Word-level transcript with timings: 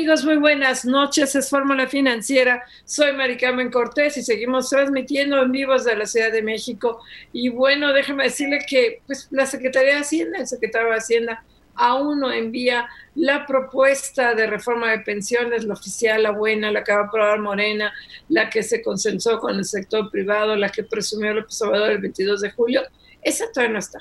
Amigos? 0.00 0.24
Muy 0.24 0.38
buenas 0.38 0.86
noches, 0.86 1.34
es 1.34 1.50
Fórmula 1.50 1.86
Financiera. 1.86 2.64
Soy 2.86 3.12
Maricarmen 3.12 3.70
Cortés 3.70 4.16
y 4.16 4.22
seguimos 4.22 4.70
transmitiendo 4.70 5.42
en 5.42 5.52
vivos 5.52 5.84
de 5.84 5.94
la 5.94 6.06
Ciudad 6.06 6.32
de 6.32 6.40
México. 6.40 7.02
Y 7.34 7.50
bueno, 7.50 7.92
déjeme 7.92 8.24
decirle 8.24 8.60
que 8.66 9.02
pues, 9.06 9.28
la 9.30 9.44
Secretaría 9.44 9.96
de 9.96 10.00
Hacienda, 10.00 10.38
el 10.38 10.46
secretario 10.46 10.88
de 10.88 10.96
Hacienda, 10.96 11.44
aún 11.74 12.18
no 12.18 12.32
envía 12.32 12.88
la 13.14 13.44
propuesta 13.44 14.32
de 14.34 14.46
reforma 14.46 14.90
de 14.90 15.00
pensiones, 15.00 15.64
la 15.64 15.74
oficial, 15.74 16.22
la 16.22 16.30
buena, 16.30 16.72
la 16.72 16.82
que 16.82 16.92
va 16.92 17.00
a 17.00 17.04
aprobar 17.04 17.38
Morena, 17.38 17.92
la 18.30 18.48
que 18.48 18.62
se 18.62 18.80
consensó 18.80 19.38
con 19.38 19.56
el 19.56 19.66
sector 19.66 20.10
privado, 20.10 20.56
la 20.56 20.70
que 20.70 20.82
presumió 20.82 21.32
el 21.32 21.44
Obrador 21.60 21.90
el 21.90 21.98
22 21.98 22.40
de 22.40 22.50
julio. 22.52 22.80
Esa 23.20 23.52
todavía 23.52 23.74
no 23.74 23.78
está. 23.80 23.98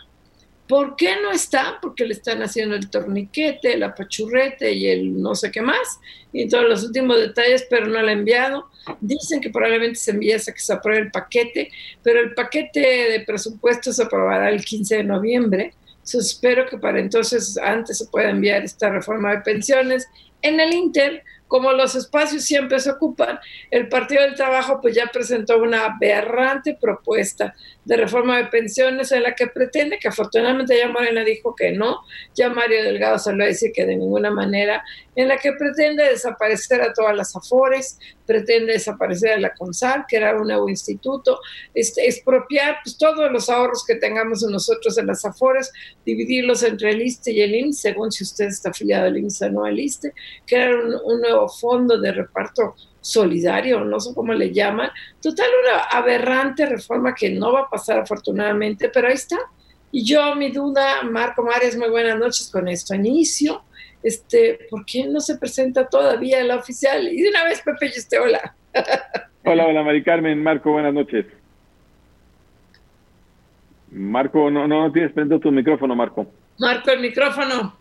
¿Por 0.69 0.95
qué 0.95 1.15
no 1.19 1.31
está? 1.31 1.79
Porque 1.81 2.05
le 2.05 2.13
están 2.13 2.43
haciendo 2.43 2.75
el 2.75 2.91
torniquete, 2.91 3.73
el 3.73 3.81
apachurrete 3.81 4.71
y 4.71 4.85
el 4.85 5.19
no 5.19 5.33
sé 5.33 5.49
qué 5.49 5.63
más, 5.63 5.99
y 6.31 6.47
todos 6.47 6.65
los 6.65 6.83
últimos 6.83 7.17
detalles, 7.17 7.65
pero 7.67 7.87
no 7.87 7.99
lo 7.99 8.07
ha 8.07 8.11
enviado. 8.11 8.69
Dicen 9.01 9.41
que 9.41 9.49
probablemente 9.49 9.95
se 9.95 10.11
envíe 10.11 10.33
hasta 10.33 10.53
que 10.53 10.59
se 10.59 10.71
apruebe 10.71 11.01
el 11.01 11.11
paquete, 11.11 11.71
pero 12.03 12.19
el 12.19 12.35
paquete 12.35 12.81
de 12.81 13.21
presupuestos 13.21 13.95
se 13.95 14.03
aprobará 14.03 14.51
el 14.51 14.63
15 14.63 14.97
de 14.97 15.03
noviembre. 15.03 15.73
espero 16.03 16.67
que 16.67 16.77
para 16.77 16.99
entonces 16.99 17.57
antes 17.57 17.97
se 17.97 18.05
pueda 18.05 18.29
enviar 18.29 18.63
esta 18.63 18.91
reforma 18.91 19.31
de 19.31 19.41
pensiones. 19.41 20.07
En 20.43 20.59
el 20.59 20.71
Inter, 20.71 21.23
como 21.47 21.71
los 21.71 21.95
espacios 21.95 22.43
siempre 22.43 22.79
se 22.79 22.91
ocupan, 22.91 23.39
el 23.71 23.89
Partido 23.89 24.21
del 24.21 24.35
Trabajo 24.35 24.79
pues 24.79 24.93
ya 24.93 25.07
presentó 25.07 25.57
una 25.59 25.85
aberrante 25.85 26.77
propuesta 26.79 27.55
de 27.85 27.97
reforma 27.97 28.37
de 28.37 28.45
pensiones 28.45 29.11
en 29.11 29.23
la 29.23 29.33
que 29.33 29.47
pretende, 29.47 29.97
que 29.99 30.09
afortunadamente 30.09 30.77
ya 30.77 30.89
Morena 30.89 31.23
dijo 31.23 31.55
que 31.55 31.71
no, 31.71 32.01
ya 32.35 32.49
Mario 32.49 32.83
Delgado 32.83 33.17
salió 33.17 33.43
a 33.43 33.47
decir 33.47 33.71
que 33.73 33.85
de 33.85 33.95
ninguna 33.95 34.29
manera, 34.31 34.83
en 35.15 35.27
la 35.27 35.37
que 35.37 35.53
pretende 35.53 36.03
desaparecer 36.03 36.81
a 36.81 36.93
todas 36.93 37.15
las 37.15 37.35
AFORES, 37.35 37.97
pretende 38.25 38.73
desaparecer 38.73 39.31
a 39.31 39.39
la 39.39 39.53
CONSAR, 39.53 40.05
crear 40.07 40.37
un 40.37 40.47
nuevo 40.47 40.69
instituto, 40.69 41.39
este, 41.73 42.07
expropiar 42.07 42.77
pues, 42.83 42.97
todos 42.97 43.31
los 43.31 43.49
ahorros 43.49 43.83
que 43.85 43.95
tengamos 43.95 44.43
nosotros 44.43 44.97
en 44.97 45.07
las 45.07 45.25
AFORES, 45.25 45.71
dividirlos 46.05 46.63
entre 46.63 46.91
el 46.91 47.01
ISTE 47.01 47.31
y 47.31 47.41
el 47.41 47.55
IMSS, 47.55 47.81
según 47.81 48.11
si 48.11 48.23
usted 48.23 48.45
está 48.45 48.69
afiliado 48.69 49.07
al 49.07 49.17
IMSS 49.17 49.41
o 49.43 49.49
no 49.49 49.65
al 49.65 49.79
ISTE, 49.79 50.13
crear 50.45 50.75
un, 50.75 50.95
un 51.03 51.21
nuevo 51.21 51.49
fondo 51.49 51.99
de 51.99 52.11
reparto 52.11 52.75
solidario, 53.01 53.83
no 53.83 53.99
sé 53.99 54.13
cómo 54.13 54.33
le 54.33 54.51
llaman. 54.51 54.89
Total, 55.21 55.47
una 55.63 55.83
aberrante 55.83 56.65
reforma 56.65 57.13
que 57.13 57.29
no 57.29 57.53
va 57.53 57.61
a 57.61 57.69
pasar 57.69 57.99
afortunadamente, 57.99 58.89
pero 58.89 59.07
ahí 59.07 59.13
está. 59.13 59.37
Y 59.91 60.05
yo, 60.05 60.35
mi 60.35 60.51
duda, 60.51 61.03
Marco 61.03 61.43
Mares, 61.43 61.77
muy 61.77 61.89
buenas 61.89 62.17
noches 62.19 62.49
con 62.51 62.67
esto. 62.67 62.93
Inicio, 62.93 63.63
este, 64.03 64.67
¿por 64.69 64.85
qué 64.85 65.07
no 65.07 65.19
se 65.19 65.37
presenta 65.37 65.87
todavía 65.87 66.43
la 66.43 66.57
oficial? 66.57 67.07
Y 67.07 67.21
de 67.21 67.29
una 67.29 67.43
vez, 67.45 67.61
Pepe, 67.61 67.87
y 67.87 67.97
este, 67.97 68.19
hola. 68.19 68.55
hola, 69.45 69.65
hola, 69.65 69.83
Mari 69.83 70.03
Carmen. 70.03 70.41
Marco, 70.43 70.71
buenas 70.71 70.93
noches. 70.93 71.25
Marco, 73.91 74.51
no, 74.51 74.67
no 74.67 74.91
tienes 74.91 75.11
prendido 75.11 75.39
tu 75.39 75.51
micrófono, 75.51 75.95
Marco. 75.95 76.27
Marco, 76.59 76.91
el 76.91 76.99
micrófono. 76.99 77.78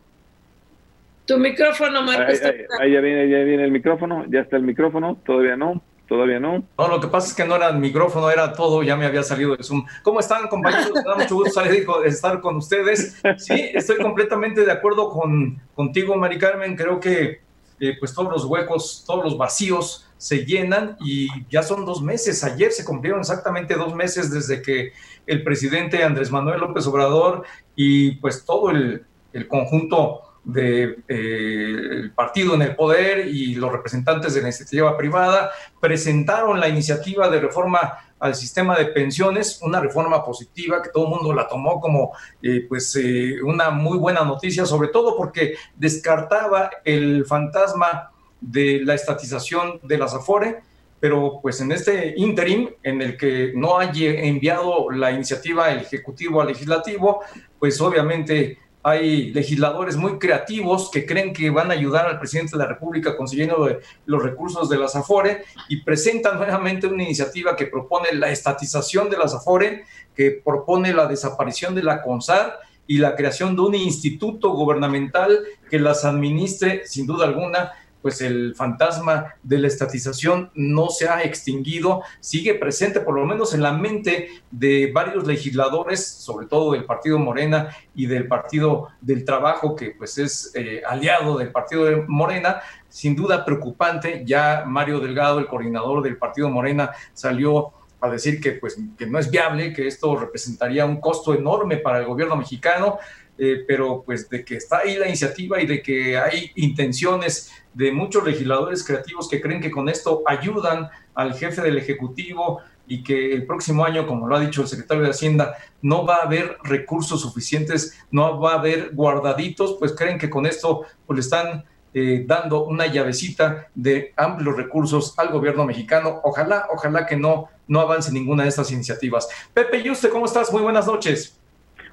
Tu 1.29 1.37
micrófono, 1.37 2.03
Marco. 2.03 2.33
Ahí, 2.81 2.91
ya, 2.91 3.01
viene, 3.01 3.29
ya 3.29 3.45
viene 3.45 3.65
el 3.65 3.71
micrófono, 3.71 4.25
ya 4.31 4.41
está 4.41 4.57
el 4.57 4.63
micrófono, 4.63 5.21
todavía 5.27 5.59
no, 5.59 5.83
todavía 6.09 6.41
no. 6.41 6.65
No, 6.79 6.89
lo 6.89 7.01
que 7.01 7.09
pasa 7.09 7.29
es 7.29 7.35
que 7.35 7.45
no 7.45 7.57
era 7.57 7.69
el 7.69 7.77
micrófono, 7.77 8.31
era 8.31 8.55
todo, 8.55 8.83
ya 8.83 8.97
me 8.97 9.05
había 9.05 9.23
salido 9.23 9.55
de 9.55 9.63
Zoom. 9.63 9.85
¿Cómo 10.03 10.21
están, 10.21 10.49
compañeros? 10.49 10.91
Me 10.95 11.03
da 11.03 11.17
mucho 11.17 11.35
gusto 11.35 11.61
estar 12.05 12.41
con 12.41 12.57
ustedes. 12.57 13.21
Sí, 13.37 13.71
estoy 13.75 13.99
completamente 13.99 14.65
de 14.65 14.73
acuerdo 14.73 15.11
con, 15.11 15.61
contigo, 15.75 16.17
Mari 16.17 16.39
Carmen. 16.39 16.75
Creo 16.75 16.99
que 16.99 17.43
eh, 17.79 17.97
pues 18.01 18.15
todos 18.15 18.33
los 18.33 18.47
huecos, 18.47 19.05
todos 19.07 19.23
los 19.23 19.37
vacíos 19.37 20.09
se 20.17 20.47
llenan 20.47 20.97
y 20.99 21.29
ya 21.51 21.63
son 21.63 21.85
dos 21.85 22.01
meses. 22.01 22.43
Ayer 22.43 22.73
se 22.73 22.87
cumplieron 22.87 23.21
exactamente 23.21 23.75
dos 23.75 23.95
meses 23.95 24.33
desde 24.33 24.63
que 24.63 24.93
el 25.27 25.45
presidente 25.45 26.03
Andrés 26.03 26.31
Manuel 26.31 26.61
López 26.61 26.87
Obrador 26.87 27.45
y 27.77 28.13
pues 28.13 28.47
todo 28.47 28.71
el, 28.71 29.05
el 29.35 29.47
conjunto 29.47 30.23
del 30.49 31.05
eh, 31.09 32.11
partido 32.15 32.55
en 32.55 32.63
el 32.63 32.75
poder 32.75 33.29
y 33.29 33.55
los 33.55 33.71
representantes 33.71 34.33
de 34.33 34.41
la 34.41 34.49
iniciativa 34.49 34.97
privada 34.97 35.51
presentaron 35.79 36.59
la 36.59 36.69
iniciativa 36.69 37.29
de 37.29 37.39
reforma 37.39 37.99
al 38.19 38.35
sistema 38.35 38.75
de 38.79 38.87
pensiones, 38.87 39.61
una 39.61 39.79
reforma 39.79 40.25
positiva 40.25 40.83
que 40.83 40.89
todo 40.89 41.05
el 41.05 41.11
mundo 41.11 41.35
la 41.35 41.47
tomó 41.47 41.79
como 41.79 42.13
eh, 42.43 42.65
pues 42.67 42.97
eh, 42.97 43.37
una 43.43 43.69
muy 43.69 43.99
buena 43.99 44.25
noticia, 44.25 44.65
sobre 44.65 44.89
todo 44.89 45.19
porque 45.19 45.55
descartaba 45.77 46.71
el 46.83 47.27
fantasma 47.27 48.11
de 48.41 48.81
la 48.83 48.95
estatización 48.95 49.81
de 49.83 49.99
las 49.99 50.15
Afore, 50.15 50.63
pero 50.99 51.41
pues 51.43 51.61
en 51.61 51.73
este 51.73 52.15
interim 52.17 52.71
en 52.83 53.03
el 53.03 53.19
que 53.19 53.53
no 53.55 53.79
haya 53.79 54.13
enviado 54.23 54.91
la 54.91 55.13
iniciativa 55.13 55.71
Ejecutivo 55.73 56.41
al 56.41 56.49
Legislativo, 56.49 57.21
pues 57.59 57.79
obviamente 57.83 58.59
hay 58.83 59.33
legisladores 59.33 59.97
muy 59.97 60.19
creativos 60.19 60.91
que 60.91 61.05
creen 61.05 61.33
que 61.33 61.51
van 61.51 61.71
a 61.71 61.75
ayudar 61.75 62.07
al 62.07 62.19
presidente 62.19 62.53
de 62.53 62.59
la 62.59 62.67
República 62.67 63.17
consiguiendo 63.17 63.69
los 64.07 64.23
recursos 64.23 64.69
de 64.69 64.79
las 64.79 64.95
AFORE 64.95 65.45
y 65.69 65.83
presentan 65.83 66.39
nuevamente 66.39 66.87
una 66.87 67.03
iniciativa 67.03 67.57
que 67.57 67.67
propone 67.67 68.13
la 68.13 68.31
estatización 68.31 69.11
de 69.11 69.19
las 69.19 69.35
AFORE, 69.35 69.85
que 70.15 70.31
propone 70.31 70.93
la 70.95 71.07
desaparición 71.07 71.75
de 71.75 71.83
la 71.83 72.03
CONSAR 72.03 72.59
y 72.87 72.99
la 72.99 73.17
creación 73.17 73.55
de 73.55 73.63
un 73.63 73.75
instituto 73.75 74.51
gubernamental 74.51 75.41
que 75.71 75.79
las 75.79 76.05
administre 76.05 76.87
sin 76.87 77.07
duda 77.07 77.27
alguna 77.27 77.73
pues 78.03 78.21
el 78.21 78.55
fantasma 78.55 79.35
de 79.43 79.59
la 79.59 79.67
estatización 79.67 80.51
no 80.55 80.89
se 80.89 81.09
ha 81.09 81.23
extinguido, 81.23 82.03
sigue 82.21 82.55
presente 82.55 83.01
por 83.01 83.15
lo 83.15 83.27
menos 83.27 83.55
en 83.55 83.63
la 83.63 83.73
mente 83.73 84.29
de 84.51 84.91
varios 84.93 85.27
legisladores, 85.27 86.07
sobre 86.07 86.47
todo 86.47 86.73
del 86.73 86.85
Partido 86.85 87.19
Morena 87.19 87.75
y 87.95 88.07
del 88.07 88.29
Partido 88.29 88.89
del 89.01 89.25
Trabajo, 89.25 89.75
que 89.75 89.91
pues 89.91 90.19
es 90.19 90.53
eh, 90.55 90.83
aliado 90.87 91.39
del 91.39 91.51
Partido 91.51 91.85
de 91.85 92.05
Morena, 92.07 92.61
sin 92.89 93.17
duda 93.17 93.45
preocupante. 93.45 94.23
Ya 94.25 94.65
Mario 94.67 95.01
Delgado, 95.01 95.39
el 95.39 95.47
coordinador 95.47 96.03
del 96.03 96.17
Partido 96.17 96.49
Morena, 96.49 96.93
salió 97.13 97.73
a 98.01 98.09
decir 98.09 98.41
que 98.41 98.53
pues 98.53 98.79
que 98.97 99.07
no 99.07 99.19
es 99.19 99.31
viable, 99.31 99.73
que 99.73 99.87
esto 99.87 100.17
representaría 100.17 100.87
un 100.87 101.01
costo 101.01 101.35
enorme 101.35 101.79
para 101.79 101.99
el 101.99 102.07
gobierno 102.07 102.37
mexicano. 102.37 102.99
Eh, 103.41 103.65
pero 103.69 104.03
pues 104.05 104.29
de 104.29 104.45
que 104.45 104.57
está 104.57 104.79
ahí 104.79 104.97
la 104.97 105.07
iniciativa 105.07 105.63
y 105.63 105.67
de 105.67 105.81
que 105.81 106.19
hay 106.19 106.51
intenciones 106.57 107.53
de 107.73 107.93
muchos 107.93 108.25
legisladores 108.25 108.83
creativos 108.83 109.29
que 109.29 109.41
creen 109.41 109.61
que 109.61 109.71
con 109.71 109.89
esto 109.89 110.25
ayudan 110.27 110.89
al 111.15 111.35
jefe 111.35 111.63
del 111.63 111.79
Ejecutivo 111.79 112.61
y 112.89 113.05
que 113.05 113.33
el 113.33 113.47
próximo 113.47 113.85
año, 113.85 114.09
como 114.09 114.27
lo 114.27 114.35
ha 114.35 114.41
dicho 114.41 114.63
el 114.63 114.67
secretario 114.67 115.05
de 115.05 115.11
Hacienda, 115.11 115.57
no 115.83 116.05
va 116.05 116.17
a 116.17 116.23
haber 116.23 116.59
recursos 116.65 117.21
suficientes, 117.21 117.97
no 118.11 118.41
va 118.41 118.55
a 118.55 118.59
haber 118.59 118.91
guardaditos, 118.93 119.77
pues 119.79 119.93
creen 119.93 120.19
que 120.19 120.29
con 120.29 120.45
esto 120.45 120.83
pues, 121.07 121.17
le 121.17 121.21
están 121.21 121.65
eh, 121.95 122.25
dando 122.27 122.65
una 122.65 122.87
llavecita 122.87 123.69
de 123.75 124.15
amplios 124.17 124.57
recursos 124.57 125.17
al 125.17 125.29
gobierno 125.29 125.65
mexicano. 125.65 126.21
Ojalá, 126.25 126.67
ojalá 126.73 127.07
que 127.07 127.17
no, 127.17 127.49
no 127.69 127.81
avance 127.81 128.11
ninguna 128.11 128.43
de 128.43 128.49
estas 128.49 128.73
iniciativas. 128.73 129.29
Pepe 129.55 129.79
¿y 129.79 129.91
usted 129.91 130.11
¿cómo 130.11 130.25
estás? 130.27 130.53
Muy 130.53 130.63
buenas 130.63 130.87
noches. 130.87 131.38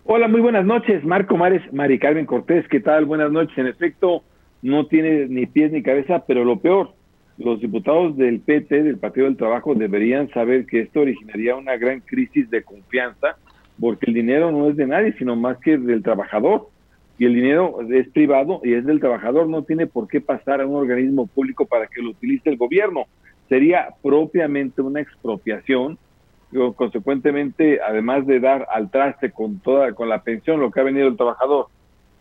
Hola, 0.07 0.27
muy 0.27 0.39
buenas 0.39 0.67
noches. 0.67 1.03
Marco 1.03 1.35
Mares, 1.35 1.63
Mari 1.73 1.97
Carmen 1.97 2.27
Cortés, 2.27 2.67
¿qué 2.67 2.79
tal? 2.79 3.05
Buenas 3.05 3.31
noches. 3.31 3.57
En 3.57 3.65
efecto, 3.65 4.21
no 4.61 4.85
tiene 4.85 5.25
ni 5.25 5.47
pies 5.47 5.71
ni 5.71 5.81
cabeza, 5.81 6.23
pero 6.27 6.45
lo 6.45 6.59
peor, 6.59 6.91
los 7.39 7.59
diputados 7.59 8.15
del 8.15 8.39
PT, 8.39 8.83
del 8.83 8.99
Partido 8.99 9.25
del 9.25 9.35
Trabajo, 9.35 9.73
deberían 9.73 10.29
saber 10.29 10.67
que 10.67 10.81
esto 10.81 10.99
originaría 10.99 11.55
una 11.55 11.75
gran 11.77 12.01
crisis 12.01 12.47
de 12.51 12.61
confianza, 12.61 13.37
porque 13.79 14.05
el 14.05 14.13
dinero 14.13 14.51
no 14.51 14.69
es 14.69 14.75
de 14.75 14.85
nadie, 14.85 15.15
sino 15.17 15.35
más 15.35 15.57
que 15.57 15.75
del 15.75 16.03
trabajador. 16.03 16.69
Y 17.17 17.25
el 17.25 17.33
dinero 17.33 17.79
es 17.91 18.07
privado 18.09 18.61
y 18.63 18.73
es 18.73 18.85
del 18.85 18.99
trabajador, 18.99 19.49
no 19.49 19.63
tiene 19.63 19.87
por 19.87 20.07
qué 20.07 20.21
pasar 20.21 20.61
a 20.61 20.67
un 20.67 20.75
organismo 20.75 21.25
público 21.25 21.65
para 21.65 21.87
que 21.87 22.03
lo 22.03 22.11
utilice 22.11 22.51
el 22.51 22.57
gobierno. 22.57 23.05
Sería 23.49 23.87
propiamente 24.03 24.83
una 24.83 25.01
expropiación 25.01 25.97
consecuentemente, 26.75 27.79
además 27.81 28.25
de 28.25 28.39
dar 28.39 28.67
al 28.71 28.89
traste 28.89 29.31
con 29.31 29.59
toda, 29.59 29.93
con 29.93 30.09
la 30.09 30.23
pensión, 30.23 30.59
lo 30.59 30.71
que 30.71 30.79
ha 30.79 30.83
venido 30.83 31.07
el 31.07 31.17
trabajador 31.17 31.67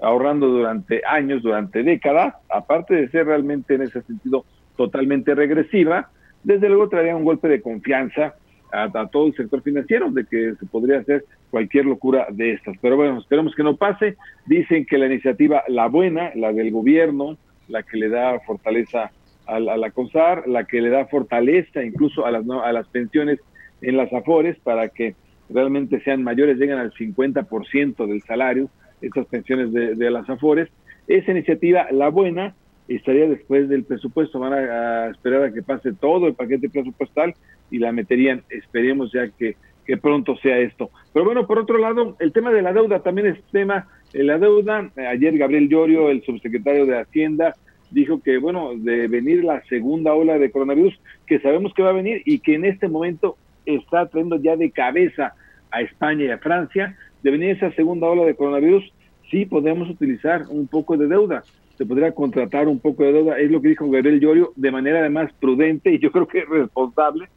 ahorrando 0.00 0.48
durante 0.48 1.02
años, 1.06 1.42
durante 1.42 1.82
décadas, 1.82 2.34
aparte 2.50 2.94
de 2.94 3.08
ser 3.08 3.26
realmente 3.26 3.74
en 3.74 3.82
ese 3.82 4.02
sentido 4.02 4.44
totalmente 4.76 5.34
regresiva, 5.34 6.10
desde 6.42 6.68
luego 6.68 6.88
traería 6.88 7.16
un 7.16 7.24
golpe 7.24 7.48
de 7.48 7.62
confianza 7.62 8.34
a, 8.72 9.06
todo 9.06 9.28
el 9.28 9.36
sector 9.36 9.62
financiero 9.62 10.10
de 10.10 10.24
que 10.24 10.54
se 10.58 10.66
podría 10.66 10.98
hacer 10.98 11.24
cualquier 11.50 11.86
locura 11.86 12.26
de 12.30 12.54
estas. 12.54 12.76
Pero 12.82 12.96
bueno, 12.96 13.18
esperemos 13.18 13.54
que 13.54 13.62
no 13.62 13.76
pase. 13.76 14.16
Dicen 14.46 14.84
que 14.84 14.98
la 14.98 15.06
iniciativa, 15.06 15.62
la 15.68 15.86
buena, 15.86 16.32
la 16.34 16.52
del 16.52 16.72
gobierno, 16.72 17.38
la 17.68 17.84
que 17.84 17.96
le 17.96 18.08
da 18.08 18.40
fortaleza 18.40 19.12
a, 19.46 19.60
la 19.60 19.90
CONSAR, 19.90 20.48
la 20.48 20.64
que 20.64 20.80
le 20.80 20.90
da 20.90 21.06
fortaleza 21.06 21.84
incluso 21.84 22.26
a 22.26 22.30
las, 22.32 22.44
a 22.48 22.72
las 22.72 22.88
pensiones 22.88 23.38
en 23.84 23.96
las 23.96 24.12
AFORES 24.12 24.58
para 24.60 24.88
que 24.88 25.14
realmente 25.48 26.00
sean 26.00 26.22
mayores, 26.22 26.58
lleguen 26.58 26.78
al 26.78 26.92
50% 26.92 28.06
del 28.06 28.22
salario, 28.22 28.68
estas 29.00 29.26
pensiones 29.26 29.72
de, 29.72 30.10
las 30.10 30.28
AFORES. 30.28 30.68
Esa 31.06 31.32
iniciativa, 31.32 31.86
la 31.92 32.08
buena, 32.08 32.54
estaría 32.88 33.28
después 33.28 33.68
del 33.68 33.84
presupuesto. 33.84 34.38
Van 34.38 34.54
a, 34.54 35.10
esperar 35.10 35.44
a 35.44 35.52
que 35.52 35.62
pase 35.62 35.92
todo 35.92 36.26
el 36.26 36.34
paquete 36.34 36.70
presupuestal 36.70 37.34
y 37.70 37.78
la 37.78 37.92
meterían. 37.92 38.42
Esperemos 38.48 39.12
ya 39.12 39.28
que, 39.28 39.56
que 39.84 39.96
pronto 39.96 40.36
sea 40.38 40.58
esto. 40.58 40.90
Pero 41.12 41.26
bueno, 41.26 41.46
por 41.46 41.58
otro 41.58 41.78
lado, 41.78 42.16
el 42.20 42.32
tema 42.32 42.50
de 42.52 42.62
la 42.62 42.72
deuda 42.72 43.00
también 43.00 43.26
es 43.28 43.42
tema. 43.52 43.88
La 44.12 44.38
deuda, 44.38 44.90
ayer 45.10 45.36
Gabriel 45.36 45.68
Llorio, 45.68 46.08
el 46.08 46.22
subsecretario 46.22 46.86
de 46.86 47.00
Hacienda, 47.00 47.54
dijo 47.90 48.20
que, 48.22 48.38
bueno, 48.38 48.72
de 48.76 49.08
venir 49.08 49.44
la 49.44 49.62
segunda 49.64 50.14
ola 50.14 50.38
de 50.38 50.50
coronavirus, 50.50 50.98
que 51.26 51.38
sabemos 51.40 51.72
que 51.74 51.82
va 51.82 51.90
a 51.90 51.94
venir 51.94 52.22
y 52.24 52.38
que 52.40 52.54
en 52.54 52.64
este 52.64 52.88
momento 52.88 53.36
está 53.66 54.06
trayendo 54.06 54.36
ya 54.36 54.56
de 54.56 54.70
cabeza 54.70 55.34
a 55.70 55.80
España 55.80 56.24
y 56.24 56.30
a 56.30 56.38
Francia, 56.38 56.96
de 57.22 57.30
venir 57.30 57.50
esa 57.50 57.72
segunda 57.72 58.06
ola 58.06 58.24
de 58.24 58.34
coronavirus, 58.34 58.84
sí 59.30 59.46
podemos 59.46 59.88
utilizar 59.88 60.44
un 60.48 60.66
poco 60.66 60.96
de 60.96 61.08
deuda, 61.08 61.42
se 61.76 61.86
podría 61.86 62.12
contratar 62.12 62.68
un 62.68 62.78
poco 62.78 63.02
de 63.02 63.12
deuda, 63.12 63.38
es 63.38 63.50
lo 63.50 63.60
que 63.60 63.68
dijo 63.68 63.90
Gabriel 63.90 64.20
Llorio, 64.20 64.52
de 64.56 64.70
manera 64.70 65.00
además 65.00 65.32
prudente 65.40 65.90
y 65.90 65.98
yo 65.98 66.12
creo 66.12 66.28
que 66.28 66.44
responsable, 66.44 67.28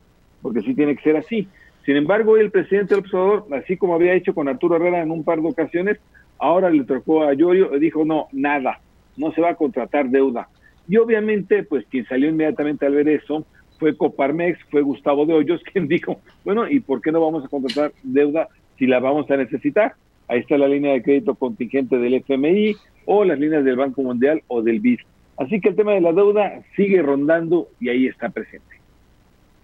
porque 0.41 0.62
sí 0.62 0.75
tiene 0.75 0.95
que 0.95 1.03
ser 1.03 1.18
así. 1.18 1.47
Sin 1.85 1.95
embargo, 1.95 2.38
el 2.38 2.51
presidente 2.51 2.94
del 2.94 3.03
observador, 3.03 3.45
así 3.53 3.77
como 3.77 3.95
había 3.95 4.13
hecho 4.13 4.33
con 4.33 4.47
Arturo 4.47 4.75
Herrera 4.75 5.01
en 5.01 5.09
un 5.09 5.23
par 5.23 5.41
de 5.41 5.47
ocasiones, 5.47 5.97
ahora 6.38 6.69
le 6.69 6.83
tocó 6.83 7.23
a 7.23 7.33
Llorio 7.33 7.75
y 7.75 7.80
dijo, 7.80 8.06
no, 8.06 8.27
nada, 8.33 8.80
no 9.15 9.31
se 9.31 9.41
va 9.41 9.51
a 9.51 9.56
contratar 9.56 10.09
deuda. 10.09 10.50
Y 10.88 10.97
obviamente, 10.97 11.63
pues 11.63 11.85
quien 11.89 12.06
salió 12.06 12.30
inmediatamente 12.30 12.85
al 12.85 12.94
ver 12.94 13.09
eso 13.09 13.45
fue 13.79 13.95
Coparmex, 13.95 14.59
fue 14.69 14.81
Gustavo 14.81 15.25
de 15.25 15.33
Hoyos, 15.33 15.62
quien 15.71 15.88
dijo, 15.89 16.19
bueno, 16.44 16.68
¿y 16.69 16.79
por 16.79 17.01
qué 17.01 17.12
no 17.12 17.21
vamos 17.21 17.45
a 17.45 17.50
contratar 17.50 17.91
deuda 18.03 18.47
si 18.77 18.85
la 18.85 19.00
vamos 19.00 19.29
a 19.31 19.38
necesitar? 19.38 19.95
Ahí 20.27 20.39
está 20.39 20.57
la 20.57 20.68
línea 20.68 20.94
de 20.94 21.03
crédito 21.03 21.35
contingente 21.35 21.97
del 21.97 22.15
FMI 22.15 22.75
o 23.06 23.24
las 23.24 23.39
líneas 23.39 23.63
del 23.63 23.77
Banco 23.77 24.01
Mundial 24.01 24.44
o 24.47 24.62
del 24.62 24.79
BID. 24.79 25.00
Así 25.38 25.62
que 25.62 25.69
el 25.69 25.75
tema 25.75 25.94
de 25.94 26.01
la 26.01 26.12
deuda 26.12 26.62
sigue 26.75 27.01
rondando 27.01 27.69
y 27.79 27.89
ahí 27.89 28.07
está 28.07 28.29
presente. 28.29 28.77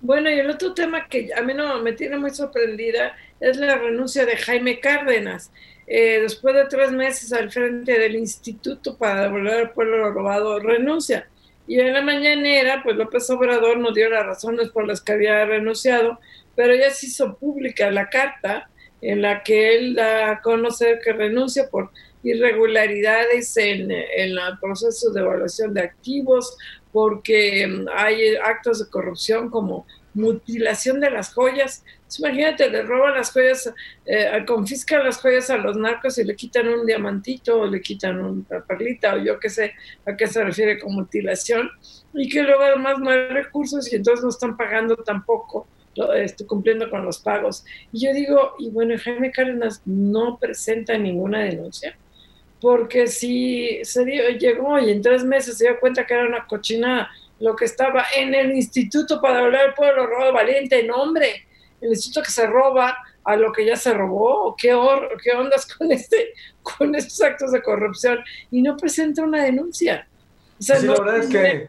Bueno, 0.02 0.30
y 0.30 0.34
el 0.34 0.50
otro 0.50 0.74
tema 0.74 1.08
que 1.08 1.30
a 1.36 1.42
mí 1.42 1.54
no 1.54 1.82
me 1.82 1.94
tiene 1.94 2.18
muy 2.18 2.30
sorprendida 2.32 3.16
es 3.40 3.58
la 3.58 3.78
renuncia 3.78 4.26
de 4.26 4.38
Jaime 4.38 4.80
Cárdenas. 4.80 5.52
Eh, 5.88 6.20
después 6.22 6.56
de 6.56 6.66
tres 6.66 6.92
meses 6.92 7.34
al 7.34 7.52
frente 7.52 7.98
del 7.98 8.16
Instituto 8.16 8.98
para 8.98 9.24
devolver 9.24 9.54
al 9.54 9.72
pueblo 9.72 10.12
robado, 10.12 10.60
renuncia. 10.60 11.28
Y 11.68 11.80
en 11.80 11.94
la 11.94 12.02
mañanera, 12.02 12.82
pues 12.84 12.98
López 12.98 13.30
Obrador 13.30 13.78
nos 13.78 13.94
dio 13.94 14.10
las 14.10 14.26
razones 14.26 14.70
por 14.70 14.86
las 14.86 15.02
que 15.02 15.14
había 15.14 15.46
renunciado, 15.46 16.20
pero 16.56 16.76
ya 16.76 16.90
se 16.92 17.08
hizo 17.08 17.38
pública 17.38 17.90
la 17.92 18.10
carta 18.10 18.70
en 19.02 19.22
la 19.22 19.44
que 19.44 19.76
él 19.76 19.96
da 19.96 20.32
a 20.32 20.42
conocer 20.42 21.00
que 21.04 21.14
renuncia 21.14 21.70
por 21.70 21.92
irregularidades 22.24 23.56
en, 23.58 23.92
el 23.92 24.40
proceso 24.62 25.12
de 25.12 25.22
evaluación 25.22 25.74
de 25.74 25.82
activos, 25.82 26.58
porque 26.92 27.68
mm, 27.68 27.88
hay 27.94 28.36
actos 28.36 28.80
de 28.80 28.90
corrupción 28.90 29.50
como 29.50 29.86
mutilación 30.14 31.00
de 31.00 31.12
las 31.12 31.34
joyas. 31.34 31.84
Imagínate, 32.20 32.70
le 32.70 32.84
roban 32.84 33.14
las 33.16 33.32
joyas, 33.32 33.74
eh, 34.06 34.44
confiscan 34.46 35.04
las 35.04 35.18
joyas 35.18 35.50
a 35.50 35.58
los 35.58 35.78
narcos 35.78 36.18
y 36.18 36.24
le 36.24 36.36
quitan 36.36 36.68
un 36.68 36.86
diamantito 36.86 37.62
o 37.62 37.66
le 37.68 37.82
quitan 37.82 38.20
una 38.20 38.64
perlita 38.66 39.16
o 39.16 39.18
yo 39.20 39.40
qué 39.40 39.50
sé 39.50 39.74
a 40.06 40.16
qué 40.16 40.28
se 40.28 40.44
refiere 40.44 40.80
con 40.80 40.94
mutilación 40.94 41.70
y 42.14 42.30
que 42.30 42.44
luego 42.44 42.62
además 42.62 43.00
no 43.00 43.10
hay 43.10 43.28
recursos 43.28 43.92
y 43.92 43.96
entonces 43.96 44.24
no 44.24 44.30
están 44.30 44.58
pagando 44.58 44.96
tampoco, 44.98 45.68
estoy 46.16 46.46
cumpliendo 46.48 46.90
con 46.90 47.06
los 47.06 47.20
pagos. 47.20 47.66
Y 47.92 48.06
yo 48.06 48.14
digo, 48.14 48.56
y 48.60 48.70
bueno, 48.70 48.96
Jaime 48.98 49.32
Cárdenas 49.32 49.82
no 49.86 50.38
presenta 50.40 50.98
ninguna 50.98 51.44
denuncia 51.44 51.98
porque 52.64 53.08
si 53.08 53.84
se 53.84 54.06
dio, 54.06 54.30
llegó 54.30 54.80
y 54.80 54.90
en 54.90 55.02
tres 55.02 55.26
meses 55.26 55.58
se 55.58 55.66
dio 55.66 55.80
cuenta 55.82 56.06
que 56.06 56.14
era 56.14 56.26
una 56.26 56.48
cochinada 56.48 57.10
lo 57.42 57.58
que 57.58 57.66
estaba 57.66 58.06
en 58.16 58.34
el 58.34 58.54
Instituto 58.54 59.20
para 59.20 59.40
hablar 59.40 59.66
del 59.66 59.74
pueblo 59.74 60.08
robado 60.08 60.32
valiente, 60.32 60.82
nombre, 60.84 61.46
el 61.84 61.90
instituto 61.90 62.24
que 62.24 62.32
se 62.32 62.48
roba 62.48 62.98
a 63.26 63.36
lo 63.36 63.52
que 63.52 63.66
ya 63.66 63.76
se 63.76 63.94
robó, 63.94 64.56
qué, 64.58 64.78
qué 65.24 65.32
ondas 65.32 65.66
con 65.66 65.92
este, 65.92 66.34
con 66.62 66.96
estos 66.96 67.22
actos 67.22 67.52
de 67.52 67.62
corrupción, 67.62 68.20
y 68.52 68.62
no 68.62 68.76
presenta 68.76 69.24
una 69.24 69.44
denuncia. 69.44 70.08
O 70.60 70.64
sea, 70.64 70.80
la 70.80 70.94
verdad 70.94 71.18
es 71.18 71.28
que 71.28 71.68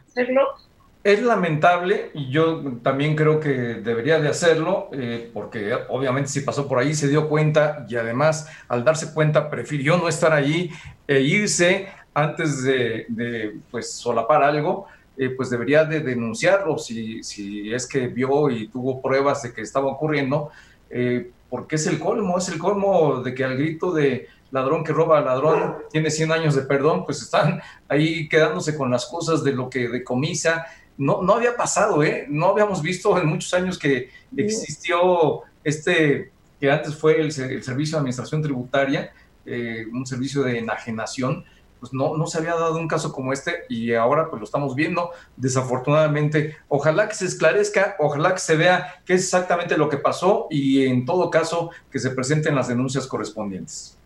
es 1.03 1.21
lamentable, 1.21 2.09
y 2.13 2.31
yo 2.31 2.63
también 2.81 3.15
creo 3.15 3.39
que 3.39 3.49
debería 3.49 4.19
de 4.19 4.27
hacerlo, 4.27 4.89
eh, 4.91 5.29
porque 5.33 5.71
obviamente 5.89 6.29
si 6.29 6.41
pasó 6.41 6.67
por 6.67 6.79
ahí 6.79 6.95
se 6.95 7.07
dio 7.07 7.29
cuenta, 7.29 7.85
y 7.87 7.95
además 7.95 8.49
al 8.67 8.83
darse 8.83 9.13
cuenta 9.13 9.49
prefirió 9.49 9.97
no 9.97 10.09
estar 10.09 10.33
allí 10.33 10.71
e 11.07 11.19
irse 11.19 11.89
antes 12.13 12.63
de, 12.63 13.05
de 13.09 13.55
pues 13.69 13.93
solapar 13.93 14.41
algo, 14.41 14.87
eh, 15.17 15.29
pues 15.29 15.49
debería 15.49 15.85
de 15.85 16.01
denunciarlo 16.01 16.77
si, 16.77 17.23
si 17.23 17.73
es 17.73 17.87
que 17.87 18.07
vio 18.07 18.49
y 18.49 18.67
tuvo 18.67 19.01
pruebas 19.01 19.43
de 19.43 19.53
que 19.53 19.61
estaba 19.61 19.87
ocurriendo, 19.87 20.51
eh, 20.89 21.31
porque 21.49 21.75
es 21.75 21.87
el 21.87 21.99
colmo, 21.99 22.37
es 22.37 22.49
el 22.49 22.57
colmo 22.57 23.21
de 23.21 23.33
que 23.33 23.43
al 23.43 23.57
grito 23.57 23.91
de 23.91 24.27
ladrón 24.51 24.83
que 24.83 24.93
roba 24.93 25.19
al 25.19 25.25
ladrón 25.25 25.75
tiene 25.91 26.09
100 26.09 26.31
años 26.31 26.55
de 26.55 26.63
perdón, 26.63 27.05
pues 27.05 27.21
están 27.21 27.61
ahí 27.87 28.27
quedándose 28.27 28.75
con 28.75 28.91
las 28.91 29.05
cosas 29.05 29.43
de 29.43 29.53
lo 29.53 29.69
que 29.69 29.87
decomisa. 29.87 30.65
No, 30.97 31.21
no 31.21 31.33
había 31.33 31.57
pasado, 31.57 32.03
¿eh? 32.03 32.25
No 32.29 32.47
habíamos 32.47 32.81
visto 32.81 33.19
en 33.19 33.27
muchos 33.27 33.53
años 33.53 33.77
que 33.77 34.09
existió 34.35 35.41
este, 35.63 36.31
que 36.59 36.71
antes 36.71 36.95
fue 36.95 37.19
el, 37.19 37.31
Servicio 37.31 37.97
de 37.97 37.99
Administración 37.99 38.41
Tributaria, 38.41 39.11
eh, 39.45 39.85
un 39.91 40.05
servicio 40.05 40.43
de 40.43 40.59
enajenación, 40.59 41.43
pues 41.85 41.93
no, 41.93 42.17
no 42.17 42.25
se 42.25 42.39
había 42.39 42.55
dado 42.55 42.79
un 42.79 42.87
caso 42.87 43.13
como 43.13 43.31
este 43.31 43.51
y 43.69 43.93
ahora 43.93 44.27
pues 44.27 44.39
lo 44.39 44.45
estamos 44.45 44.73
viendo, 44.73 45.11
desafortunadamente. 45.37 46.55
Ojalá 46.67 47.07
que 47.07 47.13
se 47.13 47.25
esclarezca, 47.25 47.95
ojalá 47.99 48.31
que 48.33 48.39
se 48.39 48.55
vea 48.57 48.95
qué 49.05 49.13
es 49.13 49.21
exactamente 49.21 49.77
lo 49.77 49.87
que 49.87 49.97
pasó 49.97 50.47
y 50.49 50.87
en 50.87 51.05
todo 51.05 51.29
caso 51.29 51.69
que 51.91 51.99
se 51.99 52.09
presenten 52.09 52.55
las 52.55 52.69
denuncias 52.69 53.05
correspondientes. 53.05 53.99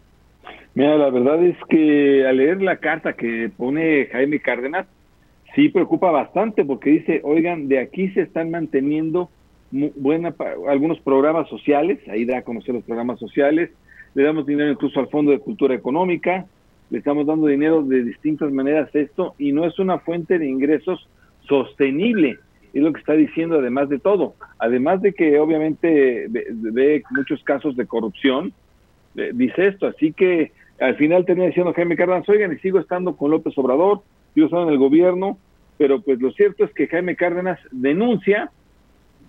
Mira, 0.73 0.97
la 0.97 1.09
verdad 1.09 1.41
es 1.41 1.55
que 1.69 2.27
al 2.27 2.35
leer 2.35 2.61
la 2.61 2.77
carta 2.77 3.13
que 3.13 3.49
pone 3.55 4.07
Jaime 4.11 4.41
Cárdenas, 4.41 4.85
sí 5.55 5.69
preocupa 5.69 6.11
bastante 6.11 6.65
porque 6.65 6.89
dice, 6.89 7.21
oigan, 7.23 7.69
de 7.69 7.79
aquí 7.79 8.09
se 8.09 8.23
están 8.23 8.51
manteniendo 8.51 9.29
buena, 9.71 10.35
algunos 10.67 10.99
programas 10.99 11.47
sociales, 11.47 11.99
ahí 12.09 12.25
da 12.25 12.39
a 12.39 12.41
conocer 12.41 12.75
los 12.75 12.83
programas 12.83 13.19
sociales, 13.19 13.69
le 14.15 14.23
damos 14.23 14.45
dinero 14.45 14.69
incluso 14.69 14.99
al 14.99 15.07
Fondo 15.07 15.31
de 15.31 15.39
Cultura 15.39 15.73
Económica, 15.73 16.45
le 16.89 16.97
estamos 16.97 17.27
dando 17.27 17.47
dinero 17.47 17.83
de 17.83 18.03
distintas 18.03 18.51
maneras 18.51 18.89
esto 18.93 19.35
y 19.37 19.51
no 19.51 19.65
es 19.65 19.77
una 19.79 19.99
fuente 19.99 20.39
de 20.39 20.47
ingresos 20.47 21.07
sostenible, 21.47 22.37
es 22.73 22.83
lo 22.83 22.93
que 22.93 22.99
está 22.99 23.13
diciendo 23.13 23.59
además 23.59 23.89
de 23.89 23.99
todo, 23.99 24.35
además 24.59 25.01
de 25.01 25.13
que 25.13 25.39
obviamente 25.39 26.27
ve, 26.29 27.03
muchos 27.11 27.43
casos 27.43 27.75
de 27.75 27.85
corrupción, 27.85 28.53
dice 29.33 29.67
esto, 29.67 29.87
así 29.87 30.13
que 30.13 30.51
al 30.79 30.95
final 30.95 31.25
termina 31.25 31.47
diciendo 31.47 31.73
Jaime 31.73 31.95
Cárdenas, 31.95 32.29
oigan, 32.29 32.53
y 32.53 32.57
sigo 32.57 32.79
estando 32.79 33.15
con 33.15 33.31
López 33.31 33.57
Obrador, 33.57 34.01
sigo 34.33 34.45
estando 34.45 34.67
en 34.67 34.73
el 34.73 34.79
gobierno, 34.79 35.37
pero 35.77 36.01
pues 36.01 36.19
lo 36.19 36.31
cierto 36.31 36.63
es 36.63 36.73
que 36.73 36.87
Jaime 36.87 37.15
Cárdenas 37.15 37.59
denuncia, 37.71 38.51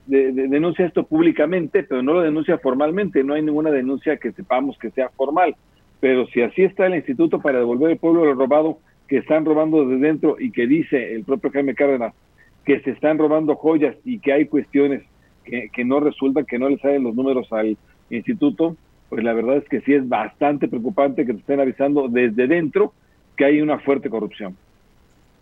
denuncia 0.06 0.86
esto 0.86 1.04
públicamente, 1.04 1.82
pero 1.82 2.02
no 2.02 2.14
lo 2.14 2.20
denuncia 2.20 2.58
formalmente, 2.58 3.24
no 3.24 3.34
hay 3.34 3.42
ninguna 3.42 3.70
denuncia 3.70 4.16
que 4.16 4.32
sepamos 4.32 4.78
que 4.78 4.90
sea 4.90 5.08
formal 5.10 5.54
pero 6.00 6.26
si 6.28 6.42
así 6.42 6.62
está 6.62 6.86
el 6.86 6.94
instituto 6.94 7.40
para 7.40 7.58
devolver 7.58 7.92
el 7.92 7.98
pueblo 7.98 8.24
lo 8.24 8.34
robado, 8.34 8.78
que 9.08 9.18
están 9.18 9.44
robando 9.44 9.86
desde 9.86 10.06
dentro 10.06 10.36
y 10.38 10.52
que 10.52 10.66
dice 10.66 11.14
el 11.14 11.24
propio 11.24 11.50
Jaime 11.50 11.74
Cárdenas 11.74 12.14
que 12.64 12.80
se 12.80 12.90
están 12.90 13.18
robando 13.18 13.56
joyas 13.56 13.96
y 14.04 14.20
que 14.20 14.32
hay 14.32 14.46
cuestiones 14.46 15.02
que, 15.44 15.70
que 15.72 15.84
no 15.84 15.98
resultan, 15.98 16.44
que 16.44 16.58
no 16.58 16.68
le 16.68 16.78
salen 16.78 17.02
los 17.02 17.14
números 17.14 17.52
al 17.52 17.76
instituto, 18.10 18.76
pues 19.08 19.24
la 19.24 19.32
verdad 19.32 19.56
es 19.56 19.68
que 19.68 19.80
sí 19.80 19.94
es 19.94 20.08
bastante 20.08 20.68
preocupante 20.68 21.26
que 21.26 21.32
te 21.32 21.40
estén 21.40 21.60
avisando 21.60 22.06
desde 22.08 22.46
dentro 22.46 22.92
que 23.36 23.44
hay 23.44 23.60
una 23.60 23.80
fuerte 23.80 24.10
corrupción. 24.10 24.56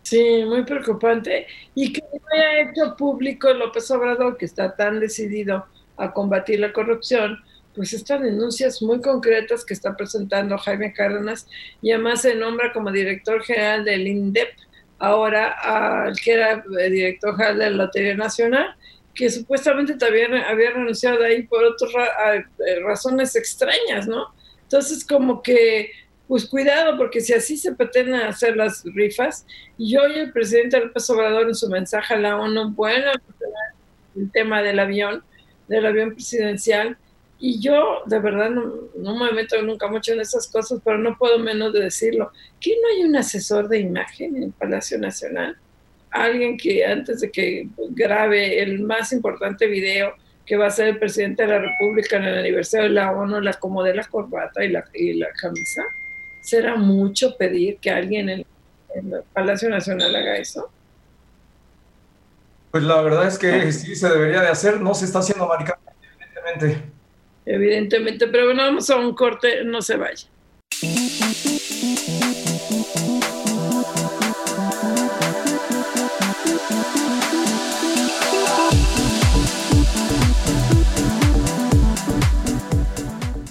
Sí, 0.02 0.42
muy 0.46 0.62
preocupante. 0.64 1.46
Y 1.74 1.92
que 1.92 2.00
no 2.00 2.18
haya 2.32 2.70
hecho 2.70 2.96
público 2.96 3.52
López 3.52 3.90
Obrador, 3.90 4.38
que 4.38 4.46
está 4.46 4.74
tan 4.74 5.00
decidido 5.00 5.66
a 5.98 6.12
combatir 6.12 6.60
la 6.60 6.72
corrupción, 6.72 7.38
pues 7.78 7.92
estas 7.92 8.20
denuncias 8.20 8.82
muy 8.82 9.00
concretas 9.00 9.64
que 9.64 9.72
está 9.72 9.96
presentando 9.96 10.58
Jaime 10.58 10.92
Cárdenas 10.92 11.46
y 11.80 11.92
además 11.92 12.22
se 12.22 12.34
nombra 12.34 12.72
como 12.72 12.90
director 12.90 13.40
general 13.44 13.84
del 13.84 14.08
INDEP, 14.08 14.48
ahora 14.98 15.52
al 15.52 16.18
que 16.18 16.32
era 16.32 16.64
eh, 16.80 16.90
director 16.90 17.36
general 17.36 17.58
de 17.58 17.70
la 17.70 17.84
Lotería 17.84 18.16
Nacional, 18.16 18.74
que 19.14 19.30
supuestamente 19.30 19.94
también 19.94 20.34
había 20.34 20.72
renunciado 20.72 21.22
ahí 21.22 21.44
por 21.44 21.62
otras 21.62 21.92
eh, 22.66 22.80
razones 22.82 23.36
extrañas, 23.36 24.08
¿no? 24.08 24.26
Entonces, 24.64 25.06
como 25.06 25.40
que, 25.40 25.92
pues 26.26 26.46
cuidado, 26.46 26.96
porque 26.96 27.20
si 27.20 27.32
así 27.32 27.56
se 27.56 27.76
pretenden 27.76 28.16
hacer 28.22 28.56
las 28.56 28.82
rifas, 28.92 29.46
y 29.76 29.96
hoy 29.96 30.18
el 30.18 30.32
presidente 30.32 30.80
López 30.80 31.08
Obrador 31.10 31.46
en 31.46 31.54
su 31.54 31.68
mensaje 31.68 32.14
a 32.14 32.18
la 32.18 32.38
ONU, 32.38 32.70
bueno, 32.70 33.12
el 34.16 34.32
tema 34.32 34.62
del 34.62 34.80
avión, 34.80 35.22
del 35.68 35.86
avión 35.86 36.12
presidencial, 36.14 36.98
y 37.38 37.60
yo 37.60 38.02
de 38.06 38.18
verdad 38.18 38.50
no, 38.50 39.14
me 39.16 39.32
meto 39.32 39.60
nunca 39.62 39.86
mucho 39.88 40.12
en 40.12 40.20
esas 40.20 40.48
cosas, 40.48 40.80
pero 40.84 40.98
no 40.98 41.16
puedo 41.16 41.38
menos 41.38 41.72
de 41.72 41.80
decirlo. 41.80 42.32
¿Que 42.60 42.74
no 42.80 42.88
hay 42.88 43.08
un 43.08 43.16
asesor 43.16 43.68
de 43.68 43.78
imagen 43.78 44.36
en 44.36 44.42
el 44.44 44.52
Palacio 44.52 44.98
Nacional? 44.98 45.56
alguien 46.10 46.56
que 46.56 46.84
antes 46.84 47.20
de 47.20 47.30
que 47.30 47.68
grabe 47.90 48.62
el 48.62 48.80
más 48.80 49.12
importante 49.12 49.66
video 49.66 50.14
que 50.46 50.56
va 50.56 50.66
a 50.66 50.70
ser 50.70 50.88
el 50.88 50.98
presidente 50.98 51.42
de 51.42 51.48
la 51.48 51.58
República 51.58 52.16
en 52.16 52.24
el 52.24 52.38
aniversario 52.38 52.88
de 52.88 52.94
la 52.94 53.12
ONU, 53.12 53.40
la 53.40 53.50
acomode 53.50 53.94
la 53.94 54.04
corbata 54.04 54.64
y 54.64 54.70
la, 54.70 54.84
y 54.94 55.12
la 55.14 55.28
camisa. 55.38 55.82
¿Será 56.40 56.76
mucho 56.76 57.36
pedir 57.36 57.76
que 57.78 57.90
alguien 57.90 58.30
en, 58.30 58.46
el 58.94 59.22
Palacio 59.34 59.68
Nacional 59.68 60.16
haga 60.16 60.38
eso? 60.38 60.70
Pues 62.70 62.82
la 62.82 63.02
verdad 63.02 63.26
es 63.26 63.38
que 63.38 63.70
sí 63.72 63.94
se 63.94 64.08
debería 64.08 64.40
de 64.40 64.48
hacer, 64.48 64.80
no 64.80 64.94
se 64.94 65.04
está 65.04 65.18
haciendo 65.18 65.46
maricón, 65.46 65.76
evidentemente. 66.02 66.97
Evidentemente, 67.50 68.26
pero 68.28 68.44
bueno, 68.44 68.62
vamos 68.62 68.90
a 68.90 68.96
un 68.96 69.14
corte, 69.14 69.64
no 69.64 69.80
se 69.80 69.96
vaya. 69.96 70.28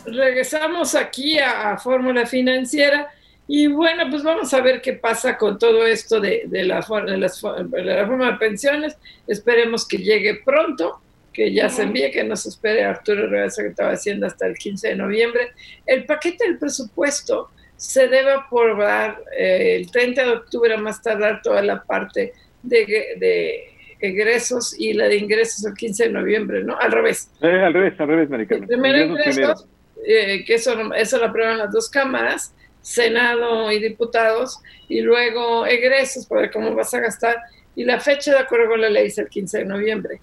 regresamos 0.05 0.93
aquí 0.95 1.39
a, 1.39 1.77
Fórmula 1.77 2.25
Financiera 2.25 3.09
y 3.47 3.67
bueno, 3.67 4.03
pues 4.09 4.23
vamos 4.23 4.53
a 4.53 4.61
ver 4.61 4.81
qué 4.81 4.93
pasa 4.93 5.37
con 5.37 5.57
todo 5.57 5.85
esto 5.85 6.19
de, 6.19 6.47
la, 6.51 6.81
de, 6.81 7.11
de 7.11 7.83
la 7.83 8.01
reforma 8.01 8.31
de 8.31 8.37
pensiones. 8.37 8.97
Esperemos 9.25 9.87
que 9.87 9.97
llegue 9.99 10.41
pronto, 10.43 11.01
que 11.37 11.53
ya 11.53 11.69
se 11.69 11.83
envíe, 11.83 12.09
que 12.09 12.23
nos 12.23 12.47
espere 12.47 12.83
Arturo 12.83 13.27
Rivera, 13.27 13.47
secretario 13.51 13.91
de 13.91 13.95
Hacienda, 13.95 14.25
hasta 14.25 14.47
el 14.47 14.57
15 14.57 14.87
de 14.87 14.95
noviembre. 14.95 15.51
El 15.85 16.03
paquete 16.03 16.47
del 16.47 16.57
presupuesto 16.57 17.51
se 17.75 18.07
debe 18.07 18.31
aprobar 18.31 19.21
eh, 19.37 19.75
el 19.75 19.91
30 19.91 20.23
de 20.23 20.31
octubre, 20.31 20.73
a 20.73 20.77
más 20.77 20.99
tardar 20.99 21.43
toda 21.43 21.61
la 21.61 21.83
parte 21.83 22.33
de, 22.63 22.79
de 23.19 23.65
egresos 23.99 24.75
y 24.79 24.93
la 24.93 25.07
de 25.07 25.17
ingresos 25.17 25.63
el 25.63 25.75
15 25.75 26.05
de 26.05 26.09
noviembre, 26.09 26.63
¿no? 26.63 26.75
Al 26.79 26.91
revés. 26.91 27.29
Eh, 27.43 27.61
al 27.61 27.71
revés, 27.71 27.93
al 27.99 28.07
revés, 28.07 28.29
Maricano. 28.31 28.65
Primero 28.65 28.97
ingresos, 28.97 29.67
eh, 30.07 30.43
que 30.43 30.55
eso, 30.55 30.91
eso 30.95 31.19
lo 31.19 31.25
aprueban 31.25 31.59
las 31.59 31.71
dos 31.71 31.87
cámaras, 31.87 32.55
Senado 32.81 33.71
y 33.71 33.79
diputados, 33.79 34.59
y 34.89 35.01
luego 35.01 35.67
egresos 35.67 36.25
para 36.25 36.41
ver 36.41 36.51
cómo 36.51 36.73
vas 36.73 36.91
a 36.95 36.99
gastar, 36.99 37.37
y 37.75 37.83
la 37.83 37.99
fecha 37.99 38.31
de 38.31 38.39
acuerdo 38.39 38.69
con 38.69 38.81
la 38.81 38.89
ley 38.89 39.05
es 39.05 39.19
el 39.19 39.29
15 39.29 39.59
de 39.59 39.65
noviembre. 39.65 40.19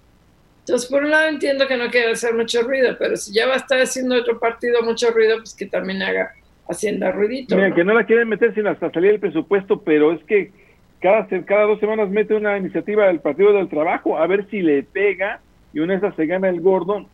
Entonces, 0.65 0.89
por 0.89 1.03
un 1.03 1.11
lado 1.11 1.29
entiendo 1.29 1.67
que 1.67 1.77
no 1.77 1.89
quiere 1.89 2.11
hacer 2.11 2.33
mucho 2.33 2.63
ruido, 2.63 2.95
pero 2.97 3.15
si 3.15 3.33
ya 3.33 3.47
va 3.47 3.53
a 3.53 3.57
estar 3.57 3.79
haciendo 3.79 4.15
otro 4.15 4.39
partido 4.39 4.81
mucho 4.81 5.11
ruido, 5.11 5.37
pues 5.37 5.53
que 5.53 5.67
también 5.67 6.01
haga 6.01 6.31
Hacienda 6.67 7.11
ruidito. 7.11 7.55
Mira, 7.55 7.75
que 7.75 7.83
no 7.83 7.93
la 7.93 8.07
quieren 8.07 8.27
meter 8.27 8.55
sin 8.55 8.65
hasta 8.65 8.91
salir 8.91 9.11
el 9.11 9.19
presupuesto, 9.19 9.81
pero 9.81 10.11
es 10.11 10.23
que 10.23 10.51
cada, 10.99 11.27
cada 11.45 11.65
dos 11.65 11.79
semanas 11.79 12.09
mete 12.09 12.33
una 12.33 12.57
iniciativa 12.57 13.05
del 13.05 13.19
Partido 13.19 13.53
del 13.53 13.69
Trabajo 13.69 14.17
a 14.17 14.25
ver 14.25 14.49
si 14.49 14.63
le 14.63 14.81
pega 14.81 15.41
y 15.73 15.79
una 15.79 15.93
de 15.93 15.99
esas 15.99 16.15
se 16.15 16.25
gana 16.25 16.49
el 16.49 16.61
gordo 16.61 17.05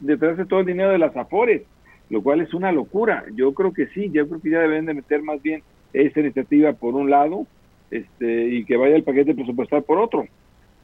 detrás 0.00 0.36
de 0.36 0.44
todo 0.44 0.60
el 0.60 0.66
dinero 0.66 0.90
de 0.90 0.98
las 0.98 1.16
afores 1.16 1.62
lo 2.10 2.22
cual 2.22 2.40
es 2.40 2.54
una 2.54 2.72
locura. 2.72 3.24
Yo 3.34 3.52
creo 3.52 3.72
que 3.72 3.86
sí, 3.88 4.10
yo 4.12 4.26
creo 4.28 4.40
que 4.40 4.50
ya 4.50 4.60
deben 4.60 4.86
de 4.86 4.94
meter 4.94 5.22
más 5.22 5.42
bien 5.42 5.62
esta 5.92 6.20
iniciativa 6.20 6.72
por 6.72 6.94
un 6.94 7.10
lado 7.10 7.46
este, 7.90 8.46
y 8.48 8.64
que 8.64 8.76
vaya 8.76 8.96
el 8.96 9.04
paquete 9.04 9.34
presupuestal 9.34 9.82
por 9.82 9.98
otro. 9.98 10.26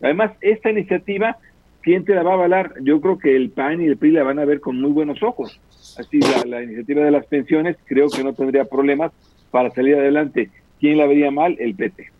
Además, 0.02 0.32
esta 0.40 0.70
iniciativa, 0.70 1.36
¿quién 1.84 2.04
te 2.04 2.14
la 2.14 2.22
va 2.22 2.32
a 2.32 2.34
avalar? 2.34 2.74
Yo 2.82 3.00
creo 3.00 3.18
que 3.18 3.36
el 3.36 3.50
PAN 3.50 3.82
y 3.82 3.86
el 3.86 3.96
PRI 3.96 4.12
la 4.12 4.24
van 4.24 4.38
a 4.38 4.44
ver 4.44 4.60
con 4.60 4.80
muy 4.80 4.90
buenos 4.90 5.22
ojos. 5.22 5.60
Así, 5.98 6.18
la, 6.18 6.42
la 6.46 6.62
iniciativa 6.62 7.04
de 7.04 7.10
las 7.10 7.26
pensiones 7.26 7.76
creo 7.84 8.08
que 8.08 8.24
no 8.24 8.32
tendría 8.32 8.64
problemas 8.64 9.12
para 9.50 9.70
salir 9.70 9.94
adelante. 9.94 10.50
¿Quién 10.80 10.98
la 10.98 11.06
vería 11.06 11.30
mal? 11.30 11.56
El 11.60 11.74
PT. 11.76 12.10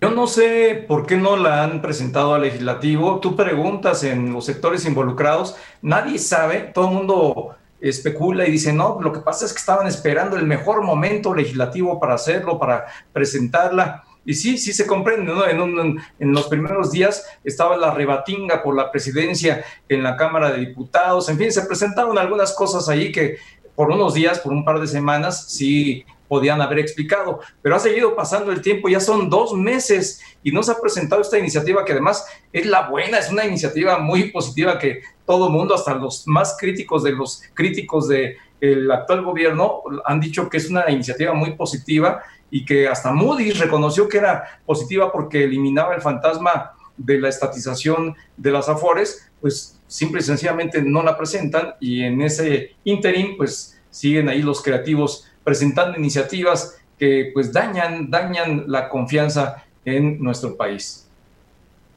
Yo 0.00 0.10
no 0.10 0.28
sé 0.28 0.84
por 0.86 1.06
qué 1.06 1.16
no 1.16 1.36
la 1.36 1.64
han 1.64 1.82
presentado 1.82 2.34
al 2.34 2.42
legislativo. 2.42 3.18
Tú 3.18 3.34
preguntas 3.34 4.04
en 4.04 4.32
los 4.32 4.44
sectores 4.44 4.86
involucrados, 4.86 5.56
nadie 5.82 6.18
sabe, 6.18 6.70
todo 6.72 6.88
el 6.88 6.94
mundo 6.94 7.56
especula 7.80 8.46
y 8.46 8.52
dice, 8.52 8.72
no, 8.72 9.00
lo 9.00 9.12
que 9.12 9.20
pasa 9.20 9.44
es 9.44 9.52
que 9.52 9.58
estaban 9.58 9.86
esperando 9.88 10.36
el 10.36 10.46
mejor 10.46 10.82
momento 10.82 11.34
legislativo 11.34 11.98
para 11.98 12.14
hacerlo, 12.14 12.58
para 12.58 12.86
presentarla. 13.12 14.04
Y 14.24 14.34
sí, 14.34 14.58
sí 14.58 14.72
se 14.72 14.86
comprende, 14.86 15.32
¿no? 15.32 15.46
En, 15.46 16.32
los 16.32 16.48
primeros 16.48 16.90
días 16.92 17.24
estaba 17.44 17.76
la 17.76 17.94
rebatinga 17.94 18.62
por 18.62 18.76
la 18.76 18.90
presidencia 18.90 19.64
en 19.88 20.02
la 20.02 20.16
Cámara 20.16 20.50
de 20.50 20.60
Diputados, 20.60 21.28
en 21.28 21.38
fin, 21.38 21.50
se 21.50 21.62
presentaron 21.62 22.18
algunas 22.18 22.52
cosas 22.54 22.88
ahí 22.88 23.10
que 23.10 23.38
por 23.74 23.90
unos 23.90 24.14
días, 24.14 24.40
por 24.40 24.52
un 24.52 24.64
par 24.64 24.80
de 24.80 24.86
semanas, 24.86 25.46
sí 25.48 26.04
podían 26.28 26.60
haber 26.60 26.80
explicado, 26.80 27.40
pero 27.62 27.76
ha 27.76 27.78
seguido 27.78 28.14
pasando 28.14 28.52
el 28.52 28.60
tiempo, 28.60 28.88
ya 28.88 29.00
son 29.00 29.30
dos 29.30 29.54
meses 29.54 30.20
y 30.42 30.52
no 30.52 30.62
se 30.62 30.72
ha 30.72 30.80
presentado 30.80 31.22
esta 31.22 31.38
iniciativa 31.38 31.84
que 31.84 31.92
además 31.92 32.26
es 32.52 32.66
la 32.66 32.88
buena, 32.88 33.18
es 33.18 33.30
una 33.30 33.46
iniciativa 33.46 33.98
muy 33.98 34.30
positiva 34.30 34.78
que 34.78 35.00
todo 35.24 35.48
mundo, 35.48 35.74
hasta 35.74 35.94
los 35.94 36.26
más 36.26 36.56
críticos 36.58 37.02
de 37.02 37.12
los 37.12 37.42
críticos 37.54 38.08
del 38.08 38.36
el 38.60 38.90
actual 38.90 39.22
gobierno, 39.22 39.82
han 40.04 40.20
dicho 40.20 40.48
que 40.48 40.56
es 40.56 40.68
una 40.68 40.90
iniciativa 40.90 41.32
muy 41.32 41.52
positiva 41.52 42.22
y 42.50 42.64
que 42.64 42.88
hasta 42.88 43.12
Moody's 43.12 43.58
reconoció 43.58 44.08
que 44.08 44.18
era 44.18 44.60
positiva 44.64 45.12
porque 45.12 45.44
eliminaba 45.44 45.94
el 45.94 46.00
fantasma 46.00 46.72
de 46.96 47.20
la 47.20 47.28
estatización 47.28 48.16
de 48.36 48.50
las 48.50 48.68
afores, 48.68 49.30
pues 49.40 49.78
simple 49.86 50.20
y 50.20 50.24
sencillamente 50.24 50.82
no 50.82 51.02
la 51.02 51.16
presentan 51.16 51.74
y 51.80 52.02
en 52.02 52.20
ese 52.20 52.74
interín 52.84 53.36
pues 53.36 53.80
siguen 53.90 54.28
ahí 54.28 54.42
los 54.42 54.62
creativos 54.62 55.26
presentando 55.44 55.98
iniciativas 55.98 56.78
que 56.98 57.30
pues 57.32 57.52
dañan, 57.52 58.10
dañan 58.10 58.64
la 58.66 58.88
confianza 58.88 59.64
en 59.84 60.22
nuestro 60.22 60.56
país. 60.56 61.08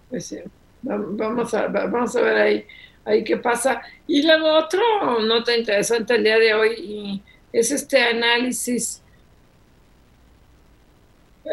Pues 0.10 0.26
sí, 0.26 0.38
vamos 0.82 1.54
a, 1.54 1.68
vamos 1.68 2.16
a 2.16 2.22
ver 2.22 2.38
ahí, 2.38 2.66
ahí 3.04 3.24
qué 3.24 3.38
pasa. 3.38 3.82
Y 4.08 4.24
luego 4.24 4.58
otro 4.58 4.82
nota 5.22 5.56
interesante 5.56 6.16
el 6.16 6.24
día 6.24 6.38
de 6.38 6.54
hoy 6.54 7.24
es 7.52 7.72
este 7.72 8.02
análisis, 8.02 9.01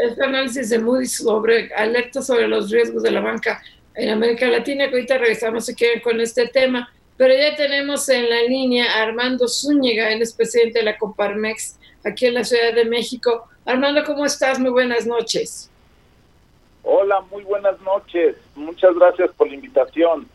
este 0.05 0.25
análisis 0.25 0.71
de 0.71 0.78
Moody's 0.78 1.17
sobre 1.17 1.73
alerta 1.75 2.23
sobre 2.23 2.49
los 2.49 2.71
riesgos 2.71 3.02
de 3.02 3.11
la 3.11 3.21
banca 3.21 3.62
en 3.95 4.11
América 4.11 4.47
Latina, 4.47 4.88
que 4.88 4.95
ahorita 4.95 5.19
regresamos 5.19 5.67
si 5.67 5.75
quieren 5.75 6.00
con 6.00 6.21
este 6.21 6.47
tema. 6.49 6.93
Pero 7.17 7.35
ya 7.35 7.57
tenemos 7.57 8.09
en 8.09 8.31
la 8.31 8.43
línea 8.43 8.93
a 8.93 9.02
Armando 9.02 9.49
Zúñiga, 9.49 10.12
él 10.12 10.23
es 10.23 10.33
presidente 10.33 10.78
de 10.78 10.85
la 10.85 10.97
Coparmex 10.97 11.76
aquí 12.05 12.26
en 12.26 12.35
la 12.35 12.45
Ciudad 12.45 12.75
de 12.75 12.85
México. 12.85 13.49
Armando, 13.64 14.05
¿cómo 14.05 14.25
estás? 14.25 14.59
Muy 14.61 14.71
buenas 14.71 15.05
noches. 15.05 15.69
Hola, 16.85 17.21
muy 17.31 17.43
buenas 17.43 17.78
noches. 17.81 18.37
Muchas 18.55 18.95
gracias 18.95 19.31
por 19.33 19.49
la 19.49 19.55
invitación. 19.55 20.28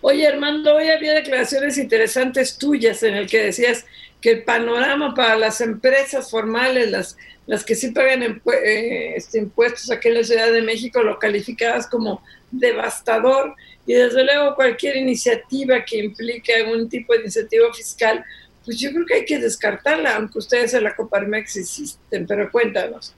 Oye, 0.00 0.26
Armando, 0.26 0.76
hoy 0.76 0.88
había 0.88 1.12
declaraciones 1.12 1.76
interesantes 1.76 2.56
tuyas 2.56 3.02
en 3.02 3.14
el 3.14 3.28
que 3.28 3.42
decías 3.42 3.84
que 4.20 4.30
el 4.30 4.44
panorama 4.44 5.14
para 5.14 5.36
las 5.36 5.60
empresas 5.60 6.30
formales, 6.30 6.90
las, 6.90 7.16
las 7.46 7.64
que 7.64 7.74
sí 7.74 7.90
pagan 7.92 8.22
eh, 8.22 9.14
este, 9.16 9.38
impuestos 9.38 9.90
aquí 9.90 10.08
en 10.08 10.14
la 10.14 10.24
Ciudad 10.24 10.52
de 10.52 10.62
México, 10.62 11.02
lo 11.02 11.18
calificabas 11.18 11.86
como 11.86 12.22
devastador 12.50 13.54
y 13.86 13.94
desde 13.94 14.24
luego 14.24 14.54
cualquier 14.54 14.96
iniciativa 14.96 15.84
que 15.84 15.98
implique 15.98 16.54
algún 16.54 16.88
tipo 16.88 17.12
de 17.12 17.20
iniciativa 17.20 17.72
fiscal 17.72 18.24
pues 18.68 18.78
yo 18.78 18.90
creo 18.92 19.06
que 19.06 19.14
hay 19.14 19.24
que 19.24 19.38
descartarla, 19.38 20.16
aunque 20.16 20.40
ustedes 20.40 20.74
en 20.74 20.84
la 20.84 20.94
Coparmex 20.94 21.56
existen, 21.56 22.26
pero 22.26 22.50
cuéntanos. 22.52 23.14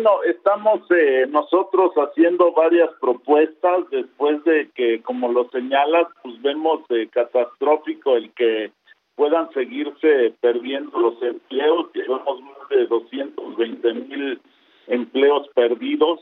Bueno, 0.00 0.22
estamos 0.22 0.82
eh, 0.92 1.26
nosotros 1.28 1.90
haciendo 1.96 2.52
varias 2.52 2.88
propuestas 3.00 3.90
después 3.90 4.44
de 4.44 4.70
que, 4.72 5.02
como 5.02 5.32
lo 5.32 5.50
señalas, 5.50 6.06
pues 6.22 6.40
vemos 6.40 6.82
eh, 6.90 7.08
catastrófico 7.10 8.14
el 8.14 8.32
que 8.34 8.70
puedan 9.16 9.52
seguirse 9.52 10.32
perdiendo 10.40 10.96
los 11.00 11.20
empleos. 11.20 11.88
Llevamos 11.94 12.40
más 12.42 12.68
de 12.70 12.86
220 12.86 13.94
mil 13.94 14.40
empleos 14.86 15.48
perdidos. 15.56 16.20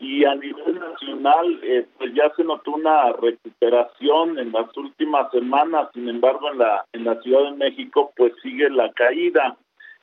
Y 0.00 0.24
a 0.24 0.34
nivel 0.34 0.80
nacional 0.80 1.60
eh, 1.62 1.86
pues 1.98 2.12
ya 2.14 2.28
se 2.34 2.42
notó 2.42 2.72
una 2.72 3.12
recuperación 3.12 4.36
en 4.40 4.50
las 4.50 4.76
últimas 4.76 5.30
semanas, 5.30 5.90
sin 5.94 6.08
embargo 6.08 6.50
en 6.50 6.58
la 6.58 6.84
en 6.92 7.04
la 7.04 7.22
Ciudad 7.22 7.44
de 7.44 7.56
México 7.56 8.12
pues 8.16 8.32
sigue 8.42 8.68
la 8.68 8.90
caída 8.94 9.56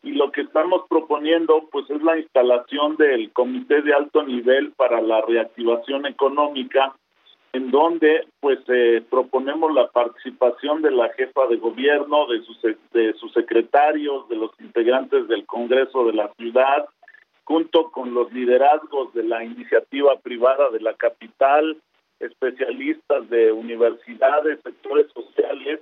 y 0.04 0.12
lo 0.12 0.32
que 0.32 0.42
estamos 0.42 0.84
proponiendo 0.90 1.68
pues 1.72 1.90
es 1.90 2.02
la 2.02 2.18
instalación 2.18 2.96
del 2.98 3.32
comité 3.32 3.82
de 3.82 3.94
alto 3.94 4.24
nivel 4.24 4.72
para 4.72 5.02
la 5.02 5.22
reactivación 5.22 6.06
económica 6.06 6.96
en 7.52 7.72
donde 7.72 8.28
pues 8.40 8.60
eh, 8.68 9.04
proponemos 9.10 9.74
la 9.74 9.88
participación 9.88 10.82
de 10.82 10.92
la 10.92 11.10
jefa 11.14 11.48
de 11.48 11.58
gobierno, 11.58 12.28
de 12.28 12.42
sus 12.44 12.62
de 12.94 13.14
sus 13.14 13.34
secretarios, 13.34 14.30
de 14.30 14.36
los 14.36 14.52
integrantes 14.60 15.28
del 15.28 15.46
Congreso 15.46 16.06
de 16.06 16.14
la 16.14 16.32
ciudad, 16.38 16.88
junto 17.44 17.90
con 17.92 18.14
los 18.14 18.32
liderazgos 18.32 19.12
de 19.14 19.24
la 19.24 19.44
iniciativa 19.44 20.16
privada 20.20 20.70
de 20.70 20.80
la 20.80 20.94
capital, 20.94 21.78
especialistas 22.20 23.28
de 23.30 23.52
universidades, 23.52 24.60
sectores 24.62 25.08
sociales, 25.12 25.80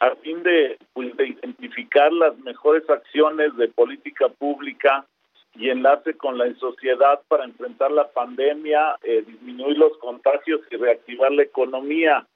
a 0.00 0.14
fin 0.16 0.42
de, 0.42 0.78
pues, 0.92 1.16
de 1.16 1.28
identificar 1.28 2.12
las 2.12 2.36
mejores 2.38 2.88
acciones 2.88 3.56
de 3.56 3.68
política 3.68 4.28
pública 4.28 5.06
y 5.54 5.70
enlace 5.70 6.14
con 6.14 6.36
la 6.36 6.52
sociedad 6.56 7.20
para 7.28 7.44
enfrentar 7.44 7.90
la 7.90 8.08
pandemia, 8.08 8.96
eh, 9.02 9.24
disminuir 9.26 9.78
los 9.78 9.96
contagios 9.98 10.60
y 10.70 10.76
reactivar 10.76 11.32
la 11.32 11.42
economía. 11.42 12.26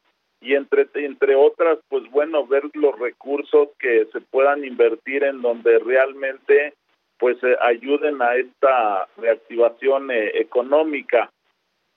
Y 0.40 0.54
entre, 0.54 0.88
entre 0.94 1.34
otras, 1.34 1.78
pues 1.88 2.10
bueno, 2.10 2.46
ver 2.46 2.64
los 2.72 2.98
recursos 2.98 3.68
que 3.78 4.06
se 4.10 4.22
puedan 4.22 4.64
invertir 4.64 5.22
en 5.22 5.42
donde 5.42 5.78
realmente 5.80 6.74
pues 7.18 7.36
eh, 7.44 7.56
ayuden 7.60 8.22
a 8.22 8.34
esta 8.36 9.06
reactivación 9.18 10.10
eh, 10.10 10.40
económica. 10.40 11.30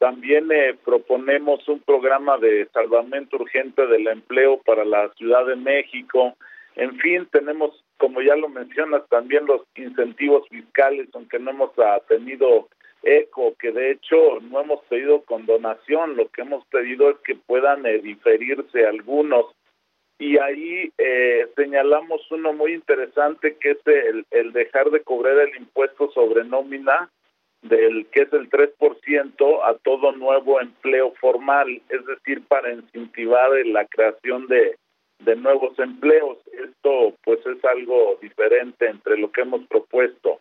También 0.04 0.52
eh, 0.52 0.76
proponemos 0.84 1.66
un 1.70 1.80
programa 1.80 2.38
de 2.38 2.68
salvamento 2.74 3.38
urgente 3.38 3.88
del 3.88 4.06
empleo 4.10 4.58
para 4.58 4.84
la 4.84 5.08
Ciudad 5.14 5.46
de 5.46 5.56
México. 5.56 6.36
En 6.76 7.00
fin, 7.00 7.26
tenemos, 7.32 7.86
como 7.96 8.22
ya 8.22 8.36
lo 8.36 8.50
mencionas, 8.50 9.08
también 9.08 9.46
los 9.46 9.62
incentivos 9.76 10.46
fiscales, 10.50 11.08
aunque 11.14 11.40
no 11.40 11.52
hemos 11.52 11.72
tenido 12.10 12.68
eco, 13.02 13.56
que 13.58 13.72
de 13.72 13.92
hecho 13.92 14.42
no 14.42 14.60
hemos 14.60 14.84
pedido 14.90 15.22
condonación, 15.22 16.18
lo 16.18 16.28
que 16.28 16.42
hemos 16.42 16.66
pedido 16.66 17.10
es 17.10 17.18
que 17.20 17.36
puedan 17.36 17.84
diferirse 18.02 18.86
algunos 18.86 19.46
y 20.20 20.38
ahí 20.38 20.92
eh, 20.98 21.48
señalamos 21.56 22.30
uno 22.30 22.52
muy 22.52 22.74
interesante 22.74 23.56
que 23.56 23.72
es 23.72 23.88
el, 23.88 24.26
el, 24.32 24.52
dejar 24.52 24.92
de 24.92 25.00
cobrar 25.00 25.40
el 25.40 25.56
impuesto 25.56 26.12
sobre 26.12 26.44
nómina 26.44 27.10
del 27.64 28.06
que 28.08 28.24
es 28.24 28.34
el 28.34 28.50
3% 28.50 29.60
a 29.64 29.74
todo 29.84 30.12
nuevo 30.12 30.62
empleo 30.62 31.14
formal, 31.20 31.82
es 31.90 32.06
decir, 32.06 32.46
para 32.48 32.74
incentivar 32.74 33.50
la 33.66 33.86
creación 33.86 34.48
de, 34.48 34.78
de 35.20 35.36
nuevos 35.36 35.78
empleos. 35.80 36.38
Esto 36.52 37.16
pues 37.24 37.40
es 37.46 37.64
algo 37.66 38.18
diferente 38.22 38.88
entre 38.88 39.18
lo 39.18 39.32
que 39.32 39.42
hemos 39.42 39.66
propuesto. 39.68 40.40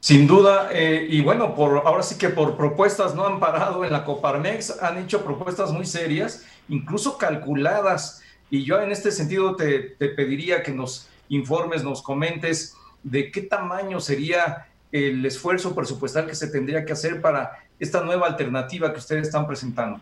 Sin 0.00 0.26
duda, 0.26 0.70
eh, 0.72 1.06
y 1.08 1.22
bueno, 1.22 1.54
por 1.54 1.78
ahora 1.84 2.02
sí 2.02 2.18
que 2.18 2.28
por 2.28 2.56
propuestas 2.56 3.14
no 3.14 3.26
han 3.26 3.40
parado 3.40 3.84
en 3.84 3.92
la 3.92 4.04
Coparmex, 4.04 4.80
han 4.82 4.98
hecho 4.98 5.24
propuestas 5.24 5.72
muy 5.72 5.86
serias, 5.86 6.46
incluso 6.68 7.18
calculadas, 7.18 8.24
y 8.48 8.64
yo 8.64 8.80
en 8.80 8.92
este 8.92 9.10
sentido 9.10 9.56
te, 9.56 9.80
te 9.80 10.08
pediría 10.08 10.62
que 10.62 10.70
nos 10.70 11.10
informes, 11.28 11.82
nos 11.82 12.02
comentes 12.02 12.76
de 13.02 13.30
qué 13.30 13.42
tamaño 13.42 14.00
sería 14.00 14.68
el 14.92 15.24
esfuerzo 15.26 15.74
presupuestal 15.74 16.26
que 16.26 16.34
se 16.34 16.50
tendría 16.50 16.84
que 16.84 16.92
hacer 16.92 17.20
para 17.20 17.50
esta 17.78 18.02
nueva 18.02 18.26
alternativa 18.26 18.92
que 18.92 18.98
ustedes 18.98 19.28
están 19.28 19.46
presentando. 19.46 20.00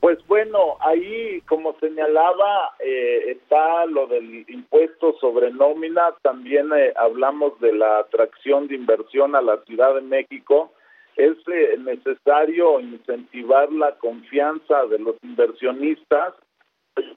Pues 0.00 0.24
bueno, 0.28 0.76
ahí 0.80 1.40
como 1.42 1.76
señalaba 1.80 2.74
eh, 2.78 3.32
está 3.32 3.84
lo 3.86 4.06
del 4.06 4.44
impuesto 4.48 5.16
sobre 5.20 5.50
nómina, 5.50 6.14
también 6.22 6.70
eh, 6.72 6.92
hablamos 6.96 7.58
de 7.60 7.72
la 7.72 7.98
atracción 7.98 8.68
de 8.68 8.76
inversión 8.76 9.34
a 9.34 9.42
la 9.42 9.58
Ciudad 9.64 9.96
de 9.96 10.02
México. 10.02 10.72
Es 11.16 11.36
eh, 11.48 11.76
necesario 11.78 12.78
incentivar 12.78 13.72
la 13.72 13.96
confianza 13.96 14.86
de 14.86 15.00
los 15.00 15.16
inversionistas 15.22 16.34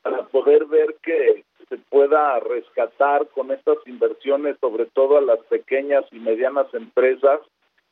para 0.02 0.24
poder 0.28 0.66
ver 0.66 0.96
que 1.04 1.44
se 1.72 1.78
pueda 1.78 2.38
rescatar 2.42 3.28
con 3.30 3.50
estas 3.50 3.78
inversiones, 3.86 4.58
sobre 4.60 4.88
todo 4.88 5.18
a 5.18 5.22
las 5.22 5.40
pequeñas 5.46 6.04
y 6.12 6.20
medianas 6.20 6.68
empresas, 6.74 7.40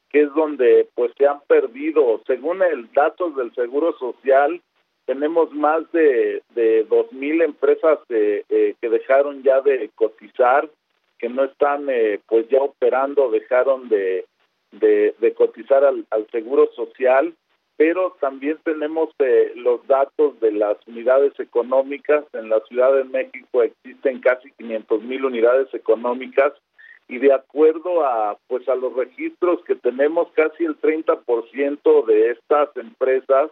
que 0.09 0.23
es 0.23 0.33
donde 0.33 0.89
pues 0.95 1.13
se 1.17 1.25
han 1.25 1.39
perdido, 1.47 2.21
según 2.27 2.61
el 2.61 2.91
datos 2.91 3.37
del 3.37 3.55
Seguro 3.55 3.97
Social, 3.97 4.61
tenemos 5.05 5.51
más 5.53 5.89
de, 5.93 6.43
de 6.55 6.85
2.000 6.89 7.45
empresas 7.45 7.99
eh, 8.09 8.43
eh, 8.49 8.75
que 8.81 8.89
dejaron 8.89 9.43
ya 9.43 9.61
de 9.61 9.89
cotizar, 9.95 10.69
que 11.17 11.29
no 11.29 11.45
están 11.45 11.89
eh, 11.89 12.19
pues 12.27 12.49
ya 12.49 12.59
operando, 12.59 13.31
dejaron 13.31 13.87
de, 13.87 14.25
de, 14.71 15.33
cotizar 15.35 15.85
al, 15.85 16.05
seguro 16.31 16.69
social, 16.75 17.33
pero 17.79 18.13
también 18.19 18.57
tenemos 18.65 19.09
los 19.55 19.87
datos 19.87 20.37
de 20.41 20.51
las 20.51 20.75
unidades 20.85 21.31
económicas. 21.39 22.25
En 22.33 22.49
la 22.49 22.59
Ciudad 22.67 22.93
de 22.93 23.05
México 23.05 23.63
existen 23.63 24.19
casi 24.19 24.51
500 24.51 25.01
mil 25.03 25.23
unidades 25.23 25.73
económicas 25.73 26.51
y 27.07 27.19
de 27.19 27.31
acuerdo 27.31 28.05
a 28.05 28.37
pues 28.49 28.67
a 28.67 28.75
los 28.75 28.93
registros 28.93 29.63
que 29.63 29.75
tenemos 29.75 30.27
casi 30.33 30.65
el 30.65 30.77
30% 30.81 32.05
de 32.05 32.31
estas 32.31 32.75
empresas 32.75 33.49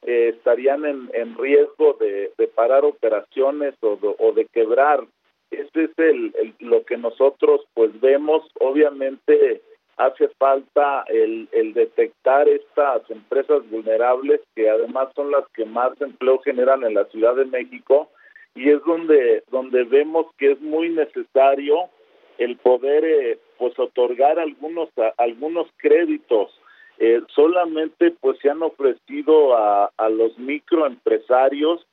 eh, 0.00 0.32
estarían 0.34 0.86
en, 0.86 1.10
en 1.12 1.36
riesgo 1.36 1.94
de, 2.00 2.32
parar 2.54 2.86
operaciones 2.86 3.74
o 3.82 3.96
de, 3.96 4.14
o 4.18 4.32
de 4.32 4.46
quebrar. 4.46 5.04
Ese 5.50 5.84
es 5.84 5.90
el, 5.98 6.32
lo 6.60 6.86
que 6.86 6.96
nosotros 6.96 7.66
pues 7.74 8.00
vemos. 8.00 8.48
Obviamente 8.60 9.60
hace 9.98 10.28
falta 10.38 11.04
el, 11.08 11.48
el 11.52 11.74
detectar 11.74 12.48
estas 12.48 13.08
empresas 13.10 13.68
vulnerables 13.70 14.40
que 14.54 14.70
además 14.70 15.08
son 15.14 15.30
las 15.30 15.46
que 15.54 15.64
más 15.64 16.00
empleo 16.00 16.38
generan 16.40 16.84
en 16.84 16.94
la 16.94 17.04
Ciudad 17.06 17.34
de 17.34 17.44
México 17.44 18.08
y 18.54 18.70
es 18.70 18.82
donde 18.84 19.42
donde 19.50 19.84
vemos 19.84 20.26
que 20.38 20.52
es 20.52 20.60
muy 20.60 20.88
necesario 20.90 21.90
el 22.38 22.56
poder 22.56 23.04
eh, 23.04 23.38
pues 23.58 23.78
otorgar 23.78 24.38
algunos 24.38 24.88
algunos 25.16 25.66
créditos 25.76 26.58
eh, 26.98 27.20
solamente 27.34 28.12
pues 28.20 28.38
se 28.40 28.50
han 28.50 28.62
ofrecido 28.62 29.56
a, 29.56 29.90
a 29.96 30.08
los 30.08 30.36
microempresarios 30.38 31.86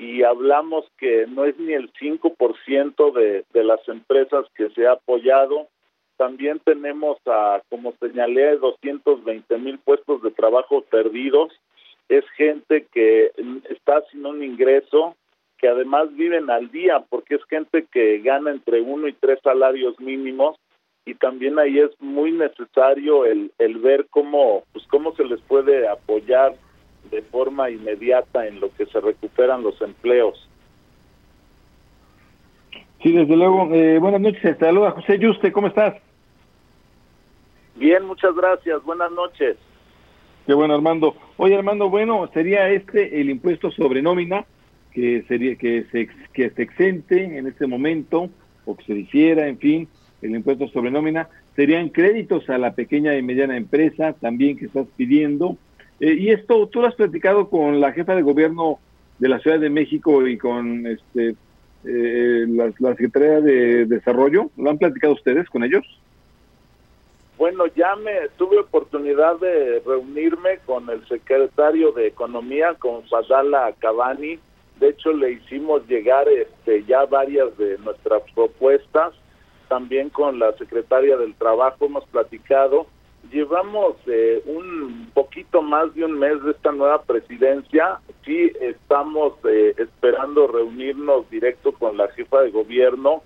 y 0.00 0.22
hablamos 0.22 0.86
que 0.98 1.26
no 1.28 1.44
es 1.44 1.58
ni 1.58 1.74
el 1.74 1.92
5% 1.92 3.12
de, 3.12 3.44
de 3.52 3.64
las 3.64 3.86
empresas 3.86 4.46
que 4.54 4.70
se 4.70 4.86
ha 4.86 4.92
apoyado. 4.92 5.68
También 6.20 6.60
tenemos, 6.62 7.16
a, 7.24 7.62
como 7.70 7.94
señalé, 7.98 8.58
220 8.58 9.56
mil 9.56 9.78
puestos 9.78 10.20
de 10.22 10.30
trabajo 10.30 10.82
perdidos. 10.82 11.50
Es 12.10 12.28
gente 12.36 12.86
que 12.92 13.32
está 13.70 14.02
sin 14.12 14.26
un 14.26 14.44
ingreso, 14.44 15.16
que 15.56 15.68
además 15.68 16.14
viven 16.14 16.50
al 16.50 16.70
día, 16.70 17.02
porque 17.08 17.36
es 17.36 17.44
gente 17.44 17.86
que 17.90 18.18
gana 18.18 18.50
entre 18.50 18.82
uno 18.82 19.08
y 19.08 19.14
tres 19.14 19.38
salarios 19.42 19.98
mínimos 19.98 20.58
y 21.06 21.14
también 21.14 21.58
ahí 21.58 21.78
es 21.78 21.90
muy 22.00 22.32
necesario 22.32 23.24
el, 23.24 23.50
el 23.58 23.78
ver 23.78 24.06
cómo 24.10 24.64
pues 24.74 24.86
cómo 24.88 25.14
se 25.16 25.24
les 25.24 25.40
puede 25.40 25.88
apoyar 25.88 26.52
de 27.10 27.22
forma 27.22 27.70
inmediata 27.70 28.46
en 28.46 28.60
lo 28.60 28.70
que 28.74 28.84
se 28.84 29.00
recuperan 29.00 29.62
los 29.62 29.80
empleos. 29.80 30.46
Sí, 33.02 33.10
desde 33.10 33.34
luego. 33.34 33.74
Eh, 33.74 33.98
buenas 33.98 34.20
noches, 34.20 34.60
luego. 34.60 34.90
José 34.90 35.18
Yuste, 35.18 35.50
¿cómo 35.50 35.68
estás? 35.68 36.09
Bien, 37.80 38.04
muchas 38.04 38.36
gracias. 38.36 38.84
Buenas 38.84 39.10
noches. 39.10 39.56
Qué 40.46 40.52
bueno, 40.52 40.74
Armando. 40.74 41.16
Oye, 41.38 41.56
Armando, 41.56 41.88
bueno, 41.88 42.28
sería 42.34 42.68
este 42.68 43.22
el 43.22 43.30
impuesto 43.30 43.70
sobre 43.70 44.02
nómina 44.02 44.44
que 44.92 45.24
sería 45.26 45.56
que 45.56 45.86
se 45.90 46.10
que 46.34 46.50
se 46.50 46.62
exente 46.62 47.38
en 47.38 47.46
este 47.46 47.66
momento 47.66 48.28
o 48.66 48.76
que 48.76 48.84
se 48.84 48.92
hiciera, 48.92 49.48
en 49.48 49.56
fin, 49.56 49.88
el 50.20 50.34
impuesto 50.34 50.68
sobre 50.68 50.90
nómina, 50.90 51.30
serían 51.56 51.88
créditos 51.88 52.50
a 52.50 52.58
la 52.58 52.74
pequeña 52.74 53.16
y 53.16 53.22
mediana 53.22 53.56
empresa 53.56 54.12
también 54.12 54.58
que 54.58 54.66
estás 54.66 54.86
pidiendo. 54.94 55.56
Eh, 56.00 56.16
y 56.18 56.28
esto, 56.28 56.68
tú 56.68 56.82
lo 56.82 56.88
has 56.88 56.94
platicado 56.94 57.48
con 57.48 57.80
la 57.80 57.92
jefa 57.92 58.14
de 58.14 58.20
gobierno 58.20 58.78
de 59.18 59.28
la 59.30 59.38
Ciudad 59.38 59.58
de 59.58 59.70
México 59.70 60.26
y 60.26 60.36
con 60.36 60.86
este 60.86 61.34
eh, 61.86 62.44
la, 62.46 62.70
la, 62.78 62.90
Secretaría 62.90 63.40
de 63.40 63.86
Desarrollo. 63.86 64.50
¿Lo 64.58 64.68
han 64.68 64.76
platicado 64.76 65.14
ustedes 65.14 65.48
con 65.48 65.64
ellos? 65.64 65.86
Bueno, 67.40 67.64
ya 67.68 67.96
me 67.96 68.28
tuve 68.36 68.58
oportunidad 68.58 69.36
de 69.36 69.80
reunirme 69.80 70.58
con 70.66 70.90
el 70.90 71.08
secretario 71.08 71.90
de 71.92 72.08
Economía, 72.08 72.74
con 72.74 73.02
Fadala 73.04 73.72
Cavani. 73.78 74.38
De 74.78 74.90
hecho, 74.90 75.10
le 75.14 75.32
hicimos 75.32 75.88
llegar 75.88 76.28
este, 76.28 76.84
ya 76.84 77.06
varias 77.06 77.56
de 77.56 77.78
nuestras 77.78 78.24
propuestas 78.34 79.14
también 79.68 80.10
con 80.10 80.38
la 80.38 80.52
secretaria 80.58 81.16
del 81.16 81.34
Trabajo 81.34 81.86
hemos 81.86 82.04
platicado. 82.08 82.86
llevamos 83.32 83.96
eh, 84.06 84.42
un 84.44 85.10
poquito 85.14 85.62
más 85.62 85.94
de 85.94 86.04
un 86.04 86.18
mes 86.18 86.42
de 86.42 86.50
esta 86.50 86.72
nueva 86.72 87.00
presidencia. 87.04 88.00
Sí, 88.22 88.52
estamos 88.60 89.32
eh, 89.48 89.74
esperando 89.78 90.46
reunirnos 90.46 91.30
directo 91.30 91.72
con 91.72 91.96
la 91.96 92.08
jefa 92.08 92.42
de 92.42 92.50
gobierno, 92.50 93.22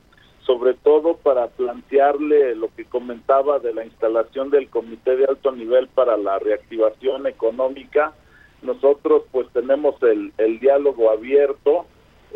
sobre 0.47 0.75
todo 0.75 1.17
para 1.17 1.49
plantearle 1.49 2.55
lo 2.55 2.69
que 2.75 2.85
comentaba 2.85 3.59
de 3.59 3.75
la 3.75 3.85
instalación 3.85 4.51
del 4.51 4.69
Comité 4.69 5.17
de 5.17 5.25
Alto 5.25 5.53
Nivel 5.53 5.89
para 5.89 6.17
la 6.17 6.39
Reactivación 6.39 7.27
Económica. 7.27 8.13
Nosotros 8.63 9.25
pues 9.33 9.49
tenemos 9.53 9.95
el, 10.03 10.33
el 10.39 10.61
diálogo 10.61 11.11
abierto 11.11 11.87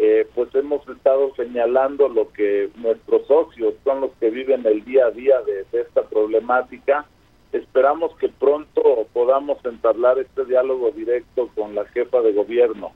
eh, 0.01 0.29
pues 0.33 0.55
hemos 0.55 0.89
estado 0.89 1.35
señalando 1.35 2.09
lo 2.09 2.33
que 2.33 2.71
nuestros 2.77 3.27
socios 3.27 3.75
son 3.83 4.01
los 4.03 4.13
que 4.21 4.31
viven 4.31 4.65
el 4.65 4.85
día 4.85 5.07
a 5.07 5.11
día 5.11 5.41
de, 5.43 5.67
esta 5.73 6.05
problemática. 6.05 7.05
Esperamos 7.51 8.17
que 8.19 8.29
pronto 8.29 9.09
podamos 9.13 9.59
entablar 9.65 10.21
este 10.21 10.45
diálogo 10.45 10.93
directo 10.93 11.51
con 11.57 11.75
la 11.75 11.85
jefa 11.87 12.21
de 12.21 12.33
gobierno. 12.33 12.93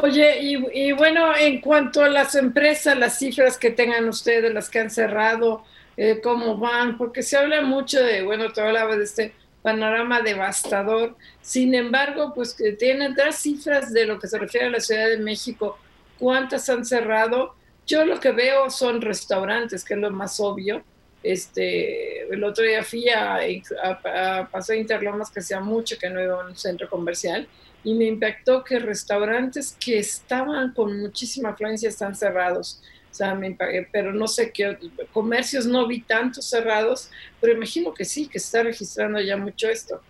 Oye, 0.00 0.38
y, 0.40 0.92
bueno, 0.92 1.36
en 1.36 1.60
cuanto 1.60 2.04
a 2.04 2.08
las 2.08 2.36
empresas, 2.36 2.96
las 2.96 3.18
cifras 3.18 3.58
que 3.58 3.72
tengan 3.72 4.08
ustedes, 4.08 4.54
las 4.54 4.70
que 4.70 4.78
han 4.78 4.90
cerrado, 4.90 5.64
eh, 5.96 6.20
cómo 6.22 6.56
van, 6.56 6.96
porque 6.96 7.24
se 7.24 7.36
habla 7.36 7.62
mucho 7.62 8.00
de, 8.00 8.22
bueno, 8.22 8.52
te 8.52 8.60
hablaba 8.60 8.96
de 8.96 9.02
este 9.02 9.34
panorama 9.60 10.20
devastador. 10.20 11.16
Sin 11.40 11.74
embargo, 11.74 12.32
pues 12.32 12.54
que 12.54 12.74
tienen 12.74 13.16
tres 13.16 13.38
cifras 13.38 13.92
de 13.92 14.06
lo 14.06 14.20
que 14.20 14.28
se 14.28 14.38
refiere 14.38 14.66
a 14.66 14.70
la 14.70 14.78
Ciudad 14.78 15.08
de 15.08 15.18
México. 15.18 15.76
¿Cuántas 16.16 16.68
han 16.68 16.84
cerrado? 16.84 17.56
Yo 17.84 18.04
lo 18.04 18.20
que 18.20 18.30
veo 18.30 18.70
son 18.70 19.00
restaurantes, 19.00 19.84
que 19.84 19.94
es 19.94 20.00
lo 20.00 20.12
más 20.12 20.38
obvio. 20.38 20.84
Este, 21.24 22.22
el 22.32 22.44
otro 22.44 22.62
día 22.62 22.84
fui 22.84 23.08
a, 23.08 23.34
a, 23.34 24.48
a 24.52 24.74
Interlomas, 24.76 25.32
que 25.32 25.40
hacía 25.40 25.58
mucho 25.58 25.98
que 25.98 26.08
no 26.08 26.22
iba 26.22 26.40
a 26.40 26.46
un 26.46 26.56
centro 26.56 26.88
comercial, 26.88 27.48
y 27.84 27.94
me 27.94 28.06
impactó 28.06 28.64
que 28.64 28.78
restaurantes 28.78 29.76
que 29.78 29.98
estaban 29.98 30.72
con 30.74 31.00
muchísima 31.00 31.50
afluencia 31.50 31.88
están 31.88 32.14
cerrados 32.14 32.82
sea, 33.18 33.34
me 33.34 33.56
pero 33.92 34.12
no 34.12 34.28
sé 34.28 34.52
qué, 34.52 34.78
comercios 35.12 35.66
no 35.66 35.86
vi 35.86 36.00
tantos 36.02 36.48
cerrados, 36.48 37.10
pero 37.40 37.52
imagino 37.52 37.92
que 37.92 38.04
sí, 38.04 38.28
que 38.28 38.38
está 38.38 38.62
registrando 38.62 39.20
ya 39.20 39.36
mucho 39.36 39.68
esto. 39.68 40.00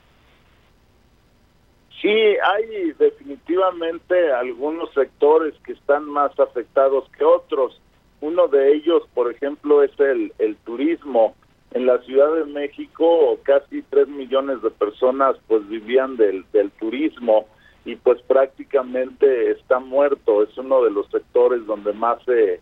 Sí, 2.00 2.08
hay 2.08 2.92
definitivamente 2.98 4.30
algunos 4.32 4.92
sectores 4.92 5.54
que 5.64 5.72
están 5.72 6.04
más 6.04 6.38
afectados 6.38 7.10
que 7.16 7.24
otros. 7.24 7.80
Uno 8.20 8.46
de 8.46 8.74
ellos, 8.74 9.02
por 9.14 9.32
ejemplo, 9.32 9.82
es 9.82 9.90
el, 9.98 10.32
el 10.38 10.56
turismo. 10.58 11.34
En 11.72 11.86
la 11.86 11.98
Ciudad 12.02 12.32
de 12.34 12.44
México 12.44 13.38
casi 13.42 13.82
tres 13.82 14.08
millones 14.08 14.62
de 14.62 14.70
personas 14.70 15.36
pues 15.48 15.68
vivían 15.68 16.16
del, 16.16 16.46
del 16.52 16.70
turismo 16.70 17.46
y 17.84 17.96
pues 17.96 18.20
prácticamente 18.22 19.50
está 19.52 19.78
muerto. 19.78 20.42
Es 20.42 20.56
uno 20.58 20.82
de 20.84 20.90
los 20.90 21.08
sectores 21.10 21.64
donde 21.66 21.92
más 21.92 22.22
se, 22.24 22.60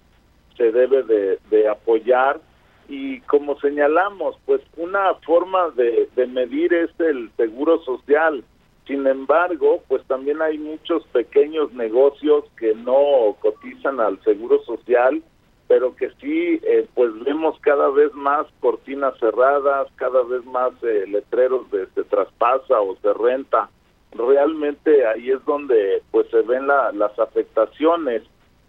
se 0.56 0.72
debe 0.72 1.02
de, 1.02 1.68
apoyar 1.68 2.40
y 2.88 3.20
como 3.22 3.58
señalamos, 3.60 4.36
pues 4.46 4.60
una 4.76 5.14
forma 5.26 5.70
de, 5.70 6.08
de 6.14 6.26
medir 6.26 6.72
es 6.72 6.90
el 7.00 7.30
seguro 7.36 7.82
social. 7.82 8.44
Sin 8.86 9.04
embargo, 9.06 9.82
pues 9.88 10.04
también 10.06 10.40
hay 10.40 10.58
muchos 10.58 11.04
pequeños 11.08 11.72
negocios 11.72 12.44
que 12.56 12.72
no 12.74 13.34
cotizan 13.40 13.98
al 13.98 14.22
seguro 14.22 14.62
social, 14.62 15.22
pero 15.68 15.96
que 15.96 16.10
sí, 16.20 16.60
eh, 16.62 16.86
pues 16.94 17.12
vemos 17.24 17.58
cada 17.60 17.88
vez 17.90 18.12
más 18.14 18.46
cortinas 18.60 19.18
cerradas, 19.18 19.88
cada 19.96 20.22
vez 20.22 20.44
más 20.44 20.72
eh, 20.82 21.04
letreros 21.08 21.68
de 21.70 21.86
se 21.94 22.04
traspasa 22.04 22.80
o 22.80 22.96
se 22.96 23.12
renta. 23.12 23.68
Realmente 24.12 25.06
ahí 25.06 25.30
es 25.30 25.44
donde 25.44 26.02
pues 26.10 26.28
se 26.30 26.42
ven 26.42 26.66
las 26.66 27.18
afectaciones. 27.18 28.22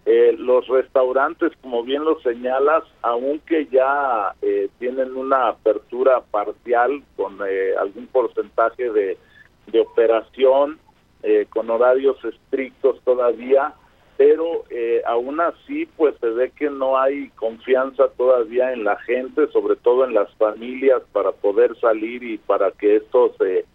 Eh, 0.06 0.34
los 0.38 0.66
restaurantes, 0.68 1.52
como 1.62 1.84
bien 1.84 2.06
lo 2.06 2.18
señalas, 2.22 2.84
aunque 3.02 3.68
ya 3.68 4.34
eh, 4.42 4.70
tienen 4.80 5.18
una 5.18 5.50
apertura 5.50 6.22
parcial 6.32 7.04
con 7.18 7.38
eh, 7.46 7.74
algún 7.78 8.08
porcentaje 8.08 8.90
de, 8.90 9.18
de 9.68 9.80
operación, 9.80 10.80
con 11.50 11.70
horarios 11.70 12.24
estrictos 12.24 13.02
todavía, 13.04 13.74
pero 14.16 14.64
aún 15.08 15.42
así 15.42 15.86
pues 15.98 16.16
se 16.22 16.30
ve 16.30 16.52
que 16.52 16.70
no 16.70 16.98
hay 16.98 17.28
confianza 17.32 18.08
todavía 18.16 18.72
en 18.72 18.86
la 18.86 18.96
gente, 19.00 19.48
sobre 19.48 19.76
todo 19.76 20.06
en 20.06 20.14
las 20.14 20.34
familias, 20.36 21.02
para 21.12 21.34
poder 21.34 21.78
salir 21.80 22.24
y 22.24 22.38
para 22.38 22.72
que 22.72 22.98
esto 22.98 23.36
se 23.40 23.66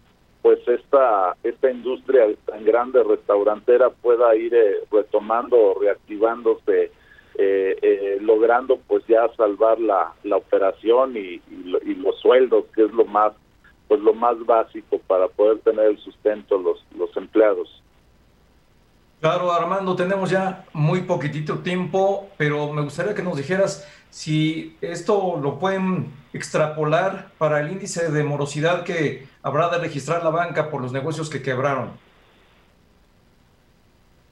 pues 0.43 0.59
esta 0.67 1.35
esta 1.41 1.71
industria 1.71 2.25
tan 2.45 2.63
grande 2.65 3.01
restaurantera 3.01 3.89
pueda 3.89 4.35
ir 4.35 4.53
eh, 4.53 4.83
retomando 4.91 5.75
reactivándose 5.79 6.91
eh, 7.35 7.77
eh, 7.81 8.17
logrando 8.21 8.77
pues 8.85 9.03
ya 9.07 9.27
salvar 9.35 9.79
la, 9.79 10.13
la 10.23 10.37
operación 10.37 11.17
y, 11.17 11.41
y, 11.49 11.95
los 11.95 12.19
sueldos 12.19 12.65
que 12.75 12.83
es 12.83 12.91
lo 12.91 13.05
más 13.05 13.31
pues 13.87 14.01
lo 14.01 14.13
más 14.13 14.37
básico 14.45 14.99
para 15.07 15.29
poder 15.29 15.59
tener 15.59 15.85
el 15.85 15.97
sustento 15.99 16.57
los 16.57 16.85
los 16.95 17.15
empleados. 17.17 17.81
Claro 19.21 19.49
Armando 19.49 19.95
tenemos 19.95 20.29
ya 20.29 20.65
muy 20.73 21.03
poquitito 21.03 21.59
tiempo 21.59 22.29
pero 22.37 22.71
me 22.73 22.81
gustaría 22.81 23.15
que 23.15 23.23
nos 23.23 23.37
dijeras 23.37 23.89
si 24.09 24.75
esto 24.81 25.39
lo 25.41 25.57
pueden 25.57 26.11
extrapolar 26.33 27.29
para 27.37 27.61
el 27.61 27.71
índice 27.71 28.11
de 28.11 28.23
morosidad 28.23 28.83
que 28.83 29.27
habrá 29.43 29.69
de 29.69 29.77
registrar 29.77 30.23
la 30.23 30.31
banca 30.31 30.69
por 30.69 30.81
los 30.81 30.91
negocios 30.91 31.29
que 31.29 31.41
quebraron? 31.41 31.91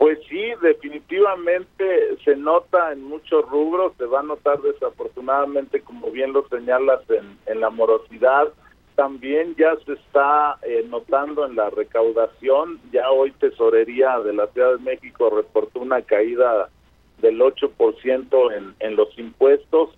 Pues 0.02 0.18
sí, 0.28 0.42
definitivamente 0.64 2.18
se 2.26 2.36
nota 2.36 2.92
en 2.92 3.04
muchos 3.04 3.48
rubros, 3.48 3.94
se 4.00 4.06
va 4.06 4.22
a 4.22 4.24
notar 4.24 4.60
desafortunadamente, 4.62 5.82
como 5.82 6.10
bien 6.10 6.34
lo 6.34 6.48
señalas, 6.48 7.02
en, 7.46 7.60
la 7.60 7.70
morosidad. 7.70 8.48
También 8.96 9.56
ya 9.56 9.76
se 9.86 9.94
está 9.94 10.58
eh, 10.64 10.84
notando 10.90 11.46
en 11.46 11.56
la 11.56 11.70
recaudación, 11.70 12.80
ya 12.92 13.12
hoy 13.12 13.32
Tesorería 13.34 14.20
de 14.22 14.34
la 14.34 14.48
Ciudad 14.48 14.72
de 14.72 14.84
México 14.84 15.30
reportó 15.30 15.80
una 15.80 16.02
caída 16.02 16.70
del 17.20 17.40
8% 17.40 18.58
en, 18.58 18.76
en 18.80 18.96
los 18.96 19.16
impuestos 19.20 19.92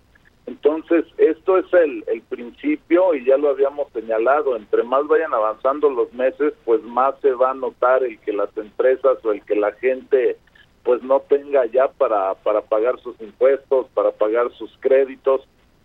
entonces, 0.46 1.06
esto 1.16 1.56
es 1.56 1.72
el, 1.72 2.04
el 2.06 2.20
principio 2.22 3.14
y 3.14 3.24
ya 3.24 3.38
lo 3.38 3.48
habíamos 3.48 3.90
señalado, 3.92 4.56
entre 4.56 4.82
más 4.82 5.06
vayan 5.06 5.32
avanzando 5.32 5.88
los 5.88 6.12
meses, 6.12 6.52
pues 6.64 6.82
más 6.82 7.14
se 7.20 7.32
va 7.32 7.52
a 7.52 7.54
notar 7.54 8.04
el 8.04 8.18
que 8.20 8.32
las 8.32 8.54
empresas 8.56 9.24
o 9.24 9.32
el 9.32 9.42
que 9.44 9.56
la 9.56 9.72
gente 9.72 10.36
pues 10.82 11.02
no 11.02 11.20
tenga 11.20 11.64
ya 11.66 11.88
para, 11.88 12.34
para 12.34 12.60
pagar 12.60 13.00
sus 13.00 13.18
impuestos, 13.20 13.86
para 13.94 14.12
pagar 14.12 14.52
sus 14.52 14.70
créditos. 14.80 15.40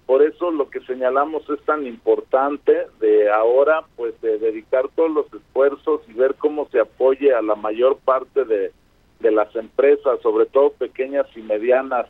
Por 0.05 0.21
eso 0.21 0.51
lo 0.51 0.69
que 0.69 0.81
señalamos 0.81 1.49
es 1.49 1.61
tan 1.63 1.87
importante 1.87 2.87
de 2.99 3.31
ahora 3.31 3.85
pues 3.95 4.19
de 4.19 4.39
dedicar 4.39 4.89
todos 4.95 5.11
los 5.11 5.33
esfuerzos 5.33 6.01
y 6.09 6.13
ver 6.13 6.35
cómo 6.35 6.67
se 6.69 6.81
apoye 6.81 7.33
a 7.33 7.41
la 7.41 7.55
mayor 7.55 7.97
parte 7.99 8.43
de, 8.43 8.73
de 9.21 9.31
las 9.31 9.55
empresas, 9.55 10.19
sobre 10.21 10.47
todo 10.47 10.71
pequeñas 10.71 11.27
y 11.37 11.41
medianas, 11.43 12.07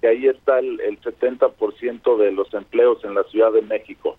que 0.00 0.08
ahí 0.08 0.26
está 0.26 0.58
el, 0.58 0.80
el 0.80 1.00
70% 1.00 2.16
de 2.16 2.32
los 2.32 2.52
empleos 2.54 3.04
en 3.04 3.14
la 3.14 3.24
Ciudad 3.24 3.52
de 3.52 3.62
México. 3.62 4.16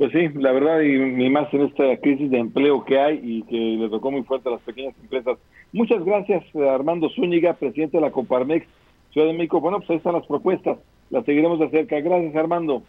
Pues 0.00 0.12
sí, 0.12 0.28
la 0.34 0.52
verdad, 0.52 0.80
y, 0.80 1.28
más 1.28 1.52
en 1.52 1.60
esta 1.60 1.94
crisis 1.98 2.30
de 2.30 2.38
empleo 2.38 2.82
que 2.86 2.98
hay 2.98 3.20
y 3.22 3.42
que 3.42 3.54
le 3.54 3.86
tocó 3.90 4.10
muy 4.10 4.22
fuerte 4.22 4.48
a 4.48 4.52
las 4.52 4.62
pequeñas 4.62 4.94
empresas. 4.98 5.36
Muchas 5.74 6.02
gracias, 6.02 6.42
Armando 6.56 7.10
Zúñiga, 7.10 7.52
presidente 7.52 7.98
de 7.98 8.00
la 8.00 8.10
Coparmex 8.10 8.66
Ciudad 9.12 9.26
de 9.26 9.34
México. 9.34 9.60
Bueno, 9.60 9.76
pues 9.76 9.90
ahí 9.90 9.96
están 9.96 10.14
las 10.14 10.26
propuestas, 10.26 10.78
las 11.10 11.22
seguiremos 11.26 11.58
de 11.58 11.68
cerca. 11.68 12.00
Gracias, 12.00 12.34
Armando. 12.34 12.82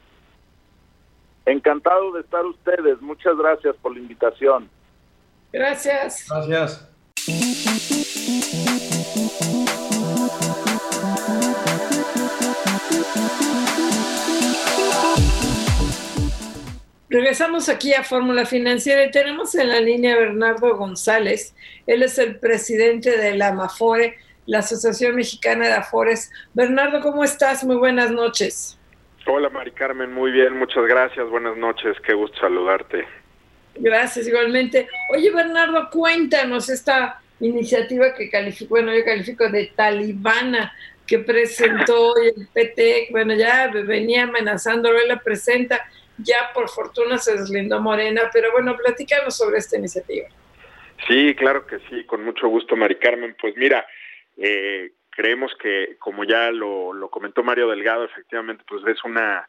Encantado 1.45 2.13
de 2.13 2.21
estar 2.21 2.45
ustedes. 2.45 3.01
Muchas 3.01 3.35
gracias 3.37 3.75
por 3.81 3.93
la 3.93 3.99
invitación. 3.99 4.69
Gracias. 5.51 6.29
Gracias. 6.29 6.87
Regresamos 17.11 17.67
aquí 17.67 17.93
a 17.93 18.05
Fórmula 18.05 18.45
Financiera 18.45 19.03
y 19.03 19.11
tenemos 19.11 19.53
en 19.55 19.67
la 19.67 19.81
línea 19.81 20.13
a 20.13 20.17
Bernardo 20.17 20.77
González. 20.77 21.53
Él 21.85 22.03
es 22.03 22.17
el 22.17 22.39
presidente 22.39 23.17
de 23.17 23.35
la 23.35 23.49
AMAFORE, 23.49 24.15
la 24.45 24.59
Asociación 24.59 25.17
Mexicana 25.17 25.67
de 25.67 25.73
Afores. 25.73 26.31
Bernardo, 26.53 27.01
¿cómo 27.01 27.25
estás? 27.25 27.65
Muy 27.65 27.75
buenas 27.75 28.11
noches. 28.11 28.79
Hola, 29.27 29.49
Mari 29.49 29.71
Carmen, 29.71 30.13
muy 30.13 30.31
bien, 30.31 30.57
muchas 30.57 30.85
gracias. 30.85 31.29
Buenas 31.29 31.57
noches, 31.57 31.97
qué 32.07 32.13
gusto 32.13 32.39
saludarte. 32.39 33.05
Gracias, 33.75 34.25
igualmente. 34.29 34.87
Oye, 35.13 35.31
Bernardo, 35.31 35.89
cuéntanos 35.89 36.69
esta 36.69 37.19
iniciativa 37.41 38.13
que 38.13 38.29
califico, 38.29 38.69
bueno, 38.69 38.95
yo 38.95 39.03
califico 39.03 39.49
de 39.49 39.65
talibana 39.75 40.73
que 41.05 41.19
presentó 41.19 42.15
el 42.15 42.47
PT, 42.53 43.09
bueno, 43.11 43.33
ya 43.33 43.67
venía 43.67 44.23
amenazándolo, 44.23 44.97
él 44.97 45.09
la 45.09 45.19
presenta, 45.19 45.85
ya 46.23 46.51
por 46.53 46.69
fortuna 46.69 47.17
se 47.17 47.37
deslindó 47.37 47.79
Morena, 47.81 48.29
pero 48.31 48.51
bueno, 48.51 48.75
platícanos 48.75 49.37
sobre 49.37 49.57
esta 49.57 49.77
iniciativa. 49.77 50.27
Sí, 51.07 51.35
claro 51.35 51.65
que 51.65 51.79
sí, 51.89 52.05
con 52.05 52.23
mucho 52.23 52.47
gusto, 52.47 52.75
Mari 52.75 52.95
Carmen. 52.95 53.35
Pues 53.39 53.55
mira, 53.57 53.85
eh, 54.37 54.91
creemos 55.09 55.51
que, 55.59 55.97
como 55.99 56.23
ya 56.23 56.51
lo, 56.51 56.93
lo 56.93 57.09
comentó 57.09 57.43
Mario 57.43 57.69
Delgado, 57.69 58.05
efectivamente, 58.05 58.63
pues 58.67 58.85
es 58.85 59.03
una 59.03 59.47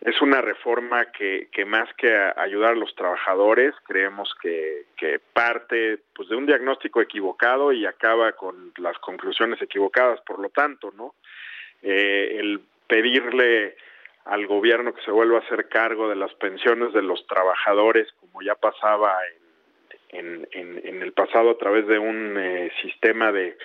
es 0.00 0.20
una 0.20 0.40
reforma 0.40 1.10
que, 1.10 1.48
que 1.50 1.64
más 1.64 1.88
que 1.94 2.14
ayudar 2.36 2.72
a 2.72 2.76
los 2.76 2.94
trabajadores, 2.94 3.74
creemos 3.84 4.34
que, 4.40 4.84
que 4.96 5.18
parte 5.18 5.98
pues, 6.14 6.28
de 6.28 6.36
un 6.36 6.46
diagnóstico 6.46 7.00
equivocado 7.00 7.72
y 7.72 7.86
acaba 7.86 8.32
con 8.32 8.72
las 8.76 8.98
conclusiones 8.98 9.60
equivocadas, 9.62 10.20
por 10.20 10.38
lo 10.38 10.50
tanto, 10.50 10.92
¿no? 10.96 11.14
Eh, 11.82 12.36
el 12.38 12.60
pedirle 12.86 13.76
al 14.26 14.46
gobierno 14.46 14.92
que 14.92 15.02
se 15.02 15.10
vuelva 15.10 15.38
a 15.38 15.40
hacer 15.40 15.68
cargo 15.68 16.08
de 16.08 16.16
las 16.16 16.34
pensiones 16.34 16.92
de 16.92 17.02
los 17.02 17.26
trabajadores, 17.26 18.12
como 18.20 18.42
ya 18.42 18.54
pasaba 18.54 19.16
en, 20.10 20.48
en, 20.52 21.02
el 21.02 21.12
pasado 21.12 21.50
a 21.50 21.58
través 21.58 21.86
de 21.86 21.98
un 21.98 22.36
eh, 22.38 22.70
sistema 22.82 23.32
de, 23.32 23.56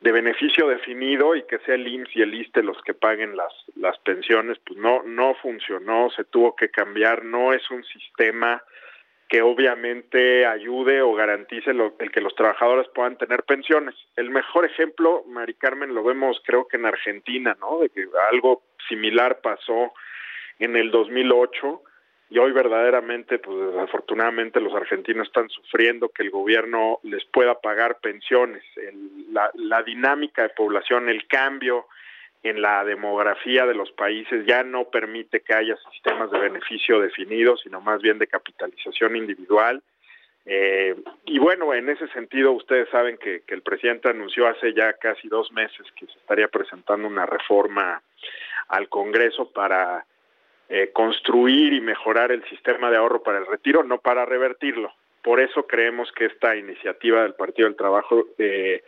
beneficio 0.00 0.68
definido 0.68 1.34
y 1.34 1.44
que 1.44 1.58
sea 1.60 1.74
el 1.76 1.88
IMSS 1.88 2.16
y 2.16 2.22
el 2.22 2.34
ISTE 2.34 2.62
los 2.62 2.80
que 2.82 2.94
paguen 2.94 3.36
las, 3.36 3.52
las 3.74 3.98
pensiones, 4.00 4.58
pues 4.64 4.78
no, 4.78 5.02
no 5.02 5.34
funcionó, 5.36 6.10
se 6.10 6.24
tuvo 6.24 6.54
que 6.54 6.68
cambiar, 6.68 7.24
no 7.24 7.52
es 7.52 7.68
un 7.70 7.82
sistema 7.84 8.62
que 9.28 9.40
obviamente 9.40 10.44
ayude 10.44 11.00
o 11.00 11.14
garantice 11.14 11.72
lo, 11.72 11.94
el 11.98 12.10
que 12.10 12.20
los 12.20 12.34
trabajadores 12.34 12.86
puedan 12.94 13.16
tener 13.16 13.44
pensiones. 13.44 13.94
El 14.16 14.30
mejor 14.30 14.66
ejemplo, 14.66 15.24
Mari 15.26 15.54
Carmen, 15.54 15.94
lo 15.94 16.04
vemos 16.04 16.40
creo 16.44 16.68
que 16.68 16.76
en 16.76 16.86
Argentina, 16.86 17.56
¿no? 17.58 17.78
De 17.78 17.88
que 17.88 18.06
algo 18.30 18.62
similar 18.88 19.40
pasó 19.40 19.92
en 20.58 20.76
el 20.76 20.90
2008 20.90 21.82
y 22.30 22.38
hoy 22.38 22.52
verdaderamente, 22.52 23.38
pues 23.38 23.72
desafortunadamente 23.72 24.60
los 24.60 24.74
argentinos 24.74 25.28
están 25.28 25.48
sufriendo 25.50 26.08
que 26.08 26.22
el 26.22 26.30
gobierno 26.30 26.98
les 27.02 27.24
pueda 27.26 27.60
pagar 27.60 27.98
pensiones. 28.00 28.62
la, 29.30 29.50
la 29.54 29.82
dinámica 29.82 30.42
de 30.42 30.48
población, 30.50 31.08
el 31.08 31.26
cambio 31.26 31.86
en 32.42 32.60
la 32.60 32.84
demografía 32.84 33.66
de 33.66 33.74
los 33.74 33.90
países 33.92 34.44
ya 34.46 34.62
no 34.62 34.84
permite 34.90 35.40
que 35.40 35.54
haya 35.54 35.76
sistemas 35.92 36.30
de 36.30 36.38
beneficio 36.38 37.00
definidos, 37.00 37.62
sino 37.62 37.80
más 37.80 38.02
bien 38.02 38.18
de 38.18 38.26
capitalización 38.26 39.16
individual. 39.16 39.82
Eh, 40.44 40.94
y 41.24 41.38
bueno, 41.38 41.72
en 41.72 41.88
ese 41.88 42.06
sentido, 42.08 42.52
ustedes 42.52 42.88
saben 42.90 43.16
que, 43.16 43.40
que, 43.46 43.54
el 43.54 43.62
presidente 43.62 44.10
anunció 44.10 44.46
hace 44.46 44.74
ya 44.74 44.92
casi 44.92 45.26
dos 45.28 45.50
meses 45.52 45.86
que 45.96 46.04
se 46.04 46.18
estaría 46.18 46.48
presentando 46.48 47.08
una 47.08 47.24
reforma 47.24 48.02
al 48.68 48.88
Congreso 48.88 49.50
para 49.50 50.06
eh, 50.68 50.90
construir 50.92 51.72
y 51.72 51.80
mejorar 51.80 52.32
el 52.32 52.44
sistema 52.48 52.90
de 52.90 52.96
ahorro 52.96 53.22
para 53.22 53.38
el 53.38 53.46
retiro, 53.46 53.82
no 53.84 53.98
para 53.98 54.24
revertirlo. 54.24 54.92
Por 55.22 55.40
eso 55.40 55.66
creemos 55.66 56.10
que 56.12 56.26
esta 56.26 56.56
iniciativa 56.56 57.22
del 57.22 57.34
Partido 57.34 57.68
del 57.68 57.76
Trabajo 57.76 58.24
eh, 58.38 58.82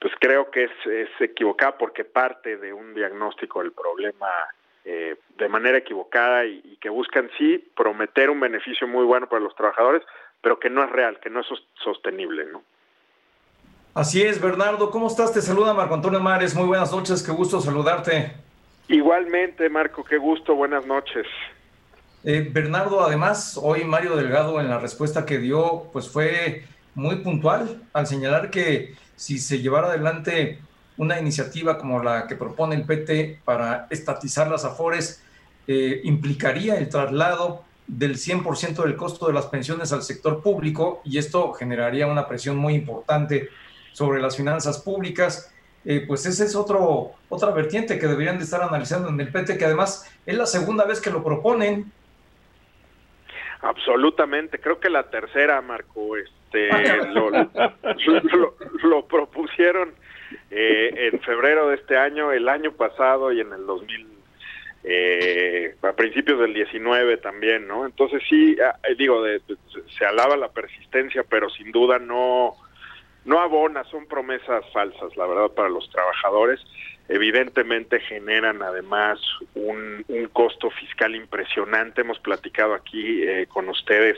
pues 0.00 0.12
creo 0.20 0.50
que 0.50 0.64
es, 0.64 0.86
es 0.86 1.08
equivocada 1.20 1.76
porque 1.76 2.04
parte 2.04 2.56
de 2.56 2.72
un 2.72 2.94
diagnóstico 2.94 3.60
del 3.60 3.72
problema 3.72 4.28
eh, 4.84 5.16
de 5.36 5.48
manera 5.48 5.78
equivocada 5.78 6.46
y, 6.46 6.60
y, 6.64 6.76
que 6.76 6.88
buscan 6.88 7.28
sí 7.36 7.58
prometer 7.76 8.30
un 8.30 8.40
beneficio 8.40 8.86
muy 8.86 9.04
bueno 9.04 9.28
para 9.28 9.42
los 9.42 9.54
trabajadores, 9.54 10.02
pero 10.40 10.58
que 10.58 10.70
no 10.70 10.84
es 10.84 10.90
real, 10.90 11.18
que 11.20 11.30
no 11.30 11.40
es 11.40 11.46
sostenible, 11.82 12.46
¿no? 12.46 12.62
Así 13.94 14.22
es, 14.22 14.40
Bernardo. 14.40 14.90
¿Cómo 14.90 15.08
estás? 15.08 15.34
Te 15.34 15.42
saluda 15.42 15.74
Marco 15.74 15.94
Antonio 15.94 16.20
Mares. 16.20 16.54
Muy 16.54 16.66
buenas 16.66 16.92
noches, 16.92 17.22
qué 17.22 17.32
gusto 17.32 17.60
saludarte. 17.60 18.47
Igualmente, 18.88 19.68
Marco, 19.68 20.02
qué 20.02 20.16
gusto, 20.16 20.54
buenas 20.54 20.86
noches. 20.86 21.26
Eh, 22.24 22.48
Bernardo, 22.50 23.02
además, 23.02 23.58
hoy 23.62 23.84
Mario 23.84 24.16
Delgado 24.16 24.60
en 24.60 24.68
la 24.68 24.78
respuesta 24.78 25.26
que 25.26 25.38
dio, 25.38 25.84
pues 25.92 26.08
fue 26.08 26.64
muy 26.94 27.16
puntual 27.16 27.82
al 27.92 28.06
señalar 28.06 28.50
que 28.50 28.94
si 29.14 29.38
se 29.38 29.60
llevara 29.60 29.88
adelante 29.88 30.58
una 30.96 31.20
iniciativa 31.20 31.78
como 31.78 32.02
la 32.02 32.26
que 32.26 32.34
propone 32.34 32.74
el 32.74 32.84
PT 32.84 33.40
para 33.44 33.86
estatizar 33.90 34.50
las 34.50 34.64
afores, 34.64 35.22
eh, 35.66 36.00
implicaría 36.04 36.76
el 36.76 36.88
traslado 36.88 37.64
del 37.86 38.16
100% 38.16 38.82
del 38.84 38.96
costo 38.96 39.26
de 39.26 39.32
las 39.32 39.46
pensiones 39.46 39.92
al 39.92 40.02
sector 40.02 40.42
público 40.42 41.00
y 41.04 41.18
esto 41.18 41.52
generaría 41.52 42.06
una 42.06 42.26
presión 42.26 42.56
muy 42.56 42.74
importante 42.74 43.48
sobre 43.92 44.20
las 44.20 44.36
finanzas 44.36 44.78
públicas. 44.78 45.52
Eh, 45.84 46.04
pues 46.06 46.26
esa 46.26 46.44
es 46.44 46.54
otro, 46.56 47.12
otra 47.28 47.50
vertiente 47.50 47.98
que 47.98 48.06
deberían 48.06 48.38
de 48.38 48.44
estar 48.44 48.62
analizando 48.62 49.08
en 49.08 49.20
el 49.20 49.30
PT, 49.30 49.56
que 49.56 49.64
además 49.64 50.10
es 50.26 50.36
la 50.36 50.46
segunda 50.46 50.84
vez 50.84 51.00
que 51.00 51.10
lo 51.10 51.22
proponen. 51.22 51.92
Absolutamente, 53.60 54.58
creo 54.58 54.78
que 54.78 54.90
la 54.90 55.04
tercera, 55.04 55.60
Marco, 55.60 56.16
este, 56.16 56.68
lo, 57.12 57.30
lo, 57.30 58.54
lo, 58.82 59.06
propusieron 59.06 59.92
eh, 60.50 61.10
en 61.12 61.20
febrero 61.20 61.68
de 61.68 61.76
este 61.76 61.96
año, 61.96 62.32
el 62.32 62.48
año 62.48 62.72
pasado 62.72 63.32
y 63.32 63.40
en 63.40 63.52
el 63.52 63.66
2000, 63.66 64.06
eh, 64.84 65.74
a 65.82 65.92
principios 65.92 66.38
del 66.38 66.54
19 66.54 67.16
también, 67.18 67.66
¿no? 67.66 67.86
Entonces 67.86 68.22
sí, 68.28 68.56
digo, 68.96 69.22
de, 69.22 69.40
de, 69.40 69.56
se 69.96 70.04
alaba 70.04 70.36
la 70.36 70.48
persistencia, 70.48 71.24
pero 71.28 71.48
sin 71.50 71.72
duda 71.72 71.98
no, 71.98 72.56
no 73.28 73.40
abona, 73.40 73.84
son 73.84 74.06
promesas 74.06 74.64
falsas, 74.72 75.14
la 75.16 75.26
verdad, 75.26 75.50
para 75.50 75.68
los 75.68 75.88
trabajadores. 75.90 76.60
Evidentemente 77.10 78.00
generan 78.00 78.62
además 78.62 79.20
un, 79.54 80.04
costo 80.32 80.70
fiscal 80.70 81.14
impresionante. 81.14 82.00
Hemos 82.00 82.18
platicado 82.20 82.72
aquí 82.72 83.22
eh, 83.22 83.46
con 83.46 83.68
ustedes 83.68 84.16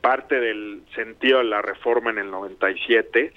parte 0.00 0.38
del 0.38 0.82
sentido 0.94 1.38
de 1.38 1.44
la 1.44 1.60
reforma 1.60 2.10
en 2.10 2.18
el 2.18 2.30
97 2.30 3.32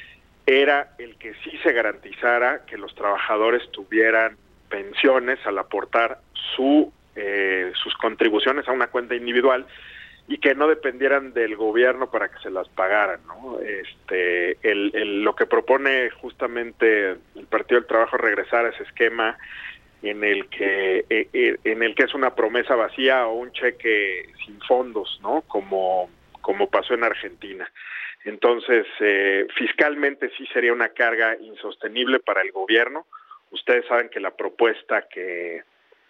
era 0.45 0.91
el 0.99 1.15
que 1.15 1.33
sí 1.43 1.57
se 1.63 1.73
garantizara 1.73 2.65
que 2.67 2.77
los 2.77 2.93
trabajadores 2.93 3.67
tuvieran 3.71 4.37
pensiones 4.69 5.39
al 5.47 5.57
aportar 5.57 6.19
su, 6.55 6.93
eh, 7.15 7.71
sus 7.81 7.95
contribuciones 7.95 8.67
a 8.67 8.71
una 8.71 8.87
cuenta 8.87 9.15
individual 9.15 9.65
y 10.29 10.37
que 10.37 10.53
no 10.53 10.67
dependieran 10.67 11.33
del 11.33 11.55
gobierno 11.55 12.11
para 12.11 12.29
que 12.29 12.37
se 12.39 12.51
las 12.51 12.69
pagaran, 12.69 13.19
¿no? 13.25 13.59
Este, 13.59 14.51
el, 14.61 14.91
el, 14.93 15.23
lo 15.23 15.35
que 15.35 15.47
propone 15.47 16.11
justamente 16.11 17.17
el 17.35 17.47
Partido 17.49 17.81
del 17.81 17.87
Trabajo 17.87 18.15
es 18.15 18.21
regresar 18.21 18.67
a 18.67 18.69
ese 18.69 18.83
esquema 18.83 19.39
en 20.03 20.23
el 20.23 20.47
que 20.49 20.99
eh, 21.09 21.29
eh, 21.33 21.57
en 21.63 21.81
el 21.81 21.95
que 21.95 22.03
es 22.03 22.13
una 22.13 22.35
promesa 22.35 22.75
vacía 22.75 23.25
o 23.25 23.33
un 23.33 23.51
cheque 23.53 24.29
sin 24.45 24.61
fondos, 24.61 25.19
¿no? 25.23 25.41
Como 25.47 26.11
como 26.41 26.69
pasó 26.69 26.93
en 26.93 27.03
Argentina. 27.03 27.69
Entonces, 28.23 28.85
eh, 28.99 29.47
fiscalmente 29.57 30.29
sí 30.37 30.45
sería 30.53 30.73
una 30.73 30.89
carga 30.89 31.37
insostenible 31.41 32.19
para 32.19 32.43
el 32.43 32.51
gobierno. 32.51 33.07
Ustedes 33.49 33.85
saben 33.87 34.09
que 34.09 34.19
la 34.19 34.35
propuesta 34.35 35.07
que, 35.09 35.63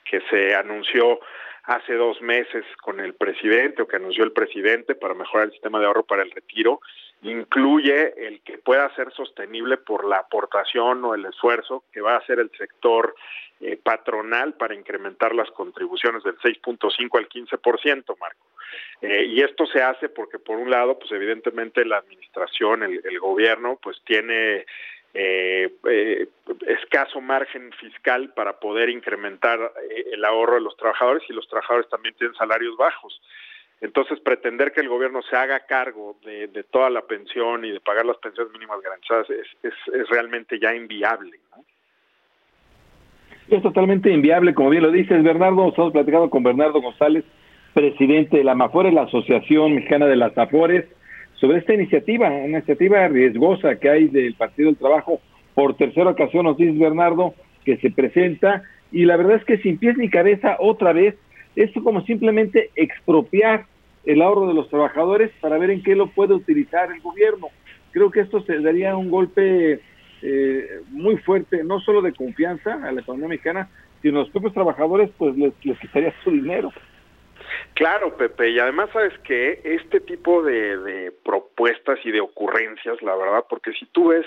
que 0.04 0.20
se 0.30 0.56
anunció 0.56 1.22
hace 1.70 1.94
dos 1.94 2.20
meses 2.20 2.66
con 2.82 3.00
el 3.00 3.14
presidente 3.14 3.84
o 3.84 3.88
que 3.88 3.98
anunció 3.98 4.24
el 4.24 4.32
presidente 4.32 4.96
para 4.96 5.14
mejorar 5.14 5.46
el 5.46 5.52
sistema 5.52 5.80
de 5.80 5.86
ahorro 5.86 6.04
para 6.04 6.24
el 6.24 6.32
retiro 6.32 6.82
incluye 7.22 8.14
el 8.28 8.42
que 8.42 8.58
pueda 8.58 8.94
ser 8.96 9.12
sostenible 9.14 9.78
por 9.78 10.08
la 10.08 10.18
aportación 10.18 11.06
o 11.06 11.14
el 11.14 11.26
esfuerzo 11.26 11.84
que 11.92 12.02
va 12.02 12.16
a 12.16 12.20
hacer 12.20 12.40
el 12.40 12.50
sector 12.58 13.14
eh, 13.60 13.78
patronal 13.78 14.54
para 14.54 14.74
incrementar 14.74 15.36
las 15.36 15.52
contribuciones 15.52 16.24
del 16.24 16.38
6.5 16.40 17.18
al 17.20 17.30
15%, 17.30 18.18
Marco. 18.20 18.46
Eh, 19.02 19.26
y 19.26 19.42
esto 19.42 19.68
se 19.68 19.82
hace 19.84 20.10
porque, 20.10 20.40
por 20.40 20.58
un 20.58 20.72
lado, 20.72 20.98
pues 20.98 21.12
evidentemente 21.12 21.86
la 21.86 21.98
administración, 21.98 22.84
el, 22.84 23.02
el 23.04 23.20
gobierno, 23.20 23.78
pues 23.82 24.02
tiene 24.06 24.66
eh, 25.14 25.74
eh, 25.90 26.28
escaso 26.68 27.20
margen 27.20 27.72
fiscal 27.80 28.32
para 28.36 28.60
poder 28.60 28.90
incrementar 28.90 29.60
eh, 29.60 30.06
el 30.14 30.24
ahorro 30.24 30.56
de 30.56 30.62
los 30.62 30.78
trabajadores 30.78 31.24
y 31.28 31.34
los 31.34 31.48
trabajadores 31.48 31.90
también 31.90 32.14
tienen 32.16 32.36
salarios 32.36 32.78
bajos. 32.78 33.20
Entonces, 33.82 34.20
pretender 34.20 34.72
que 34.72 34.82
el 34.82 34.90
gobierno 34.90 35.22
se 35.24 35.36
haga 35.36 35.62
cargo 35.62 36.18
de, 36.24 36.48
de 36.48 36.64
toda 36.64 36.90
la 36.90 37.02
pensión 37.02 37.66
y 37.66 37.72
de 37.72 37.80
pagar 37.80 38.06
las 38.06 38.18
pensiones 38.18 38.52
mínimas 38.54 38.82
garantizadas 38.82 39.30
es, 39.30 39.48
es, 39.64 40.10
realmente 40.10 40.60
ya 40.60 40.76
inviable. 40.76 41.40
¿no? 41.56 41.64
Es 43.48 43.64
totalmente 43.64 44.12
inviable, 44.12 44.54
como 44.54 44.70
bien 44.70 44.84
lo 44.84 44.92
dices, 44.92 45.24
Bernardo. 45.24 45.70
Estamos 45.70 45.94
platicando 45.94 46.30
con 46.30 46.44
Bernardo 46.44 46.82
González, 46.82 47.24
presidente 47.74 48.38
de 48.38 48.44
la 48.44 48.54
MAFORES, 48.54 48.94
la 48.94 49.04
Asociación 49.04 49.76
Mexicana 49.76 50.08
de 50.08 50.18
las 50.18 50.38
AFORES 50.38 50.86
sobre 51.40 51.60
esta 51.60 51.74
iniciativa, 51.74 52.30
una 52.30 52.58
iniciativa 52.58 53.08
riesgosa 53.08 53.76
que 53.78 53.90
hay 53.90 54.08
del 54.08 54.34
Partido 54.36 54.68
del 54.70 54.78
Trabajo. 54.78 55.22
Por 55.54 55.76
tercera 55.76 56.10
ocasión 56.10 56.46
nos 56.46 56.58
dice 56.58 56.78
Bernardo 56.78 57.34
que 57.64 57.78
se 57.78 57.92
presenta 57.92 58.64
y 58.92 59.06
la 59.06 59.18
verdad 59.18 59.38
es 59.38 59.46
que 59.46 59.58
sin 59.58 59.78
pies 59.78 59.98
ni 59.98 60.10
cabeza 60.10 60.58
otra 60.60 60.94
vez, 60.94 61.16
esto 61.56 61.84
como 61.84 62.02
simplemente 62.02 62.72
expropiar 62.76 63.66
el 64.06 64.22
ahorro 64.22 64.48
de 64.48 64.54
los 64.54 64.70
trabajadores 64.70 65.32
para 65.42 65.58
ver 65.58 65.70
en 65.72 65.84
qué 65.84 65.96
lo 65.96 66.08
puede 66.08 66.34
utilizar 66.34 66.92
el 66.92 67.02
gobierno. 67.02 67.48
Creo 67.92 68.12
que 68.12 68.22
esto 68.22 68.42
se 68.42 68.60
daría 68.60 68.96
un 68.96 69.10
golpe 69.10 69.80
eh, 70.22 70.82
muy 70.90 71.18
fuerte, 71.18 71.64
no 71.64 71.80
solo 71.80 72.02
de 72.02 72.14
confianza 72.14 72.86
a 72.86 72.92
la 72.92 73.02
economía 73.02 73.30
mexicana, 73.30 73.70
sino 74.02 74.20
a 74.20 74.22
los 74.24 74.32
propios 74.32 74.54
trabajadores, 74.54 75.10
pues 75.18 75.36
les 75.38 75.54
quitaría 75.80 76.14
su 76.24 76.32
dinero. 76.32 76.72
Claro, 77.74 78.16
Pepe, 78.18 78.50
y 78.50 78.60
además 78.60 78.90
sabes 78.92 79.18
que 79.20 79.62
este 79.64 80.02
tipo 80.02 80.44
de, 80.44 81.14
propuestas 81.24 82.00
y 82.04 82.12
de 82.12 82.22
ocurrencias, 82.22 83.02
la 83.02 83.16
verdad, 83.16 83.46
porque 83.50 83.72
si 83.74 83.86
tú 83.88 84.10
ves 84.10 84.26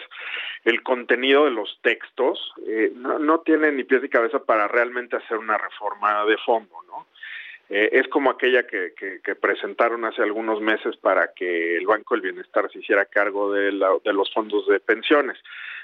el 0.64 0.82
contenido 0.82 1.44
de 1.44 1.50
los 1.50 1.78
textos, 1.82 2.52
eh, 2.66 2.92
no, 2.94 3.18
no 3.18 3.40
tienen 3.40 3.76
ni 3.76 3.84
pies 3.84 4.02
ni 4.02 4.08
cabeza 4.08 4.44
para 4.44 4.68
realmente 4.68 5.16
hacer 5.16 5.36
una 5.36 5.58
reforma 5.58 6.24
de 6.24 6.36
fondo, 6.38 6.76
¿no? 6.86 7.06
Eh, 7.68 8.00
es 8.00 8.08
como 8.08 8.30
aquella 8.30 8.66
que, 8.66 8.92
que, 8.94 9.34
presentaron 9.34 10.04
hace 10.04 10.22
algunos 10.22 10.60
meses 10.60 10.94
para 10.98 11.32
que 11.32 11.78
el 11.78 11.86
Banco 11.86 12.14
del 12.14 12.20
Bienestar 12.20 12.70
se 12.70 12.80
hiciera 12.80 13.06
cargo 13.06 13.50
de, 13.50 13.70
de 13.70 14.12
los 14.12 14.30
fondos 14.34 14.66
de 14.66 14.78
pensiones. 14.78 15.38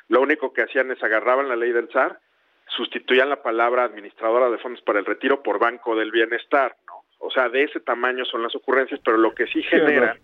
Lo 0.09 0.20
único 0.20 0.53
que 0.53 0.62
hacían 0.62 0.90
es 0.90 1.03
agarraban 1.03 1.48
la 1.48 1.57
ley 1.57 1.72
del 1.72 1.90
SAR, 1.90 2.18
sustituían 2.66 3.31
la 3.31 3.42
palabra 3.42 3.85
administradora 3.85 4.51
de 4.51 4.59
fondos 4.59 4.83
para 4.83 4.98
el 4.98 5.07
retiro 5.07 5.42
por 5.42 5.59
Banco 5.59 5.96
del 5.96 6.11
Bienestar, 6.11 6.77
¿no? 6.87 6.98
O 7.18 7.31
sea, 7.31 7.48
de 7.48 7.64
ese 7.64 7.81
tamaño 7.81 8.24
son 8.24 8.42
las 8.42 8.54
ocurrencias, 8.54 9.00
pero 9.04 9.16
lo 9.16 9.35
que 9.35 9.46
sí 9.46 9.62
generan 9.62 10.18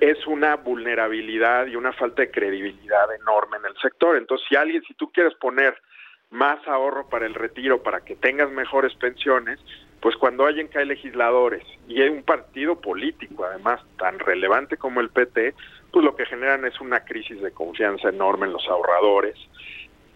es 0.00 0.26
una 0.26 0.56
vulnerabilidad 0.56 1.66
y 1.66 1.76
una 1.76 1.92
falta 1.92 2.22
de 2.22 2.30
credibilidad 2.30 3.14
enorme 3.14 3.58
en 3.58 3.66
el 3.66 3.76
sector. 3.80 4.16
Entonces, 4.16 4.46
si 4.48 4.56
alguien, 4.56 4.82
si 4.82 4.94
tú 4.94 5.10
quieres 5.12 5.34
poner 5.34 5.80
más 6.30 6.66
ahorro 6.66 7.08
para 7.08 7.26
el 7.26 7.34
retiro, 7.34 7.82
para 7.82 8.00
que 8.00 8.16
tengas 8.16 8.50
mejores 8.50 8.94
pensiones, 8.94 9.60
pues 10.00 10.16
cuando 10.16 10.44
alguien 10.44 10.66
cae 10.66 10.84
legisladores 10.84 11.62
y 11.86 12.02
hay 12.02 12.08
un 12.08 12.24
partido 12.24 12.80
político, 12.80 13.44
además 13.44 13.80
tan 13.96 14.18
relevante 14.18 14.76
como 14.76 15.00
el 15.00 15.10
PT, 15.10 15.54
pues 15.92 16.04
lo 16.04 16.16
que 16.16 16.26
generan 16.26 16.64
es 16.64 16.80
una 16.80 17.04
crisis 17.04 17.40
de 17.40 17.52
confianza 17.52 18.08
enorme 18.08 18.46
en 18.46 18.54
los 18.54 18.66
ahorradores, 18.66 19.36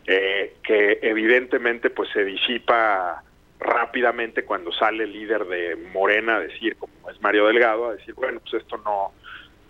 eh, 0.07 0.57
que 0.65 0.99
evidentemente 1.03 1.91
pues 1.91 2.11
se 2.11 2.25
disipa 2.25 3.23
rápidamente 3.59 4.45
cuando 4.45 4.73
sale 4.73 5.05
el 5.05 5.13
líder 5.13 5.47
de 5.47 5.77
Morena 5.93 6.37
a 6.37 6.41
decir, 6.41 6.77
como 6.77 6.93
es 7.11 7.21
Mario 7.21 7.47
Delgado, 7.47 7.89
a 7.89 7.95
decir, 7.95 8.15
bueno, 8.15 8.41
pues 8.41 8.63
esto 8.63 8.77
no, 8.79 9.13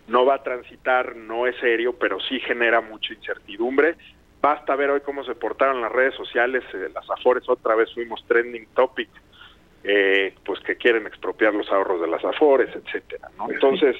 no 0.08 0.24
va 0.24 0.34
a 0.34 0.42
transitar, 0.42 1.16
no 1.16 1.46
es 1.46 1.56
serio, 1.56 1.94
pero 1.98 2.18
sí 2.20 2.40
genera 2.40 2.80
mucha 2.80 3.14
incertidumbre. 3.14 3.96
Basta 4.40 4.76
ver 4.76 4.90
hoy 4.90 5.00
cómo 5.00 5.24
se 5.24 5.34
portaron 5.34 5.80
las 5.80 5.92
redes 5.92 6.14
sociales, 6.14 6.62
eh, 6.74 6.88
las 6.94 7.08
Afores 7.10 7.48
otra 7.48 7.74
vez 7.74 7.92
fuimos 7.94 8.24
trending 8.26 8.66
topic, 8.74 9.08
eh, 9.84 10.34
pues 10.44 10.60
que 10.60 10.76
quieren 10.76 11.06
expropiar 11.06 11.54
los 11.54 11.70
ahorros 11.70 12.00
de 12.00 12.08
las 12.08 12.24
Afores, 12.24 12.74
etcétera, 12.74 13.30
¿no? 13.36 13.50
Entonces, 13.50 13.96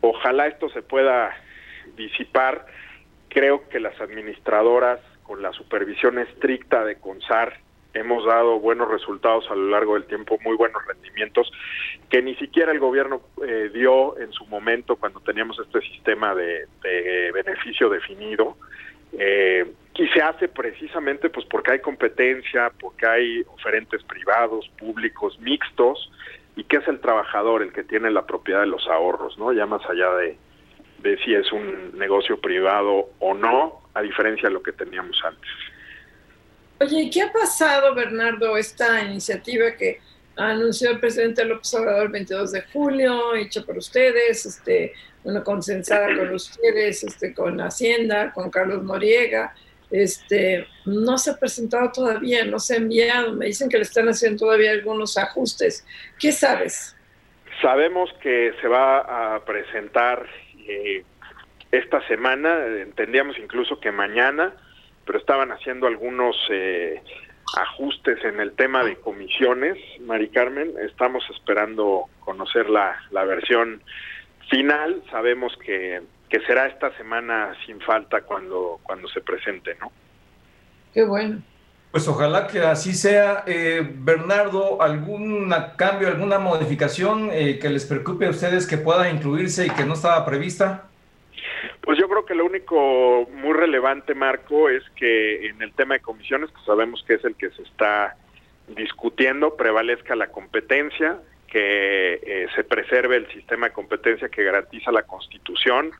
ojalá 0.00 0.46
esto 0.46 0.68
se 0.68 0.82
pueda 0.82 1.34
disipar. 1.96 2.66
Creo 3.28 3.68
que 3.68 3.80
las 3.80 4.00
administradoras, 4.00 5.00
con 5.22 5.42
la 5.42 5.52
supervisión 5.52 6.18
estricta 6.18 6.84
de 6.84 6.96
CONSAR, 6.96 7.63
hemos 7.94 8.26
dado 8.26 8.58
buenos 8.58 8.90
resultados 8.90 9.48
a 9.50 9.54
lo 9.54 9.70
largo 9.70 9.94
del 9.94 10.04
tiempo, 10.04 10.38
muy 10.44 10.56
buenos 10.56 10.84
rendimientos, 10.86 11.50
que 12.10 12.20
ni 12.22 12.34
siquiera 12.36 12.72
el 12.72 12.80
gobierno 12.80 13.22
eh, 13.46 13.70
dio 13.72 14.18
en 14.18 14.32
su 14.32 14.44
momento 14.46 14.96
cuando 14.96 15.20
teníamos 15.20 15.58
este 15.58 15.80
sistema 15.80 16.34
de, 16.34 16.66
beneficio 17.32 17.88
definido. 17.88 18.56
Eh, 19.16 19.72
y 19.94 20.08
se 20.08 20.20
hace 20.20 20.48
precisamente 20.48 21.30
pues 21.30 21.46
porque 21.46 21.72
hay 21.72 21.78
competencia, 21.78 22.72
porque 22.80 23.06
hay 23.06 23.42
oferentes 23.46 24.02
privados, 24.02 24.68
públicos, 24.76 25.38
mixtos, 25.40 26.10
y 26.56 26.64
que 26.64 26.78
es 26.78 26.88
el 26.88 27.00
trabajador 27.00 27.62
el 27.62 27.72
que 27.72 27.84
tiene 27.84 28.10
la 28.10 28.26
propiedad 28.26 28.60
de 28.60 28.66
los 28.66 28.86
ahorros, 28.88 29.38
¿no? 29.38 29.52
Ya 29.52 29.66
más 29.66 29.88
allá 29.88 30.10
de, 30.14 30.36
de 30.98 31.16
si 31.18 31.34
es 31.34 31.52
un 31.52 31.96
negocio 31.96 32.40
privado 32.40 33.10
o 33.20 33.34
no, 33.34 33.82
a 33.94 34.02
diferencia 34.02 34.48
de 34.48 34.54
lo 34.54 34.62
que 34.62 34.72
teníamos 34.72 35.20
antes. 35.24 35.50
Oye, 36.84 37.08
¿qué 37.10 37.22
ha 37.22 37.32
pasado, 37.32 37.94
Bernardo, 37.94 38.58
esta 38.58 39.02
iniciativa 39.02 39.74
que 39.74 40.00
anunció 40.36 40.90
el 40.90 41.00
presidente 41.00 41.42
López 41.42 41.72
Obrador 41.72 42.06
el 42.06 42.12
22 42.12 42.52
de 42.52 42.62
julio, 42.74 43.34
hecha 43.34 43.62
por 43.62 43.78
ustedes, 43.78 44.44
este, 44.44 44.92
bueno, 45.22 45.42
consensada 45.42 46.14
con 46.14 46.34
ustedes, 46.34 47.02
este, 47.04 47.32
con 47.32 47.58
Hacienda, 47.58 48.32
con 48.32 48.50
Carlos 48.50 48.82
Noriega, 48.82 49.54
este, 49.90 50.66
no 50.84 51.16
se 51.16 51.30
ha 51.30 51.36
presentado 51.38 51.90
todavía, 51.90 52.44
no 52.44 52.58
se 52.58 52.74
ha 52.74 52.76
enviado, 52.76 53.32
me 53.32 53.46
dicen 53.46 53.70
que 53.70 53.78
le 53.78 53.84
están 53.84 54.06
haciendo 54.10 54.44
todavía 54.44 54.72
algunos 54.72 55.16
ajustes. 55.16 55.86
¿Qué 56.20 56.32
sabes? 56.32 56.94
Sabemos 57.62 58.10
que 58.20 58.52
se 58.60 58.68
va 58.68 59.36
a 59.36 59.42
presentar 59.46 60.26
eh, 60.68 61.02
esta 61.72 62.06
semana, 62.08 62.66
entendíamos 62.82 63.38
incluso 63.38 63.80
que 63.80 63.90
mañana, 63.90 64.54
pero 65.04 65.18
estaban 65.18 65.52
haciendo 65.52 65.86
algunos 65.86 66.36
eh, 66.50 67.02
ajustes 67.56 68.24
en 68.24 68.40
el 68.40 68.52
tema 68.52 68.84
de 68.84 68.96
comisiones, 68.96 69.78
Mari 70.00 70.28
Carmen. 70.28 70.74
Estamos 70.80 71.24
esperando 71.30 72.06
conocer 72.20 72.68
la, 72.68 72.96
la 73.10 73.24
versión 73.24 73.82
final. 74.50 75.02
Sabemos 75.10 75.56
que, 75.64 76.02
que 76.28 76.40
será 76.40 76.66
esta 76.66 76.96
semana 76.96 77.54
sin 77.66 77.80
falta 77.80 78.22
cuando, 78.22 78.80
cuando 78.82 79.08
se 79.08 79.20
presente, 79.20 79.76
¿no? 79.80 79.92
Qué 80.92 81.04
bueno. 81.04 81.42
Pues 81.90 82.08
ojalá 82.08 82.48
que 82.48 82.60
así 82.60 82.92
sea. 82.92 83.44
Eh, 83.46 83.88
Bernardo, 83.98 84.82
¿algún 84.82 85.54
cambio, 85.76 86.08
alguna 86.08 86.40
modificación 86.40 87.30
eh, 87.32 87.60
que 87.60 87.68
les 87.68 87.84
preocupe 87.84 88.26
a 88.26 88.30
ustedes 88.30 88.66
que 88.66 88.78
pueda 88.78 89.08
incluirse 89.08 89.66
y 89.66 89.70
que 89.70 89.84
no 89.84 89.94
estaba 89.94 90.24
prevista? 90.26 90.88
Pues 91.80 91.98
yo 91.98 92.08
creo 92.08 92.24
que 92.24 92.34
lo 92.34 92.46
único 92.46 93.28
muy 93.32 93.52
relevante, 93.52 94.14
Marco, 94.14 94.68
es 94.68 94.82
que 94.96 95.46
en 95.46 95.62
el 95.62 95.72
tema 95.74 95.94
de 95.94 96.00
comisiones, 96.00 96.50
que 96.50 96.62
sabemos 96.64 97.04
que 97.06 97.14
es 97.14 97.24
el 97.24 97.36
que 97.36 97.50
se 97.50 97.62
está 97.62 98.16
discutiendo, 98.68 99.56
prevalezca 99.56 100.16
la 100.16 100.28
competencia, 100.28 101.18
que 101.46 102.14
eh, 102.14 102.46
se 102.56 102.64
preserve 102.64 103.16
el 103.16 103.28
sistema 103.32 103.68
de 103.68 103.72
competencia 103.72 104.28
que 104.28 104.42
garantiza 104.42 104.90
la 104.90 105.02
Constitución, 105.02 105.92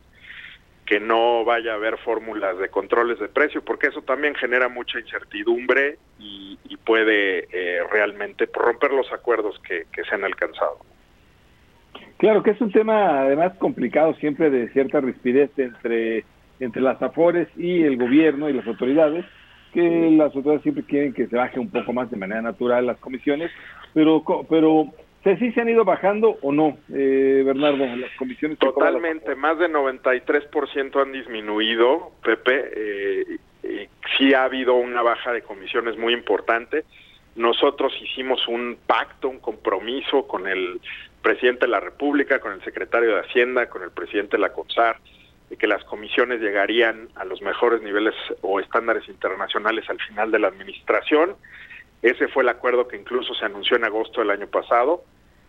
que 0.86 1.00
no 1.00 1.44
vaya 1.44 1.72
a 1.72 1.76
haber 1.76 1.98
fórmulas 1.98 2.58
de 2.58 2.68
controles 2.68 3.18
de 3.18 3.28
precio, 3.28 3.64
porque 3.64 3.86
eso 3.86 4.02
también 4.02 4.34
genera 4.34 4.68
mucha 4.68 4.98
incertidumbre 4.98 5.98
y, 6.18 6.58
puede 6.84 7.48
eh, 7.50 7.82
realmente 7.90 8.46
romper 8.52 8.92
los 8.92 9.10
acuerdos 9.10 9.58
que 9.60 9.86
se 9.94 10.14
han 10.14 10.22
alcanzado. 10.22 10.80
Claro 12.18 12.42
que 12.42 12.52
es 12.52 12.60
un 12.60 12.70
tema 12.70 13.22
además 13.22 13.54
complicado 13.58 14.14
siempre 14.14 14.50
de 14.50 14.68
cierta 14.70 15.00
rispidez 15.00 15.50
entre, 15.58 16.24
entre 16.60 16.82
las 16.82 17.02
AFORES 17.02 17.48
y 17.56 17.82
el 17.82 17.96
gobierno 17.96 18.48
y 18.48 18.52
las 18.52 18.66
autoridades, 18.66 19.24
que 19.72 20.10
las 20.12 20.34
autoridades 20.34 20.62
siempre 20.62 20.84
quieren 20.84 21.12
que 21.12 21.26
se 21.26 21.36
baje 21.36 21.58
un 21.58 21.70
poco 21.70 21.92
más 21.92 22.10
de 22.10 22.16
manera 22.16 22.40
natural 22.40 22.86
las 22.86 22.98
comisiones, 22.98 23.50
pero, 23.92 24.22
pero 24.48 24.86
¿sí 25.24 25.52
se 25.52 25.60
han 25.60 25.68
ido 25.68 25.84
bajando 25.84 26.38
o 26.42 26.52
no, 26.52 26.76
eh, 26.92 27.42
Bernardo, 27.44 27.84
las 27.84 28.14
comisiones? 28.16 28.58
Totalmente, 28.58 29.34
más 29.34 29.58
de 29.58 29.68
93% 29.68 31.02
han 31.02 31.12
disminuido, 31.12 32.12
Pepe, 32.22 32.70
eh, 32.76 33.88
sí 34.16 34.34
ha 34.34 34.44
habido 34.44 34.74
una 34.74 35.02
baja 35.02 35.32
de 35.32 35.42
comisiones 35.42 35.98
muy 35.98 36.12
importante. 36.12 36.84
Nosotros 37.36 37.92
hicimos 38.00 38.46
un 38.46 38.76
pacto, 38.86 39.28
un 39.28 39.40
compromiso 39.40 40.26
con 40.28 40.46
el 40.46 40.80
presidente 41.24 41.66
de 41.66 41.72
la 41.72 41.80
República, 41.80 42.38
con 42.38 42.52
el 42.52 42.62
secretario 42.62 43.14
de 43.14 43.22
Hacienda, 43.22 43.68
con 43.68 43.82
el 43.82 43.90
presidente 43.90 44.36
de 44.36 44.42
la 44.42 44.52
CONSAR, 44.52 45.00
que 45.58 45.66
las 45.66 45.84
comisiones 45.84 46.40
llegarían 46.40 47.08
a 47.14 47.24
los 47.24 47.40
mejores 47.40 47.80
niveles 47.82 48.14
o 48.42 48.60
estándares 48.60 49.08
internacionales 49.08 49.88
al 49.88 50.00
final 50.00 50.30
de 50.30 50.38
la 50.38 50.48
administración. 50.48 51.36
Ese 52.02 52.28
fue 52.28 52.42
el 52.42 52.48
acuerdo 52.48 52.88
que 52.88 52.96
incluso 52.96 53.34
se 53.34 53.44
anunció 53.44 53.76
en 53.76 53.84
agosto 53.84 54.20
del 54.20 54.30
año 54.30 54.46
pasado. 54.46 55.04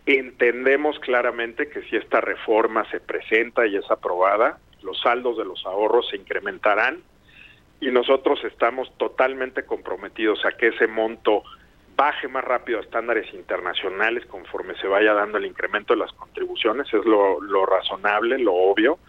Entendemos 0.06 1.00
claramente 1.00 1.70
que 1.70 1.82
si 1.84 1.96
esta 1.96 2.22
reforma 2.22 2.90
se 2.92 3.00
presenta 3.00 3.66
y 3.66 3.76
es 3.76 3.90
aprobada, 3.90 4.60
los 4.84 5.00
saldos 5.02 5.38
de 5.38 5.46
los 5.46 5.66
ahorros 5.66 6.08
se 6.10 6.18
incrementarán 6.18 7.02
y 7.82 7.88
nosotros 7.88 8.40
estamos 8.44 8.96
totalmente 8.98 9.66
comprometidos 9.66 10.46
a 10.46 10.52
que 10.52 10.68
ese 10.68 10.88
monto 10.88 11.44
baje 11.96 12.28
más 12.28 12.44
rápido 12.44 12.80
a 12.80 12.82
estándares 12.82 13.34
internacionales 13.34 14.26
conforme 14.26 14.76
se 14.76 14.88
vaya 14.88 15.14
dando 15.14 15.38
el 15.38 15.46
incremento 15.46 15.93
de 15.93 16.00
las 16.00 16.12
contribuciones, 16.14 16.88
es 16.93 17.06
lo, 17.06 17.66
razonable, 17.66 18.38
lo 18.38 18.54
obvio, 18.54 19.00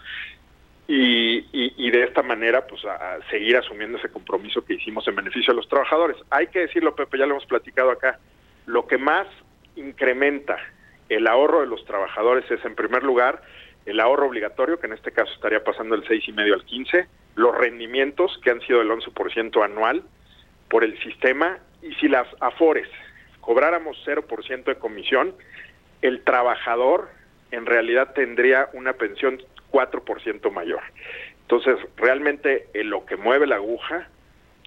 y, 0.88 1.44
y, 1.52 1.90
de 1.90 2.04
esta 2.04 2.22
manera 2.22 2.64
pues 2.64 2.84
a, 2.84 3.18
seguir 3.28 3.56
asumiendo 3.56 3.98
ese 3.98 4.08
compromiso 4.08 4.64
que 4.64 4.74
hicimos 4.74 5.06
en 5.08 5.16
beneficio 5.16 5.52
de 5.52 5.56
los 5.56 5.68
trabajadores. 5.68 6.16
Hay 6.30 6.46
que 6.46 6.60
decirlo, 6.60 6.94
Pepe, 6.94 7.18
ya 7.18 7.26
lo 7.26 7.32
hemos 7.32 7.46
platicado 7.46 7.90
acá, 7.90 8.20
lo 8.66 8.86
que 8.86 8.96
más 8.96 9.26
incrementa 9.74 10.56
el 11.08 11.26
ahorro 11.26 11.60
de 11.60 11.66
los 11.66 11.84
trabajadores 11.86 12.48
es 12.50 12.64
en 12.64 12.76
primer 12.76 13.02
lugar 13.02 13.42
el 13.84 13.98
ahorro 14.00 14.26
obligatorio, 14.26 14.78
que 14.78 14.86
en 14.86 14.92
este 14.92 15.12
caso 15.12 15.32
estaría 15.32 15.62
pasando 15.62 15.96
del 15.96 16.06
seis 16.06 16.24
y 16.28 16.32
medio 16.32 16.54
al 16.54 16.64
15, 16.64 17.06
los 17.34 17.56
rendimientos 17.56 18.38
que 18.42 18.50
han 18.50 18.60
sido 18.60 18.80
del 18.80 18.90
11% 18.90 19.64
anual 19.64 20.04
por 20.68 20.84
el 20.84 20.98
sistema 21.02 21.58
y 21.88 21.94
si 21.94 22.08
las 22.08 22.26
AFORES 22.40 22.88
cobráramos 23.40 23.96
0% 24.04 24.64
de 24.64 24.74
comisión, 24.76 25.34
el 26.02 26.22
trabajador 26.22 27.08
en 27.50 27.66
realidad 27.66 28.12
tendría 28.14 28.68
una 28.72 28.94
pensión 28.94 29.40
4% 29.70 30.50
mayor. 30.52 30.82
Entonces, 31.42 31.76
realmente 31.96 32.68
eh, 32.74 32.82
lo 32.82 33.06
que 33.06 33.16
mueve 33.16 33.46
la 33.46 33.56
aguja 33.56 34.08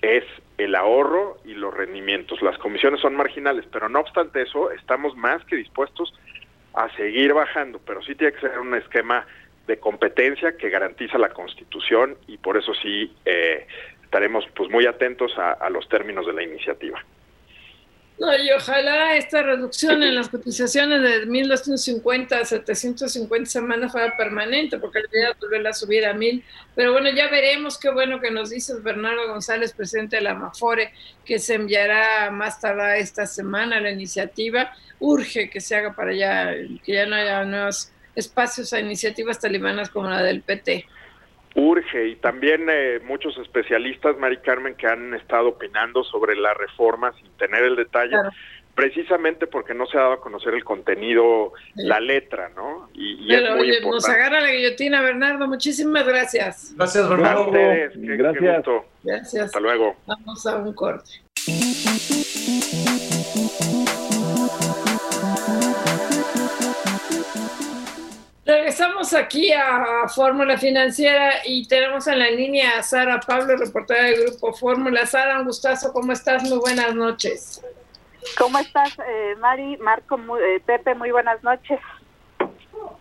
es 0.02 0.24
el 0.58 0.76
ahorro 0.76 1.38
y 1.44 1.54
los 1.54 1.74
rendimientos. 1.74 2.42
Las 2.42 2.58
comisiones 2.58 3.02
son 3.02 3.16
marginales, 3.16 3.66
pero 3.72 3.90
no 3.90 4.00
obstante 4.00 4.42
eso, 4.42 4.72
estamos 4.72 5.16
más 5.18 5.44
que 5.46 5.58
dispuestos 5.58 6.14
a 6.74 6.90
seguir 6.96 7.34
bajando, 7.34 7.82
pero 7.86 8.02
sí 8.02 8.16
tiene 8.16 8.34
que 8.34 8.42
ser 8.42 8.60
un 8.60 8.74
esquema 8.76 9.26
de 9.68 9.78
competencia 9.78 10.56
que 10.58 10.70
garantiza 10.70 11.18
la 11.18 11.30
Constitución 11.30 12.18
y 12.28 12.38
por 12.38 12.58
eso 12.58 12.74
sí 12.74 13.14
eh, 13.26 13.68
estaremos 14.10 14.44
pues 14.56 14.72
muy 14.72 14.88
atentos 14.88 15.32
a 15.38 15.70
los 15.70 15.88
términos 15.88 16.26
de 16.26 16.34
la 16.34 16.42
iniciativa. 16.42 17.00
No, 18.20 18.36
y 18.36 18.52
ojalá 18.52 19.16
esta 19.16 19.44
reducción 19.44 20.04
en 20.04 20.14
las 20.16 20.28
cotizaciones 20.28 21.02
de 21.02 21.26
1.250 21.26 22.34
a 22.34 22.44
750 22.44 23.50
semanas 23.50 23.94
fuera 23.94 24.18
permanente, 24.18 24.78
porque 24.78 25.00
la 25.00 25.08
idea 25.10 25.30
es 25.30 25.40
volverla 25.40 25.70
a 25.70 25.74
subir 25.74 26.06
a 26.06 26.14
1.000. 26.14 26.44
Pero 26.76 26.92
bueno, 26.92 27.10
ya 27.12 27.30
veremos 27.30 27.78
qué 27.78 27.90
bueno 27.92 28.20
que 28.20 28.30
nos 28.30 28.50
dice 28.50 28.74
Bernardo 28.82 29.26
González, 29.30 29.72
presidente 29.72 30.18
de 30.18 30.24
la 30.24 30.34
Mafore, 30.34 30.92
que 31.24 31.40
se 31.40 31.54
enviará 31.54 32.30
más 32.30 32.60
tarde 32.60 33.00
esta 33.00 33.26
semana 33.26 33.80
la 33.80 33.92
iniciativa. 33.92 34.74
Urge 35.00 35.50
que 35.50 35.62
se 35.62 35.78
haga 35.78 35.94
para 35.94 36.12
allá, 36.12 36.54
que 36.84 36.92
ya 36.92 37.06
no 37.06 37.16
haya 37.16 37.46
nuevos 37.46 37.94
espacios 38.16 38.74
a 38.74 38.82
iniciativas 38.82 39.40
talibanas 39.40 39.90
como 39.90 40.10
la 40.10 40.22
del 40.22 40.42
PT 40.42 40.86
urge 41.60 42.08
y 42.08 42.16
también 42.16 42.68
eh, 42.70 43.00
muchos 43.06 43.38
especialistas, 43.38 44.18
Mari 44.18 44.38
Carmen, 44.38 44.76
que 44.76 44.88
han 44.88 45.14
estado 45.14 45.50
opinando 45.50 46.04
sobre 46.04 46.36
la 46.36 46.54
reforma 46.54 47.14
sin 47.14 47.30
tener 47.38 47.64
el 47.64 47.76
detalle, 47.76 48.16
precisamente 48.74 49.46
porque 49.46 49.74
no 49.74 49.86
se 49.86 49.98
ha 49.98 50.02
dado 50.02 50.14
a 50.14 50.22
conocer 50.22 50.54
el 50.54 50.64
contenido, 50.64 51.54
la 51.76 52.00
letra, 52.00 52.50
¿no? 52.56 52.90
Y, 52.94 53.28
Pero, 53.28 53.56
oye, 53.56 53.82
nos 53.82 54.08
agarra 54.08 54.40
la 54.40 54.52
guillotina, 54.52 55.02
Bernardo, 55.02 55.48
muchísimas 55.48 56.08
gracias. 56.08 56.74
Gracias, 56.78 57.10
Bernardo. 57.10 57.52
gracias. 57.52 58.86
gracias. 59.04 59.46
Hasta 59.46 59.60
luego. 59.60 59.96
Vamos 60.08 60.46
a 60.48 60.58
un 60.58 60.74
corte. 60.74 61.29
Regresamos 68.70 69.16
aquí 69.16 69.52
a 69.52 70.08
Fórmula 70.08 70.56
Financiera 70.56 71.38
y 71.44 71.68
tenemos 71.68 72.06
en 72.06 72.20
la 72.20 72.30
línea 72.30 72.78
a 72.78 72.84
Sara 72.84 73.20
Pablo, 73.20 73.58
reportera 73.58 74.04
del 74.04 74.28
Grupo 74.28 74.54
Fórmula. 74.54 75.08
Sara, 75.08 75.40
un 75.40 75.46
gustazo, 75.46 75.92
¿cómo 75.92 76.12
estás? 76.12 76.44
Muy 76.44 76.60
buenas 76.60 76.94
noches. 76.94 77.64
¿Cómo 78.38 78.60
estás, 78.60 78.96
eh, 79.00 79.36
Mari, 79.40 79.76
Marco, 79.78 80.20
eh, 80.38 80.62
Pepe? 80.64 80.94
Muy 80.94 81.10
buenas 81.10 81.44
noches. 81.44 81.80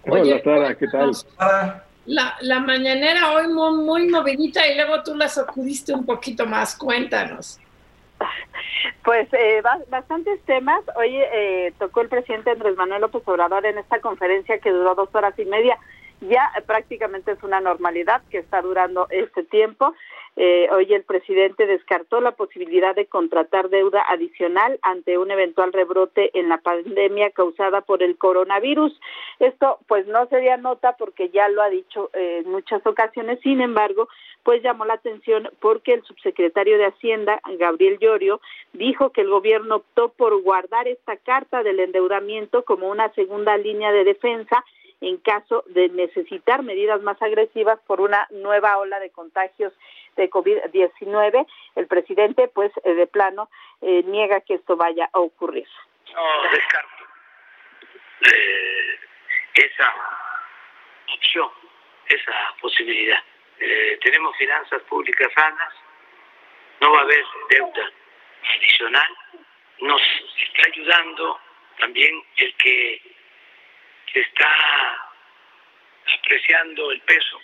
Hola, 0.06 0.40
Sara, 0.42 0.74
¿qué 0.74 0.86
tal? 0.88 1.12
La, 2.06 2.34
la 2.40 2.60
mañanera 2.60 3.32
hoy 3.32 3.48
muy, 3.48 3.84
muy 3.84 4.08
movidita 4.08 4.66
y 4.66 4.74
luego 4.74 5.02
tú 5.02 5.14
la 5.16 5.28
sacudiste 5.28 5.92
un 5.92 6.06
poquito 6.06 6.46
más. 6.46 6.76
Cuéntanos. 6.76 7.60
Pues 9.04 9.28
eh, 9.32 9.62
bastantes 9.88 10.40
temas. 10.44 10.82
Hoy 10.96 11.16
eh, 11.16 11.72
tocó 11.78 12.02
el 12.02 12.08
presidente 12.08 12.50
Andrés 12.50 12.76
Manuel 12.76 13.00
López 13.00 13.22
Obrador 13.26 13.64
en 13.64 13.78
esta 13.78 14.00
conferencia 14.00 14.58
que 14.58 14.70
duró 14.70 14.94
dos 14.94 15.08
horas 15.14 15.38
y 15.38 15.44
media. 15.46 15.78
Ya 16.20 16.50
prácticamente 16.66 17.32
es 17.32 17.42
una 17.42 17.60
normalidad 17.60 18.22
que 18.30 18.38
está 18.38 18.60
durando 18.60 19.06
este 19.10 19.44
tiempo. 19.44 19.94
Eh, 20.40 20.68
hoy 20.72 20.92
el 20.94 21.02
presidente 21.02 21.66
descartó 21.66 22.20
la 22.20 22.32
posibilidad 22.32 22.94
de 22.94 23.06
contratar 23.06 23.70
deuda 23.70 24.04
adicional 24.08 24.78
ante 24.82 25.18
un 25.18 25.30
eventual 25.30 25.72
rebrote 25.72 26.30
en 26.38 26.48
la 26.48 26.58
pandemia 26.58 27.30
causada 27.30 27.80
por 27.80 28.02
el 28.02 28.16
coronavirus. 28.16 28.98
Esto 29.40 29.78
pues 29.86 30.06
no 30.06 30.26
sería 30.26 30.56
nota 30.56 30.96
porque 30.96 31.30
ya 31.30 31.48
lo 31.48 31.62
ha 31.62 31.68
dicho 31.70 32.10
eh, 32.14 32.42
en 32.44 32.50
muchas 32.50 32.86
ocasiones, 32.86 33.40
sin 33.42 33.60
embargo, 33.60 34.08
pues 34.44 34.62
llamó 34.62 34.84
la 34.84 34.94
atención 34.94 35.50
porque 35.60 35.94
el 35.94 36.04
subsecretario 36.04 36.78
de 36.78 36.86
Hacienda, 36.86 37.40
Gabriel 37.58 37.98
Llorio, 38.00 38.40
dijo 38.72 39.10
que 39.10 39.22
el 39.22 39.30
gobierno 39.30 39.76
optó 39.76 40.10
por 40.10 40.40
guardar 40.42 40.86
esta 40.86 41.16
carta 41.16 41.62
del 41.62 41.80
endeudamiento 41.80 42.64
como 42.64 42.88
una 42.88 43.12
segunda 43.14 43.56
línea 43.56 43.92
de 43.92 44.04
defensa 44.04 44.64
en 45.00 45.18
caso 45.18 45.64
de 45.68 45.88
necesitar 45.90 46.62
medidas 46.62 47.00
más 47.02 47.20
agresivas 47.22 47.78
por 47.86 48.00
una 48.00 48.26
nueva 48.30 48.78
ola 48.78 48.98
de 48.98 49.10
contagios 49.10 49.72
de 50.16 50.28
COVID-19. 50.28 51.46
El 51.76 51.86
presidente, 51.86 52.48
pues, 52.48 52.72
eh, 52.84 52.94
de 52.94 53.06
plano, 53.06 53.48
eh, 53.80 54.02
niega 54.04 54.40
que 54.40 54.54
esto 54.54 54.76
vaya 54.76 55.08
a 55.12 55.20
ocurrir. 55.20 55.68
No 56.14 56.50
descarto 56.50 57.04
eh, 58.32 58.98
esa 59.54 59.94
opción, 61.14 61.50
esa 62.06 62.32
posibilidad. 62.60 63.22
tenemos 64.00 64.36
finanzas 64.36 64.80
públicas 64.82 65.32
sanas, 65.34 65.74
no 66.80 66.92
va 66.92 67.00
a 67.00 67.02
haber 67.02 67.24
deuda 67.50 67.90
adicional, 68.54 69.16
nos 69.80 70.00
está 70.00 70.68
ayudando 70.68 71.40
también 71.78 72.22
el 72.36 72.54
que 72.56 73.17
se 74.12 74.20
está 74.20 74.48
apreciando 76.18 76.90
el 76.92 77.00
peso. 77.02 77.40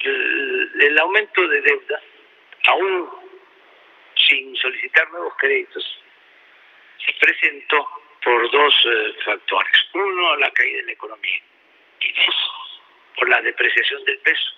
El, 0.00 0.98
aumento 0.98 1.46
de 1.46 1.60
deuda, 1.62 2.00
aún 2.66 3.10
sin 4.16 4.56
solicitar 4.56 5.08
nuevos 5.10 5.34
créditos, 5.38 6.02
se 7.04 7.12
presentó 7.14 7.88
por 8.22 8.50
dos 8.50 8.74
eh, 8.84 9.14
factores. 9.24 9.88
Uno, 9.94 10.36
la 10.36 10.50
caída 10.50 10.78
de 10.78 10.84
la 10.84 10.92
economía 10.92 11.42
y 12.00 12.12
dos, 12.12 12.80
por 13.16 13.28
la 13.28 13.40
depreciación 13.42 14.04
del 14.04 14.18
peso. 14.18 14.52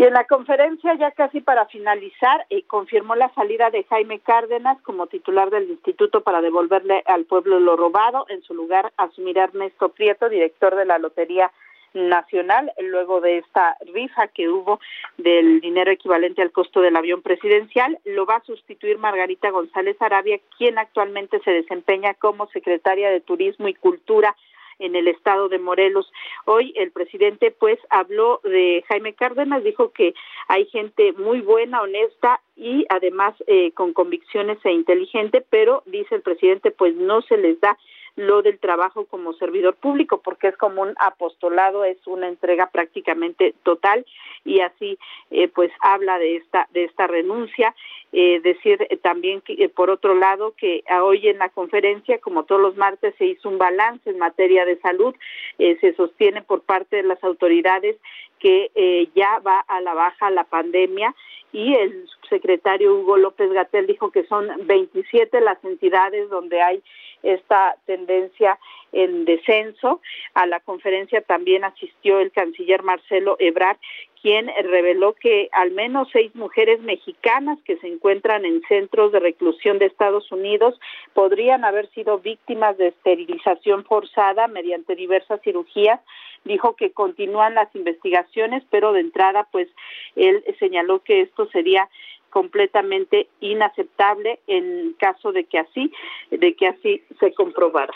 Y 0.00 0.04
en 0.04 0.14
la 0.14 0.24
conferencia, 0.24 0.94
ya 0.94 1.10
casi 1.10 1.42
para 1.42 1.66
finalizar, 1.66 2.46
eh, 2.48 2.62
confirmó 2.62 3.16
la 3.16 3.28
salida 3.34 3.68
de 3.68 3.84
Jaime 3.84 4.18
Cárdenas 4.18 4.80
como 4.80 5.08
titular 5.08 5.50
del 5.50 5.68
Instituto 5.68 6.22
para 6.22 6.40
devolverle 6.40 7.02
al 7.04 7.26
pueblo 7.26 7.60
lo 7.60 7.76
robado. 7.76 8.24
En 8.30 8.40
su 8.40 8.54
lugar 8.54 8.94
asumirá 8.96 9.44
Ernesto 9.44 9.90
Prieto, 9.90 10.30
director 10.30 10.74
de 10.74 10.86
la 10.86 10.96
Lotería 10.96 11.52
Nacional, 11.92 12.72
luego 12.78 13.20
de 13.20 13.36
esta 13.36 13.76
rifa 13.92 14.28
que 14.28 14.48
hubo 14.48 14.80
del 15.18 15.60
dinero 15.60 15.90
equivalente 15.90 16.40
al 16.40 16.50
costo 16.50 16.80
del 16.80 16.96
avión 16.96 17.20
presidencial. 17.20 17.98
Lo 18.06 18.24
va 18.24 18.36
a 18.36 18.44
sustituir 18.44 18.96
Margarita 18.96 19.50
González 19.50 20.00
Arabia, 20.00 20.40
quien 20.56 20.78
actualmente 20.78 21.40
se 21.40 21.50
desempeña 21.50 22.14
como 22.14 22.46
secretaria 22.46 23.10
de 23.10 23.20
Turismo 23.20 23.68
y 23.68 23.74
Cultura 23.74 24.34
en 24.80 24.96
el 24.96 25.06
estado 25.06 25.48
de 25.48 25.58
Morelos. 25.58 26.10
Hoy 26.46 26.72
el 26.76 26.90
presidente 26.90 27.52
pues 27.52 27.78
habló 27.90 28.40
de 28.42 28.82
Jaime 28.88 29.14
Cárdenas, 29.14 29.62
dijo 29.62 29.92
que 29.92 30.14
hay 30.48 30.66
gente 30.66 31.12
muy 31.12 31.40
buena, 31.40 31.82
honesta 31.82 32.40
y 32.56 32.84
además 32.88 33.34
eh, 33.46 33.70
con 33.72 33.92
convicciones 33.92 34.58
e 34.64 34.72
inteligente, 34.72 35.44
pero 35.48 35.82
dice 35.86 36.16
el 36.16 36.22
presidente 36.22 36.70
pues 36.72 36.94
no 36.96 37.22
se 37.22 37.36
les 37.36 37.60
da 37.60 37.78
lo 38.16 38.42
del 38.42 38.58
trabajo 38.58 39.06
como 39.06 39.32
servidor 39.34 39.76
público, 39.76 40.20
porque 40.20 40.48
es 40.48 40.56
como 40.56 40.82
un 40.82 40.94
apostolado, 40.98 41.84
es 41.84 42.04
una 42.06 42.28
entrega 42.28 42.70
prácticamente 42.70 43.54
total 43.62 44.04
y 44.44 44.60
así 44.60 44.98
eh, 45.30 45.48
pues 45.48 45.70
habla 45.80 46.18
de 46.18 46.36
esta 46.36 46.68
de 46.72 46.84
esta 46.84 47.06
renuncia. 47.06 47.74
Eh, 48.12 48.40
decir 48.40 48.84
eh, 48.90 48.96
también 48.96 49.40
que 49.40 49.68
por 49.68 49.88
otro 49.88 50.16
lado 50.16 50.52
que 50.56 50.82
hoy 51.00 51.28
en 51.28 51.38
la 51.38 51.48
conferencia, 51.48 52.18
como 52.18 52.44
todos 52.44 52.60
los 52.60 52.76
martes, 52.76 53.14
se 53.18 53.26
hizo 53.26 53.48
un 53.48 53.58
balance 53.58 54.10
en 54.10 54.18
materia 54.18 54.64
de 54.64 54.78
salud, 54.80 55.14
se 55.58 55.94
sostiene 55.94 56.42
por 56.42 56.62
parte 56.62 56.96
de 56.96 57.02
las 57.04 57.22
autoridades 57.22 57.96
que 58.38 58.70
ya 59.14 59.38
va 59.40 59.60
a 59.60 59.80
la 59.80 59.94
baja 59.94 60.30
la 60.30 60.44
pandemia 60.44 61.14
y 61.52 61.74
el 61.74 62.06
subsecretario 62.08 62.94
Hugo 62.94 63.16
López 63.16 63.52
Gatel 63.52 63.86
dijo 63.86 64.10
que 64.10 64.24
son 64.24 64.48
27 64.66 65.40
las 65.40 65.62
entidades 65.64 66.28
donde 66.30 66.62
hay 66.62 66.82
esta 67.22 67.76
tendencia 67.86 68.58
en 68.92 69.24
descenso. 69.24 70.00
A 70.34 70.46
la 70.46 70.60
conferencia 70.60 71.20
también 71.22 71.64
asistió 71.64 72.20
el 72.20 72.32
canciller 72.32 72.82
Marcelo 72.82 73.36
Ebrard, 73.38 73.78
quien 74.22 74.50
reveló 74.64 75.14
que 75.14 75.48
al 75.52 75.70
menos 75.70 76.08
seis 76.12 76.34
mujeres 76.34 76.80
mexicanas 76.80 77.58
que 77.64 77.78
se 77.78 77.88
encuentran 77.88 78.44
en 78.44 78.60
centros 78.68 79.12
de 79.12 79.20
reclusión 79.20 79.78
de 79.78 79.86
Estados 79.86 80.30
Unidos 80.30 80.78
podrían 81.14 81.64
haber 81.64 81.88
sido 81.90 82.18
víctimas 82.18 82.76
de 82.76 82.88
esterilización 82.88 83.84
forzada 83.84 84.46
mediante 84.46 84.94
diversas 84.94 85.40
cirugías. 85.42 86.00
Dijo 86.44 86.76
que 86.76 86.92
continúan 86.92 87.54
las 87.54 87.74
investigaciones, 87.74 88.62
pero 88.70 88.92
de 88.92 89.00
entrada, 89.00 89.48
pues 89.50 89.68
él 90.16 90.44
señaló 90.58 91.00
que 91.00 91.22
esto 91.22 91.48
sería 91.50 91.88
completamente 92.30 93.28
inaceptable 93.40 94.38
en 94.46 94.94
caso 94.98 95.32
de 95.32 95.44
que 95.44 95.58
así 95.58 95.92
de 96.30 96.54
que 96.54 96.68
así 96.68 97.02
se 97.18 97.34
comprobara. 97.34 97.92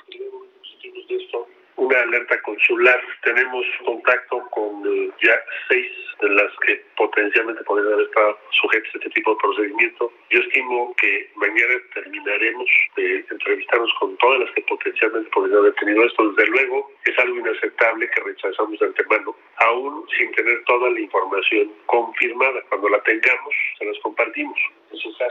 Una 1.77 2.01
alerta 2.01 2.41
consular. 2.43 3.01
Tenemos 3.23 3.65
contacto 3.85 4.43
con 4.51 4.83
eh, 4.87 5.11
ya 5.23 5.35
seis 5.69 5.91
de 6.21 6.29
las 6.31 6.51
que 6.65 6.83
potencialmente 6.97 7.65
podrían 7.65 7.93
haber 7.93 8.07
estado 8.07 8.39
sujetas 8.51 8.95
a 8.95 8.99
este 8.99 9.11
tipo 9.11 9.33
de 9.33 9.37
procedimiento. 9.43 10.13
Yo 10.31 10.41
estimo 10.41 10.95
que 10.97 11.31
mañana 11.35 11.75
terminaremos 11.93 12.69
de 12.97 13.25
entrevistarnos 13.29 13.93
con 13.99 14.17
todas 14.19 14.41
las 14.41 14.51
que 14.53 14.63
potencialmente 14.63 15.29
podrían 15.31 15.59
haber 15.59 15.75
tenido 15.75 16.05
esto. 16.05 16.31
Desde 16.31 16.51
luego, 16.51 16.91
es 17.05 17.19
algo 17.19 17.37
inaceptable 17.37 18.09
que 18.11 18.21
rechazamos 18.23 18.79
de 18.79 18.87
antemano, 18.87 19.37
aún 19.57 20.07
sin 20.17 20.31
tener 20.33 20.63
toda 20.65 20.91
la 20.91 21.01
información 21.01 21.73
confirmada. 21.87 22.63
Cuando 22.69 22.89
la 22.89 23.03
tengamos, 23.03 23.55
se 23.79 23.85
las 23.85 23.99
compartimos. 23.99 24.59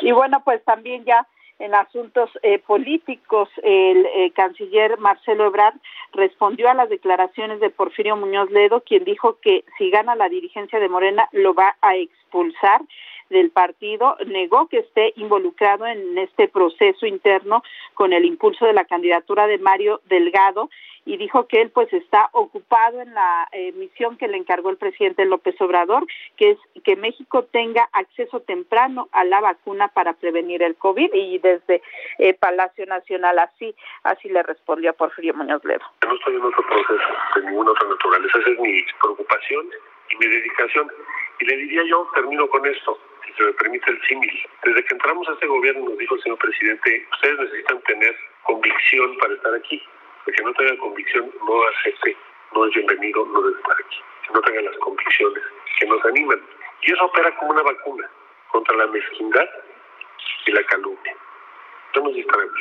Y 0.01 0.11
bueno, 0.11 0.41
pues 0.43 0.63
también 0.65 1.05
ya 1.05 1.25
en 1.63 1.73
asuntos 1.75 2.29
eh, 2.41 2.59
políticos, 2.59 3.47
el 3.63 4.05
eh, 4.05 4.31
canciller 4.35 4.99
Marcelo 4.99 5.45
Ebrard 5.45 5.75
respondió 6.11 6.69
a 6.69 6.73
las 6.73 6.89
declaraciones 6.89 7.61
de 7.61 7.69
Porfirio 7.69 8.17
Muñoz 8.17 8.51
Ledo, 8.51 8.81
quien 8.81 9.05
dijo 9.05 9.37
que 9.41 9.63
si 9.77 9.89
gana 9.89 10.15
la 10.15 10.27
dirigencia 10.27 10.79
de 10.79 10.89
Morena 10.89 11.29
lo 11.31 11.53
va 11.53 11.77
a 11.81 11.95
expulsar 11.95 12.81
del 13.29 13.49
partido, 13.49 14.17
negó 14.27 14.67
que 14.67 14.79
esté 14.79 15.13
involucrado 15.15 15.87
en 15.87 16.17
este 16.17 16.49
proceso 16.49 17.05
interno 17.05 17.63
con 17.93 18.11
el 18.11 18.25
impulso 18.25 18.65
de 18.65 18.73
la 18.73 18.83
candidatura 18.83 19.47
de 19.47 19.57
Mario 19.57 20.01
Delgado 20.09 20.69
y 21.05 21.17
dijo 21.17 21.47
que 21.47 21.61
él 21.61 21.71
pues 21.71 21.91
está 21.93 22.29
ocupado 22.31 23.01
en 23.01 23.13
la 23.13 23.47
eh, 23.51 23.71
misión 23.73 24.17
que 24.17 24.27
le 24.27 24.37
encargó 24.37 24.69
el 24.69 24.77
presidente 24.77 25.25
López 25.25 25.59
Obrador, 25.59 26.05
que 26.37 26.51
es 26.51 26.57
que 26.83 26.95
México 26.95 27.43
tenga 27.45 27.89
acceso 27.91 28.39
temprano 28.41 29.09
a 29.11 29.23
la 29.25 29.41
vacuna 29.41 29.89
para 29.89 30.13
prevenir 30.13 30.63
el 30.63 30.75
COVID 30.75 31.13
y 31.13 31.39
desde 31.39 31.81
eh, 32.19 32.33
Palacio 32.33 32.85
Nacional 32.85 33.39
así 33.39 33.75
así 34.03 34.29
le 34.29 34.43
respondió 34.43 34.91
a 34.91 34.93
Porfirio 34.93 35.33
Muñoz 35.33 35.63
Ledo. 35.65 35.83
No 36.07 36.15
estoy 36.15 36.35
en 36.35 36.43
otro 36.43 36.65
proceso 36.65 37.03
de 37.35 37.41
ninguna 37.45 37.71
otra 37.71 37.89
naturaleza, 37.89 38.39
esa 38.39 38.49
es 38.49 38.59
mi 38.59 38.85
preocupación 39.01 39.69
y 40.09 40.15
mi 40.17 40.27
dedicación. 40.27 40.91
Y 41.39 41.45
le 41.45 41.57
diría 41.57 41.83
yo, 41.89 42.07
termino 42.13 42.47
con 42.47 42.65
esto, 42.65 42.97
si 43.25 43.33
se 43.33 43.43
me 43.43 43.53
permite 43.53 43.91
el 43.91 44.01
símil. 44.07 44.31
Desde 44.63 44.85
que 44.85 44.93
entramos 44.93 45.27
a 45.27 45.33
este 45.33 45.47
gobierno 45.47 45.89
nos 45.89 45.97
dijo 45.97 46.15
el 46.15 46.21
señor 46.21 46.37
presidente, 46.37 47.05
ustedes 47.11 47.39
necesitan 47.39 47.81
tener 47.81 48.15
convicción 48.43 49.17
para 49.17 49.33
estar 49.33 49.53
aquí 49.55 49.81
el 50.25 50.33
que 50.33 50.43
no 50.43 50.53
tenga 50.53 50.77
convicción 50.77 51.31
no 51.45 51.67
acepte, 51.67 52.15
no 52.53 52.65
es 52.65 52.73
bienvenido, 52.73 53.25
no 53.25 53.41
debe 53.41 53.57
estar 53.57 53.73
aquí. 53.73 53.97
Que 54.27 54.33
no 54.33 54.41
tenga 54.41 54.61
las 54.61 54.77
convicciones 54.77 55.43
que 55.79 55.85
nos 55.87 56.05
animan. 56.05 56.41
Y 56.81 56.93
eso 56.93 57.05
opera 57.05 57.35
como 57.37 57.51
una 57.51 57.63
vacuna 57.63 58.09
contra 58.51 58.75
la 58.77 58.87
mezquindad 58.87 59.49
y 60.45 60.51
la 60.51 60.63
calumnia. 60.63 61.15
No 61.95 62.03
nos 62.03 62.13
distraemos. 62.13 62.59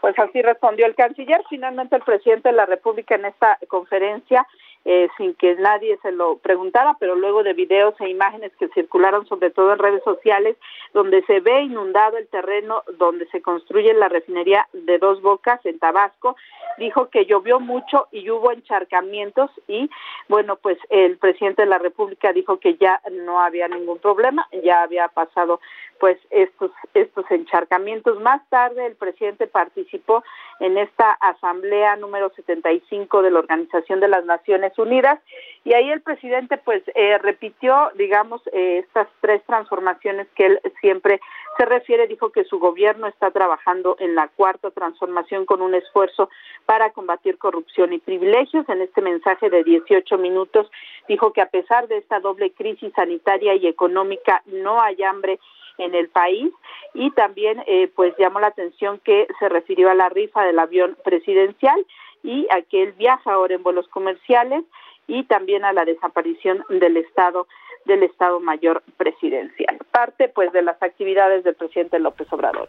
Pues 0.00 0.18
así 0.18 0.42
respondió 0.42 0.86
el 0.86 0.94
canciller. 0.94 1.42
Finalmente 1.48 1.96
el 1.96 2.02
presidente 2.02 2.50
de 2.50 2.54
la 2.54 2.66
República 2.66 3.14
en 3.14 3.26
esta 3.26 3.58
conferencia 3.68 4.46
eh, 4.88 5.08
sin 5.16 5.34
que 5.34 5.56
nadie 5.56 5.98
se 6.00 6.12
lo 6.12 6.38
preguntara, 6.38 6.96
pero 7.00 7.16
luego 7.16 7.42
de 7.42 7.54
videos 7.54 8.00
e 8.00 8.08
imágenes 8.08 8.52
que 8.56 8.68
circularon 8.68 9.26
sobre 9.26 9.50
todo 9.50 9.72
en 9.72 9.80
redes 9.80 10.04
sociales, 10.04 10.56
donde 10.94 11.24
se 11.24 11.40
ve 11.40 11.62
inundado 11.62 12.16
el 12.18 12.28
terreno 12.28 12.84
donde 12.96 13.26
se 13.30 13.42
construye 13.42 13.92
la 13.94 14.08
refinería 14.08 14.68
de 14.72 14.98
Dos 14.98 15.20
Bocas 15.22 15.58
en 15.66 15.80
Tabasco, 15.80 16.36
dijo 16.78 17.08
que 17.10 17.26
llovió 17.26 17.58
mucho 17.58 18.06
y 18.12 18.30
hubo 18.30 18.52
encharcamientos 18.52 19.50
y 19.66 19.90
bueno, 20.28 20.54
pues 20.54 20.78
el 20.88 21.18
presidente 21.18 21.62
de 21.62 21.68
la 21.68 21.78
República 21.78 22.32
dijo 22.32 22.60
que 22.60 22.76
ya 22.76 23.00
no 23.10 23.40
había 23.40 23.66
ningún 23.66 23.98
problema, 23.98 24.46
ya 24.62 24.82
había 24.82 25.08
pasado 25.08 25.60
pues 25.98 26.18
estos 26.30 26.70
estos 26.94 27.24
encharcamientos. 27.30 28.20
Más 28.20 28.46
tarde 28.50 28.86
el 28.86 28.94
presidente 28.94 29.46
participó 29.46 30.22
en 30.60 30.78
esta 30.78 31.12
asamblea 31.12 31.96
número 31.96 32.30
75 32.30 33.22
de 33.22 33.30
la 33.30 33.38
Organización 33.40 34.00
de 34.00 34.08
las 34.08 34.24
Naciones 34.24 34.75
Unidas 34.78 35.20
y 35.64 35.74
ahí 35.74 35.90
el 35.90 36.00
presidente 36.00 36.58
pues 36.58 36.82
eh, 36.94 37.18
repitió 37.18 37.90
digamos 37.96 38.40
eh, 38.52 38.84
estas 38.86 39.08
tres 39.20 39.42
transformaciones 39.46 40.28
que 40.34 40.46
él 40.46 40.60
siempre 40.80 41.20
se 41.56 41.64
refiere. 41.64 42.06
Dijo 42.06 42.30
que 42.30 42.44
su 42.44 42.58
gobierno 42.58 43.06
está 43.06 43.30
trabajando 43.30 43.96
en 43.98 44.14
la 44.14 44.28
cuarta 44.28 44.70
transformación 44.70 45.46
con 45.46 45.62
un 45.62 45.74
esfuerzo 45.74 46.28
para 46.66 46.90
combatir 46.90 47.38
corrupción 47.38 47.92
y 47.92 47.98
privilegios. 47.98 48.68
En 48.68 48.80
este 48.80 49.00
mensaje 49.00 49.50
de 49.50 49.64
18 49.64 50.18
minutos 50.18 50.70
dijo 51.08 51.32
que 51.32 51.40
a 51.40 51.50
pesar 51.50 51.88
de 51.88 51.98
esta 51.98 52.20
doble 52.20 52.52
crisis 52.52 52.92
sanitaria 52.94 53.54
y 53.54 53.66
económica 53.66 54.42
no 54.46 54.80
hay 54.80 55.02
hambre 55.02 55.38
en 55.78 55.94
el 55.94 56.08
país. 56.08 56.52
Y 56.94 57.10
también 57.10 57.62
eh, 57.66 57.90
pues 57.94 58.14
llamó 58.18 58.40
la 58.40 58.48
atención 58.48 59.00
que 59.04 59.26
se 59.38 59.48
refirió 59.48 59.90
a 59.90 59.94
la 59.94 60.08
rifa 60.08 60.44
del 60.44 60.58
avión 60.58 60.96
presidencial 61.04 61.84
y 62.22 62.46
a 62.50 62.62
que 62.62 62.82
él 62.82 62.92
viaja 62.92 63.32
ahora 63.32 63.54
en 63.54 63.62
vuelos 63.62 63.88
comerciales 63.88 64.64
y 65.06 65.24
también 65.24 65.64
a 65.64 65.72
la 65.72 65.84
desaparición 65.84 66.64
del 66.68 66.96
Estado 66.96 67.46
del 67.84 68.02
Estado 68.02 68.40
Mayor 68.40 68.82
Presidencial. 68.96 69.78
Parte 69.92 70.28
pues 70.28 70.52
de 70.52 70.62
las 70.62 70.82
actividades 70.82 71.44
del 71.44 71.54
presidente 71.54 72.00
López 72.00 72.26
Obrador. 72.32 72.66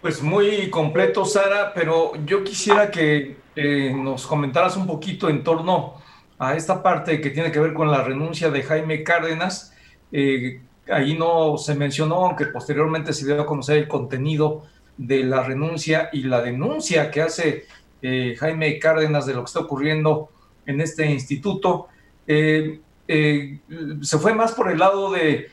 Pues 0.00 0.22
muy 0.22 0.70
completo, 0.70 1.24
Sara, 1.24 1.72
pero 1.74 2.12
yo 2.24 2.44
quisiera 2.44 2.90
que 2.90 3.36
eh, 3.56 3.92
nos 3.92 4.26
comentaras 4.26 4.76
un 4.76 4.86
poquito 4.86 5.28
en 5.28 5.42
torno 5.42 5.94
a 6.38 6.54
esta 6.54 6.82
parte 6.82 7.20
que 7.20 7.30
tiene 7.30 7.50
que 7.50 7.58
ver 7.58 7.72
con 7.72 7.90
la 7.90 8.04
renuncia 8.04 8.50
de 8.50 8.62
Jaime 8.62 9.02
Cárdenas. 9.02 9.74
Eh, 10.12 10.60
ahí 10.88 11.18
no 11.18 11.56
se 11.58 11.74
mencionó, 11.74 12.26
aunque 12.26 12.46
posteriormente 12.46 13.12
se 13.12 13.26
dio 13.26 13.40
a 13.40 13.46
conocer 13.46 13.78
el 13.78 13.88
contenido 13.88 14.64
de 14.96 15.24
la 15.24 15.42
renuncia 15.42 16.08
y 16.12 16.22
la 16.22 16.40
denuncia 16.40 17.10
que 17.10 17.22
hace 17.22 17.66
eh, 18.08 18.36
Jaime 18.36 18.78
Cárdenas 18.78 19.26
de 19.26 19.34
lo 19.34 19.42
que 19.42 19.48
está 19.48 19.58
ocurriendo 19.58 20.30
en 20.64 20.80
este 20.80 21.10
instituto, 21.10 21.88
eh, 22.24 22.78
eh, 23.08 23.58
se 24.00 24.18
fue 24.18 24.32
más 24.32 24.52
por 24.52 24.70
el 24.70 24.78
lado 24.78 25.10
de, 25.10 25.50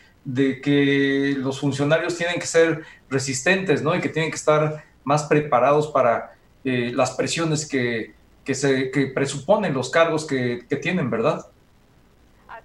que 0.62 1.36
los 1.40 1.60
funcionarios 1.60 2.16
tienen 2.16 2.40
que 2.40 2.46
ser 2.46 2.84
resistentes, 3.10 3.82
¿no? 3.82 3.96
Y 3.96 4.02
que 4.02 4.10
tienen 4.10 4.30
que 4.30 4.38
estar 4.38 4.84
más 5.04 5.24
preparados 5.24 5.88
para 5.88 6.36
las 6.64 7.12
presiones 7.12 7.68
que, 7.68 8.14
se, 8.54 8.92
presuponen 9.16 9.74
los 9.74 9.90
cargos 9.90 10.28
que, 10.28 10.64
tienen, 10.80 11.10
¿verdad? 11.10 11.48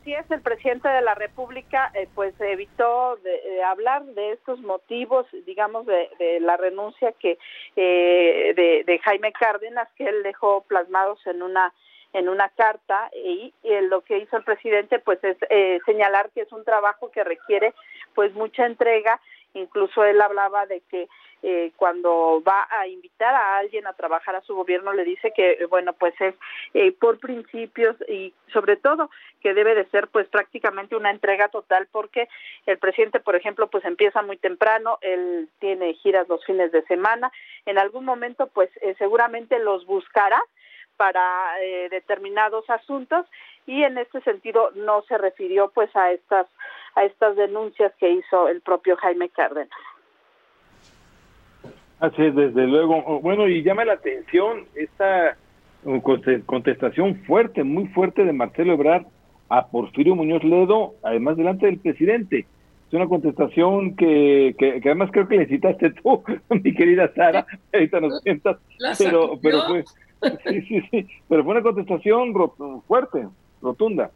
Así 0.09 0.15
es, 0.15 0.31
el 0.31 0.41
presidente 0.41 0.89
de 0.89 1.03
la 1.03 1.15
República 1.15 1.93
pues 2.15 2.33
evitó 2.41 3.17
de, 3.17 3.63
hablar 3.63 4.07
de 4.07 4.33
estos 4.33 4.59
motivos, 4.61 5.27
digamos, 5.45 5.85
de, 5.85 6.39
la 6.41 6.57
renuncia 6.57 7.13
que 7.13 7.37
de, 7.77 8.85
de, 8.87 8.99
Jaime 9.01 9.33
Cárdenas, 9.33 9.87
que 9.99 10.09
él 10.09 10.23
dejó 10.23 10.63
plasmados 10.63 11.19
en 11.27 11.43
una 11.43 11.75
en 12.15 12.31
una 12.31 12.49
carta 12.49 13.11
y, 13.15 13.53
lo 13.91 14.01
que 14.01 14.17
hizo 14.17 14.39
el 14.39 14.45
presidente 14.45 14.99
pues 14.99 15.23
es 15.23 15.37
eh, 15.51 15.79
señalar 15.85 16.31
que 16.31 16.41
es 16.41 16.53
un 16.53 16.65
trabajo 16.65 17.11
que 17.11 17.23
requiere 17.23 17.75
pues 18.15 18.33
mucha 18.33 18.65
entrega. 18.65 19.21
Incluso 19.53 20.05
él 20.05 20.23
hablaba 20.23 20.65
de 20.65 20.81
que 20.91 21.07
eh, 21.43 21.73
cuando 21.77 22.43
va 22.47 22.67
a 22.71 22.87
invitar 22.87 23.35
a 23.35 23.59
alguien 23.59 23.87
a 23.87 23.93
trabajar 23.93 24.37
a 24.37 24.43
su 24.43 24.55
gobierno 24.55 24.93
le 24.93 25.05
dice 25.05 25.33
que 25.35 25.67
bueno 25.71 25.93
pues 25.93 26.15
es 26.21 26.35
eh, 26.75 26.93
por 26.93 27.19
principios 27.19 27.97
y 28.09 28.35
sobre 28.53 28.77
todo 28.77 29.11
que 29.41 29.55
debe 29.55 29.75
de 29.75 29.85
ser 29.87 30.09
pues 30.09 30.27
prácticamente 30.29 30.97
una 30.97 31.11
entrega 31.11 31.49
total 31.49 31.89
porque 31.93 32.29
el 32.67 32.79
presidente 32.79 33.21
por 33.21 33.37
ejemplo 33.37 33.69
pues 33.69 33.85
empieza 33.85 34.23
muy 34.23 34.37
temprano 34.37 34.99
él 35.01 35.49
tiene 35.61 35.95
giras 35.95 36.29
los 36.29 36.45
fines 36.45 36.73
de 36.73 36.83
semana 36.83 37.31
en 37.67 37.79
algún 37.79 38.05
momento 38.05 38.49
pues 38.49 38.71
seguramente 38.99 39.59
los 39.59 39.87
buscará 39.87 40.43
para 40.99 41.63
eh, 41.63 41.89
determinados 41.91 42.69
asuntos 42.69 43.25
y 43.67 43.85
en 43.85 43.97
este 43.97 44.21
sentido 44.23 44.71
no 44.75 45.03
se 45.03 45.17
refirió 45.17 45.71
pues 45.71 45.95
a 45.97 46.11
estas 46.11 46.47
a 46.97 47.05
estas 47.05 47.37
denuncias 47.37 47.93
que 47.99 48.11
hizo 48.11 48.49
el 48.49 48.61
propio 48.61 48.97
Jaime 48.97 49.29
Cárdenas. 49.29 49.79
Así 52.01 52.23
es, 52.23 52.35
desde 52.35 52.67
luego. 52.67 53.21
Bueno, 53.21 53.49
y 53.49 53.63
llama 53.63 53.85
la 53.85 53.95
atención 53.95 54.65
esta 54.75 55.37
uh, 55.85 56.01
contestación 56.47 57.17
fuerte, 57.27 57.65
muy 57.65 57.87
fuerte 57.89 58.25
de 58.25 58.33
Marcelo 58.33 58.75
Ebrard 58.75 59.07
a 59.49 59.67
Porfirio 59.67 60.15
Muñoz 60.15 60.45
Ledo, 60.45 60.95
además 61.03 61.37
delante 61.37 61.67
del 61.67 61.79
presidente. 61.79 62.47
Es 62.87 62.95
una 62.95 63.07
contestación 63.07 63.97
que, 63.97 64.55
que, 64.59 64.81
además 64.85 65.11
creo 65.13 65.29
que 65.29 65.39
le 65.39 65.47
citaste 65.47 65.91
tú, 66.03 66.23
mi 66.51 66.75
querida 66.75 67.13
Sara, 67.15 67.47
ahorita 67.73 68.01
nos 68.01 68.21
sientas, 68.23 68.59
pero, 68.99 69.39
pero 69.43 69.63
fue, 69.67 69.85
Sí, 70.49 70.63
sí, 70.63 70.81
sí, 70.91 71.07
pero 71.29 71.45
fue 71.45 71.53
una 71.53 71.63
contestación 71.63 72.33
fuerte, 72.87 73.29
rotunda. 73.63 74.11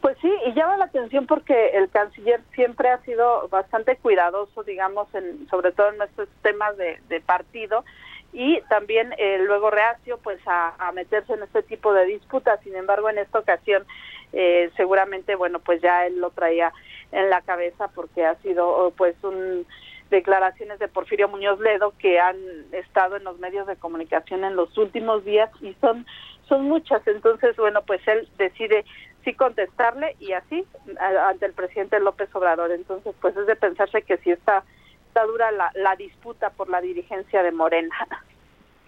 Pues 0.00 0.16
sí, 0.20 0.32
y 0.46 0.52
llama 0.52 0.76
la 0.76 0.84
atención 0.84 1.26
porque 1.26 1.70
el 1.70 1.90
canciller 1.90 2.40
siempre 2.54 2.88
ha 2.88 2.98
sido 3.02 3.48
bastante 3.48 3.96
cuidadoso, 3.96 4.62
digamos, 4.62 5.12
en, 5.14 5.48
sobre 5.48 5.72
todo 5.72 5.92
en 5.92 6.02
estos 6.02 6.28
temas 6.42 6.76
de, 6.76 7.20
partido 7.26 7.84
y 8.32 8.60
también 8.68 9.12
eh, 9.18 9.38
luego 9.44 9.70
reacio 9.70 10.18
pues 10.18 10.38
a, 10.46 10.92
meterse 10.94 11.32
en 11.32 11.42
este 11.42 11.62
tipo 11.64 11.92
de 11.92 12.06
disputas. 12.06 12.60
Sin 12.62 12.76
embargo, 12.76 13.10
en 13.10 13.18
esta 13.18 13.40
ocasión 13.40 13.84
eh, 14.32 14.70
seguramente, 14.76 15.34
bueno, 15.34 15.58
pues 15.58 15.82
ya 15.82 16.06
él 16.06 16.20
lo 16.20 16.30
traía 16.30 16.72
en 17.10 17.28
la 17.28 17.40
cabeza 17.40 17.88
porque 17.88 18.24
ha 18.24 18.36
sido 18.36 18.92
pues 18.96 19.16
un 19.24 19.66
declaraciones 20.10 20.78
de 20.78 20.88
Porfirio 20.88 21.28
Muñoz 21.28 21.60
Ledo 21.60 21.92
que 21.98 22.18
han 22.18 22.36
estado 22.72 23.16
en 23.16 23.24
los 23.24 23.38
medios 23.40 23.66
de 23.66 23.76
comunicación 23.76 24.42
en 24.42 24.56
los 24.56 24.76
últimos 24.78 25.22
días 25.24 25.50
y 25.60 25.74
son 25.80 26.06
son 26.48 26.64
muchas. 26.64 27.06
Entonces, 27.06 27.56
bueno, 27.56 27.82
pues 27.82 28.00
él 28.08 28.28
decide 28.38 28.84
sí 29.28 29.34
contestarle 29.34 30.16
y 30.20 30.32
así 30.32 30.64
ante 30.98 31.46
el 31.46 31.52
presidente 31.52 32.00
López 32.00 32.34
Obrador. 32.34 32.70
Entonces, 32.72 33.14
pues 33.20 33.36
es 33.36 33.46
de 33.46 33.56
pensarse 33.56 34.02
que 34.02 34.16
si 34.18 34.30
está, 34.30 34.64
está 35.08 35.24
dura 35.24 35.50
la, 35.50 35.70
la 35.74 35.96
disputa 35.96 36.50
por 36.50 36.70
la 36.70 36.80
dirigencia 36.80 37.42
de 37.42 37.52
Morena. 37.52 37.94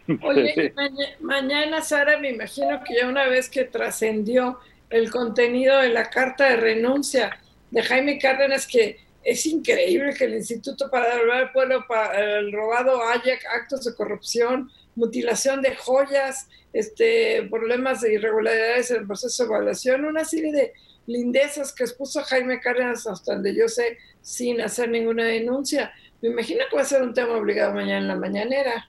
Oye, 0.23 0.75
mañana, 1.21 1.83
Sara, 1.83 2.19
me 2.19 2.31
imagino 2.31 2.83
que 2.83 2.95
ya 2.97 3.07
una 3.07 3.27
vez 3.27 3.51
que 3.51 3.65
trascendió 3.65 4.59
el 4.89 5.11
contenido 5.11 5.79
de 5.79 5.91
la 5.91 6.09
carta 6.09 6.49
de 6.49 6.57
renuncia 6.57 7.39
de 7.71 7.83
Jaime 7.83 8.19
Cárdenas, 8.19 8.67
que 8.67 8.99
es 9.23 9.45
increíble 9.47 10.15
que 10.15 10.25
el 10.25 10.35
Instituto 10.35 10.91
para 10.91 11.15
devolver 11.15 11.37
al 11.37 11.53
pueblo 11.53 11.87
para 11.87 12.39
el 12.39 12.51
robado 12.51 13.03
haya 13.05 13.35
actos 13.55 13.85
de 13.85 13.95
corrupción, 13.95 14.71
mutilación 14.97 15.63
de 15.63 15.77
joyas, 15.77 16.49
este, 16.73 17.47
problemas 17.51 18.01
de 18.01 18.15
irregularidades 18.15 18.91
en 18.91 18.99
el 18.99 19.07
proceso 19.07 19.43
de 19.43 19.49
evaluación, 19.49 20.05
una 20.05 20.25
serie 20.25 20.53
de 20.53 20.73
lindezas 21.07 21.75
que 21.75 21.85
expuso 21.85 22.23
Jaime 22.23 22.61
Cárdenas 22.61 23.07
hasta 23.07 23.35
donde 23.35 23.55
yo 23.55 23.69
sé, 23.69 23.99
sin 24.21 24.61
hacer 24.61 24.89
ninguna 24.89 25.25
denuncia. 25.25 25.93
Me 26.21 26.29
imagino 26.29 26.65
que 26.69 26.77
va 26.77 26.83
a 26.83 26.87
ser 26.87 27.03
un 27.03 27.15
tema 27.15 27.37
obligado 27.37 27.75
mañana 27.75 27.99
en 27.99 28.09
la 28.09 28.17
mañanera. 28.17 28.89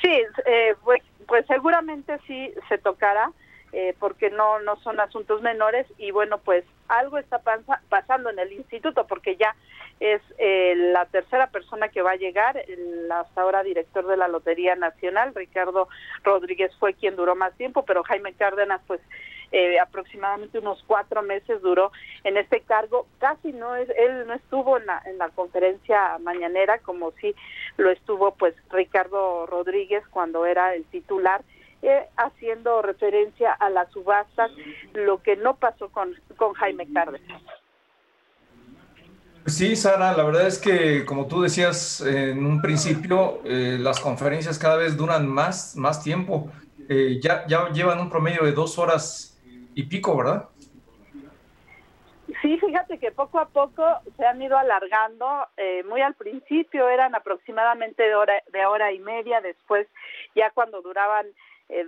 Sí, 0.00 0.22
eh, 0.46 0.74
pues, 0.84 1.02
pues 1.26 1.44
seguramente 1.46 2.18
sí 2.26 2.52
se 2.68 2.78
tocará. 2.78 3.32
Eh, 3.78 3.94
porque 4.00 4.30
no 4.30 4.58
no 4.60 4.76
son 4.76 4.98
asuntos 5.00 5.42
menores 5.42 5.86
y 5.98 6.10
bueno 6.10 6.38
pues 6.38 6.64
algo 6.88 7.18
está 7.18 7.42
pasando 7.90 8.30
en 8.30 8.38
el 8.38 8.50
instituto 8.54 9.06
porque 9.06 9.36
ya 9.36 9.54
es 10.00 10.22
eh, 10.38 10.72
la 10.94 11.04
tercera 11.04 11.48
persona 11.48 11.90
que 11.90 12.00
va 12.00 12.12
a 12.12 12.16
llegar, 12.16 12.56
el 12.56 13.12
hasta 13.12 13.42
ahora 13.42 13.62
director 13.62 14.06
de 14.06 14.16
la 14.16 14.28
Lotería 14.28 14.76
Nacional, 14.76 15.34
Ricardo 15.34 15.88
Rodríguez 16.24 16.72
fue 16.78 16.94
quien 16.94 17.16
duró 17.16 17.36
más 17.36 17.54
tiempo, 17.58 17.84
pero 17.84 18.02
Jaime 18.04 18.32
Cárdenas 18.32 18.80
pues 18.86 19.02
eh, 19.52 19.78
aproximadamente 19.78 20.58
unos 20.58 20.82
cuatro 20.86 21.20
meses 21.20 21.60
duró 21.60 21.92
en 22.24 22.38
este 22.38 22.62
cargo, 22.62 23.06
casi 23.18 23.52
no 23.52 23.76
es, 23.76 23.90
él 23.90 24.26
no 24.26 24.32
estuvo 24.32 24.78
en 24.78 24.86
la, 24.86 25.02
en 25.04 25.18
la 25.18 25.28
conferencia 25.28 26.16
mañanera 26.20 26.78
como 26.78 27.10
si 27.20 27.34
lo 27.76 27.90
estuvo 27.90 28.34
pues 28.36 28.54
Ricardo 28.70 29.44
Rodríguez 29.44 30.02
cuando 30.08 30.46
era 30.46 30.74
el 30.74 30.84
titular 30.86 31.42
eh, 31.86 32.08
haciendo 32.16 32.82
referencia 32.82 33.52
a 33.52 33.70
las 33.70 33.90
subastas, 33.92 34.50
lo 34.92 35.22
que 35.22 35.36
no 35.36 35.54
pasó 35.54 35.88
con, 35.88 36.14
con 36.36 36.52
Jaime 36.54 36.92
Cárdenas. 36.92 37.42
Sí, 39.46 39.76
Sara, 39.76 40.12
la 40.16 40.24
verdad 40.24 40.48
es 40.48 40.58
que, 40.58 41.04
como 41.06 41.28
tú 41.28 41.42
decías 41.42 42.00
en 42.00 42.44
un 42.44 42.60
principio, 42.60 43.40
eh, 43.44 43.78
las 43.78 44.00
conferencias 44.00 44.58
cada 44.58 44.76
vez 44.76 44.96
duran 44.96 45.28
más, 45.28 45.76
más 45.76 46.02
tiempo. 46.02 46.50
Eh, 46.88 47.20
ya, 47.22 47.46
ya 47.46 47.68
llevan 47.70 48.00
un 48.00 48.10
promedio 48.10 48.44
de 48.44 48.50
dos 48.50 48.76
horas 48.76 49.40
y 49.74 49.84
pico, 49.84 50.16
¿verdad? 50.16 50.48
Sí, 52.42 52.58
fíjate 52.58 52.98
que 52.98 53.12
poco 53.12 53.38
a 53.38 53.48
poco 53.48 53.84
se 54.16 54.26
han 54.26 54.42
ido 54.42 54.58
alargando. 54.58 55.46
Eh, 55.56 55.84
muy 55.84 56.00
al 56.00 56.14
principio 56.14 56.88
eran 56.88 57.14
aproximadamente 57.14 58.02
de 58.02 58.14
hora, 58.16 58.42
de 58.52 58.66
hora 58.66 58.92
y 58.92 58.98
media, 58.98 59.40
después 59.40 59.86
ya 60.34 60.50
cuando 60.50 60.82
duraban 60.82 61.26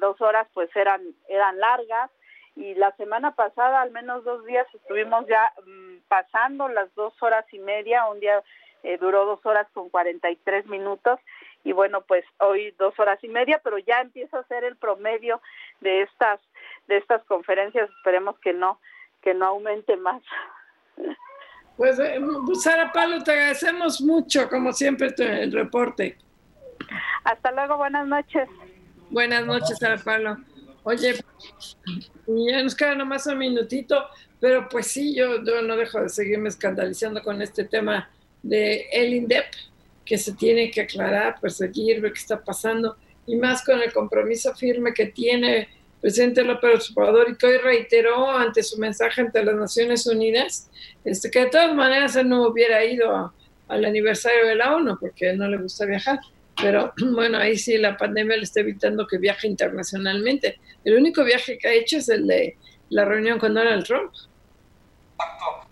dos 0.00 0.20
horas 0.20 0.46
pues 0.54 0.74
eran, 0.74 1.02
eran 1.28 1.58
largas 1.58 2.10
y 2.58 2.74
la 2.74 2.90
semana 2.96 3.36
pasada, 3.36 3.80
al 3.80 3.92
menos 3.92 4.24
dos 4.24 4.44
días, 4.44 4.66
estuvimos 4.74 5.24
ya 5.28 5.52
mm, 5.64 5.98
pasando 6.08 6.68
las 6.68 6.92
dos 6.96 7.14
horas 7.22 7.44
y 7.52 7.60
media, 7.60 8.06
un 8.06 8.18
día 8.18 8.42
eh, 8.82 8.98
duró 8.98 9.26
dos 9.26 9.44
horas 9.46 9.68
con 9.72 9.90
43 9.90 10.66
minutos 10.66 11.20
y 11.62 11.72
bueno, 11.72 12.00
pues 12.02 12.24
hoy 12.38 12.72
dos 12.78 12.98
horas 12.98 13.22
y 13.22 13.28
media, 13.28 13.60
pero 13.62 13.78
ya 13.78 14.00
empieza 14.00 14.38
a 14.38 14.46
ser 14.48 14.64
el 14.64 14.76
promedio 14.76 15.40
de 15.80 16.02
estas 16.02 16.40
de 16.88 16.96
estas 16.96 17.22
conferencias, 17.24 17.88
esperemos 17.90 18.38
que 18.40 18.52
no 18.52 18.80
que 19.22 19.34
no 19.34 19.46
aumente 19.46 19.96
más. 19.96 20.22
Pues, 21.76 21.98
eh, 22.00 22.18
Sara 22.54 22.90
Palo, 22.90 23.22
te 23.22 23.30
agradecemos 23.30 24.00
mucho, 24.00 24.48
como 24.48 24.72
siempre, 24.72 25.14
el 25.18 25.52
reporte. 25.52 26.18
Hasta 27.22 27.52
luego, 27.52 27.76
buenas 27.76 28.06
noches. 28.08 28.48
Buenas 29.10 29.46
noches, 29.46 29.78
Sara. 29.78 30.38
Oye, 30.82 31.14
ya 32.26 32.62
nos 32.62 32.74
queda 32.74 32.94
nomás 32.94 33.26
un 33.26 33.38
minutito, 33.38 34.04
pero 34.38 34.68
pues 34.68 34.88
sí, 34.88 35.14
yo, 35.14 35.42
yo 35.44 35.62
no 35.62 35.76
dejo 35.76 36.00
de 36.00 36.10
seguirme 36.10 36.50
escandalizando 36.50 37.22
con 37.22 37.40
este 37.40 37.64
tema 37.64 38.10
de 38.42 38.86
el 38.92 39.14
INDEP, 39.14 39.46
que 40.04 40.18
se 40.18 40.32
tiene 40.34 40.70
que 40.70 40.82
aclarar, 40.82 41.40
perseguir, 41.40 42.00
ver 42.00 42.12
qué 42.12 42.18
está 42.18 42.42
pasando, 42.42 42.96
y 43.26 43.36
más 43.36 43.64
con 43.64 43.80
el 43.80 43.92
compromiso 43.92 44.54
firme 44.54 44.92
que 44.92 45.06
tiene 45.06 45.58
el 45.58 45.68
presidente 46.00 46.44
López 46.44 46.90
Obrador 46.94 47.30
y 47.30 47.36
que 47.36 47.46
hoy 47.46 47.58
reiteró 47.58 48.30
ante 48.30 48.62
su 48.62 48.78
mensaje 48.78 49.22
ante 49.22 49.42
las 49.42 49.54
Naciones 49.54 50.06
Unidas, 50.06 50.70
este, 51.04 51.30
que 51.30 51.40
de 51.40 51.50
todas 51.50 51.74
maneras 51.74 52.14
él 52.16 52.28
no 52.28 52.46
hubiera 52.46 52.84
ido 52.84 53.32
al 53.68 53.84
aniversario 53.84 54.46
de 54.46 54.54
la 54.54 54.76
ONU 54.76 54.98
porque 55.00 55.32
no 55.32 55.48
le 55.48 55.56
gusta 55.56 55.86
viajar. 55.86 56.20
Pero 56.60 56.92
bueno, 57.12 57.38
ahí 57.38 57.56
sí 57.56 57.78
la 57.78 57.96
pandemia 57.96 58.36
le 58.36 58.42
está 58.42 58.60
evitando 58.60 59.06
que 59.06 59.18
viaje 59.18 59.46
internacionalmente. 59.46 60.58
El 60.84 60.96
único 60.96 61.24
viaje 61.24 61.58
que 61.58 61.68
ha 61.68 61.72
hecho 61.72 61.98
es 61.98 62.08
el 62.08 62.26
de 62.26 62.56
la 62.90 63.04
reunión 63.04 63.38
con 63.38 63.54
Donald 63.54 63.84
Trump. 63.84 64.12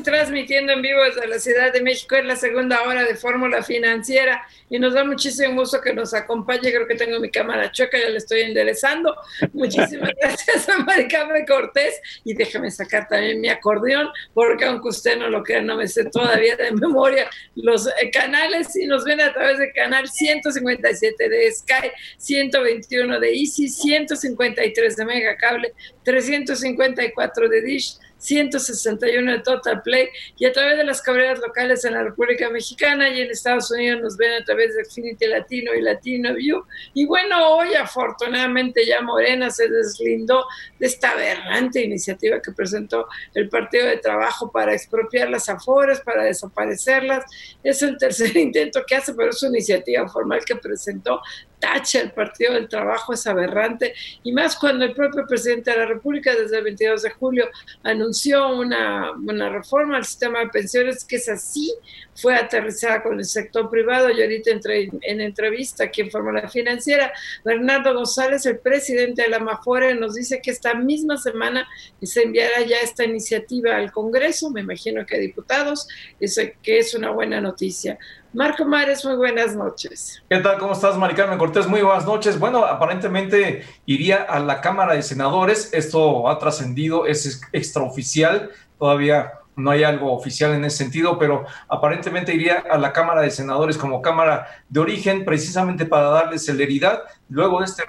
Transmitiendo 0.04 0.74
en 0.74 0.82
vivo 0.82 1.04
desde 1.04 1.28
la 1.28 1.40
Ciudad 1.40 1.74
de 1.74 1.82
México. 1.82 2.16
Es 2.16 2.26
la 2.26 2.36
segunda 2.36 2.84
hora 2.84 3.04
de 3.04 3.16
Fórmula 3.16 3.64
Financiera 3.64 4.46
y 4.70 4.80
nos 4.80 4.94
da 4.94 5.04
muchísimo 5.04 5.62
gusto 5.62 5.82
que 5.82 5.94
nos 5.94 6.14
acompañe. 6.14 6.72
Creo 6.72 6.88
que 6.88 6.96
tengo 6.96 7.20
mi 7.20 7.32
cámara 7.32 7.72
choca, 7.72 7.98
ya 7.98 8.10
la 8.10 8.18
estoy 8.18 8.42
enderezando. 8.42 9.16
Muchísimas 9.54 10.12
gracias 10.22 10.70
a 10.70 10.80
Maricame 10.80 11.46
Cortés 11.46 12.00
y 12.24 12.34
déjame 12.34 12.70
sacar 12.72 13.08
también 13.08 13.42
mi 13.42 13.50
acordeón, 13.50 14.10
porque 14.34 14.66
aunque 14.66 14.90
usted 14.90 15.18
no 15.18 15.30
lo 15.30 15.44
crea, 15.44 15.62
no 15.62 15.78
me 15.78 15.88
sé 15.88 16.06
todavía 16.06 16.56
de 16.56 16.72
memoria 16.72 17.30
los 17.56 17.88
eh, 17.88 18.12
canales 18.12 18.76
y 18.76 18.86
nos 18.86 19.06
ven 19.06 19.22
a 19.22 19.34
través 19.34 19.58
del 19.60 19.72
canal 19.74 20.10
157 20.10 21.30
de 21.30 21.52
Sky, 21.52 21.92
121 22.18 23.20
de 23.20 23.34
Easy, 23.34 23.70
153 23.70 24.96
de 24.96 25.06
Megacable, 25.06 25.74
354 26.04 27.50
de 27.50 27.62
Dish 27.62 27.98
161 28.24 29.32
de 29.32 29.40
Total 29.40 29.82
Play 29.82 30.10
y 30.38 30.46
a 30.46 30.54
través 30.54 30.78
de 30.78 30.86
las 30.86 31.02
cabreras 31.02 31.40
locales 31.40 31.84
en 31.86 31.94
la 31.94 32.04
República 32.04 32.50
Mexicana 32.50 33.10
y 33.10 33.22
en 33.22 33.30
Estados 33.30 33.70
Unidos 33.72 34.02
nos 34.02 34.18
ven 34.18 34.42
a 34.42 34.46
través 34.46 34.76
de 34.76 34.86
Xfinity 34.86 35.28
Latino 35.28 35.74
y 35.74 35.82
Latino 35.82 36.34
View. 36.34 36.64
Y 36.94 37.06
bueno, 37.06 37.56
hoy 37.56 37.74
afortunadamente 37.74 38.86
ya 38.86 39.02
Morena 39.02 39.50
se 39.50 39.68
deslindó 39.68 40.46
de 40.84 40.88
esta 40.88 41.12
aberrante 41.12 41.82
iniciativa 41.82 42.42
que 42.42 42.52
presentó 42.52 43.08
el 43.34 43.48
Partido 43.48 43.88
de 43.88 44.00
Trabajo 44.00 44.52
para 44.52 44.74
expropiar 44.74 45.30
las 45.30 45.48
afores, 45.48 46.02
para 46.02 46.26
desaparecerlas. 46.26 47.24
Es 47.64 47.82
el 47.84 47.98
tercer 47.98 48.36
intento 48.38 48.82
que 48.86 48.98
hace, 48.98 49.14
pero 49.14 49.30
es 49.30 49.42
una 49.44 49.60
iniciativa 49.60 50.10
formal 50.10 50.44
que 50.46 50.58
presentó 50.58 51.22
tacha 51.64 52.02
el 52.02 52.12
Partido 52.12 52.56
del 52.56 52.68
Trabajo 52.68 53.14
es 53.14 53.26
aberrante, 53.26 53.94
y 54.22 54.34
más 54.34 54.58
cuando 54.58 54.84
el 54.84 54.94
propio 54.94 55.26
presidente 55.26 55.72
de 55.72 55.78
la 55.78 55.86
República 55.86 56.36
desde 56.36 56.58
el 56.58 56.66
22 56.66 57.04
de 57.04 57.10
julio 57.12 57.50
anunció 57.84 58.54
una, 58.54 59.12
una 59.12 59.48
reforma 59.48 59.96
al 59.96 60.04
sistema 60.04 60.40
de 60.40 60.48
pensiones 60.48 61.06
que 61.06 61.16
es 61.16 61.30
así, 61.30 61.74
fue 62.16 62.36
aterrizada 62.36 63.02
con 63.02 63.18
el 63.18 63.26
sector 63.26 63.70
privado 63.70 64.12
y 64.12 64.22
ahorita 64.22 64.52
entre, 64.52 64.90
en 65.02 65.22
entrevista 65.22 65.86
aquí 65.86 66.02
en 66.02 66.12
Fórmula 66.12 66.50
Financiera, 66.50 67.14
Bernardo 67.46 67.94
González, 67.94 68.46
el 68.46 68.60
presidente 68.60 69.24
de 69.24 69.30
la 69.30 69.40
Mafore, 69.40 69.96
nos 69.96 70.16
dice 70.16 70.42
que 70.42 70.52
esta 70.52 70.73
misma 70.76 71.18
semana 71.18 71.68
se 72.02 72.24
enviará 72.24 72.62
ya 72.62 72.78
esta 72.78 73.04
iniciativa 73.04 73.76
al 73.76 73.92
Congreso, 73.92 74.50
me 74.50 74.62
imagino 74.62 75.06
que 75.06 75.16
a 75.16 75.20
diputados, 75.20 75.88
eso 76.20 76.42
que 76.62 76.80
es 76.80 76.94
una 76.94 77.12
buena 77.12 77.42
noticia. 77.42 77.98
Marco 78.34 78.66
Mares, 78.66 79.06
muy 79.06 79.16
buenas 79.16 79.56
noches. 79.56 80.24
¿Qué 80.28 80.40
tal? 80.40 80.58
¿Cómo 80.58 80.74
estás, 80.74 80.98
Maricarmen 80.98 81.38
Cortés? 81.38 81.68
Muy 81.68 81.82
buenas 81.82 82.06
noches. 82.06 82.40
Bueno, 82.40 82.66
aparentemente 82.66 83.64
iría 83.86 84.24
a 84.24 84.40
la 84.40 84.60
Cámara 84.60 84.96
de 84.96 85.04
Senadores. 85.04 85.72
Esto 85.72 86.28
ha 86.28 86.40
trascendido, 86.40 87.06
es 87.06 87.42
extraoficial. 87.52 88.50
Todavía 88.80 89.34
no 89.56 89.70
hay 89.70 89.84
algo 89.84 90.12
oficial 90.14 90.54
en 90.54 90.66
ese 90.66 90.78
sentido, 90.78 91.20
pero 91.20 91.46
aparentemente 91.68 92.34
iría 92.34 92.64
a 92.70 92.78
la 92.78 92.92
Cámara 92.92 93.22
de 93.22 93.30
Senadores 93.30 93.78
como 93.78 94.02
Cámara 94.02 94.48
de 94.68 94.80
origen, 94.80 95.26
precisamente 95.26 95.86
para 95.86 96.10
darle 96.10 96.40
celeridad 96.40 97.04
luego 97.30 97.60
de 97.60 97.66
este 97.66 97.84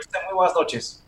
usted, 0.00 0.18
muy 0.26 0.34
buenas 0.34 0.54
noches. 0.54 1.04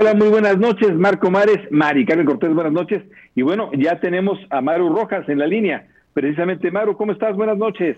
Hola, 0.00 0.14
muy 0.14 0.28
buenas 0.28 0.56
noches, 0.58 0.94
Marco 0.94 1.28
Mares, 1.28 1.58
Mari 1.72 2.06
Carmen 2.06 2.24
Cortés, 2.24 2.54
buenas 2.54 2.72
noches. 2.72 3.02
Y 3.34 3.42
bueno, 3.42 3.72
ya 3.76 3.98
tenemos 3.98 4.38
a 4.48 4.60
Maru 4.60 4.90
Rojas 4.90 5.28
en 5.28 5.40
la 5.40 5.46
línea. 5.48 5.88
Precisamente, 6.14 6.70
Maru, 6.70 6.96
¿cómo 6.96 7.10
estás? 7.10 7.34
Buenas 7.34 7.58
noches. 7.58 7.96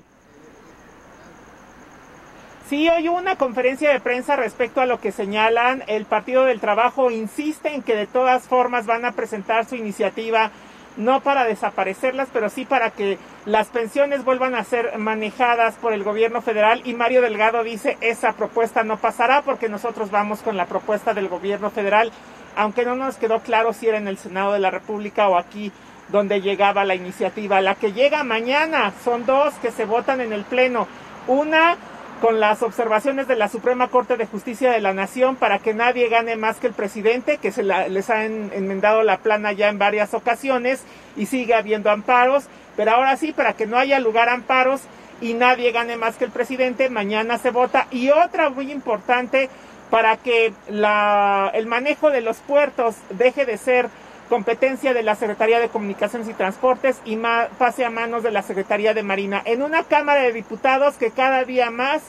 Sí, 2.70 2.88
hoy 2.88 3.06
hubo 3.06 3.18
una 3.18 3.36
conferencia 3.36 3.92
de 3.92 4.00
prensa 4.00 4.34
respecto 4.36 4.80
a 4.80 4.86
lo 4.86 4.98
que 4.98 5.12
señalan. 5.12 5.82
El 5.88 6.06
Partido 6.06 6.46
del 6.46 6.58
Trabajo 6.58 7.10
insiste 7.10 7.74
en 7.74 7.82
que 7.82 7.94
de 7.94 8.06
todas 8.06 8.48
formas 8.48 8.86
van 8.86 9.04
a 9.04 9.12
presentar 9.12 9.66
su 9.66 9.76
iniciativa, 9.76 10.52
no 10.96 11.20
para 11.20 11.44
desaparecerlas, 11.44 12.28
pero 12.32 12.48
sí 12.50 12.64
para 12.64 12.90
que 12.90 13.18
las 13.44 13.68
pensiones 13.68 14.24
vuelvan 14.24 14.54
a 14.54 14.64
ser 14.64 14.98
manejadas 14.98 15.74
por 15.76 15.92
el 15.92 16.04
gobierno 16.04 16.42
federal. 16.42 16.82
Y 16.84 16.94
Mario 16.94 17.22
Delgado 17.22 17.62
dice, 17.64 17.96
esa 18.00 18.32
propuesta 18.32 18.84
no 18.84 18.96
pasará 18.96 19.42
porque 19.42 19.68
nosotros 19.68 20.10
vamos 20.10 20.40
con 20.42 20.56
la 20.56 20.66
propuesta 20.66 21.14
del 21.14 21.28
gobierno 21.28 21.70
federal, 21.70 22.12
aunque 22.56 22.84
no 22.84 22.96
nos 22.96 23.16
quedó 23.16 23.40
claro 23.40 23.72
si 23.72 23.88
era 23.88 23.98
en 23.98 24.08
el 24.08 24.18
Senado 24.18 24.52
de 24.52 24.58
la 24.58 24.70
República 24.70 25.28
o 25.28 25.36
aquí 25.36 25.72
donde 26.08 26.40
llegaba 26.40 26.84
la 26.84 26.94
iniciativa. 26.94 27.60
La 27.60 27.76
que 27.76 27.92
llega 27.92 28.24
mañana 28.24 28.92
son 29.04 29.24
dos 29.26 29.54
que 29.54 29.70
se 29.70 29.84
votan 29.84 30.20
en 30.20 30.32
el 30.32 30.44
Pleno. 30.44 30.86
Una 31.28 31.76
con 32.20 32.38
las 32.38 32.62
observaciones 32.62 33.26
de 33.28 33.36
la 33.36 33.48
Suprema 33.48 33.88
Corte 33.88 34.16
de 34.16 34.26
Justicia 34.26 34.70
de 34.70 34.80
la 34.80 34.92
Nación 34.92 35.36
para 35.36 35.58
que 35.58 35.74
nadie 35.74 36.08
gane 36.08 36.36
más 36.36 36.58
que 36.58 36.66
el 36.66 36.74
presidente, 36.74 37.38
que 37.38 37.50
se 37.50 37.62
les 37.62 38.10
ha 38.10 38.24
enmendado 38.24 39.02
la 39.02 39.18
plana 39.18 39.52
ya 39.52 39.68
en 39.68 39.78
varias 39.78 40.12
ocasiones 40.12 40.82
y 41.16 41.26
sigue 41.26 41.54
habiendo 41.54 41.90
amparos, 41.90 42.44
pero 42.76 42.92
ahora 42.92 43.16
sí, 43.16 43.32
para 43.32 43.54
que 43.54 43.66
no 43.66 43.78
haya 43.78 43.98
lugar 44.00 44.28
a 44.28 44.34
amparos 44.34 44.82
y 45.20 45.34
nadie 45.34 45.72
gane 45.72 45.96
más 45.96 46.16
que 46.16 46.24
el 46.24 46.30
presidente, 46.30 46.90
mañana 46.90 47.38
se 47.38 47.50
vota. 47.50 47.86
Y 47.90 48.10
otra 48.10 48.50
muy 48.50 48.70
importante, 48.70 49.48
para 49.90 50.16
que 50.16 50.52
la, 50.68 51.50
el 51.54 51.66
manejo 51.66 52.10
de 52.10 52.20
los 52.20 52.36
puertos 52.38 52.94
deje 53.10 53.44
de 53.44 53.58
ser 53.58 53.88
competencia 54.30 54.94
de 54.94 55.02
la 55.02 55.16
Secretaría 55.16 55.58
de 55.58 55.68
Comunicaciones 55.68 56.28
y 56.28 56.34
Transportes 56.34 57.02
y 57.04 57.18
pase 57.58 57.84
a 57.84 57.90
manos 57.90 58.22
de 58.22 58.30
la 58.30 58.42
Secretaría 58.42 58.94
de 58.94 59.02
Marina. 59.02 59.42
En 59.44 59.60
una 59.60 59.82
Cámara 59.82 60.22
de 60.22 60.32
Diputados 60.32 60.94
que 60.94 61.10
cada 61.10 61.44
día 61.44 61.70
más 61.70 62.04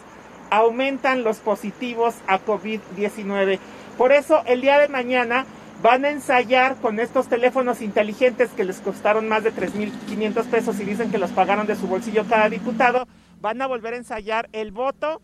aumentan 0.52 1.24
los 1.24 1.40
positivos 1.40 2.16
a 2.28 2.40
COVID-19. 2.40 3.60
Por 3.98 4.12
eso 4.12 4.44
el 4.46 4.62
día 4.62 4.78
de 4.78 4.88
mañana 4.88 5.46
van 5.82 6.06
a 6.06 6.12
ensayar 6.12 6.76
con 6.76 7.00
estos 7.00 7.28
teléfonos 7.28 7.82
inteligentes 7.82 8.52
que 8.52 8.66
les 8.66 8.82
costaron 8.82 9.28
más 9.28 9.44
de 9.44 9.52
3.500 9.52 10.46
pesos 10.46 10.80
y 10.80 10.86
dicen 10.86 11.10
que 11.10 11.18
los 11.18 11.32
pagaron 11.32 11.66
de 11.66 11.76
su 11.76 11.88
bolsillo 11.88 12.26
cada 12.30 12.50
diputado, 12.50 13.08
van 13.42 13.64
a 13.64 13.68
volver 13.68 13.96
a 13.96 13.98
ensayar 13.98 14.48
el 14.52 14.72
voto 14.72 15.22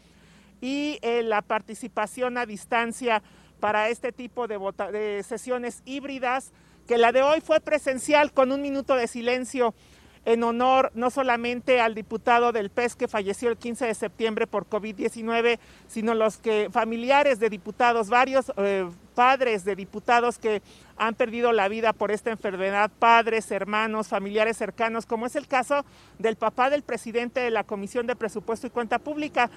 y 0.62 0.98
eh, 1.04 1.22
la 1.22 1.43
participación 1.43 2.39
a 2.39 2.48
distancia 2.48 3.22
para 3.60 3.89
este 3.89 4.12
tipo 4.12 4.48
de, 4.48 4.58
de 4.91 5.22
sesiones 5.22 5.84
híbridas 5.86 6.54
que 6.88 6.98
la 6.98 7.12
de 7.12 7.22
hoy 7.22 7.42
fue 7.42 7.60
presencial 7.60 8.32
con 8.32 8.52
un 8.52 8.62
minuto 8.62 8.96
de 8.96 9.08
silencio 9.08 9.74
en 10.28 10.44
honor 10.44 10.92
no 10.94 11.10
solamente 11.10 11.80
al 11.80 11.96
diputado 11.96 12.52
del 12.52 12.70
PES 12.70 12.98
que 12.98 13.08
falleció 13.08 13.48
el 13.48 13.56
15 13.56 13.86
de 13.86 13.94
septiembre 13.94 14.46
por 14.46 14.68
COVID-19, 14.68 15.58
sino 15.88 16.16
los 16.16 16.36
que 16.38 16.68
familiares 16.70 17.40
de 17.40 17.50
diputados, 17.50 18.10
varios 18.10 18.52
eh, 18.58 18.90
padres 19.16 19.64
de 19.64 19.78
diputados 19.78 20.38
que 20.38 20.62
han 20.98 21.16
perdido 21.16 21.54
la 21.54 21.70
vida 21.70 21.94
por 21.94 22.12
esta 22.12 22.30
enfermedad, 22.30 22.92
padres, 23.00 23.52
hermanos, 23.52 24.10
familiares 24.10 24.58
cercanos, 24.58 25.06
como 25.06 25.28
es 25.28 25.38
el 25.38 25.48
caso 25.48 25.86
del 26.20 26.36
papá 26.36 26.70
del 26.70 26.84
presidente 26.84 27.40
de 27.40 27.50
la 27.52 27.64
Comisión 27.64 28.06
de 28.06 28.18
Presupuesto 28.18 28.68
y 28.68 28.72
Cuenta 28.72 29.00
Pública. 29.00 29.50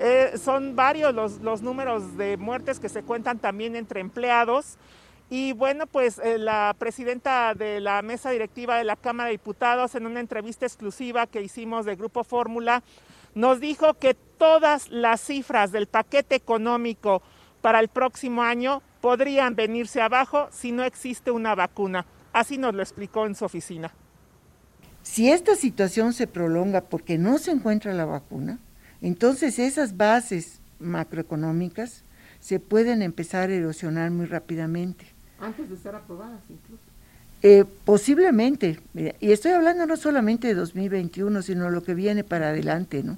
Eh, 0.00 0.38
son 0.42 0.74
varios 0.74 1.14
los, 1.14 1.40
los 1.40 1.60
números 1.60 2.16
de 2.16 2.38
muertes 2.38 2.80
que 2.80 2.88
se 2.88 3.02
cuentan 3.02 3.40
también 3.40 3.76
entre 3.76 4.00
empleados. 4.00 4.78
Y 5.30 5.52
bueno, 5.52 5.86
pues 5.86 6.18
eh, 6.18 6.38
la 6.38 6.74
presidenta 6.78 7.54
de 7.54 7.80
la 7.80 8.00
mesa 8.02 8.30
directiva 8.30 8.76
de 8.78 8.84
la 8.84 8.96
Cámara 8.96 9.26
de 9.26 9.32
Diputados 9.32 9.94
en 9.94 10.06
una 10.06 10.20
entrevista 10.20 10.64
exclusiva 10.64 11.26
que 11.26 11.42
hicimos 11.42 11.84
de 11.84 11.96
Grupo 11.96 12.24
Fórmula 12.24 12.82
nos 13.34 13.60
dijo 13.60 13.94
que 13.94 14.14
todas 14.14 14.90
las 14.90 15.20
cifras 15.20 15.70
del 15.70 15.86
paquete 15.86 16.34
económico 16.34 17.22
para 17.60 17.80
el 17.80 17.88
próximo 17.88 18.42
año 18.42 18.82
podrían 19.00 19.54
venirse 19.54 20.00
abajo 20.00 20.48
si 20.50 20.72
no 20.72 20.82
existe 20.82 21.30
una 21.30 21.54
vacuna. 21.54 22.06
Así 22.32 22.56
nos 22.56 22.74
lo 22.74 22.82
explicó 22.82 23.26
en 23.26 23.34
su 23.34 23.44
oficina. 23.44 23.92
Si 25.02 25.30
esta 25.30 25.56
situación 25.56 26.12
se 26.12 26.26
prolonga 26.26 26.82
porque 26.82 27.18
no 27.18 27.38
se 27.38 27.50
encuentra 27.50 27.92
la 27.92 28.04
vacuna, 28.04 28.58
entonces 29.00 29.58
esas 29.58 29.96
bases 29.96 30.60
macroeconómicas 30.78 32.04
se 32.40 32.60
pueden 32.60 33.02
empezar 33.02 33.50
a 33.50 33.54
erosionar 33.54 34.10
muy 34.10 34.26
rápidamente. 34.26 35.17
Antes 35.40 35.70
de 35.70 35.76
ser 35.76 35.94
aprobadas 35.94 36.40
incluso. 36.48 36.82
Eh, 37.40 37.64
posiblemente, 37.84 38.80
y 39.20 39.30
estoy 39.30 39.52
hablando 39.52 39.86
no 39.86 39.96
solamente 39.96 40.48
de 40.48 40.54
2021, 40.54 41.42
sino 41.42 41.70
lo 41.70 41.84
que 41.84 41.94
viene 41.94 42.24
para 42.24 42.48
adelante, 42.48 43.04
¿no? 43.04 43.16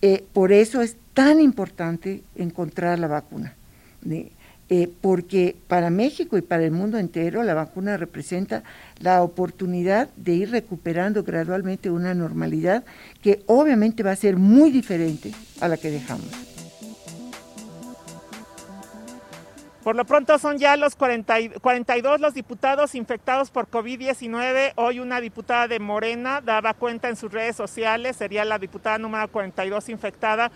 Eh, 0.00 0.24
por 0.32 0.52
eso 0.52 0.80
es 0.80 0.96
tan 1.12 1.40
importante 1.40 2.22
encontrar 2.36 2.98
la 2.98 3.06
vacuna, 3.06 3.54
eh, 4.70 4.90
porque 5.00 5.56
para 5.68 5.90
México 5.90 6.38
y 6.38 6.42
para 6.42 6.64
el 6.64 6.72
mundo 6.72 6.98
entero 6.98 7.42
la 7.42 7.54
vacuna 7.54 7.98
representa 7.98 8.62
la 9.00 9.22
oportunidad 9.22 10.08
de 10.16 10.34
ir 10.34 10.50
recuperando 10.50 11.22
gradualmente 11.22 11.90
una 11.90 12.14
normalidad 12.14 12.84
que 13.22 13.42
obviamente 13.46 14.02
va 14.02 14.12
a 14.12 14.16
ser 14.16 14.36
muy 14.36 14.70
diferente 14.70 15.32
a 15.60 15.68
la 15.68 15.76
que 15.76 15.90
dejamos. 15.90 16.53
Por 19.84 19.96
lo 19.96 20.06
pronto 20.06 20.38
son 20.38 20.56
ya 20.56 20.78
los 20.78 20.96
42 20.96 22.18
los 22.18 22.32
diputados 22.32 22.94
infectados 22.94 23.50
por 23.50 23.68
COVID-19. 23.68 24.72
Hoy 24.76 24.98
una 24.98 25.20
diputada 25.20 25.68
de 25.68 25.78
Morena 25.78 26.40
daba 26.40 26.72
cuenta 26.72 27.10
en 27.10 27.16
sus 27.16 27.30
redes 27.30 27.54
sociales, 27.54 28.16
sería 28.16 28.46
la 28.46 28.58
diputada 28.58 28.96
número 28.96 29.28
42 29.28 29.90
infectada. 29.90 30.50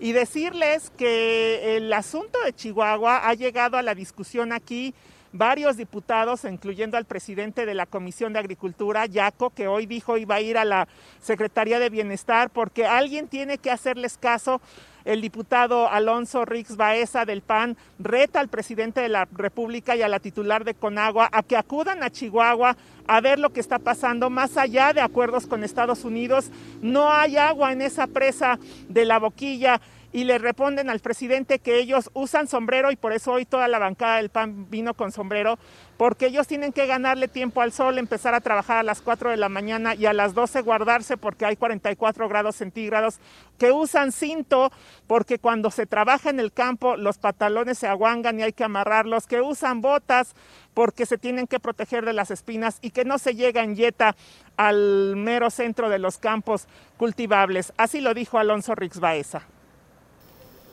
Y 0.00 0.10
decirles 0.10 0.90
que 0.98 1.76
el 1.76 1.92
asunto 1.92 2.40
de 2.44 2.52
Chihuahua 2.52 3.28
ha 3.28 3.34
llegado 3.34 3.76
a 3.76 3.82
la 3.82 3.94
discusión 3.94 4.52
aquí 4.52 4.94
varios 5.32 5.76
diputados, 5.76 6.44
incluyendo 6.44 6.96
al 6.96 7.04
presidente 7.04 7.66
de 7.66 7.74
la 7.74 7.86
Comisión 7.86 8.32
de 8.32 8.40
Agricultura, 8.40 9.06
Yaco, 9.06 9.50
que 9.50 9.68
hoy 9.68 9.86
dijo 9.86 10.18
iba 10.18 10.34
a 10.34 10.40
ir 10.40 10.58
a 10.58 10.64
la 10.64 10.88
Secretaría 11.20 11.78
de 11.78 11.88
Bienestar 11.88 12.50
porque 12.50 12.84
alguien 12.84 13.28
tiene 13.28 13.58
que 13.58 13.70
hacerles 13.70 14.18
caso 14.18 14.60
el 15.04 15.20
diputado 15.20 15.88
Alonso 15.88 16.44
Rix 16.44 16.76
Baeza 16.76 17.24
del 17.24 17.42
PAN 17.42 17.76
reta 17.98 18.40
al 18.40 18.48
presidente 18.48 19.00
de 19.00 19.08
la 19.08 19.28
República 19.32 19.96
y 19.96 20.02
a 20.02 20.08
la 20.08 20.20
titular 20.20 20.64
de 20.64 20.74
Conagua 20.74 21.28
a 21.32 21.42
que 21.42 21.56
acudan 21.56 22.02
a 22.02 22.10
Chihuahua 22.10 22.76
a 23.06 23.20
ver 23.20 23.38
lo 23.38 23.50
que 23.50 23.60
está 23.60 23.78
pasando 23.78 24.30
más 24.30 24.56
allá 24.56 24.92
de 24.92 25.00
acuerdos 25.00 25.46
con 25.46 25.64
Estados 25.64 26.04
Unidos. 26.04 26.50
No 26.80 27.10
hay 27.10 27.36
agua 27.36 27.72
en 27.72 27.82
esa 27.82 28.06
presa 28.06 28.58
de 28.88 29.04
la 29.04 29.18
boquilla 29.18 29.80
y 30.12 30.24
le 30.24 30.38
responden 30.38 30.90
al 30.90 31.00
presidente 31.00 31.58
que 31.58 31.78
ellos 31.78 32.10
usan 32.12 32.46
sombrero 32.46 32.90
y 32.90 32.96
por 32.96 33.12
eso 33.12 33.32
hoy 33.32 33.46
toda 33.46 33.66
la 33.68 33.78
bancada 33.78 34.16
del 34.16 34.28
PAN 34.28 34.68
vino 34.70 34.94
con 34.94 35.10
sombrero, 35.10 35.58
porque 36.02 36.26
ellos 36.26 36.48
tienen 36.48 36.72
que 36.72 36.88
ganarle 36.88 37.28
tiempo 37.28 37.60
al 37.60 37.70
sol, 37.70 37.96
empezar 37.96 38.34
a 38.34 38.40
trabajar 38.40 38.78
a 38.78 38.82
las 38.82 39.00
4 39.02 39.30
de 39.30 39.36
la 39.36 39.48
mañana 39.48 39.94
y 39.94 40.06
a 40.06 40.12
las 40.12 40.34
12 40.34 40.62
guardarse 40.62 41.16
porque 41.16 41.44
hay 41.44 41.54
44 41.54 42.28
grados 42.28 42.56
centígrados, 42.56 43.18
que 43.56 43.70
usan 43.70 44.10
cinto 44.10 44.72
porque 45.06 45.38
cuando 45.38 45.70
se 45.70 45.86
trabaja 45.86 46.30
en 46.30 46.40
el 46.40 46.50
campo 46.52 46.96
los 46.96 47.18
pantalones 47.18 47.78
se 47.78 47.86
aguangan 47.86 48.40
y 48.40 48.42
hay 48.42 48.52
que 48.52 48.64
amarrarlos, 48.64 49.28
que 49.28 49.40
usan 49.40 49.80
botas 49.80 50.34
porque 50.74 51.06
se 51.06 51.18
tienen 51.18 51.46
que 51.46 51.60
proteger 51.60 52.04
de 52.04 52.14
las 52.14 52.32
espinas 52.32 52.78
y 52.82 52.90
que 52.90 53.04
no 53.04 53.20
se 53.20 53.36
llega 53.36 53.62
en 53.62 53.76
yeta 53.76 54.16
al 54.56 55.14
mero 55.14 55.50
centro 55.50 55.88
de 55.88 56.00
los 56.00 56.18
campos 56.18 56.66
cultivables. 56.96 57.72
Así 57.76 58.00
lo 58.00 58.12
dijo 58.12 58.40
Alonso 58.40 58.74
Rix 58.74 58.98
Baeza. 58.98 59.42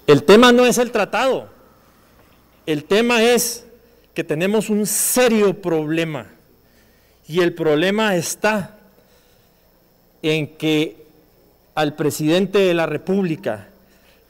El 0.08 0.24
tema 0.24 0.52
no 0.52 0.66
es 0.66 0.80
el 0.80 0.92
tratado, 0.92 1.52
el 2.66 2.84
tema 2.86 3.22
es 3.22 3.69
que 4.14 4.24
tenemos 4.24 4.70
un 4.70 4.86
serio 4.86 5.62
problema. 5.62 6.28
Y 7.28 7.42
el 7.42 7.54
problema 7.54 8.16
está 8.16 8.78
en 10.22 10.48
que 10.58 11.06
al 11.76 11.96
presidente 11.96 12.60
de 12.60 12.74
la 12.74 12.86
República 12.86 13.68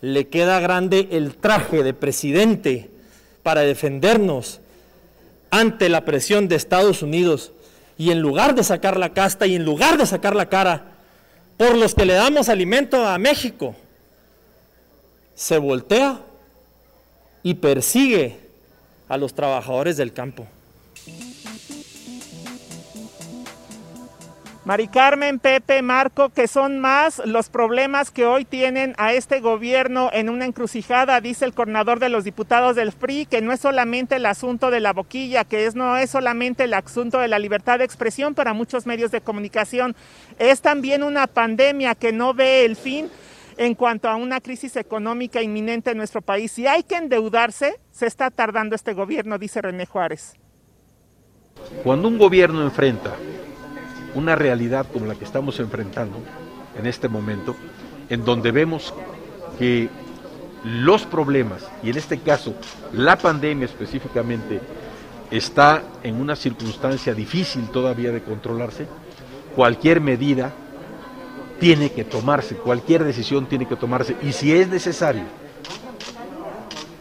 le 0.02 0.28
queda 0.28 0.60
grande 0.60 1.08
el 1.12 1.36
traje 1.36 1.84
de 1.84 1.94
presidente 1.94 2.90
para 3.44 3.62
defendernos 3.62 4.60
ante 5.50 5.90
la 5.90 6.06
presión 6.06 6.48
de 6.48 6.56
Estados 6.56 7.02
Unidos. 7.02 7.52
Y 7.98 8.12
en 8.12 8.22
lugar 8.22 8.56
de 8.56 8.64
sacar 8.64 8.98
la 8.98 9.14
casta 9.14 9.48
y 9.48 9.56
en 9.56 9.66
lugar 9.66 9.98
de 9.98 10.06
sacar 10.06 10.36
la 10.36 10.48
cara 10.48 10.94
por 11.58 11.76
los 11.76 11.96
que 11.96 12.06
le 12.06 12.14
damos 12.14 12.48
alimento 12.48 13.06
a 13.06 13.18
México, 13.18 13.76
se 15.36 15.58
voltea 15.58 16.22
y 17.44 17.56
persigue 17.56 18.49
a 19.10 19.18
los 19.18 19.34
trabajadores 19.34 19.98
del 19.98 20.14
campo. 20.14 20.48
Mari 24.70 24.88
Carmen, 24.88 25.40
Pepe, 25.40 25.82
Marco, 25.82 26.30
que 26.30 26.48
son 26.48 26.78
más 26.78 27.24
los 27.26 27.50
problemas 27.50 28.12
que 28.12 28.28
hoy 28.28 28.46
tienen 28.46 28.94
a 29.00 29.14
este 29.14 29.40
gobierno 29.40 30.12
en 30.14 30.30
una 30.30 30.46
encrucijada, 30.46 31.22
dice 31.22 31.46
el 31.46 31.56
coordinador 31.56 32.00
de 32.00 32.10
los 32.10 32.24
diputados 32.24 32.76
del 32.76 32.92
FRI, 32.92 33.26
que 33.26 33.42
no 33.42 33.52
es 33.52 33.62
solamente 33.62 34.18
el 34.18 34.28
asunto 34.28 34.70
de 34.70 34.80
la 34.80 34.94
boquilla, 34.94 35.44
que 35.44 35.66
es, 35.66 35.74
no 35.74 35.98
es 35.98 36.12
solamente 36.12 36.66
el 36.66 36.76
asunto 36.76 37.18
de 37.18 37.28
la 37.28 37.40
libertad 37.40 37.80
de 37.80 37.86
expresión 37.86 38.36
para 38.36 38.54
muchos 38.54 38.86
medios 38.86 39.10
de 39.10 39.22
comunicación, 39.22 39.96
es 40.38 40.62
también 40.62 41.02
una 41.02 41.26
pandemia 41.26 41.96
que 41.96 42.12
no 42.12 42.36
ve 42.36 42.64
el 42.64 42.76
fin 42.76 43.10
en 43.60 43.76
cuanto 43.76 44.08
a 44.08 44.16
una 44.16 44.40
crisis 44.40 44.78
económica 44.78 45.42
inminente 45.42 45.92
en 45.92 45.98
nuestro 45.98 46.22
país. 46.22 46.50
Si 46.54 46.66
hay 46.66 46.82
que 46.84 46.96
endeudarse, 46.96 47.78
se 47.92 48.08
está 48.08 48.32
tardando 48.32 48.74
este 48.74 48.94
gobierno, 48.94 49.38
dice 49.38 49.62
René 49.62 49.86
Juárez. 49.86 50.36
Cuando 51.84 52.08
un 52.08 52.18
gobierno 52.18 52.64
enfrenta 52.64 53.14
una 54.16 54.38
realidad 54.38 54.88
como 54.94 55.08
la 55.08 55.16
que 55.16 55.26
estamos 55.26 55.60
enfrentando 55.60 56.20
en 56.78 56.86
este 56.86 57.10
momento, 57.10 57.54
en 58.08 58.24
donde 58.24 58.54
vemos 58.54 58.94
que 59.60 59.90
los 60.64 61.06
problemas, 61.06 61.70
y 61.84 61.90
en 61.90 61.98
este 61.98 62.18
caso 62.18 62.56
la 62.94 63.18
pandemia 63.18 63.66
específicamente, 63.66 64.62
está 65.32 65.84
en 66.02 66.16
una 66.16 66.38
circunstancia 66.38 67.14
difícil 67.14 67.68
todavía 67.72 68.14
de 68.14 68.24
controlarse, 68.24 68.88
cualquier 69.54 70.00
medida 70.00 70.54
tiene 71.60 71.92
que 71.92 72.04
tomarse, 72.04 72.56
cualquier 72.56 73.04
decisión 73.04 73.46
tiene 73.46 73.68
que 73.68 73.76
tomarse. 73.76 74.16
Y 74.24 74.32
si 74.32 74.54
es 74.54 74.68
necesario 74.68 75.24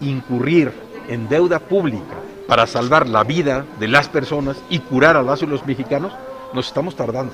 incurrir 0.01 0.73
en 1.09 1.29
deuda 1.29 1.59
pública 1.59 2.15
para 2.47 2.67
salvar 2.67 3.09
la 3.09 3.25
vida 3.25 3.65
de 3.79 3.89
las 3.89 4.09
personas 4.09 4.57
y 4.69 4.79
curar 4.81 5.17
a 5.17 5.23
los, 5.23 5.43
los 5.43 5.67
mexicanos, 5.67 6.13
nos 6.53 6.67
estamos 6.67 6.97
tardando. 6.97 7.33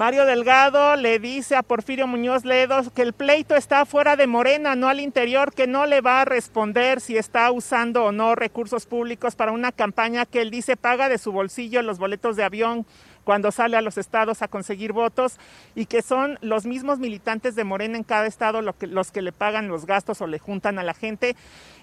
Mario 0.00 0.24
Delgado 0.24 0.96
le 0.96 1.18
dice 1.18 1.56
a 1.56 1.62
Porfirio 1.62 2.06
Muñoz 2.06 2.46
Ledo 2.46 2.90
que 2.94 3.02
el 3.02 3.12
pleito 3.12 3.54
está 3.54 3.84
fuera 3.84 4.16
de 4.16 4.26
Morena, 4.26 4.74
no 4.74 4.88
al 4.88 4.98
interior, 4.98 5.52
que 5.52 5.66
no 5.66 5.84
le 5.84 6.00
va 6.00 6.22
a 6.22 6.24
responder 6.24 7.02
si 7.02 7.18
está 7.18 7.52
usando 7.52 8.06
o 8.06 8.10
no 8.10 8.34
recursos 8.34 8.86
públicos 8.86 9.36
para 9.36 9.52
una 9.52 9.72
campaña 9.72 10.24
que 10.24 10.40
él 10.40 10.50
dice 10.50 10.78
paga 10.78 11.10
de 11.10 11.18
su 11.18 11.32
bolsillo 11.32 11.82
los 11.82 11.98
boletos 11.98 12.36
de 12.36 12.44
avión 12.44 12.86
cuando 13.24 13.52
sale 13.52 13.76
a 13.76 13.82
los 13.82 13.98
estados 13.98 14.40
a 14.40 14.48
conseguir 14.48 14.94
votos 14.94 15.38
y 15.74 15.84
que 15.84 16.00
son 16.00 16.38
los 16.40 16.64
mismos 16.64 16.98
militantes 16.98 17.54
de 17.54 17.64
Morena 17.64 17.98
en 17.98 18.04
cada 18.04 18.26
estado 18.26 18.62
los 18.62 19.10
que 19.12 19.20
le 19.20 19.32
pagan 19.32 19.68
los 19.68 19.84
gastos 19.84 20.22
o 20.22 20.26
le 20.26 20.38
juntan 20.38 20.78
a 20.78 20.82
la 20.82 20.94
gente. 20.94 21.36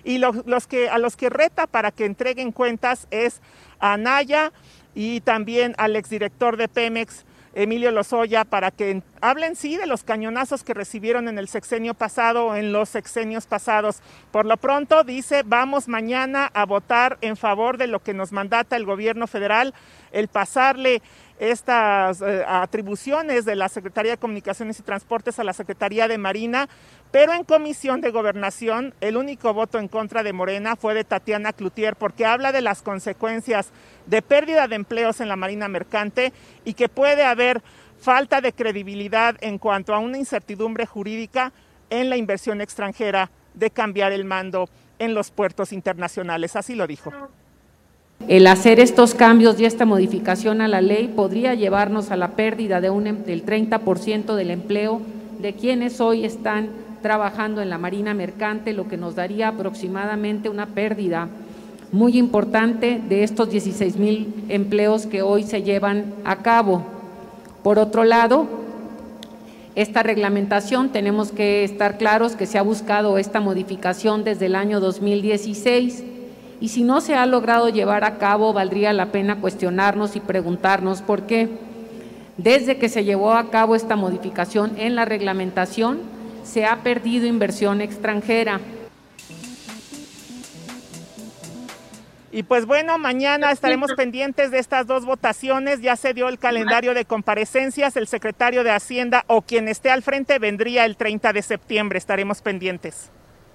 Y 0.04 0.20
que, 0.68 0.90
a 0.90 0.98
los 0.98 1.18
que 1.18 1.30
reta 1.30 1.68
para 1.68 1.92
que 1.92 2.06
entreguen 2.06 2.52
cuentas 2.52 3.08
es 3.12 3.42
a 3.78 3.96
Naya 3.96 4.54
y 4.96 5.22
también 5.22 5.76
al 5.78 5.96
exdirector 5.96 6.58
de 6.58 6.68
Pemex, 6.68 7.24
Emilio 7.58 7.90
Lozoya 7.90 8.46
para 8.46 8.70
que 8.70 9.02
hablen 9.20 9.56
sí 9.56 9.78
de 9.78 9.88
los 9.88 10.04
cañonazos 10.04 10.64
que 10.64 10.76
recibieron 10.76 11.28
en 11.28 11.40
el 11.40 11.48
sexenio 11.48 11.96
pasado 11.96 12.46
o 12.46 12.56
en 12.56 12.72
los 12.72 12.88
sexenios 12.88 13.48
pasados. 13.48 14.02
Por 14.32 14.46
lo 14.46 14.58
pronto 14.58 15.04
dice, 15.04 15.42
vamos 15.44 15.88
mañana 15.88 16.52
a 16.54 16.68
votar 16.68 17.18
en 17.22 17.36
favor 17.36 17.80
de 17.80 17.88
lo 17.88 18.04
que 18.04 18.14
nos 18.14 18.32
mandata 18.32 18.76
el 18.76 18.86
gobierno 18.86 19.26
federal, 19.26 19.74
el 20.12 20.28
pasarle 20.28 21.02
estas 21.40 22.22
eh, 22.22 22.44
atribuciones 22.48 23.46
de 23.46 23.56
la 23.56 23.70
Secretaría 23.70 24.12
de 24.12 24.18
Comunicaciones 24.18 24.80
y 24.80 24.84
Transportes 24.84 25.40
a 25.40 25.44
la 25.44 25.54
Secretaría 25.54 26.08
de 26.08 26.18
Marina, 26.18 26.68
pero 27.12 27.34
en 27.34 27.44
comisión 27.44 28.02
de 28.02 28.12
gobernación 28.12 28.94
el 29.02 29.18
único 29.18 29.54
voto 29.54 29.80
en 29.80 29.88
contra 29.88 30.24
de 30.24 30.34
Morena 30.34 30.76
fue 30.76 30.94
de 30.94 31.04
Tatiana 31.04 31.54
Cloutier 31.54 31.96
porque 31.96 32.26
habla 32.26 32.52
de 32.52 32.62
las 32.62 32.82
consecuencias 32.82 33.70
de 34.08 34.22
pérdida 34.22 34.68
de 34.68 34.76
empleos 34.76 35.22
en 35.22 35.30
la 35.30 35.36
Marina 35.36 35.68
Mercante 35.68 36.34
y 36.66 36.74
que 36.74 36.90
puede 36.90 37.24
haber 37.24 37.62
falta 38.00 38.42
de 38.42 38.54
credibilidad 38.54 39.36
en 39.42 39.58
cuanto 39.58 39.94
a 39.94 40.00
una 40.00 40.18
incertidumbre 40.18 40.86
jurídica 40.86 41.52
en 41.90 42.10
la 42.10 42.18
inversión 42.18 42.62
extranjera 42.62 43.30
de 43.54 43.70
cambiar 43.72 44.12
el 44.12 44.26
mando 44.26 44.70
en 45.00 45.14
los 45.14 45.32
puertos 45.32 45.72
internacionales. 45.72 46.56
Así 46.56 46.76
lo 46.76 46.88
dijo. 46.88 47.12
El 48.26 48.48
hacer 48.48 48.82
estos 48.82 49.14
cambios 49.14 49.58
y 49.60 49.66
esta 49.66 49.86
modificación 49.86 50.60
a 50.60 50.68
la 50.68 50.82
ley 50.82 51.08
podría 51.08 51.54
llevarnos 51.54 52.12
a 52.12 52.18
la 52.18 52.32
pérdida 52.32 52.82
de 52.82 52.90
un, 52.90 53.08
em, 53.08 53.24
del 53.24 53.44
30% 53.44 54.36
del 54.36 54.50
empleo 54.50 55.02
de 55.40 55.54
quienes 55.54 56.02
hoy 56.02 56.26
están 56.26 56.68
trabajando 57.02 57.62
en 57.62 57.70
la 57.70 57.78
Marina 57.78 58.14
Mercante, 58.14 58.74
lo 58.74 58.90
que 58.90 58.98
nos 58.98 59.16
daría 59.16 59.50
aproximadamente 59.50 60.50
una 60.50 60.66
pérdida 60.66 61.30
muy 61.94 62.18
importante 62.18 63.00
de 63.08 63.24
estos 63.24 63.50
16 63.50 63.98
mil 63.98 64.34
empleos 64.50 65.06
que 65.06 65.22
hoy 65.22 65.44
se 65.44 65.64
llevan 65.64 66.14
a 66.26 66.38
cabo. 66.38 66.84
Por 67.64 67.80
otro 67.80 68.04
lado, 68.04 68.48
esta 69.76 70.04
reglamentación 70.04 70.90
tenemos 70.90 71.32
que 71.32 71.64
estar 71.64 71.98
claros 71.98 72.36
que 72.36 72.48
se 72.48 72.58
ha 72.58 72.64
buscado 72.64 73.18
esta 73.20 73.40
modificación 73.40 74.26
desde 74.26 74.48
el 74.48 74.56
año 74.56 74.82
2016 74.82 76.04
y 76.60 76.70
si 76.70 76.84
no 76.84 77.02
se 77.02 77.16
ha 77.16 77.26
logrado 77.26 77.70
llevar 77.70 78.04
a 78.04 78.18
cabo, 78.18 78.54
valdría 78.54 78.92
la 78.94 79.08
pena 79.08 79.40
cuestionarnos 79.40 80.16
y 80.16 80.20
preguntarnos 80.20 81.02
por 81.02 81.28
qué. 81.28 81.50
Desde 82.38 82.78
que 82.78 82.90
se 82.90 83.04
llevó 83.04 83.34
a 83.34 83.50
cabo 83.50 83.76
esta 83.76 83.96
modificación 83.96 84.78
en 84.78 84.96
la 84.96 85.06
reglamentación, 85.06 86.00
se 86.44 86.66
ha 86.66 86.78
perdido 86.78 87.28
inversión 87.28 87.82
extranjera. 87.82 88.60
Y 92.32 92.44
pues 92.44 92.66
bueno, 92.66 92.98
mañana 93.00 93.52
estaremos 93.52 93.94
pendientes 93.94 94.52
de 94.52 94.60
estas 94.60 94.86
dos 94.86 95.06
votaciones. 95.06 95.82
Ya 95.82 95.96
se 95.96 96.14
dio 96.14 96.28
el 96.28 96.38
calendario 96.38 96.94
de 96.94 97.06
comparecencias. 97.06 97.98
El 97.98 98.08
secretario 98.08 98.64
de 98.64 98.72
Hacienda 98.72 99.24
o 99.28 99.42
quien 99.42 99.68
esté 99.68 99.90
al 99.90 100.04
frente 100.04 100.38
vendría 100.38 100.86
el 100.86 100.98
30 100.98 101.34
de 101.34 101.42
septiembre. 101.42 101.98
Estaremos 101.98 102.42
pendientes. 102.42 103.10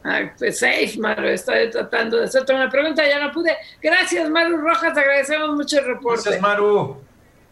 Ay, 0.04 0.30
pues 0.36 0.58
safe, 0.58 0.94
Maru, 0.98 1.28
estoy 1.28 1.70
tratando 1.70 2.18
de 2.18 2.24
hacerte 2.24 2.52
una 2.52 2.68
pregunta, 2.68 3.06
ya 3.06 3.24
no 3.24 3.30
pude. 3.30 3.56
Gracias, 3.80 4.28
Maru 4.28 4.56
Rojas, 4.56 4.96
agradecemos 4.96 5.50
mucho 5.50 5.78
el 5.78 5.84
reporte. 5.84 6.22
Gracias, 6.24 6.42
Maru. 6.42 7.00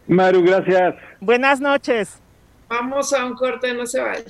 Maru, 0.07 0.43
gracias. 0.43 0.95
Buenas 1.21 1.61
noches. 1.61 2.19
Vamos 2.67 3.13
a 3.13 3.25
un 3.25 3.35
corte, 3.35 3.73
no 3.73 3.85
se 3.85 4.01
vaya. 4.01 4.23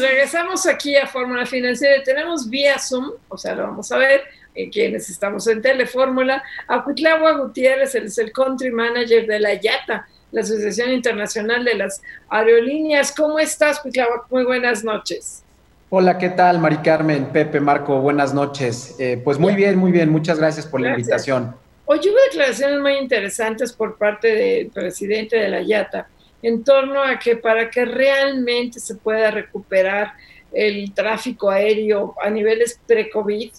Regresamos 0.00 0.66
aquí 0.66 0.96
a 0.96 1.06
Fórmula 1.06 1.46
Financiera 1.46 2.02
tenemos 2.02 2.50
vía 2.50 2.78
Zoom, 2.78 3.12
o 3.28 3.38
sea, 3.38 3.54
lo 3.54 3.64
vamos 3.64 3.92
a 3.92 3.98
ver, 3.98 4.22
en 4.54 4.70
quienes 4.70 5.08
estamos 5.08 5.46
en 5.46 5.62
Telefórmula, 5.62 6.42
a 6.66 6.82
Cuitlagua 6.82 7.32
Gutiérrez, 7.32 7.94
él 7.94 8.06
es 8.06 8.18
el 8.18 8.32
country 8.32 8.72
manager 8.72 9.26
de 9.26 9.38
la 9.38 9.54
YATA, 9.54 10.08
la 10.32 10.40
Asociación 10.40 10.90
Internacional 10.90 11.64
de 11.64 11.74
las 11.74 12.02
Aerolíneas. 12.28 13.14
¿Cómo 13.14 13.38
estás, 13.38 13.78
Cuitlava? 13.80 14.26
Muy 14.30 14.44
buenas 14.44 14.82
noches. 14.82 15.44
Hola, 15.90 16.16
¿qué 16.16 16.30
tal, 16.30 16.58
Mari 16.58 16.78
Carmen, 16.78 17.26
Pepe, 17.26 17.60
Marco? 17.60 18.00
Buenas 18.00 18.32
noches. 18.32 18.96
Eh, 18.98 19.20
pues 19.22 19.38
muy 19.38 19.54
bien, 19.54 19.76
muy 19.76 19.92
bien. 19.92 20.08
Muchas 20.08 20.38
gracias 20.38 20.66
por 20.66 20.80
la 20.80 20.90
invitación. 20.90 21.54
Hoy 21.84 21.98
hubo 21.98 22.16
declaraciones 22.30 22.80
muy 22.80 22.94
interesantes 22.94 23.72
por 23.74 23.98
parte 23.98 24.28
del 24.28 24.68
presidente 24.68 25.36
de 25.36 25.48
la 25.48 25.60
YATA 25.60 26.08
en 26.42 26.64
torno 26.64 27.02
a 27.02 27.18
que 27.18 27.36
para 27.36 27.70
que 27.70 27.84
realmente 27.84 28.80
se 28.80 28.96
pueda 28.96 29.30
recuperar 29.30 30.14
el 30.52 30.92
tráfico 30.92 31.50
aéreo 31.50 32.14
a 32.22 32.28
niveles 32.30 32.80
pre-COVID, 32.86 33.50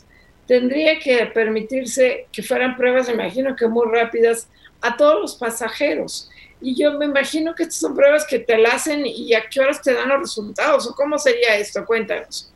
tendría 0.45 0.99
que 0.99 1.25
permitirse 1.27 2.27
que 2.31 2.43
fueran 2.43 2.75
pruebas, 2.75 3.09
imagino 3.09 3.55
que 3.55 3.67
muy 3.67 3.87
rápidas, 3.89 4.49
a 4.81 4.97
todos 4.97 5.21
los 5.21 5.35
pasajeros. 5.35 6.29
Y 6.63 6.75
yo 6.75 6.97
me 6.97 7.05
imagino 7.05 7.53
que 7.53 7.63
estas 7.63 7.79
son 7.79 7.93
pruebas 7.93 8.25
que 8.25 8.39
te 8.39 8.57
la 8.57 8.69
hacen 8.69 9.05
y 9.05 9.33
a 9.33 9.41
qué 9.49 9.59
horas 9.59 9.81
te 9.81 9.93
dan 9.93 10.07
los 10.07 10.21
resultados, 10.21 10.87
o 10.87 10.95
cómo 10.95 11.19
sería 11.19 11.57
esto, 11.57 11.85
cuéntanos. 11.85 12.53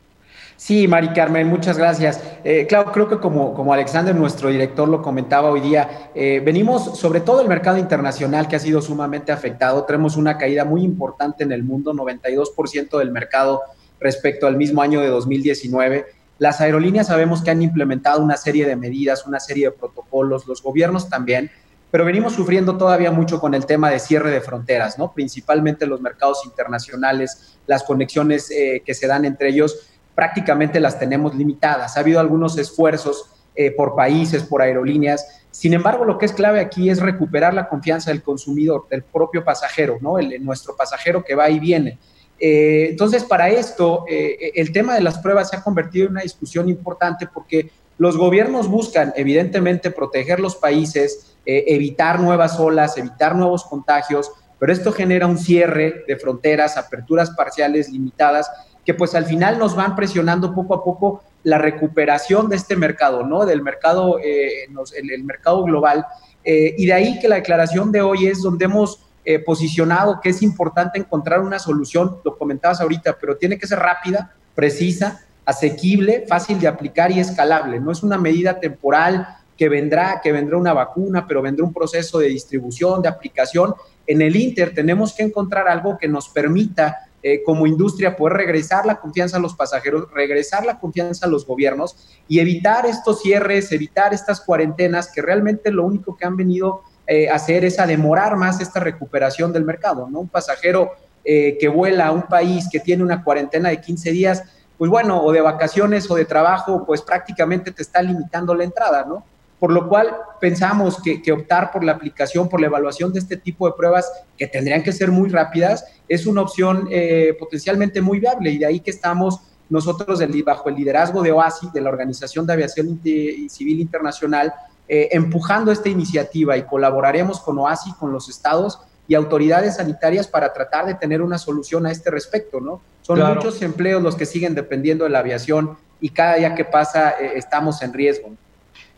Sí, 0.56 0.88
Mari 0.88 1.12
Carmen, 1.12 1.46
muchas 1.46 1.76
gracias. 1.76 2.20
Eh, 2.42 2.66
claro, 2.66 2.90
creo 2.90 3.06
que 3.06 3.18
como, 3.18 3.52
como 3.52 3.72
Alexander, 3.72 4.14
nuestro 4.14 4.48
director, 4.48 4.88
lo 4.88 5.02
comentaba 5.02 5.50
hoy 5.50 5.60
día, 5.60 6.10
eh, 6.14 6.40
venimos 6.42 6.98
sobre 6.98 7.20
todo 7.20 7.42
el 7.42 7.48
mercado 7.48 7.76
internacional 7.76 8.48
que 8.48 8.56
ha 8.56 8.58
sido 8.58 8.80
sumamente 8.80 9.30
afectado. 9.30 9.84
Tenemos 9.84 10.16
una 10.16 10.38
caída 10.38 10.64
muy 10.64 10.82
importante 10.82 11.44
en 11.44 11.52
el 11.52 11.62
mundo, 11.62 11.92
92% 11.92 12.98
del 12.98 13.12
mercado 13.12 13.60
respecto 14.00 14.46
al 14.46 14.56
mismo 14.56 14.80
año 14.80 15.00
de 15.00 15.08
2019. 15.08 16.06
Las 16.38 16.60
aerolíneas 16.60 17.08
sabemos 17.08 17.42
que 17.42 17.50
han 17.50 17.62
implementado 17.62 18.22
una 18.22 18.38
serie 18.38 18.66
de 18.66 18.74
medidas, 18.74 19.26
una 19.26 19.38
serie 19.38 19.66
de 19.66 19.72
protocolos, 19.72 20.46
los 20.46 20.62
gobiernos 20.62 21.08
también, 21.08 21.50
pero 21.90 22.04
venimos 22.04 22.34
sufriendo 22.34 22.76
todavía 22.76 23.10
mucho 23.10 23.40
con 23.40 23.54
el 23.54 23.66
tema 23.66 23.90
de 23.90 23.98
cierre 23.98 24.30
de 24.30 24.40
fronteras, 24.40 24.98
¿no? 24.98 25.12
Principalmente 25.12 25.86
los 25.86 26.00
mercados 26.00 26.44
internacionales, 26.44 27.58
las 27.66 27.82
conexiones 27.82 28.50
eh, 28.50 28.82
que 28.84 28.94
se 28.94 29.06
dan 29.06 29.24
entre 29.24 29.48
ellos 29.48 29.88
prácticamente 30.14 30.80
las 30.80 30.98
tenemos 30.98 31.34
limitadas. 31.34 31.96
Ha 31.96 32.00
habido 32.00 32.18
algunos 32.18 32.58
esfuerzos 32.58 33.30
eh, 33.54 33.70
por 33.70 33.94
países, 33.94 34.44
por 34.44 34.62
aerolíneas. 34.62 35.42
Sin 35.50 35.74
embargo, 35.74 36.04
lo 36.04 36.18
que 36.18 36.26
es 36.26 36.32
clave 36.32 36.60
aquí 36.60 36.90
es 36.90 37.00
recuperar 37.00 37.54
la 37.54 37.68
confianza 37.68 38.10
del 38.10 38.22
consumidor, 38.22 38.86
del 38.88 39.02
propio 39.02 39.42
pasajero, 39.42 39.98
¿no? 40.00 40.18
El, 40.18 40.44
nuestro 40.44 40.76
pasajero 40.76 41.24
que 41.24 41.34
va 41.34 41.50
y 41.50 41.58
viene. 41.58 41.98
Eh, 42.38 42.86
entonces, 42.90 43.24
para 43.24 43.48
esto, 43.48 44.04
eh, 44.08 44.52
el 44.54 44.72
tema 44.72 44.94
de 44.94 45.00
las 45.00 45.18
pruebas 45.18 45.50
se 45.50 45.56
ha 45.56 45.62
convertido 45.62 46.06
en 46.06 46.12
una 46.12 46.22
discusión 46.22 46.68
importante 46.68 47.26
porque 47.26 47.70
los 47.98 48.16
gobiernos 48.16 48.68
buscan, 48.68 49.12
evidentemente, 49.16 49.90
proteger 49.90 50.38
los 50.38 50.54
países, 50.54 51.27
evitar 51.44 52.20
nuevas 52.20 52.58
olas, 52.60 52.98
evitar 52.98 53.34
nuevos 53.34 53.64
contagios, 53.64 54.30
pero 54.58 54.72
esto 54.72 54.92
genera 54.92 55.26
un 55.26 55.38
cierre 55.38 56.04
de 56.06 56.16
fronteras, 56.16 56.76
aperturas 56.76 57.30
parciales 57.30 57.88
limitadas 57.88 58.50
que 58.88 58.94
pues 58.94 59.14
al 59.14 59.26
final 59.26 59.58
nos 59.58 59.76
van 59.76 59.94
presionando 59.94 60.54
poco 60.54 60.74
a 60.74 60.82
poco 60.82 61.22
la 61.42 61.58
recuperación 61.58 62.48
de 62.48 62.56
este 62.56 62.74
mercado, 62.74 63.22
¿no? 63.22 63.44
Del 63.44 63.60
mercado, 63.60 64.18
eh, 64.18 64.64
el, 64.96 65.24
mercado 65.24 65.62
global. 65.62 66.06
Eh, 66.42 66.74
y 66.78 66.86
de 66.86 66.94
ahí 66.94 67.18
que 67.20 67.28
la 67.28 67.36
declaración 67.36 67.92
de 67.92 68.00
hoy 68.00 68.28
es 68.28 68.40
donde 68.40 68.64
hemos 68.64 69.06
eh, 69.26 69.40
posicionado 69.40 70.20
que 70.22 70.30
es 70.30 70.40
importante 70.40 70.98
encontrar 70.98 71.40
una 71.40 71.58
solución, 71.58 72.16
lo 72.24 72.38
comentabas 72.38 72.80
ahorita, 72.80 73.18
pero 73.20 73.36
tiene 73.36 73.58
que 73.58 73.66
ser 73.66 73.78
rápida, 73.78 74.32
precisa, 74.54 75.20
asequible, 75.44 76.24
fácil 76.26 76.58
de 76.58 76.68
aplicar 76.68 77.10
y 77.10 77.20
escalable. 77.20 77.80
No 77.80 77.92
es 77.92 78.02
una 78.02 78.16
medida 78.16 78.58
temporal 78.58 79.28
que 79.58 79.68
vendrá, 79.68 80.20
que 80.22 80.30
vendrá 80.30 80.56
una 80.56 80.72
vacuna, 80.72 81.26
pero 81.26 81.42
vendrá 81.42 81.64
un 81.64 81.74
proceso 81.74 82.20
de 82.20 82.28
distribución, 82.28 83.02
de 83.02 83.08
aplicación. 83.08 83.74
En 84.06 84.22
el 84.22 84.36
Inter 84.36 84.72
tenemos 84.72 85.12
que 85.12 85.24
encontrar 85.24 85.68
algo 85.68 85.98
que 85.98 86.06
nos 86.06 86.28
permita 86.28 86.96
eh, 87.20 87.42
como 87.42 87.66
industria 87.66 88.16
poder 88.16 88.36
regresar 88.36 88.86
la 88.86 89.00
confianza 89.00 89.38
a 89.38 89.40
los 89.40 89.56
pasajeros, 89.56 90.08
regresar 90.14 90.64
la 90.64 90.78
confianza 90.78 91.26
a 91.26 91.28
los 91.28 91.44
gobiernos 91.44 91.96
y 92.28 92.38
evitar 92.38 92.86
estos 92.86 93.20
cierres, 93.20 93.72
evitar 93.72 94.14
estas 94.14 94.40
cuarentenas 94.40 95.10
que 95.12 95.20
realmente 95.20 95.72
lo 95.72 95.84
único 95.84 96.16
que 96.16 96.24
han 96.24 96.36
venido 96.36 96.82
eh, 97.08 97.28
a 97.28 97.34
hacer 97.34 97.64
es 97.64 97.80
a 97.80 97.86
demorar 97.88 98.36
más 98.36 98.60
esta 98.60 98.78
recuperación 98.78 99.52
del 99.52 99.64
mercado, 99.64 100.08
¿no? 100.08 100.20
Un 100.20 100.28
pasajero 100.28 100.92
eh, 101.24 101.58
que 101.58 101.66
vuela 101.66 102.06
a 102.06 102.12
un 102.12 102.22
país 102.22 102.68
que 102.70 102.78
tiene 102.78 103.02
una 103.02 103.24
cuarentena 103.24 103.70
de 103.70 103.80
15 103.80 104.12
días, 104.12 104.44
pues 104.78 104.88
bueno, 104.88 105.20
o 105.20 105.32
de 105.32 105.40
vacaciones 105.40 106.08
o 106.08 106.14
de 106.14 106.24
trabajo, 106.24 106.84
pues 106.86 107.02
prácticamente 107.02 107.72
te 107.72 107.82
está 107.82 108.00
limitando 108.00 108.54
la 108.54 108.62
entrada, 108.62 109.04
¿no? 109.04 109.24
Por 109.58 109.72
lo 109.72 109.88
cual 109.88 110.16
pensamos 110.40 111.02
que, 111.02 111.32
optar 111.32 111.72
por 111.72 111.82
la 111.82 111.92
aplicación, 111.92 112.48
por 112.48 112.60
la 112.60 112.66
evaluación 112.66 113.12
de 113.12 113.18
este 113.18 113.36
tipo 113.36 113.66
de 113.66 113.74
pruebas, 113.76 114.10
que 114.36 114.46
tendrían 114.46 114.82
que 114.82 114.92
ser 114.92 115.10
muy 115.10 115.28
rápidas, 115.28 115.84
es 116.08 116.26
una 116.26 116.42
opción 116.42 116.88
eh, 116.90 117.36
potencialmente 117.38 118.00
muy 118.00 118.20
viable 118.20 118.50
y 118.50 118.58
de 118.58 118.66
ahí 118.66 118.80
que 118.80 118.90
estamos 118.90 119.40
nosotros 119.68 120.22
bajo 120.44 120.68
el 120.68 120.76
liderazgo 120.76 121.22
de 121.22 121.32
OASI, 121.32 121.68
de 121.74 121.80
la 121.80 121.90
Organización 121.90 122.46
de 122.46 122.52
Aviación 122.54 123.00
Civil 123.02 123.80
Internacional, 123.80 124.54
eh, 124.88 125.08
empujando 125.12 125.70
esta 125.70 125.90
iniciativa 125.90 126.56
y 126.56 126.62
colaboraremos 126.62 127.40
con 127.40 127.58
OASI, 127.58 127.92
con 127.94 128.10
los 128.12 128.28
estados 128.28 128.80
y 129.06 129.14
autoridades 129.14 129.76
sanitarias 129.76 130.26
para 130.26 130.52
tratar 130.52 130.86
de 130.86 130.94
tener 130.94 131.20
una 131.20 131.38
solución 131.38 131.84
a 131.86 131.90
este 131.90 132.10
respecto, 132.10 132.60
¿no? 132.60 132.80
Son 133.02 133.18
muchos 133.34 133.60
empleos 133.62 134.02
los 134.02 134.16
que 134.16 134.26
siguen 134.26 134.54
dependiendo 134.54 135.04
de 135.04 135.10
la 135.10 135.20
aviación 135.20 135.76
y 136.00 136.10
cada 136.10 136.36
día 136.36 136.54
que 136.54 136.64
pasa 136.64 137.10
eh, 137.10 137.32
estamos 137.36 137.82
en 137.82 137.92
riesgo. 137.92 138.30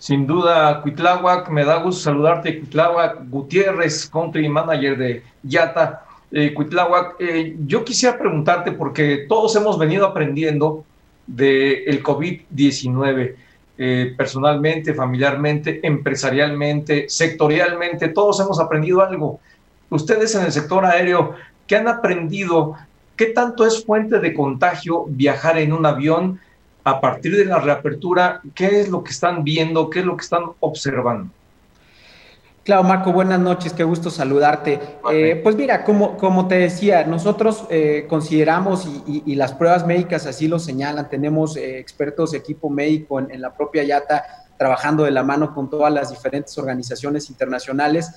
Sin 0.01 0.27
duda, 0.27 0.81
Cuitláhuac, 0.81 1.51
me 1.51 1.63
da 1.63 1.77
gusto 1.77 2.05
saludarte, 2.05 2.59
Cuitláhuac 2.59 3.29
Gutiérrez, 3.29 4.09
Country 4.09 4.49
Manager 4.49 4.97
de 4.97 5.23
Yata. 5.43 6.07
Eh, 6.33 6.55
eh, 7.19 7.57
yo 7.67 7.85
quisiera 7.85 8.19
preguntarte, 8.19 8.73
porque 8.73 9.27
todos 9.29 9.55
hemos 9.57 9.79
venido 9.79 10.07
aprendiendo 10.07 10.87
del 11.27 11.83
el 11.87 12.03
COVID-19, 12.03 13.35
eh, 13.77 14.15
personalmente, 14.17 14.95
familiarmente, 14.95 15.87
empresarialmente, 15.87 17.05
sectorialmente, 17.11 18.09
todos 18.09 18.41
hemos 18.41 18.59
aprendido 18.59 19.03
algo. 19.03 19.39
Ustedes 19.91 20.35
en 20.35 20.47
el 20.47 20.53
sector 20.53 20.87
aéreo, 20.87 21.35
¿qué 21.67 21.77
han 21.77 21.89
aprendido? 21.89 22.75
¿Qué 23.17 23.27
tanto 23.27 23.67
es 23.67 23.85
fuente 23.85 24.19
de 24.19 24.33
contagio 24.33 25.05
viajar 25.09 25.59
en 25.59 25.75
un 25.75 25.85
avión? 25.85 26.41
A 26.85 27.01
partir 27.01 27.37
de 27.37 27.45
la 27.45 27.59
reapertura, 27.59 28.41
¿qué 28.55 28.81
es 28.81 28.89
lo 28.89 29.03
que 29.05 29.11
están 29.11 29.45
viendo? 29.45 29.91
¿Qué 29.91 30.01
es 30.01 30.05
lo 30.05 30.17
que 30.17 30.23
están 30.23 30.45
observando? 30.61 31.31
Claro, 32.63 32.85
Marco, 32.85 33.13
buenas 33.13 33.41
noches, 33.41 33.73
qué 33.73 33.85
gusto 33.85 34.11
saludarte. 34.11 34.79
Eh, 35.11 35.41
pues 35.43 35.57
mira, 35.57 35.83
como, 35.83 36.17
como 36.19 36.47
te 36.47 36.57
decía, 36.57 37.05
nosotros 37.05 37.65
eh, 37.71 38.07
consideramos 38.09 38.87
y, 39.07 39.35
las 39.35 39.55
pruebas 39.55 39.87
médicas 39.87 40.27
así 40.27 40.47
lo 40.47 40.59
señalan, 40.59 41.09
tenemos 41.09 41.57
eh, 41.57 41.79
expertos, 41.79 42.35
equipo 42.35 42.69
médico 42.69 43.19
en, 43.19 43.41
la 43.41 43.55
propia 43.55 43.83
YATA 43.83 44.25
trabajando 44.59 45.05
de 45.05 45.11
la 45.11 45.23
mano 45.23 45.55
con 45.55 45.71
todas 45.71 45.91
las 45.91 46.11
diferentes 46.11 46.57
organizaciones 46.59 47.31
internacionales. 47.31 48.11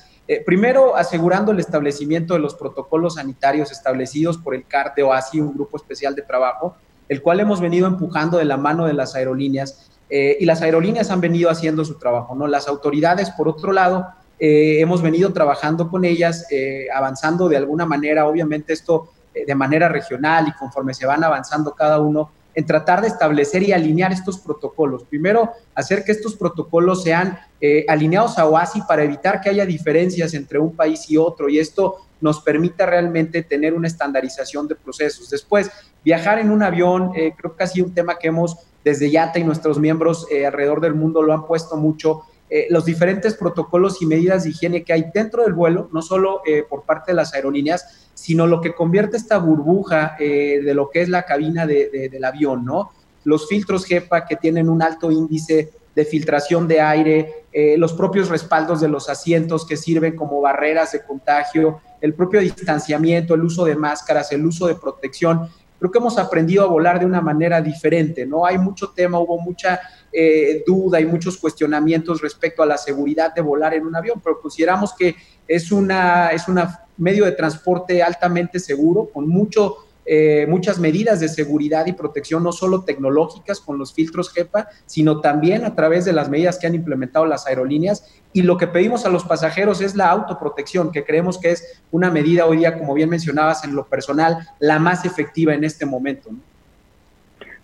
primero, 0.45 0.97
asegurando 0.97 1.53
el 1.53 1.59
establecimiento 1.61 2.33
de 2.33 2.41
los 2.41 2.53
protocolos 2.53 3.15
sanitarios 3.15 3.71
establecidos 3.71 4.37
por 4.37 4.53
el 4.53 4.65
CAR 4.65 4.93
de 4.93 5.03
OASI, 5.03 5.39
un 5.39 5.53
grupo 5.53 5.77
especial 5.77 6.15
de 6.15 6.21
trabajo, 6.21 6.75
el 7.09 7.21
cual 7.21 7.39
hemos 7.39 7.61
venido 7.61 7.87
empujando 7.87 8.37
de 8.37 8.45
la 8.45 8.57
mano 8.57 8.85
de 8.85 8.93
las 8.93 9.15
aerolíneas 9.15 9.89
eh, 10.09 10.37
y 10.39 10.45
las 10.45 10.61
aerolíneas 10.61 11.09
han 11.09 11.21
venido 11.21 11.49
haciendo 11.49 11.83
su 11.83 11.95
trabajo, 11.95 12.35
¿no? 12.35 12.45
Las 12.47 12.67
autoridades, 12.67 13.31
por 13.31 13.47
otro 13.47 13.71
lado, 13.71 14.07
eh, 14.39 14.79
hemos 14.79 15.01
venido 15.01 15.33
trabajando 15.33 15.89
con 15.89 16.05
ellas, 16.05 16.45
eh, 16.51 16.87
avanzando 16.93 17.49
de 17.49 17.57
alguna 17.57 17.85
manera, 17.85 18.27
obviamente 18.27 18.73
esto 18.73 19.09
de 19.33 19.55
manera 19.55 19.89
regional 19.89 20.47
y 20.47 20.51
conforme 20.51 20.93
se 20.93 21.07
van 21.07 21.23
avanzando 21.23 21.73
cada 21.73 21.99
uno, 21.99 22.29
en 22.53 22.67
tratar 22.67 23.01
de 23.01 23.07
establecer 23.07 23.63
y 23.63 23.71
alinear 23.71 24.11
estos 24.11 24.37
protocolos. 24.37 25.03
Primero, 25.05 25.49
hacer 25.73 26.03
que 26.03 26.11
estos 26.11 26.35
protocolos 26.35 27.01
sean 27.01 27.39
alineados 27.87 28.37
a 28.37 28.45
OASI 28.45 28.83
para 28.83 29.01
evitar 29.03 29.41
que 29.41 29.49
haya 29.49 29.65
diferencias 29.65 30.35
entre 30.35 30.59
un 30.59 30.75
país 30.75 31.09
y 31.09 31.17
otro 31.17 31.49
y 31.49 31.57
esto 31.57 31.95
nos 32.21 32.41
permita 32.41 32.85
realmente 32.85 33.41
tener 33.41 33.73
una 33.73 33.87
estandarización 33.87 34.67
de 34.67 34.75
procesos. 34.75 35.31
Después, 35.31 35.71
Viajar 36.03 36.39
en 36.39 36.51
un 36.51 36.61
avión, 36.63 37.11
eh, 37.15 37.33
creo 37.37 37.55
que 37.55 37.63
ha 37.63 37.67
sido 37.67 37.85
un 37.85 37.93
tema 37.93 38.17
que 38.17 38.27
hemos 38.27 38.57
desde 38.83 39.09
YATA 39.09 39.39
y 39.39 39.43
nuestros 39.45 39.79
miembros 39.79 40.27
eh, 40.29 40.45
alrededor 40.45 40.81
del 40.81 40.93
mundo 40.93 41.21
lo 41.21 41.33
han 41.33 41.45
puesto 41.45 41.77
mucho. 41.77 42.23
Eh, 42.49 42.67
los 42.69 42.83
diferentes 42.83 43.35
protocolos 43.35 44.01
y 44.01 44.05
medidas 44.05 44.43
de 44.43 44.49
higiene 44.49 44.83
que 44.83 44.91
hay 44.91 45.05
dentro 45.13 45.43
del 45.43 45.53
vuelo, 45.53 45.89
no 45.93 46.01
solo 46.01 46.41
por 46.69 46.83
parte 46.83 47.11
de 47.11 47.15
las 47.15 47.33
aerolíneas, 47.33 48.09
sino 48.13 48.45
lo 48.45 48.59
que 48.59 48.75
convierte 48.75 49.17
esta 49.17 49.37
burbuja 49.37 50.15
de 50.19 50.73
lo 50.75 50.91
que 50.91 51.01
es 51.01 51.09
la 51.09 51.23
cabina 51.23 51.65
del 51.65 52.23
avión, 52.23 52.63
¿no? 52.63 52.91
Los 53.23 53.47
filtros 53.47 53.85
GEPA 53.85 54.25
que 54.25 54.35
tienen 54.35 54.69
un 54.69 54.83
alto 54.83 55.09
índice 55.09 55.71
de 55.95 56.05
filtración 56.05 56.67
de 56.67 56.79
aire, 56.79 57.45
los 57.77 57.93
propios 57.93 58.29
respaldos 58.29 58.81
de 58.81 58.89
los 58.89 59.09
asientos 59.09 59.65
que 59.65 59.77
sirven 59.77 60.15
como 60.15 60.39
barreras 60.39 60.91
de 60.91 61.03
contagio, 61.03 61.81
el 62.01 62.13
propio 62.13 62.41
distanciamiento, 62.41 63.33
el 63.33 63.43
uso 63.43 63.65
de 63.65 63.75
máscaras, 63.75 64.31
el 64.31 64.45
uso 64.45 64.67
de 64.67 64.75
protección 64.75 65.49
creo 65.79 65.91
que 65.91 65.99
hemos 65.99 66.17
aprendido 66.17 66.63
a 66.63 66.67
volar 66.67 66.99
de 66.99 67.05
una 67.05 67.21
manera 67.21 67.61
diferente, 67.61 68.25
¿no? 68.25 68.45
Hay 68.45 68.57
mucho 68.57 68.91
tema, 68.91 69.19
hubo 69.19 69.39
mucha 69.39 69.79
eh, 70.11 70.63
duda 70.65 70.99
y 71.01 71.05
muchos 71.05 71.37
cuestionamientos 71.37 72.21
respecto 72.21 72.63
a 72.63 72.65
la 72.65 72.77
seguridad 72.77 73.33
de 73.33 73.41
volar 73.41 73.73
en 73.73 73.85
un 73.85 73.95
avión, 73.95 74.21
pero 74.23 74.39
consideramos 74.39 74.93
que 74.93 75.15
es 75.47 75.71
una, 75.71 76.29
es 76.29 76.47
una 76.47 76.85
medio 76.97 77.25
de 77.25 77.31
transporte 77.31 78.01
altamente 78.01 78.59
seguro, 78.59 79.09
con 79.11 79.27
mucho 79.27 79.77
eh, 80.05 80.45
muchas 80.49 80.79
medidas 80.79 81.19
de 81.19 81.29
seguridad 81.29 81.85
y 81.87 81.93
protección, 81.93 82.43
no 82.43 82.51
solo 82.51 82.83
tecnológicas 82.83 83.59
con 83.59 83.77
los 83.77 83.93
filtros 83.93 84.31
GEPA, 84.31 84.67
sino 84.85 85.21
también 85.21 85.65
a 85.65 85.75
través 85.75 86.05
de 86.05 86.13
las 86.13 86.29
medidas 86.29 86.59
que 86.59 86.67
han 86.67 86.75
implementado 86.75 87.25
las 87.25 87.47
aerolíneas. 87.47 88.21
Y 88.33 88.41
lo 88.41 88.57
que 88.57 88.67
pedimos 88.67 89.05
a 89.05 89.09
los 89.09 89.23
pasajeros 89.23 89.81
es 89.81 89.95
la 89.95 90.09
autoprotección, 90.09 90.91
que 90.91 91.03
creemos 91.03 91.39
que 91.39 91.51
es 91.51 91.81
una 91.91 92.11
medida 92.11 92.45
hoy 92.45 92.57
día, 92.57 92.77
como 92.77 92.93
bien 92.93 93.09
mencionabas, 93.09 93.63
en 93.63 93.75
lo 93.75 93.85
personal, 93.85 94.37
la 94.59 94.79
más 94.79 95.05
efectiva 95.05 95.53
en 95.53 95.63
este 95.63 95.85
momento. 95.85 96.31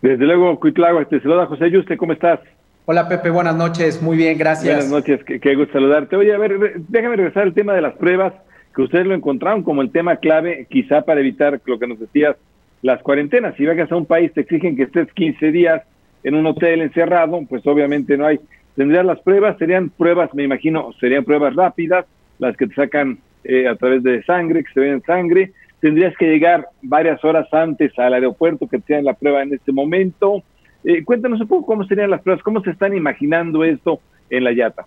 Desde 0.01 0.25
luego, 0.25 0.59
Cuitlago, 0.59 1.01
este, 1.01 1.19
saluda 1.21 1.45
José 1.45 1.69
Yuste, 1.71 1.97
¿cómo 1.97 2.13
estás? 2.13 2.39
Hola 2.85 3.07
Pepe, 3.07 3.29
buenas 3.29 3.55
noches, 3.55 4.01
muy 4.01 4.17
bien, 4.17 4.37
gracias. 4.37 4.89
Buenas 4.89 4.91
noches, 4.91 5.23
qué, 5.23 5.55
gusto 5.55 5.73
saludarte. 5.73 6.15
Oye, 6.15 6.33
a 6.33 6.37
ver, 6.37 6.81
déjame 6.87 7.17
regresar 7.17 7.43
al 7.43 7.53
tema 7.53 7.73
de 7.73 7.81
las 7.81 7.93
pruebas, 7.95 8.33
que 8.79 8.85
ustedes 8.85 9.07
lo 9.07 9.13
encontraron 9.13 9.63
como 9.63 9.81
el 9.81 9.91
tema 9.91 10.15
clave, 10.15 10.65
quizá 10.69 11.01
para 11.01 11.19
evitar 11.19 11.59
lo 11.65 11.77
que 11.77 11.85
nos 11.85 11.99
decías, 11.99 12.37
las 12.81 13.01
cuarentenas. 13.01 13.53
Si 13.57 13.63
viajas 13.63 13.91
a 13.91 13.97
un 13.97 14.05
país, 14.05 14.31
te 14.31 14.39
exigen 14.39 14.77
que 14.77 14.83
estés 14.83 15.11
15 15.11 15.51
días 15.51 15.83
en 16.23 16.35
un 16.35 16.45
hotel 16.45 16.81
encerrado, 16.81 17.41
pues 17.49 17.67
obviamente 17.67 18.15
no 18.15 18.25
hay. 18.25 18.39
Tendrías 18.77 19.05
las 19.05 19.19
pruebas, 19.19 19.57
serían 19.57 19.89
pruebas, 19.89 20.33
me 20.33 20.43
imagino, 20.43 20.93
serían 20.97 21.25
pruebas 21.25 21.55
rápidas, 21.55 22.05
las 22.37 22.55
que 22.55 22.67
te 22.67 22.75
sacan 22.75 23.17
eh, 23.43 23.67
a 23.67 23.75
través 23.75 24.01
de 24.01 24.23
sangre, 24.23 24.63
que 24.63 24.71
se 24.73 24.79
ven 24.79 24.93
en 24.93 25.01
sangre. 25.01 25.51
Tendrías 25.81 26.15
que 26.15 26.27
llegar 26.27 26.69
varias 26.81 27.21
horas 27.25 27.53
antes 27.53 27.91
al 27.99 28.13
aeropuerto 28.13 28.69
que 28.69 28.79
te 28.79 28.93
hagan 28.93 29.03
la 29.03 29.13
prueba 29.13 29.43
en 29.43 29.53
este 29.53 29.73
momento 29.73 30.41
eh, 30.83 31.03
cuéntanos 31.03 31.41
un 31.41 31.47
poco 31.47 31.65
cómo 31.65 31.83
serían 31.85 32.09
las 32.09 32.21
pruebas, 32.21 32.43
cómo 32.43 32.61
se 32.61 32.71
están 32.71 32.95
imaginando 32.95 33.63
esto 33.63 33.99
en 34.29 34.43
la 34.43 34.53
Yata. 34.53 34.85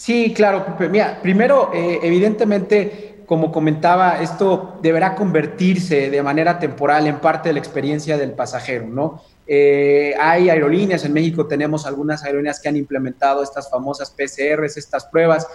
Sí, 0.00 0.32
claro, 0.34 0.64
Mira, 0.90 1.20
primero, 1.20 1.70
eh, 1.74 2.00
evidentemente, 2.02 3.16
como 3.26 3.52
comentaba, 3.52 4.22
esto 4.22 4.78
deberá 4.80 5.14
convertirse 5.14 6.08
de 6.08 6.22
manera 6.22 6.58
temporal 6.58 7.06
en 7.06 7.20
parte 7.20 7.50
de 7.50 7.52
la 7.52 7.58
experiencia 7.58 8.16
del 8.16 8.32
pasajero, 8.32 8.86
¿no? 8.86 9.20
Eh, 9.46 10.14
hay 10.18 10.48
aerolíneas, 10.48 11.04
en 11.04 11.12
México 11.12 11.46
tenemos 11.46 11.84
algunas 11.84 12.24
aerolíneas 12.24 12.60
que 12.60 12.70
han 12.70 12.76
implementado 12.76 13.42
estas 13.42 13.68
famosas 13.68 14.10
PCRs, 14.10 14.78
estas 14.78 15.04
pruebas. 15.04 15.46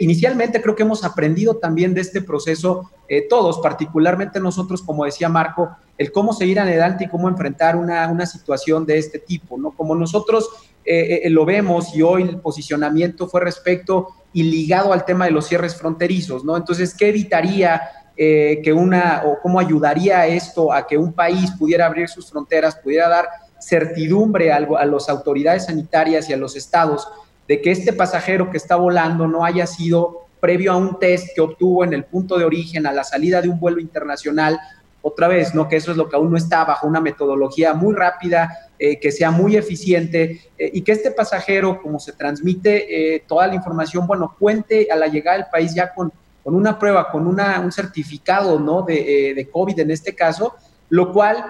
inicialmente 0.00 0.62
creo 0.62 0.74
que 0.74 0.82
hemos 0.82 1.04
aprendido 1.04 1.56
también 1.56 1.92
de 1.94 2.00
este 2.00 2.20
proceso 2.22 2.90
todos, 3.28 3.60
particularmente 3.60 4.38
nosotros, 4.40 4.82
como 4.82 5.04
decía 5.04 5.28
Marco, 5.28 5.76
el 5.96 6.10
cómo 6.10 6.32
seguir 6.32 6.58
adelante 6.58 7.04
y 7.04 7.08
cómo 7.08 7.28
enfrentar 7.28 7.76
una, 7.76 8.08
una 8.08 8.26
situación 8.26 8.84
de 8.86 8.98
este 8.98 9.18
tipo, 9.18 9.56
¿no? 9.58 9.70
Como 9.72 9.94
nosotros 9.94 10.73
eh, 10.84 11.22
eh, 11.24 11.30
lo 11.30 11.44
vemos 11.44 11.94
y 11.94 12.02
hoy 12.02 12.22
el 12.22 12.40
posicionamiento 12.40 13.26
fue 13.26 13.40
respecto 13.40 14.08
y 14.32 14.42
ligado 14.42 14.92
al 14.92 15.04
tema 15.04 15.24
de 15.24 15.30
los 15.30 15.46
cierres 15.46 15.74
fronterizos, 15.76 16.44
¿no? 16.44 16.56
Entonces, 16.56 16.94
¿qué 16.94 17.08
evitaría 17.08 17.80
eh, 18.16 18.60
que 18.62 18.72
una, 18.72 19.22
o 19.24 19.38
cómo 19.40 19.58
ayudaría 19.58 20.26
esto 20.26 20.72
a 20.72 20.86
que 20.86 20.98
un 20.98 21.12
país 21.12 21.50
pudiera 21.52 21.86
abrir 21.86 22.08
sus 22.08 22.30
fronteras, 22.30 22.76
pudiera 22.76 23.08
dar 23.08 23.28
certidumbre 23.58 24.52
a, 24.52 24.56
a 24.56 24.84
las 24.84 25.08
autoridades 25.08 25.66
sanitarias 25.66 26.28
y 26.28 26.32
a 26.32 26.36
los 26.36 26.54
estados 26.54 27.08
de 27.48 27.62
que 27.62 27.70
este 27.70 27.92
pasajero 27.92 28.50
que 28.50 28.56
está 28.56 28.76
volando 28.76 29.26
no 29.26 29.44
haya 29.44 29.66
sido 29.66 30.26
previo 30.40 30.72
a 30.72 30.76
un 30.76 30.98
test 30.98 31.28
que 31.34 31.40
obtuvo 31.40 31.84
en 31.84 31.94
el 31.94 32.04
punto 32.04 32.36
de 32.38 32.44
origen, 32.44 32.86
a 32.86 32.92
la 32.92 33.04
salida 33.04 33.40
de 33.40 33.48
un 33.48 33.58
vuelo 33.58 33.80
internacional, 33.80 34.60
otra 35.00 35.28
vez, 35.28 35.54
¿no? 35.54 35.68
Que 35.68 35.76
eso 35.76 35.90
es 35.90 35.96
lo 35.96 36.08
que 36.08 36.16
aún 36.16 36.30
no 36.30 36.36
está 36.36 36.64
bajo 36.64 36.86
una 36.86 37.00
metodología 37.00 37.74
muy 37.74 37.94
rápida, 37.94 38.63
eh, 38.76 38.98
que 38.98 39.12
sea 39.12 39.30
muy 39.30 39.56
eficiente 39.56 40.50
eh, 40.58 40.70
y 40.72 40.82
que 40.82 40.90
este 40.90 41.12
pasajero, 41.12 41.80
como 41.80 42.00
se 42.00 42.12
transmite 42.12 43.14
eh, 43.14 43.24
toda 43.26 43.46
la 43.46 43.54
información, 43.54 44.04
bueno, 44.04 44.34
cuente 44.36 44.88
a 44.90 44.96
la 44.96 45.06
llegada 45.06 45.36
del 45.36 45.46
país 45.46 45.72
ya 45.72 45.94
con, 45.94 46.12
con 46.42 46.56
una 46.56 46.76
prueba, 46.76 47.08
con 47.08 47.28
una, 47.28 47.60
un 47.60 47.70
certificado, 47.70 48.58
¿no? 48.58 48.82
De, 48.82 49.32
de 49.34 49.48
COVID 49.48 49.78
en 49.78 49.92
este 49.92 50.14
caso, 50.14 50.54
lo 50.88 51.12
cual 51.12 51.44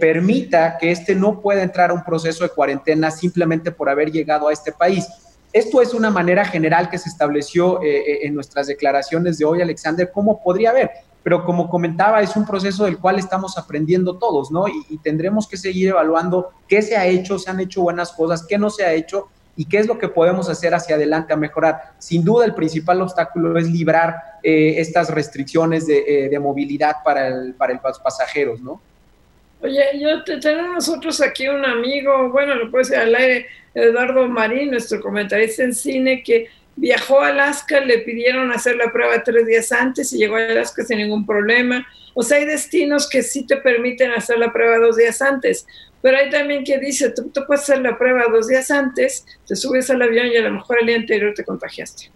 permita 0.00 0.78
que 0.78 0.90
este 0.90 1.14
no 1.14 1.40
pueda 1.40 1.62
entrar 1.62 1.90
a 1.90 1.94
un 1.94 2.04
proceso 2.04 2.44
de 2.44 2.50
cuarentena 2.50 3.10
simplemente 3.10 3.72
por 3.72 3.88
haber 3.88 4.10
llegado 4.10 4.48
a 4.48 4.52
este 4.52 4.72
país. 4.72 5.06
Esto 5.52 5.82
es 5.82 5.92
una 5.92 6.10
manera 6.10 6.44
general 6.44 6.88
que 6.88 6.96
se 6.96 7.08
estableció 7.08 7.80
en 7.82 8.32
nuestras 8.32 8.68
declaraciones 8.68 9.38
de 9.38 9.44
hoy, 9.44 9.60
Alexander, 9.60 10.10
cómo 10.12 10.42
podría 10.42 10.70
haber 10.70 10.90
pero 11.22 11.44
como 11.44 11.68
comentaba, 11.68 12.22
es 12.22 12.34
un 12.36 12.46
proceso 12.46 12.84
del 12.84 12.98
cual 12.98 13.18
estamos 13.18 13.58
aprendiendo 13.58 14.16
todos, 14.16 14.50
¿no? 14.50 14.66
Y, 14.68 14.98
tendremos 14.98 15.46
que 15.48 15.56
seguir 15.56 15.88
evaluando 15.88 16.50
qué 16.68 16.82
se 16.82 16.96
ha 16.96 17.06
hecho, 17.06 17.38
se 17.38 17.50
han 17.50 17.60
hecho 17.60 17.82
buenas 17.82 18.12
cosas, 18.12 18.46
qué 18.46 18.58
no 18.58 18.70
se 18.70 18.84
ha 18.84 18.92
hecho 18.92 19.28
y 19.56 19.64
qué 19.66 19.78
es 19.78 19.86
lo 19.86 19.98
que 19.98 20.08
podemos 20.08 20.48
hacer 20.48 20.74
hacia 20.74 20.96
adelante 20.96 21.32
a 21.32 21.36
mejorar. 21.36 21.94
Sin 21.98 22.24
duda, 22.24 22.46
el 22.46 22.54
principal 22.54 23.02
obstáculo 23.02 23.58
es 23.58 23.70
librar 23.70 24.16
eh, 24.42 24.74
estas 24.78 25.10
restricciones 25.10 25.86
de, 25.86 26.26
eh, 26.32 26.38
movilidad 26.38 26.96
para, 27.04 27.28
el, 27.28 27.54
para 27.54 27.80
los 27.82 27.98
pasajeros, 27.98 28.60
¿no? 28.60 28.80
Oye, 29.62 29.84
yo 29.98 30.24
te, 30.24 30.38
tenemos 30.38 30.74
nosotros 30.74 31.20
aquí 31.20 31.46
un 31.46 31.64
amigo, 31.64 32.30
bueno, 32.30 32.54
lo 32.54 32.70
puede 32.70 32.84
decir 32.84 32.96
al 32.96 33.14
aire, 33.14 33.46
Eduardo 33.74 34.26
Marín, 34.26 34.70
nuestro 34.70 35.00
comentarista 35.00 35.62
en 35.62 35.74
cine, 35.74 36.22
que 36.22 36.48
viajó 36.80 37.20
a 37.20 37.28
Alaska, 37.28 37.80
le 37.80 37.98
pidieron 37.98 38.50
hacer 38.52 38.76
la 38.76 38.90
prueba 38.90 39.22
tres 39.22 39.46
días 39.46 39.70
antes 39.70 40.12
y 40.14 40.18
llegó 40.18 40.36
a 40.36 40.46
Alaska 40.46 40.82
sin 40.82 40.96
ningún 40.96 41.26
problema. 41.26 41.86
O 42.14 42.22
sea, 42.22 42.38
hay 42.38 42.46
destinos 42.46 43.08
que 43.08 43.22
sí 43.22 43.46
te 43.46 43.58
permiten 43.58 44.10
hacer 44.12 44.38
la 44.38 44.50
prueba 44.50 44.78
dos 44.78 44.96
días 44.96 45.20
antes, 45.20 45.66
pero 46.00 46.16
hay 46.16 46.30
también 46.30 46.64
que 46.64 46.78
dice, 46.78 47.10
tú, 47.10 47.28
tú 47.28 47.42
puedes 47.46 47.64
hacer 47.64 47.82
la 47.82 47.98
prueba 47.98 48.24
dos 48.32 48.48
días 48.48 48.70
antes, 48.70 49.26
te 49.46 49.56
subes 49.56 49.90
al 49.90 50.00
avión 50.00 50.28
y 50.28 50.36
a 50.36 50.42
lo 50.42 50.52
mejor 50.52 50.78
el 50.80 50.86
día 50.86 50.96
anterior 50.96 51.34
te 51.34 51.44
contagiaste. 51.44 52.10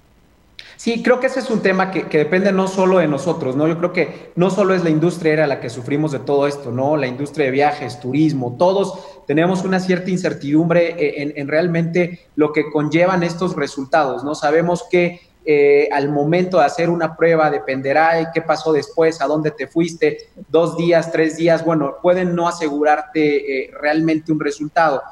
Sí, 0.77 1.03
creo 1.03 1.21
que 1.21 1.29
ese 1.29 1.41
es 1.41 1.51
un 1.51 1.63
tema 1.63 1.91
que, 1.91 2.05
depende 2.19 2.53
no 2.53 2.69
solo 2.69 2.99
de 2.99 3.07
nosotros, 3.07 3.57
¿no? 3.57 3.69
Yo 3.69 3.79
creo 3.79 3.93
que 3.93 4.33
no 4.35 4.51
solo 4.51 4.75
es 4.75 4.83
la 4.83 4.91
industria 4.91 5.33
era 5.33 5.47
la 5.47 5.61
que 5.61 5.71
sufrimos 5.71 6.13
de 6.13 6.19
todo 6.19 6.47
esto, 6.47 6.73
¿no? 6.73 6.97
La 6.97 7.07
industria 7.07 7.47
de 7.47 7.53
viajes, 7.53 8.01
turismo, 8.01 8.57
todos 8.59 9.14
tenemos 9.27 9.65
una 9.65 9.81
cierta 9.81 10.11
incertidumbre 10.11 10.95
eh, 10.99 11.33
en, 11.37 11.49
realmente 11.49 12.21
lo 12.37 12.53
que 12.53 12.71
conllevan 12.71 13.23
estos 13.23 13.57
resultados, 13.57 14.25
¿no? 14.25 14.35
Sabemos 14.35 14.85
que 14.91 15.21
eh, 15.47 15.89
al 15.93 16.11
momento 16.11 16.59
de 16.59 16.65
hacer 16.65 16.89
una 16.89 17.17
prueba 17.17 17.51
dependerá 17.51 18.15
de 18.15 18.29
qué 18.33 18.41
pasó 18.41 18.73
después, 18.73 19.21
a 19.21 19.27
dónde 19.27 19.51
te 19.51 19.67
fuiste, 19.67 20.31
dos 20.49 20.77
días, 20.77 21.13
tres 21.13 21.37
días, 21.37 21.65
bueno, 21.65 21.97
pueden 22.03 22.35
no 22.35 22.49
asegurarte 22.49 23.65
eh, 23.65 23.71
realmente 23.81 24.33
un 24.33 24.41
resultado. 24.41 25.03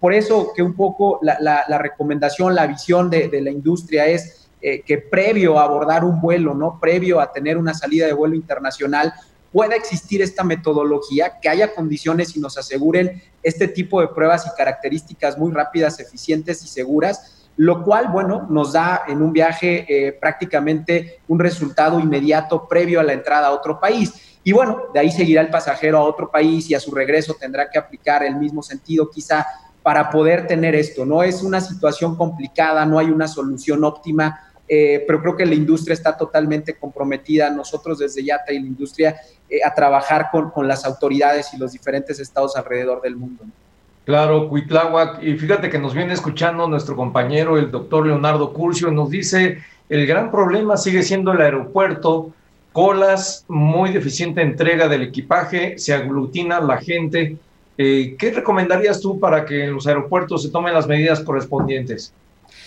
por 0.00 0.14
eso 0.14 0.52
que 0.54 0.62
un 0.62 0.74
poco 0.74 1.18
la, 1.22 1.78
recomendación, 1.78 2.54
la 2.54 2.66
visión 2.66 3.10
de, 3.10 3.28
de 3.28 3.40
la 3.42 3.50
industria 3.50 4.06
es 4.06 4.44
eh, 4.66 4.80
que 4.80 4.96
previo 4.96 5.58
a 5.58 5.64
abordar 5.64 6.04
un 6.04 6.22
vuelo, 6.22 6.54
¿no? 6.54 6.78
Previo 6.80 7.20
a 7.20 7.30
tener 7.30 7.58
una 7.58 7.74
salida 7.74 8.06
de 8.06 8.14
vuelo 8.14 8.34
internacional, 8.34 9.12
pueda 9.54 9.76
existir 9.76 10.20
esta 10.20 10.42
metodología, 10.42 11.38
que 11.40 11.48
haya 11.48 11.72
condiciones 11.72 12.36
y 12.36 12.40
nos 12.40 12.58
aseguren 12.58 13.22
este 13.40 13.68
tipo 13.68 14.00
de 14.00 14.08
pruebas 14.08 14.44
y 14.48 14.56
características 14.56 15.38
muy 15.38 15.52
rápidas, 15.52 16.00
eficientes 16.00 16.64
y 16.64 16.66
seguras, 16.66 17.46
lo 17.56 17.84
cual, 17.84 18.08
bueno, 18.08 18.48
nos 18.50 18.72
da 18.72 19.04
en 19.06 19.22
un 19.22 19.32
viaje 19.32 19.86
eh, 19.88 20.12
prácticamente 20.12 21.20
un 21.28 21.38
resultado 21.38 22.00
inmediato 22.00 22.66
previo 22.66 22.98
a 22.98 23.04
la 23.04 23.12
entrada 23.12 23.46
a 23.46 23.52
otro 23.52 23.78
país. 23.78 24.12
Y 24.42 24.50
bueno, 24.50 24.86
de 24.92 24.98
ahí 24.98 25.12
seguirá 25.12 25.40
el 25.40 25.50
pasajero 25.50 25.98
a 25.98 26.02
otro 26.02 26.32
país 26.32 26.68
y 26.68 26.74
a 26.74 26.80
su 26.80 26.90
regreso 26.90 27.36
tendrá 27.38 27.70
que 27.70 27.78
aplicar 27.78 28.24
el 28.24 28.34
mismo 28.34 28.60
sentido 28.60 29.08
quizá 29.08 29.46
para 29.84 30.10
poder 30.10 30.48
tener 30.48 30.74
esto. 30.74 31.06
No 31.06 31.22
es 31.22 31.44
una 31.44 31.60
situación 31.60 32.16
complicada, 32.16 32.84
no 32.84 32.98
hay 32.98 33.06
una 33.06 33.28
solución 33.28 33.84
óptima, 33.84 34.52
eh, 34.68 35.04
pero 35.06 35.20
creo 35.20 35.36
que 35.36 35.46
la 35.46 35.54
industria 35.54 35.94
está 35.94 36.16
totalmente 36.16 36.74
comprometida, 36.74 37.50
nosotros 37.50 37.98
desde 37.98 38.24
YATA 38.24 38.52
y 38.52 38.60
la 38.60 38.66
industria, 38.66 39.16
eh, 39.48 39.60
a 39.64 39.74
trabajar 39.74 40.28
con, 40.32 40.50
con, 40.50 40.66
las 40.66 40.84
autoridades 40.84 41.52
y 41.52 41.58
los 41.58 41.72
diferentes 41.72 42.18
estados 42.18 42.56
alrededor 42.56 43.02
del 43.02 43.16
mundo. 43.16 43.44
Claro, 44.04 44.48
Cuitláhuac, 44.48 45.22
y 45.22 45.34
fíjate 45.36 45.70
que 45.70 45.78
nos 45.78 45.94
viene 45.94 46.12
escuchando 46.12 46.68
nuestro 46.68 46.94
compañero, 46.94 47.56
el 47.58 47.70
doctor 47.70 48.06
Leonardo 48.06 48.52
Curcio, 48.52 48.90
nos 48.90 49.10
dice, 49.10 49.58
el 49.88 50.06
gran 50.06 50.30
problema 50.30 50.76
sigue 50.76 51.02
siendo 51.02 51.32
el 51.32 51.40
aeropuerto, 51.40 52.32
colas, 52.72 53.44
muy 53.48 53.92
deficiente 53.92 54.42
entrega 54.42 54.88
del 54.88 55.02
equipaje, 55.02 55.78
se 55.78 55.94
aglutina 55.94 56.60
la 56.60 56.78
gente. 56.78 57.36
Eh, 57.78 58.16
¿Qué 58.18 58.32
recomendarías 58.32 59.00
tú 59.00 59.20
para 59.20 59.44
que 59.44 59.64
en 59.64 59.74
los 59.74 59.86
aeropuertos 59.86 60.42
se 60.42 60.50
tomen 60.50 60.74
las 60.74 60.88
medidas 60.88 61.20
correspondientes? 61.20 62.12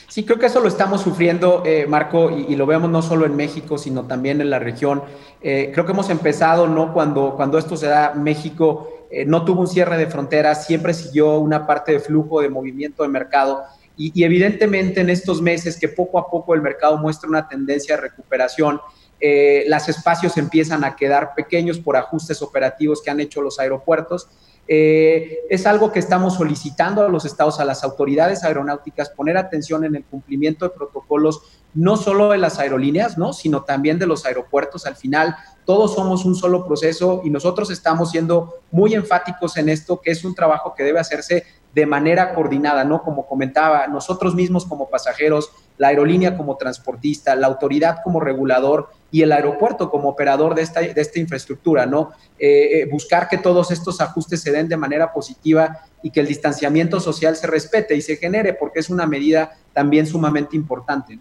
Sí, 0.07 0.23
creo 0.23 0.39
que 0.39 0.45
eso 0.45 0.61
lo 0.61 0.69
estamos 0.69 1.01
sufriendo, 1.01 1.63
eh, 1.65 1.85
Marco, 1.85 2.31
y, 2.31 2.55
lo 2.55 2.65
vemos 2.65 2.89
no 2.89 3.01
solo 3.01 3.25
en 3.25 3.35
México, 3.35 3.77
sino 3.77 4.07
también 4.07 4.39
en 4.39 4.49
la 4.49 4.57
región. 4.57 5.03
Eh, 5.41 5.69
creo 5.73 5.85
que 5.85 5.91
hemos 5.91 6.09
empezado, 6.09 6.65
¿no? 6.65 6.93
Cuando, 6.93 7.35
cuando 7.35 7.57
esto 7.57 7.75
se 7.75 7.87
da, 7.87 8.13
México 8.13 8.87
eh, 9.11 9.25
no 9.25 9.43
tuvo 9.43 9.61
un 9.61 9.67
cierre 9.67 9.97
de 9.97 10.07
fronteras, 10.07 10.65
siempre 10.65 10.93
siguió 10.93 11.37
una 11.39 11.67
parte 11.67 11.91
de 11.91 11.99
flujo 11.99 12.41
de 12.41 12.47
movimiento 12.47 13.03
de 13.03 13.09
mercado. 13.09 13.63
Y, 13.97 14.17
y 14.17 14.23
evidentemente 14.23 15.01
en 15.01 15.09
estos 15.09 15.41
meses 15.41 15.77
que 15.77 15.89
poco 15.89 16.19
a 16.19 16.29
poco 16.29 16.55
el 16.55 16.61
mercado 16.61 16.97
muestra 16.97 17.29
una 17.29 17.49
tendencia 17.49 17.95
de 17.95 18.03
recuperación, 18.03 18.79
los 19.19 19.89
espacios 19.89 20.37
empiezan 20.37 20.83
a 20.83 20.95
quedar 20.95 21.33
pequeños 21.35 21.79
por 21.79 21.97
ajustes 21.97 22.41
operativos 22.43 23.01
que 23.01 23.09
han 23.09 23.19
hecho 23.19 23.41
los 23.41 23.59
aeropuertos. 23.59 24.29
Eh, 24.67 25.39
es 25.49 25.65
algo 25.65 25.91
que 25.91 25.99
estamos 25.99 26.35
solicitando 26.35 27.03
a 27.03 27.09
los 27.09 27.25
estados, 27.25 27.59
a 27.59 27.65
las 27.65 27.83
autoridades 27.83 28.43
aeronáuticas, 28.43 29.09
poner 29.09 29.37
atención 29.37 29.85
en 29.85 29.95
el 29.95 30.03
cumplimiento 30.03 30.65
de 30.65 30.75
protocolos, 30.75 31.41
no 31.73 31.95
solo 31.95 32.31
de 32.31 32.37
las 32.37 32.59
aerolíneas, 32.59 33.17
¿no? 33.17 33.33
sino 33.33 33.63
también 33.63 33.99
de 33.99 34.07
los 34.07 34.25
aeropuertos. 34.25 34.85
Al 34.85 34.95
final, 34.95 35.35
todos 35.65 35.95
somos 35.95 36.25
un 36.25 36.35
solo 36.35 36.65
proceso 36.65 37.21
y 37.23 37.29
nosotros 37.29 37.69
estamos 37.71 38.11
siendo 38.11 38.55
muy 38.71 38.93
enfáticos 38.93 39.57
en 39.57 39.69
esto, 39.69 40.01
que 40.01 40.11
es 40.11 40.23
un 40.25 40.35
trabajo 40.35 40.73
que 40.75 40.83
debe 40.83 40.99
hacerse 40.99 41.45
de 41.77 41.85
manera 41.85 42.33
coordinada, 42.33 42.83
¿no? 42.83 43.03
Como 43.03 43.27
comentaba, 43.27 43.85
nosotros 43.85 44.33
mismos 44.33 44.65
como 44.65 44.89
pasajeros, 44.89 45.51
la 45.77 45.89
aerolínea 45.89 46.35
como 46.35 46.57
transportista, 46.57 47.35
la 47.35 47.45
autoridad 47.45 47.97
como 48.03 48.19
regulador 48.19 48.87
y 49.11 49.21
el 49.21 49.31
aeropuerto 49.31 49.91
como 49.91 50.09
operador 50.09 50.55
de 50.55 50.63
esta, 50.63 50.81
de 50.81 50.99
esta 50.99 51.19
infraestructura, 51.19 51.85
¿no? 51.85 52.13
Eh, 52.39 52.79
eh, 52.79 52.87
buscar 52.89 53.27
que 53.29 53.37
todos 53.37 53.69
estos 53.69 54.01
ajustes 54.01 54.41
se 54.41 54.51
den 54.51 54.67
de 54.67 54.75
manera 54.75 55.13
positiva 55.13 55.77
y 56.01 56.09
que 56.09 56.19
el 56.19 56.25
distanciamiento 56.25 56.99
social 56.99 57.35
se 57.35 57.45
respete 57.45 57.95
y 57.95 58.01
se 58.01 58.15
genere, 58.15 58.53
porque 58.53 58.79
es 58.79 58.89
una 58.89 59.05
medida 59.05 59.51
también 59.71 60.07
sumamente 60.07 60.55
importante. 60.55 61.19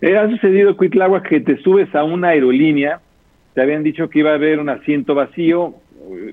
Eh, 0.00 0.16
ha 0.16 0.26
sucedido, 0.30 0.74
Cuitlagua, 0.74 1.22
que 1.22 1.40
te 1.40 1.58
subes 1.58 1.94
a 1.94 2.02
una 2.02 2.28
aerolínea, 2.28 2.98
te 3.52 3.60
habían 3.60 3.82
dicho 3.82 4.08
que 4.08 4.20
iba 4.20 4.30
a 4.30 4.36
haber 4.36 4.58
un 4.58 4.70
asiento 4.70 5.14
vacío 5.14 5.74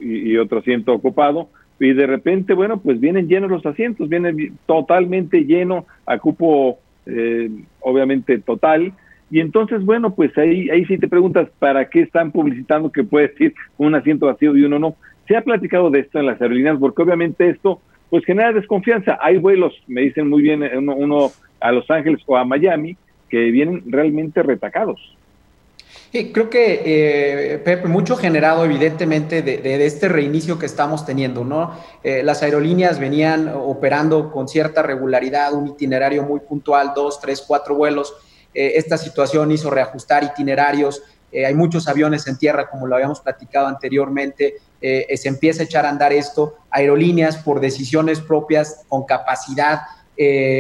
y 0.02 0.38
otro 0.38 0.60
asiento 0.60 0.94
ocupado, 0.94 1.50
y 1.82 1.94
de 1.94 2.06
repente, 2.06 2.54
bueno, 2.54 2.80
pues 2.80 3.00
vienen 3.00 3.28
llenos 3.28 3.50
los 3.50 3.66
asientos, 3.66 4.08
vienen 4.08 4.56
totalmente 4.68 5.46
lleno 5.46 5.88
a 6.06 6.20
cupo, 6.20 6.78
eh, 7.08 7.50
obviamente, 7.80 8.38
total. 8.38 8.94
Y 9.32 9.40
entonces, 9.40 9.84
bueno, 9.84 10.14
pues 10.14 10.38
ahí, 10.38 10.70
ahí 10.70 10.86
sí 10.86 11.00
te 11.00 11.08
preguntas, 11.08 11.50
¿para 11.58 11.90
qué 11.90 12.02
están 12.02 12.32
publicitando 12.32 12.92
que 12.92 13.04
puede 13.04 13.34
ir 13.40 13.56
un 13.80 13.96
asiento 13.96 14.28
vacío 14.28 14.56
y 14.56 14.64
uno 14.64 14.78
no? 14.78 14.96
Se 15.28 15.36
ha 15.36 15.42
platicado 15.42 15.90
de 15.90 16.02
esto 16.02 16.20
en 16.20 16.28
las 16.28 16.40
aerolíneas, 16.40 16.78
porque 16.78 17.02
obviamente 17.02 17.50
esto, 17.50 17.82
pues 18.12 18.24
genera 18.26 18.54
desconfianza. 18.54 19.18
Hay 19.20 19.40
vuelos, 19.40 19.74
me 19.88 20.02
dicen 20.02 20.30
muy 20.30 20.44
bien, 20.44 20.62
uno, 20.78 20.96
uno 20.96 21.32
a 21.60 21.72
Los 21.72 21.90
Ángeles 21.90 22.22
o 22.28 22.38
a 22.38 22.46
Miami, 22.46 22.96
que 23.28 23.50
vienen 23.50 23.82
realmente 23.88 24.44
retacados. 24.44 25.18
Sí, 26.12 26.34
creo 26.34 26.50
que, 26.50 26.82
eh, 26.84 27.58
Pepe, 27.60 27.88
mucho 27.88 28.18
generado 28.18 28.66
evidentemente 28.66 29.42
de, 29.42 29.86
este 29.86 30.10
reinicio 30.10 30.60
que 30.60 30.66
estamos 30.66 31.06
teniendo, 31.06 31.46
¿no? 31.46 31.74
Eh, 32.04 32.22
las 32.22 32.44
aerolíneas 32.44 33.00
venían 33.00 33.48
operando 33.48 34.30
con 34.30 34.50
cierta 34.50 34.84
regularidad, 34.84 35.54
un 35.54 35.68
itinerario 35.68 36.24
muy 36.24 36.42
puntual, 36.42 36.92
dos, 36.94 37.22
tres, 37.22 37.42
cuatro 37.48 37.76
vuelos. 37.76 38.14
Eh, 38.54 38.74
esta 38.76 38.98
situación 38.98 39.54
hizo 39.54 39.70
reajustar 39.70 40.24
itinerarios. 40.24 41.02
hay 41.34 41.54
muchos 41.56 41.88
aviones 41.88 42.28
en 42.28 42.38
tierra, 42.38 42.70
como 42.70 42.88
lo 42.88 42.96
habíamos 42.96 43.22
platicado 43.22 43.68
anteriormente. 43.68 44.56
se 44.82 45.30
empieza 45.30 45.62
a 45.62 45.66
echar 45.66 45.86
a 45.86 45.90
andar 45.90 46.12
esto. 46.12 46.56
Aerolíneas, 46.70 47.38
por 47.38 47.62
decisiones 47.62 48.20
propias, 48.20 48.84
con 48.90 49.06
capacidad, 49.06 49.80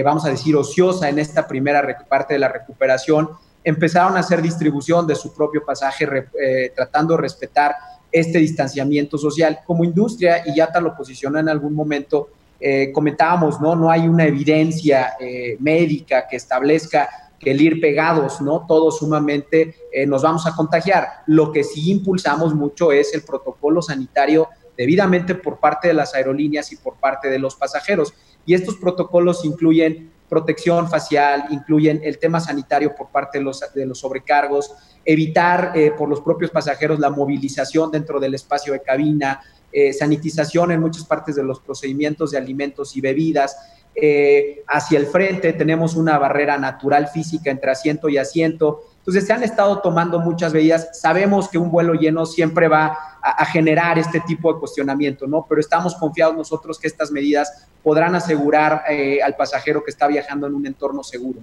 vamos 0.05 0.23
a 0.23 0.29
decir, 0.29 0.55
ociosa 0.55 1.09
en 1.09 1.19
esta 1.19 1.45
primera 1.45 1.85
parte 2.07 2.35
de 2.35 2.39
la 2.39 2.47
recuperación, 2.47 3.31
empezaron 3.63 4.17
a 4.17 4.21
hacer 4.21 4.41
distribución 4.41 5.05
de 5.05 5.15
su 5.15 5.33
propio 5.33 5.63
pasaje, 5.63 6.07
eh, 6.39 6.71
tratando 6.75 7.15
de 7.15 7.21
respetar 7.21 7.75
este 8.11 8.39
distanciamiento 8.39 9.17
social. 9.17 9.59
Como 9.65 9.83
industria, 9.83 10.43
y 10.45 10.55
ya 10.55 10.71
tal 10.71 10.85
lo 10.85 10.95
posicionó 10.95 11.39
en 11.39 11.49
algún 11.49 11.73
momento, 11.73 12.29
eh, 12.59 12.91
comentábamos, 12.91 13.59
¿no? 13.61 13.75
No 13.75 13.89
hay 13.89 14.07
una 14.07 14.25
evidencia 14.25 15.13
eh, 15.19 15.57
médica 15.59 16.27
que 16.27 16.35
establezca 16.35 17.09
que 17.39 17.51
el 17.51 17.61
ir 17.61 17.81
pegados, 17.81 18.39
¿no? 18.39 18.65
Todos 18.67 18.99
sumamente 18.99 19.73
nos 20.05 20.21
vamos 20.21 20.45
a 20.45 20.55
contagiar. 20.55 21.07
Lo 21.25 21.51
que 21.51 21.63
sí 21.63 21.89
impulsamos 21.89 22.53
mucho 22.53 22.91
es 22.91 23.15
el 23.15 23.23
protocolo 23.23 23.81
sanitario 23.81 24.47
debidamente 24.77 25.33
por 25.33 25.59
parte 25.59 25.87
de 25.87 25.95
las 25.95 26.13
aerolíneas 26.13 26.71
y 26.71 26.75
por 26.75 26.97
parte 26.97 27.29
de 27.29 27.39
los 27.39 27.55
pasajeros. 27.55 28.13
Y 28.45 28.53
estos 28.53 28.75
protocolos 28.75 29.43
incluyen 29.43 30.11
protección 30.31 30.89
facial, 30.89 31.47
incluyen 31.49 31.99
el 32.05 32.17
tema 32.17 32.39
sanitario 32.39 32.95
por 32.95 33.09
parte 33.09 33.39
de 33.39 33.43
los, 33.43 33.61
de 33.75 33.85
los 33.85 33.99
sobrecargos, 33.99 34.73
evitar 35.03 35.73
eh, 35.75 35.91
por 35.91 36.07
los 36.07 36.21
propios 36.21 36.51
pasajeros 36.51 37.01
la 37.01 37.09
movilización 37.09 37.91
dentro 37.91 38.17
del 38.17 38.33
espacio 38.35 38.71
de 38.71 38.81
cabina, 38.81 39.41
eh, 39.73 39.91
sanitización 39.91 40.71
en 40.71 40.79
muchas 40.79 41.03
partes 41.03 41.35
de 41.35 41.43
los 41.43 41.59
procedimientos 41.59 42.31
de 42.31 42.37
alimentos 42.37 42.95
y 42.95 43.01
bebidas. 43.01 43.57
Eh, 43.93 44.63
hacia 44.69 44.99
el 44.99 45.07
frente 45.07 45.51
tenemos 45.51 45.97
una 45.97 46.17
barrera 46.17 46.57
natural 46.57 47.09
física 47.09 47.51
entre 47.51 47.71
asiento 47.71 48.07
y 48.07 48.17
asiento. 48.17 48.83
Entonces 49.01 49.25
se 49.25 49.33
han 49.33 49.41
estado 49.41 49.79
tomando 49.79 50.19
muchas 50.19 50.53
medidas. 50.53 50.89
Sabemos 50.93 51.49
que 51.49 51.57
un 51.57 51.71
vuelo 51.71 51.95
lleno 51.95 52.25
siempre 52.27 52.67
va 52.67 53.17
a, 53.23 53.45
generar 53.45 53.97
este 53.97 54.19
tipo 54.21 54.53
de 54.53 54.59
cuestionamiento, 54.59 55.25
¿no? 55.25 55.45
Pero 55.49 55.59
estamos 55.59 55.95
confiados 55.95 56.35
nosotros 56.35 56.79
que 56.79 56.87
estas 56.87 57.11
medidas 57.11 57.67
podrán 57.83 58.13
asegurar 58.13 58.83
eh, 58.87 59.19
al 59.23 59.35
pasajero 59.35 59.83
que 59.83 59.89
está 59.89 60.07
viajando 60.07 60.45
en 60.45 60.53
un 60.53 60.67
entorno 60.67 61.03
seguro. 61.03 61.39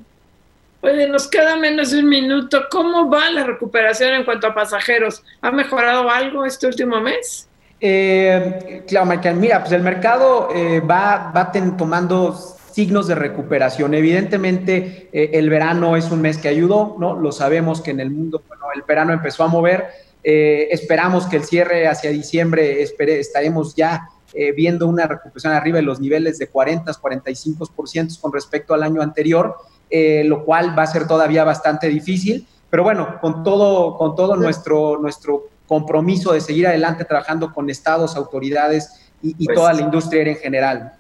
Oye, 0.81 1.09
nos 1.09 1.27
queda 1.27 1.57
menos 1.57 1.91
de 1.91 1.99
un 1.99 2.09
minuto. 2.09 2.67
¿Cómo 2.71 3.11
va 3.11 3.29
la 3.31 3.43
recuperación 3.43 4.15
en 4.15 4.25
cuanto 4.25 4.47
a 4.47 4.55
pasajeros? 4.55 5.25
¿Ha 5.41 5.51
mejorado 5.51 6.09
algo 6.09 6.45
este 6.45 6.69
último 6.69 7.01
mes? 7.01 7.49
Eh, 7.81 8.85
claro, 8.87 9.07
Michael, 9.07 9.37
mira, 9.37 9.61
pues 9.61 9.73
el 9.73 9.83
mercado 9.83 10.49
eh, 10.55 10.81
va, 10.81 11.33
va 11.35 11.51
tomando 11.77 12.58
signos 12.79 13.09
de 13.09 13.17
recuperación. 13.17 13.93
Evidentemente, 13.93 15.09
eh, 15.13 15.31
el 15.33 15.51
verano 15.51 15.97
es 15.97 16.13
un 16.13 16.21
mes 16.21 16.39
que 16.39 16.47
ayudó, 16.47 16.95
¿no? 17.01 17.19
Lo 17.19 17.33
sabemos 17.33 17.81
que 17.81 17.91
en 17.91 17.99
el 17.99 18.09
mundo, 18.09 18.41
bueno, 18.47 18.67
el 18.73 18.83
verano 18.83 19.13
empezó 19.13 19.43
a 19.43 19.49
mover, 19.49 19.87
eh, 20.23 20.69
esperamos 20.71 21.27
que 21.27 21.39
el 21.39 21.43
cierre 21.43 21.89
hacia 21.89 22.11
diciembre 22.13 22.81
espere, 22.81 23.19
estaremos 23.19 23.75
ya 23.75 24.09
eh, 24.33 24.53
viendo 24.53 24.87
una 24.87 25.09
recuperación 25.09 25.55
arriba 25.55 25.79
de 25.79 25.83
los 25.83 25.99
niveles 25.99 26.39
de 26.39 26.47
40, 26.47 26.93
45% 26.93 28.21
con 28.21 28.33
respecto 28.33 28.75
al 28.75 28.85
año 28.85 29.03
anterior, 29.03 29.57
lo 29.91 30.45
cual 30.45 30.79
va 30.79 30.85
a 30.85 30.87
ser 30.87 31.09
todavía 31.09 31.43
bastante 31.43 31.89
difícil. 31.89 32.47
Pero 32.71 32.85
bueno, 32.85 33.19
con 33.21 33.43
todo, 33.43 33.99
con 33.99 34.15
todo 34.15 34.37
nuestro, 34.37 35.01
nuestro 35.01 35.49
compromiso 35.67 36.33
de 36.33 36.41
seguir 36.41 36.69
adelante 36.69 37.05
trabajando 37.05 37.53
con 37.53 37.69
estados, 37.71 38.15
autoridades 38.15 39.11
y, 39.21 39.35
y 39.37 39.47
pues 39.47 39.57
toda 39.57 39.73
la 39.73 39.81
industria 39.81 40.23
en 40.23 40.37
general. 40.37 40.98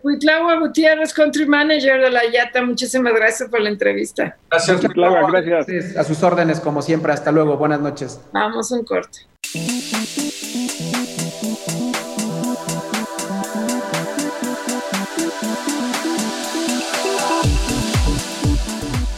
Cuitlagua 0.00 0.58
Gutiérrez, 0.58 1.12
Country 1.12 1.46
Manager 1.46 2.00
de 2.00 2.10
la 2.10 2.24
IATA, 2.26 2.62
muchísimas 2.62 3.14
gracias 3.14 3.48
por 3.48 3.60
la 3.60 3.68
entrevista. 3.70 4.36
Gracias, 4.50 4.80
Cuitlagua, 4.80 5.30
gracias. 5.30 5.96
A 5.96 6.04
sus 6.04 6.22
órdenes, 6.22 6.60
como 6.60 6.82
siempre. 6.82 7.12
Hasta 7.12 7.30
luego, 7.30 7.56
buenas 7.56 7.80
noches. 7.80 8.20
Vamos 8.32 8.70
un 8.70 8.84
corte. 8.84 9.20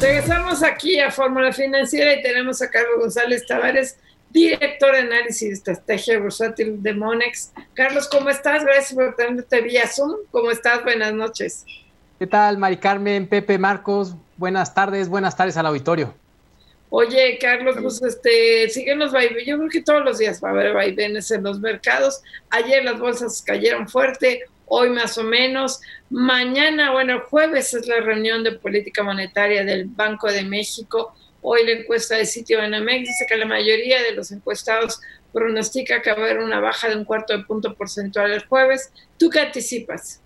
Regresamos 0.00 0.62
aquí 0.62 1.00
a 1.00 1.10
Fórmula 1.10 1.52
Financiera 1.52 2.14
y 2.14 2.22
tenemos 2.22 2.60
a 2.62 2.70
Carlos 2.70 3.00
González 3.00 3.46
Tavares 3.46 3.96
director 4.36 4.92
de 4.92 4.98
análisis 4.98 5.64
de 5.64 5.72
estrategia 5.72 6.18
bursátil 6.18 6.82
de 6.82 6.92
Monex. 6.92 7.52
Carlos, 7.72 8.06
¿cómo 8.06 8.28
estás? 8.28 8.64
Gracias 8.64 8.92
por 8.92 9.16
tenerte 9.16 9.62
vía 9.62 9.88
Zoom. 9.88 10.12
¿Cómo 10.30 10.50
estás? 10.50 10.84
Buenas 10.84 11.14
noches. 11.14 11.64
¿Qué 12.18 12.26
tal, 12.26 12.58
Mari 12.58 12.76
Carmen, 12.76 13.26
Pepe, 13.26 13.56
Marcos? 13.56 14.14
Buenas 14.36 14.74
tardes, 14.74 15.08
buenas 15.08 15.34
tardes 15.36 15.56
al 15.56 15.64
auditorio. 15.64 16.14
Oye, 16.90 17.38
Carlos, 17.40 17.76
pues 17.80 18.02
este, 18.02 18.68
siguen 18.68 18.98
los 18.98 19.10
vaivenes. 19.10 19.46
Yo 19.46 19.56
creo 19.56 19.70
que 19.70 19.82
todos 19.82 20.04
los 20.04 20.18
días 20.18 20.42
va 20.44 20.48
a 20.48 20.52
haber 20.52 20.74
vaivenes 20.74 21.30
en 21.30 21.42
los 21.42 21.58
mercados. 21.58 22.20
Ayer 22.50 22.84
las 22.84 22.98
bolsas 22.98 23.40
cayeron 23.40 23.88
fuerte, 23.88 24.42
hoy 24.66 24.90
más 24.90 25.16
o 25.16 25.24
menos. 25.24 25.80
Mañana, 26.10 26.92
bueno, 26.92 27.22
jueves 27.30 27.72
es 27.72 27.86
la 27.86 28.00
reunión 28.00 28.44
de 28.44 28.52
política 28.52 29.02
monetaria 29.02 29.64
del 29.64 29.86
Banco 29.86 30.30
de 30.30 30.44
México 30.44 31.14
Hoy 31.48 31.64
la 31.64 31.80
encuesta 31.80 32.16
de 32.16 32.26
sitio 32.26 32.58
Banamex 32.58 33.06
dice 33.06 33.24
que 33.28 33.36
la 33.36 33.46
mayoría 33.46 34.02
de 34.02 34.16
los 34.16 34.32
encuestados 34.32 35.00
pronostica 35.32 36.02
que 36.02 36.10
va 36.10 36.16
a 36.16 36.20
haber 36.24 36.38
una 36.40 36.58
baja 36.58 36.88
de 36.88 36.96
un 36.96 37.04
cuarto 37.04 37.36
de 37.36 37.44
punto 37.44 37.72
porcentual 37.76 38.32
el 38.32 38.44
jueves. 38.46 38.90
¿Tú 39.16 39.30
qué 39.30 39.38
anticipas? 39.38 40.18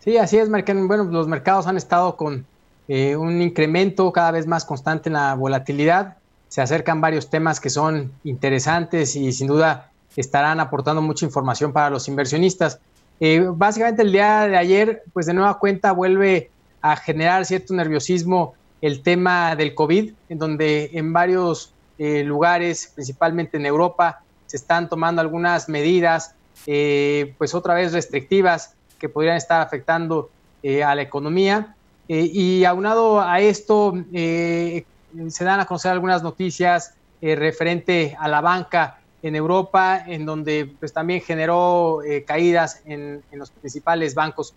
Sí, 0.00 0.18
así 0.18 0.36
es, 0.36 0.50
Bueno, 0.50 1.04
los 1.04 1.28
mercados 1.28 1.66
han 1.66 1.78
estado 1.78 2.14
con 2.14 2.44
eh, 2.88 3.16
un 3.16 3.40
incremento 3.40 4.12
cada 4.12 4.32
vez 4.32 4.46
más 4.46 4.66
constante 4.66 5.08
en 5.08 5.14
la 5.14 5.34
volatilidad. 5.34 6.18
Se 6.48 6.60
acercan 6.60 7.00
varios 7.00 7.30
temas 7.30 7.58
que 7.58 7.70
son 7.70 8.12
interesantes 8.22 9.16
y 9.16 9.32
sin 9.32 9.46
duda 9.46 9.90
estarán 10.14 10.60
aportando 10.60 11.00
mucha 11.00 11.24
información 11.24 11.72
para 11.72 11.88
los 11.88 12.06
inversionistas. 12.06 12.80
Eh, 13.18 13.46
básicamente 13.50 14.02
el 14.02 14.12
día 14.12 14.46
de 14.46 14.58
ayer, 14.58 15.04
pues 15.14 15.24
de 15.24 15.32
nueva 15.32 15.58
cuenta 15.58 15.92
vuelve 15.92 16.50
a 16.82 16.96
generar 16.96 17.46
cierto 17.46 17.72
nerviosismo 17.72 18.57
el 18.80 19.02
tema 19.02 19.56
del 19.56 19.74
COVID, 19.74 20.12
en 20.28 20.38
donde 20.38 20.90
en 20.92 21.12
varios 21.12 21.74
eh, 21.98 22.22
lugares, 22.22 22.92
principalmente 22.94 23.56
en 23.56 23.66
Europa, 23.66 24.22
se 24.46 24.56
están 24.56 24.88
tomando 24.88 25.20
algunas 25.20 25.68
medidas, 25.68 26.34
eh, 26.66 27.34
pues 27.38 27.54
otra 27.54 27.74
vez 27.74 27.92
restrictivas, 27.92 28.74
que 28.98 29.08
podrían 29.08 29.36
estar 29.36 29.60
afectando 29.60 30.30
eh, 30.62 30.82
a 30.82 30.94
la 30.94 31.02
economía. 31.02 31.74
y 32.08 32.64
aunado 32.64 33.20
a 33.20 33.38
esto, 33.40 33.92
se 34.12 35.44
dan 35.44 35.60
a 35.60 35.66
conocer 35.66 35.92
algunas 35.92 36.22
noticias 36.22 36.94
referente 37.20 38.16
a 38.18 38.28
la 38.28 38.40
banca 38.40 39.00
en 39.22 39.36
Europa, 39.36 40.04
en 40.06 40.24
donde 40.24 40.72
pues 40.80 40.94
también 40.94 41.20
generó 41.20 42.00
caídas 42.26 42.80
en, 42.86 43.22
en, 43.30 43.38
los 43.38 43.50
principales 43.50 44.14
bancos. 44.14 44.54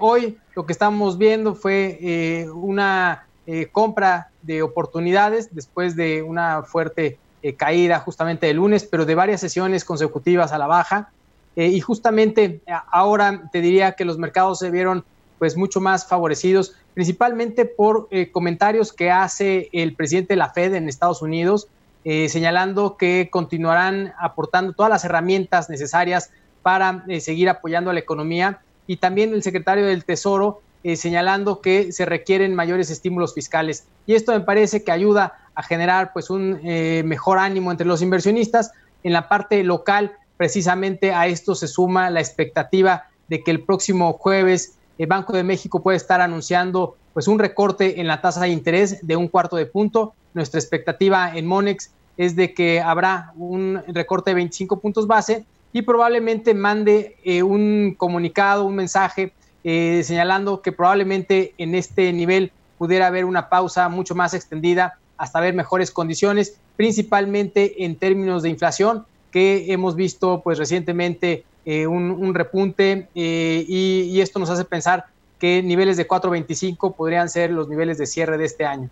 hoy 0.00 0.38
lo 0.56 0.66
que 0.66 0.72
estamos 0.72 1.18
viendo 1.18 1.54
fue 1.54 2.48
una 2.52 3.27
eh, 3.50 3.70
compra 3.72 4.28
de 4.42 4.60
oportunidades 4.60 5.54
después 5.54 5.96
de 5.96 6.20
una 6.20 6.64
fuerte 6.64 7.18
eh, 7.42 7.54
caída 7.54 7.98
justamente 7.98 8.46
de 8.46 8.52
lunes, 8.52 8.84
pero 8.84 9.06
de 9.06 9.14
varias 9.14 9.40
sesiones 9.40 9.86
consecutivas 9.86 10.52
a 10.52 10.58
la 10.58 10.66
baja. 10.66 11.08
Eh, 11.56 11.68
y 11.68 11.80
justamente 11.80 12.60
ahora 12.92 13.48
te 13.50 13.62
diría 13.62 13.92
que 13.92 14.04
los 14.04 14.18
mercados 14.18 14.58
se 14.58 14.70
vieron 14.70 15.02
pues 15.38 15.56
mucho 15.56 15.80
más 15.80 16.06
favorecidos, 16.06 16.74
principalmente 16.92 17.64
por 17.64 18.10
comentarios 18.32 18.92
que 18.92 19.10
hace 19.10 19.70
el 19.72 19.94
presidente 19.94 20.34
de 20.34 20.36
la 20.36 20.50
Fed 20.50 20.74
en 20.74 20.86
Estados 20.88 21.22
Unidos, 21.22 21.68
señalando 22.04 22.96
que 22.96 23.28
continuarán 23.30 24.12
aportando 24.18 24.72
todas 24.72 24.90
las 24.90 25.04
herramientas 25.04 25.70
necesarias 25.70 26.32
para 26.62 27.04
seguir 27.20 27.48
apoyando 27.48 27.90
a 27.90 27.94
la 27.94 28.00
economía 28.00 28.60
y 28.88 28.96
también 28.96 29.32
el 29.32 29.44
secretario 29.44 29.86
del 29.86 30.04
Tesoro 30.04 30.60
eh, 30.84 30.96
señalando 30.96 31.60
que 31.60 31.92
se 31.92 32.04
requieren 32.04 32.54
mayores 32.54 32.90
estímulos 32.90 33.34
fiscales. 33.34 33.84
Y 34.06 34.14
esto 34.14 34.32
me 34.32 34.40
parece 34.40 34.84
que 34.84 34.92
ayuda 34.92 35.34
a 35.54 35.62
generar 35.62 36.12
pues 36.12 36.30
un 36.30 36.60
eh, 36.62 37.02
mejor 37.04 37.38
ánimo 37.38 37.70
entre 37.70 37.86
los 37.86 38.02
inversionistas. 38.02 38.72
En 39.02 39.12
la 39.12 39.28
parte 39.28 39.62
local, 39.64 40.12
precisamente 40.36 41.12
a 41.12 41.26
esto 41.26 41.54
se 41.54 41.66
suma 41.66 42.10
la 42.10 42.20
expectativa 42.20 43.08
de 43.28 43.42
que 43.42 43.50
el 43.50 43.62
próximo 43.62 44.12
jueves 44.14 44.78
el 44.98 45.06
Banco 45.06 45.32
de 45.32 45.44
México 45.44 45.80
puede 45.80 45.96
estar 45.96 46.20
anunciando 46.20 46.96
pues 47.12 47.28
un 47.28 47.38
recorte 47.38 48.00
en 48.00 48.06
la 48.06 48.20
tasa 48.20 48.42
de 48.42 48.48
interés 48.48 49.06
de 49.06 49.16
un 49.16 49.28
cuarto 49.28 49.56
de 49.56 49.66
punto. 49.66 50.14
Nuestra 50.34 50.60
expectativa 50.60 51.32
en 51.34 51.46
Monex 51.46 51.90
es 52.16 52.36
de 52.36 52.52
que 52.52 52.80
habrá 52.80 53.32
un 53.36 53.80
recorte 53.88 54.30
de 54.30 54.34
25 54.34 54.80
puntos 54.80 55.06
base 55.06 55.44
y 55.72 55.82
probablemente 55.82 56.52
mande 56.54 57.16
eh, 57.24 57.42
un 57.42 57.94
comunicado, 57.96 58.64
un 58.64 58.74
mensaje 58.74 59.32
eh, 59.64 60.02
señalando 60.04 60.62
que 60.62 60.72
probablemente 60.72 61.54
en 61.58 61.74
este 61.74 62.12
nivel 62.12 62.52
pudiera 62.78 63.06
haber 63.06 63.24
una 63.24 63.48
pausa 63.48 63.88
mucho 63.88 64.14
más 64.14 64.34
extendida 64.34 64.98
hasta 65.16 65.40
ver 65.40 65.54
mejores 65.54 65.90
condiciones, 65.90 66.58
principalmente 66.76 67.84
en 67.84 67.96
términos 67.96 68.42
de 68.42 68.50
inflación, 68.50 69.04
que 69.32 69.72
hemos 69.72 69.96
visto 69.96 70.40
pues 70.42 70.58
recientemente 70.58 71.44
eh, 71.66 71.86
un, 71.86 72.34
repunte 72.34 73.08
y, 73.14 74.06
y, 74.08 74.20
esto 74.20 74.38
nos 74.38 74.48
hace 74.48 74.64
pensar 74.64 75.06
que 75.38 75.62
niveles 75.62 75.96
de 75.96 76.08
4.25 76.08 76.94
podrían 76.94 77.28
ser 77.28 77.50
los 77.50 77.68
niveles 77.68 77.98
de 77.98 78.06
cierre 78.06 78.38
de 78.38 78.46
este 78.46 78.64
año. 78.64 78.88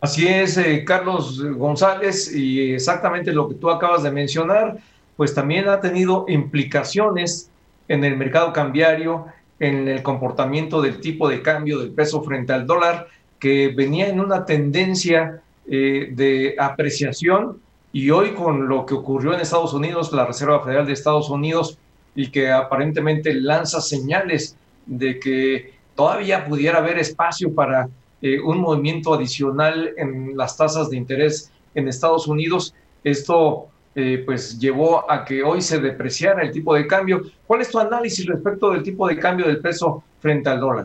Así 0.00 0.28
es, 0.28 0.60
Carlos 0.84 1.42
González, 1.56 2.32
y 2.34 2.72
exactamente 2.74 3.32
lo 3.32 3.48
que 3.48 3.54
tú 3.54 3.70
acabas 3.70 4.02
de 4.02 4.10
mencionar 4.10 4.78
pues 5.18 5.34
también 5.34 5.68
ha 5.68 5.80
tenido 5.80 6.26
implicaciones 6.28 7.50
en 7.88 8.04
el 8.04 8.16
mercado 8.16 8.52
cambiario, 8.52 9.26
en 9.60 9.88
el 9.88 10.02
comportamiento 10.02 10.80
del 10.80 11.00
tipo 11.00 11.28
de 11.28 11.42
cambio 11.42 11.78
del 11.78 11.90
peso 11.90 12.22
frente 12.22 12.52
al 12.52 12.66
dólar, 12.66 13.08
que 13.38 13.68
venía 13.68 14.08
en 14.08 14.20
una 14.20 14.44
tendencia 14.44 15.42
eh, 15.66 16.08
de 16.12 16.56
apreciación 16.58 17.60
y 17.92 18.10
hoy 18.10 18.32
con 18.32 18.68
lo 18.68 18.86
que 18.86 18.94
ocurrió 18.94 19.34
en 19.34 19.40
Estados 19.40 19.72
Unidos, 19.74 20.12
la 20.12 20.26
Reserva 20.26 20.62
Federal 20.62 20.86
de 20.86 20.92
Estados 20.92 21.30
Unidos, 21.30 21.78
y 22.14 22.30
que 22.30 22.50
aparentemente 22.50 23.32
lanza 23.32 23.80
señales 23.80 24.56
de 24.86 25.20
que 25.20 25.74
todavía 25.94 26.46
pudiera 26.46 26.78
haber 26.78 26.98
espacio 26.98 27.54
para 27.54 27.88
eh, 28.22 28.40
un 28.40 28.58
movimiento 28.58 29.14
adicional 29.14 29.92
en 29.96 30.36
las 30.36 30.56
tasas 30.56 30.90
de 30.90 30.96
interés 30.96 31.52
en 31.74 31.86
Estados 31.86 32.26
Unidos, 32.26 32.74
esto 33.04 33.68
eh, 34.00 34.22
pues 34.24 34.60
llevó 34.60 35.10
a 35.10 35.24
que 35.24 35.42
hoy 35.42 35.60
se 35.60 35.80
depreciara 35.80 36.42
el 36.42 36.52
tipo 36.52 36.72
de 36.72 36.86
cambio. 36.86 37.22
¿Cuál 37.48 37.62
es 37.62 37.68
tu 37.68 37.80
análisis 37.80 38.24
respecto 38.26 38.70
del 38.70 38.84
tipo 38.84 39.08
de 39.08 39.18
cambio 39.18 39.48
del 39.48 39.58
peso 39.58 40.04
frente 40.20 40.48
al 40.48 40.60
dólar? 40.60 40.84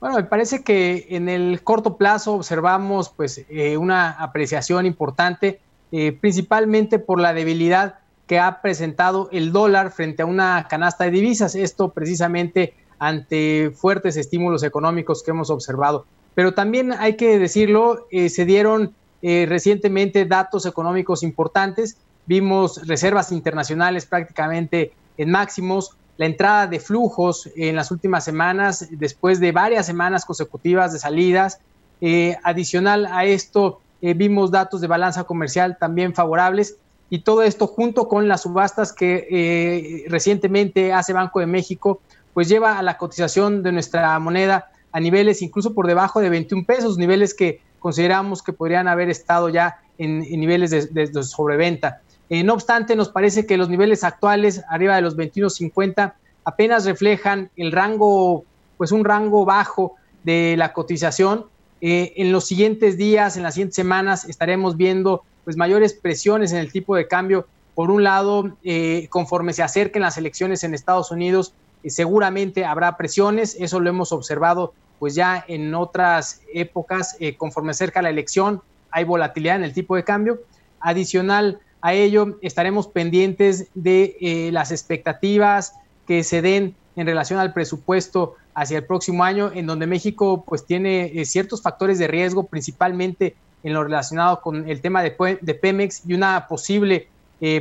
Bueno, 0.00 0.16
me 0.16 0.24
parece 0.24 0.62
que 0.62 1.06
en 1.08 1.30
el 1.30 1.62
corto 1.62 1.96
plazo 1.96 2.34
observamos 2.34 3.08
pues 3.08 3.46
eh, 3.48 3.78
una 3.78 4.10
apreciación 4.10 4.84
importante, 4.84 5.60
eh, 5.92 6.12
principalmente 6.12 6.98
por 6.98 7.18
la 7.20 7.32
debilidad 7.32 8.00
que 8.26 8.38
ha 8.38 8.60
presentado 8.60 9.30
el 9.32 9.50
dólar 9.50 9.90
frente 9.90 10.24
a 10.24 10.26
una 10.26 10.66
canasta 10.68 11.04
de 11.04 11.10
divisas. 11.10 11.54
Esto 11.54 11.88
precisamente 11.88 12.74
ante 12.98 13.72
fuertes 13.74 14.18
estímulos 14.18 14.62
económicos 14.62 15.22
que 15.22 15.30
hemos 15.30 15.48
observado. 15.48 16.04
Pero 16.34 16.52
también 16.52 16.92
hay 16.92 17.16
que 17.16 17.38
decirlo, 17.38 18.06
se 18.10 18.44
dieron 18.44 18.92
eh, 19.26 19.46
recientemente 19.48 20.26
datos 20.26 20.66
económicos 20.66 21.22
importantes, 21.22 21.96
vimos 22.26 22.86
reservas 22.86 23.32
internacionales 23.32 24.04
prácticamente 24.04 24.92
en 25.16 25.30
máximos, 25.30 25.96
la 26.18 26.26
entrada 26.26 26.66
de 26.66 26.78
flujos 26.78 27.48
en 27.56 27.74
las 27.74 27.90
últimas 27.90 28.22
semanas, 28.22 28.86
después 28.90 29.40
de 29.40 29.50
varias 29.50 29.86
semanas 29.86 30.26
consecutivas 30.26 30.92
de 30.92 30.98
salidas. 30.98 31.58
Eh, 32.02 32.36
adicional 32.42 33.06
a 33.06 33.24
esto, 33.24 33.80
eh, 34.02 34.12
vimos 34.12 34.50
datos 34.50 34.82
de 34.82 34.88
balanza 34.88 35.24
comercial 35.24 35.78
también 35.80 36.12
favorables 36.14 36.76
y 37.08 37.20
todo 37.20 37.44
esto 37.44 37.66
junto 37.66 38.08
con 38.08 38.28
las 38.28 38.42
subastas 38.42 38.92
que 38.92 40.04
recientemente 40.10 40.92
hace 40.92 41.14
Banco 41.14 41.40
de 41.40 41.46
México, 41.46 42.02
pues 42.34 42.46
lleva 42.46 42.78
a 42.78 42.82
la 42.82 42.98
cotización 42.98 43.62
de 43.62 43.72
nuestra 43.72 44.18
moneda 44.18 44.70
a 44.92 45.00
niveles 45.00 45.40
incluso 45.40 45.72
por 45.72 45.86
debajo 45.86 46.20
de 46.20 46.28
21 46.28 46.66
pesos, 46.66 46.98
niveles 46.98 47.32
que 47.32 47.62
consideramos 47.84 48.42
que 48.42 48.54
podrían 48.54 48.88
haber 48.88 49.10
estado 49.10 49.50
ya 49.50 49.76
en, 49.98 50.20
niveles 50.20 50.70
de, 50.70 51.22
sobreventa. 51.22 52.00
Eh, 52.30 52.42
no 52.42 52.54
obstante, 52.54 52.96
nos 52.96 53.10
parece 53.10 53.44
que 53.44 53.58
los 53.58 53.68
niveles 53.68 54.04
actuales, 54.04 54.62
arriba 54.70 54.96
de 54.96 55.02
los 55.02 55.18
21.50, 55.18 56.14
apenas 56.46 56.86
reflejan 56.86 57.50
el 57.58 57.72
rango, 57.72 58.46
pues 58.78 58.90
un 58.90 59.04
rango 59.04 59.44
bajo 59.44 59.96
de 60.22 60.54
la 60.56 60.72
cotización. 60.72 61.44
Eh, 61.82 62.14
en 62.16 62.32
los 62.32 62.46
siguientes 62.46 62.96
días, 62.96 63.36
en 63.36 63.42
las 63.42 63.52
siguientes 63.52 63.76
semanas, 63.76 64.24
estaremos 64.24 64.78
viendo 64.78 65.22
pues 65.44 65.58
mayores 65.58 65.92
presiones 65.92 66.52
en 66.52 66.60
el 66.60 66.72
tipo 66.72 66.96
de 66.96 67.06
cambio. 67.06 67.46
Por 67.74 67.90
un 67.90 68.02
lado, 68.02 68.56
eh, 68.64 69.08
conforme 69.10 69.52
se 69.52 69.62
acerquen 69.62 70.00
las 70.00 70.16
elecciones 70.16 70.64
en 70.64 70.72
Estados 70.72 71.10
Unidos, 71.10 71.52
seguramente 71.86 72.64
habrá 72.64 72.96
presiones, 72.96 73.58
eso 73.60 73.78
lo 73.78 73.90
hemos 73.90 74.10
observado 74.10 74.72
pues 74.98 75.14
ya 75.14 75.44
en 75.48 75.74
otras 75.74 76.40
épocas, 76.52 77.16
eh, 77.20 77.36
conforme 77.36 77.72
acerca 77.72 78.02
la 78.02 78.10
elección, 78.10 78.62
hay 78.90 79.04
volatilidad 79.04 79.56
en 79.56 79.64
el 79.64 79.72
tipo 79.72 79.96
de 79.96 80.04
cambio. 80.04 80.40
Adicional 80.80 81.58
a 81.80 81.94
ello, 81.94 82.38
estaremos 82.42 82.88
pendientes 82.88 83.68
de 83.74 84.16
eh, 84.20 84.50
las 84.52 84.70
expectativas 84.70 85.74
que 86.06 86.22
se 86.24 86.42
den 86.42 86.74
en 86.96 87.06
relación 87.06 87.40
al 87.40 87.52
presupuesto 87.52 88.36
hacia 88.54 88.78
el 88.78 88.84
próximo 88.84 89.24
año, 89.24 89.50
en 89.52 89.66
donde 89.66 89.86
México 89.86 90.44
pues 90.46 90.64
tiene 90.64 91.06
eh, 91.06 91.24
ciertos 91.24 91.60
factores 91.60 91.98
de 91.98 92.06
riesgo, 92.06 92.44
principalmente 92.44 93.34
en 93.62 93.72
lo 93.72 93.82
relacionado 93.82 94.40
con 94.40 94.68
el 94.68 94.80
tema 94.80 95.02
de, 95.02 95.38
de 95.40 95.54
Pemex 95.54 96.02
y 96.06 96.14
una 96.14 96.46
posible 96.46 97.08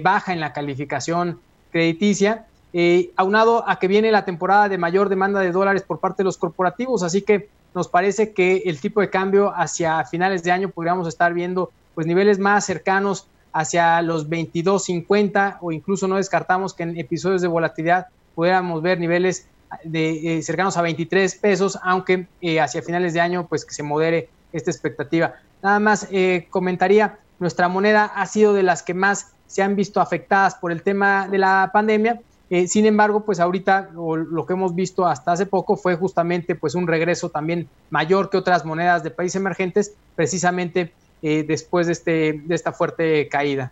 baja 0.01 0.31
en 0.31 0.39
la 0.39 0.53
calificación 0.53 1.41
crediticia 1.71 2.45
eh, 2.73 3.11
aunado 3.15 3.67
a 3.69 3.77
que 3.77 3.87
viene 3.87 4.11
la 4.11 4.25
temporada 4.25 4.67
de 4.67 4.77
mayor 4.77 5.07
demanda 5.07 5.39
de 5.39 5.51
dólares 5.51 5.83
por 5.83 5.99
parte 5.99 6.23
de 6.23 6.25
los 6.25 6.37
corporativos, 6.37 7.03
así 7.03 7.21
que 7.21 7.49
nos 7.75 7.87
parece 7.87 8.33
que 8.33 8.63
el 8.65 8.79
tipo 8.79 9.01
de 9.01 9.09
cambio 9.09 9.53
hacia 9.55 10.03
finales 10.05 10.43
de 10.43 10.51
año 10.51 10.69
podríamos 10.69 11.07
estar 11.07 11.33
viendo 11.33 11.71
pues 11.95 12.07
niveles 12.07 12.39
más 12.39 12.65
cercanos 12.65 13.27
hacia 13.51 14.01
los 14.01 14.29
22.50 14.29 15.57
o 15.61 15.71
incluso 15.71 16.07
no 16.07 16.17
descartamos 16.17 16.73
que 16.73 16.83
en 16.83 16.97
episodios 16.97 17.41
de 17.41 17.47
volatilidad 17.47 18.07
pudiéramos 18.35 18.81
ver 18.81 18.99
niveles 18.99 19.47
de, 19.83 20.37
eh, 20.37 20.41
cercanos 20.43 20.77
a 20.77 20.81
23 20.81 21.35
pesos, 21.35 21.79
aunque 21.83 22.27
eh, 22.41 22.59
hacia 22.59 22.81
finales 22.81 23.13
de 23.13 23.21
año 23.21 23.47
pues 23.47 23.65
que 23.65 23.73
se 23.73 23.83
modere 23.83 24.29
esta 24.51 24.71
expectativa. 24.71 25.35
Nada 25.61 25.79
más 25.79 26.07
eh, 26.11 26.47
comentaría, 26.49 27.19
nuestra 27.39 27.67
moneda 27.67 28.05
ha 28.05 28.25
sido 28.25 28.53
de 28.53 28.63
las 28.63 28.83
que 28.83 28.93
más 28.93 29.33
se 29.47 29.61
han 29.61 29.75
visto 29.75 30.01
afectadas 30.01 30.55
por 30.55 30.71
el 30.71 30.81
tema 30.81 31.27
de 31.27 31.37
la 31.37 31.69
pandemia 31.73 32.19
eh, 32.49 32.67
sin 32.67 32.85
embargo, 32.85 33.25
pues 33.25 33.39
ahorita 33.39 33.89
lo 33.93 34.45
que 34.45 34.53
hemos 34.53 34.75
visto 34.75 35.05
hasta 35.05 35.31
hace 35.31 35.45
poco 35.45 35.75
fue 35.75 35.95
justamente 35.95 36.55
pues 36.55 36.75
un 36.75 36.87
regreso 36.87 37.29
también 37.29 37.67
mayor 37.89 38.29
que 38.29 38.37
otras 38.37 38.65
monedas 38.65 39.03
de 39.03 39.11
países 39.11 39.39
emergentes, 39.39 39.95
precisamente 40.15 40.91
eh, 41.21 41.43
después 41.47 41.87
de, 41.87 41.93
este, 41.93 42.41
de 42.45 42.55
esta 42.55 42.71
fuerte 42.71 43.27
caída. 43.29 43.71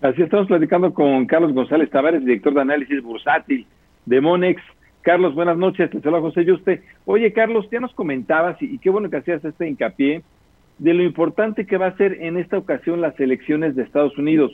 Así 0.00 0.22
estamos 0.22 0.46
platicando 0.46 0.94
con 0.94 1.26
Carlos 1.26 1.52
González 1.52 1.90
Tavares, 1.90 2.24
director 2.24 2.54
de 2.54 2.60
análisis 2.60 3.02
bursátil 3.02 3.66
de 4.04 4.20
Monex. 4.20 4.62
Carlos, 5.02 5.34
buenas 5.34 5.56
noches, 5.56 5.90
te 5.90 6.00
saluda 6.00 6.20
José 6.20 6.44
Yuste. 6.44 6.82
Oye, 7.04 7.32
Carlos, 7.32 7.68
ya 7.70 7.80
nos 7.80 7.94
comentabas, 7.94 8.60
y, 8.60 8.74
y 8.74 8.78
qué 8.78 8.90
bueno 8.90 9.10
que 9.10 9.18
hacías 9.18 9.44
este 9.44 9.68
hincapié, 9.68 10.22
de 10.78 10.94
lo 10.94 11.02
importante 11.02 11.66
que 11.66 11.78
va 11.78 11.86
a 11.86 11.96
ser 11.96 12.18
en 12.20 12.36
esta 12.36 12.58
ocasión 12.58 13.00
las 13.00 13.18
elecciones 13.18 13.74
de 13.74 13.82
Estados 13.82 14.16
Unidos. 14.18 14.52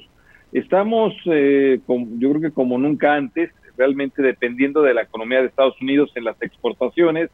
Estamos, 0.52 1.14
eh, 1.26 1.80
yo 2.18 2.30
creo 2.30 2.40
que 2.40 2.50
como 2.50 2.78
nunca 2.78 3.14
antes, 3.14 3.50
realmente 3.76 4.22
dependiendo 4.22 4.82
de 4.82 4.94
la 4.94 5.02
economía 5.02 5.40
de 5.40 5.46
Estados 5.46 5.80
Unidos 5.80 6.12
en 6.14 6.24
las 6.24 6.40
exportaciones, 6.42 7.30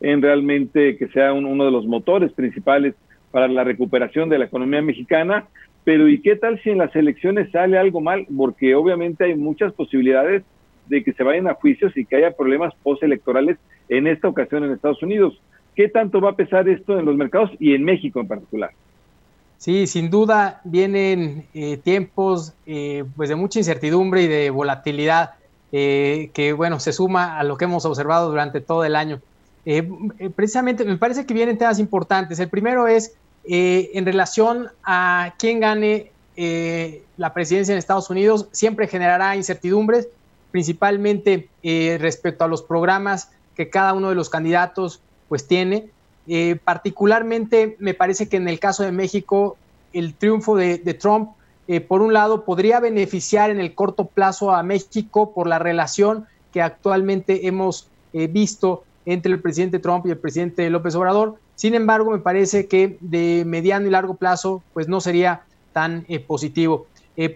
en 0.00 0.22
realmente 0.22 0.96
que 0.96 1.08
sea 1.08 1.32
uno 1.32 1.64
de 1.64 1.70
los 1.70 1.86
motores 1.86 2.32
principales 2.32 2.94
para 3.30 3.46
la 3.48 3.64
recuperación 3.64 4.28
de 4.28 4.38
la 4.38 4.46
economía 4.46 4.82
mexicana. 4.82 5.46
Pero 5.84 6.08
¿y 6.08 6.20
qué 6.20 6.36
tal 6.36 6.60
si 6.62 6.70
en 6.70 6.78
las 6.78 6.94
elecciones 6.94 7.50
sale 7.50 7.76
algo 7.76 8.00
mal? 8.00 8.26
Porque 8.36 8.74
obviamente 8.74 9.24
hay 9.24 9.34
muchas 9.34 9.72
posibilidades 9.72 10.42
de 10.86 11.04
que 11.04 11.12
se 11.12 11.22
vayan 11.22 11.48
a 11.48 11.54
juicios 11.54 11.96
y 11.96 12.04
que 12.04 12.16
haya 12.16 12.36
problemas 12.36 12.74
postelectorales 12.82 13.58
en 13.88 14.06
esta 14.06 14.28
ocasión 14.28 14.64
en 14.64 14.72
Estados 14.72 15.02
Unidos. 15.02 15.40
¿Qué 15.74 15.88
tanto 15.88 16.20
va 16.20 16.30
a 16.30 16.36
pesar 16.36 16.68
esto 16.68 16.98
en 16.98 17.06
los 17.06 17.16
mercados 17.16 17.50
y 17.58 17.74
en 17.74 17.84
México 17.84 18.20
en 18.20 18.28
particular? 18.28 18.70
Sí, 19.62 19.86
sin 19.86 20.10
duda 20.10 20.60
vienen 20.64 21.46
eh, 21.54 21.76
tiempos 21.76 22.52
eh, 22.66 23.04
pues 23.14 23.28
de 23.28 23.36
mucha 23.36 23.60
incertidumbre 23.60 24.22
y 24.22 24.26
de 24.26 24.50
volatilidad 24.50 25.34
eh, 25.70 26.32
que 26.34 26.52
bueno 26.52 26.80
se 26.80 26.92
suma 26.92 27.38
a 27.38 27.44
lo 27.44 27.56
que 27.56 27.66
hemos 27.66 27.84
observado 27.84 28.28
durante 28.28 28.60
todo 28.60 28.84
el 28.84 28.96
año. 28.96 29.20
precisamente 30.34 30.84
me 30.84 30.96
parece 30.96 31.26
que 31.26 31.32
vienen 31.32 31.58
temas 31.58 31.78
importantes. 31.78 32.40
El 32.40 32.48
primero 32.48 32.88
es 32.88 33.12
en 33.44 34.04
relación 34.04 34.68
a 34.82 35.34
quién 35.38 35.60
gane 35.60 36.10
la 37.16 37.32
presidencia 37.32 37.70
en 37.70 37.78
Estados 37.78 38.10
Unidos, 38.10 38.48
siempre 38.50 38.88
generará 38.88 39.36
incertidumbres, 39.36 40.08
principalmente 40.50 41.48
respecto 42.00 42.42
a 42.42 42.48
los 42.48 42.62
programas 42.62 43.30
que 43.54 43.70
cada 43.70 43.92
uno 43.92 44.08
de 44.08 44.16
los 44.16 44.28
candidatos 44.28 45.00
pues 45.28 45.46
tiene. 45.46 45.88
Eh, 46.28 46.58
particularmente 46.62 47.76
me 47.80 47.94
parece 47.94 48.28
que 48.28 48.36
en 48.36 48.48
el 48.48 48.60
caso 48.60 48.84
de 48.84 48.92
México 48.92 49.56
el 49.92 50.14
triunfo 50.14 50.56
de, 50.56 50.78
Trump, 50.98 51.30
eh, 51.68 51.80
por 51.80 52.00
un 52.00 52.12
lado, 52.12 52.44
podría 52.44 52.80
beneficiar 52.80 53.50
en 53.50 53.60
el 53.60 53.74
corto 53.74 54.06
plazo 54.06 54.52
a 54.52 54.62
México 54.62 55.32
por 55.34 55.46
la 55.46 55.58
relación 55.58 56.26
que 56.52 56.62
actualmente 56.62 57.46
hemos 57.46 57.88
eh, 58.12 58.26
visto 58.26 58.84
entre 59.04 59.32
el 59.32 59.40
presidente 59.40 59.78
Trump 59.80 60.06
y 60.06 60.10
el 60.10 60.18
presidente 60.18 60.70
López 60.70 60.94
Obrador. 60.94 61.36
Sin 61.56 61.74
embargo, 61.74 62.10
me 62.10 62.18
parece 62.18 62.68
que 62.68 62.96
de 63.00 63.44
mediano 63.46 63.86
y 63.86 63.90
largo 63.90 64.14
plazo, 64.14 64.62
pues 64.72 64.88
no 64.88 65.00
sería 65.00 65.42
tan 65.72 66.06
positivo. 66.26 66.86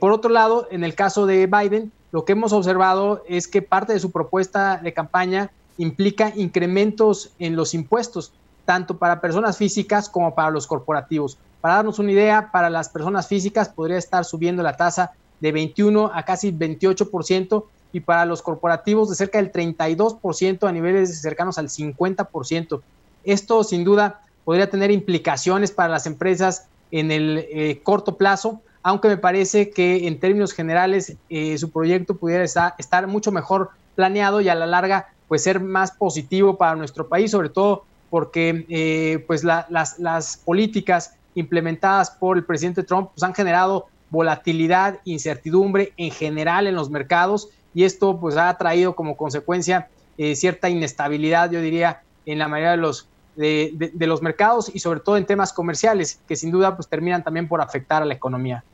por 0.00 0.12
otro 0.12 0.30
lado, 0.30 0.68
en 0.70 0.84
el 0.84 0.94
caso 0.94 1.26
de 1.26 1.46
Biden, 1.46 1.90
lo 2.12 2.24
que 2.24 2.32
hemos 2.32 2.52
observado 2.52 3.22
es 3.28 3.48
que 3.48 3.62
parte 3.62 3.92
de 3.92 3.98
su 3.98 4.10
propuesta 4.10 4.78
de 4.82 4.92
campaña 4.92 5.50
implica 5.76 6.32
incrementos 6.34 7.32
en 7.38 7.56
los 7.56 7.74
impuestos 7.74 8.32
tanto 8.66 8.98
para 8.98 9.22
personas 9.22 9.56
físicas 9.56 10.10
como 10.10 10.34
para 10.34 10.50
los 10.50 10.66
corporativos. 10.66 11.38
Para 11.62 11.76
darnos 11.76 11.98
una 11.98 12.12
idea, 12.12 12.50
para 12.52 12.68
las 12.68 12.90
personas 12.90 13.26
físicas 13.26 13.70
podría 13.70 13.96
estar 13.96 14.26
subiendo 14.26 14.62
la 14.62 14.76
tasa 14.76 15.12
de 15.40 15.52
21 15.52 16.10
a 16.12 16.22
casi 16.24 16.52
28% 16.52 17.64
y 17.92 18.00
para 18.00 18.26
los 18.26 18.42
corporativos 18.42 19.08
de 19.08 19.16
cerca 19.16 19.38
del 19.38 19.52
32% 19.52 20.68
a 20.68 20.72
niveles 20.72 21.20
cercanos 21.22 21.56
al 21.56 21.68
50%. 21.68 22.82
Esto 23.24 23.64
sin 23.64 23.84
duda 23.84 24.20
podría 24.44 24.68
tener 24.68 24.90
implicaciones 24.90 25.72
para 25.72 25.88
las 25.88 26.06
empresas 26.06 26.66
en 26.90 27.10
el 27.10 27.38
eh, 27.50 27.80
corto 27.82 28.16
plazo, 28.16 28.60
aunque 28.82 29.08
me 29.08 29.16
parece 29.16 29.70
que 29.70 30.06
en 30.06 30.20
términos 30.20 30.52
generales 30.52 31.16
eh, 31.28 31.58
su 31.58 31.70
proyecto 31.70 32.16
pudiera 32.16 32.44
estar, 32.44 33.06
mucho 33.08 33.32
mejor 33.32 33.70
planeado 33.94 34.40
y 34.40 34.48
a 34.48 34.54
la 34.54 34.66
larga 34.66 35.08
pues 35.26 35.42
ser 35.42 35.58
más 35.58 35.90
positivo 35.90 36.56
para 36.56 36.76
nuestro 36.76 37.08
país, 37.08 37.32
sobre 37.32 37.48
todo 37.48 37.84
porque 38.10 38.66
eh, 38.68 39.24
pues 39.26 39.44
las, 39.44 40.42
políticas 40.44 41.16
implementadas 41.34 42.10
por 42.10 42.36
el 42.36 42.44
presidente 42.44 42.82
Trump 42.82 43.10
pues, 43.14 43.22
han 43.22 43.34
generado 43.34 43.86
volatilidad, 44.10 45.00
incertidumbre 45.04 45.92
en 45.96 46.10
general 46.10 46.66
en 46.66 46.74
los 46.74 46.90
mercados 46.90 47.48
y 47.74 47.84
esto 47.84 48.18
pues 48.18 48.36
ha 48.36 48.56
traído 48.56 48.94
como 48.94 49.16
consecuencia 49.16 49.88
eh, 50.16 50.34
cierta 50.34 50.70
inestabilidad, 50.70 51.50
yo 51.50 51.60
diría, 51.60 52.02
en 52.24 52.38
la 52.38 52.48
mayoría 52.48 52.70
de 52.72 52.76
los, 52.78 53.08
de, 53.36 53.92
los 53.98 54.22
mercados 54.22 54.70
y 54.74 54.78
sobre 54.78 55.00
todo 55.00 55.16
en 55.16 55.26
temas 55.26 55.52
comerciales 55.52 56.20
que 56.26 56.36
sin 56.36 56.50
duda 56.50 56.74
pues 56.74 56.88
terminan 56.88 57.22
también 57.22 57.48
por 57.48 57.60
afectar 57.60 58.02
a 58.02 58.06
la 58.06 58.14
economía. 58.14 58.64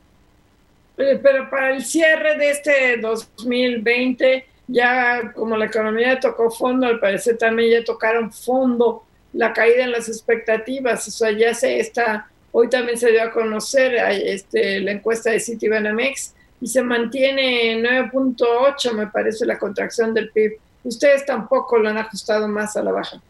Eh, 0.97 1.19
pero 1.21 1.49
para 1.49 1.71
el 1.71 1.83
cierre 1.83 2.37
de 2.37 2.51
este 2.51 2.97
2020, 2.97 4.45
ya 4.67 5.33
como 5.33 5.57
la 5.57 5.65
economía 5.65 6.19
tocó 6.19 6.49
fondo, 6.49 6.87
al 6.87 6.99
parecer 6.99 7.37
también 7.37 7.71
ya 7.71 7.83
tocaron 7.83 8.31
fondo 8.31 9.03
la 9.33 9.51
caída 9.53 9.83
en 9.83 9.91
las 9.91 10.07
expectativas. 10.07 11.07
O 11.07 11.11
sea, 11.11 11.31
ya 11.31 11.53
se 11.53 11.79
está, 11.79 12.27
hoy 12.51 12.69
también 12.69 12.97
se 12.97 13.11
dio 13.11 13.23
a 13.23 13.31
conocer 13.31 13.95
este, 13.95 14.79
la 14.79 14.91
encuesta 14.91 15.31
de 15.31 15.39
Citibanamex 15.39 16.33
y 16.61 16.67
se 16.67 16.81
mantiene 16.81 17.81
9.8, 17.81 18.93
me 18.93 19.07
parece, 19.07 19.45
la 19.45 19.59
contracción 19.59 20.13
del 20.13 20.31
PIB. 20.31 20.53
Ustedes 20.83 21.25
tampoco 21.25 21.77
lo 21.77 21.89
han 21.89 21.97
ajustado 21.97 22.47
más 22.47 22.77
a 22.77 22.83
la 22.83 22.91
baja. 22.91 23.21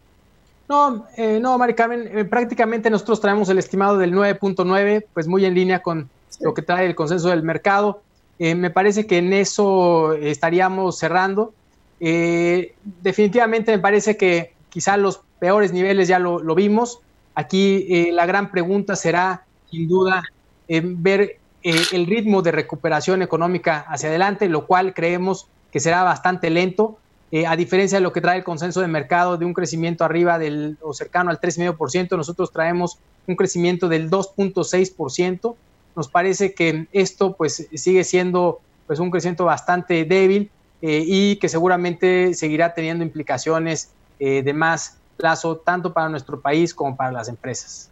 No, 0.70 1.08
eh, 1.18 1.40
no, 1.42 1.58
Mari 1.58 1.74
Carmen, 1.74 2.18
eh, 2.18 2.26
prácticamente 2.26 2.90
nosotros 2.90 3.20
traemos 3.20 3.50
el 3.50 3.58
estimado 3.58 3.98
del 3.98 4.14
9.9, 4.14 5.06
pues 5.14 5.28
muy 5.28 5.46
en 5.46 5.54
línea 5.54 5.82
con 5.82 6.10
lo 6.40 6.54
que 6.54 6.62
trae 6.62 6.86
el 6.86 6.96
consenso 6.96 7.30
del 7.30 7.44
mercado. 7.44 8.02
Eh, 8.40 8.56
me 8.56 8.70
parece 8.70 9.06
que 9.06 9.18
en 9.18 9.34
eso 9.34 10.14
estaríamos 10.14 10.98
cerrando. 10.98 11.54
definitivamente 12.00 13.72
me 13.72 13.80
parece 13.80 14.18
que 14.18 14.54
quizá 14.70 14.98
los 14.98 15.22
peores 15.44 15.74
niveles 15.74 16.08
ya 16.08 16.20
lo, 16.20 16.56
vimos. 16.56 17.02
Aquí 17.36 17.86
eh, 17.90 18.14
la 18.14 18.26
gran 18.26 18.50
pregunta 18.50 18.96
será, 18.96 19.44
sin 19.70 19.90
duda, 19.90 20.24
ver 20.70 21.38
eh, 21.64 21.82
el 21.92 22.06
ritmo 22.06 22.42
de 22.42 22.54
recuperación 22.54 23.22
económica 23.22 23.84
hacia 23.90 24.08
adelante, 24.08 24.48
lo 24.48 24.66
cual 24.68 24.94
creemos 24.94 25.48
que 25.70 25.82
será 25.82 26.02
bastante 26.04 26.50
lento, 26.50 26.98
eh, 27.34 27.46
a 27.46 27.58
diferencia 27.58 27.98
de 27.98 28.04
lo 28.04 28.14
que 28.14 28.22
trae 28.22 28.38
el 28.38 28.46
consenso 28.46 28.80
de 28.80 28.88
mercado 28.88 29.36
de 29.36 29.44
un 29.44 29.54
crecimiento 29.54 30.06
arriba 30.06 30.40
del 30.40 30.78
o 30.80 30.94
cercano 30.94 31.30
al 31.30 31.42
3,5%, 31.42 32.16
nosotros 32.16 32.54
traemos 32.54 32.98
un 33.28 33.36
crecimiento 33.36 33.90
del 33.90 34.10
2.6%. 34.10 35.56
Nos 35.98 36.08
parece 36.08 36.54
que 36.54 36.88
esto 36.94 37.34
pues 37.34 37.68
sigue 37.74 38.06
siendo 38.06 38.62
pues 38.88 38.98
un 38.98 39.12
crecimiento 39.12 39.44
bastante 39.44 40.06
débil 40.06 40.50
y 40.80 41.36
que 41.36 41.50
seguramente 41.50 42.34
seguirá 42.34 42.74
teniendo 42.74 43.04
implicaciones 43.04 43.92
de 44.20 44.54
más 44.54 44.98
plazo 45.18 45.58
tanto 45.58 45.94
para 45.94 46.10
nuestro 46.10 46.40
país 46.40 46.74
como 46.74 46.96
para 46.96 47.12
las 47.12 47.30
empresas. 47.30 47.90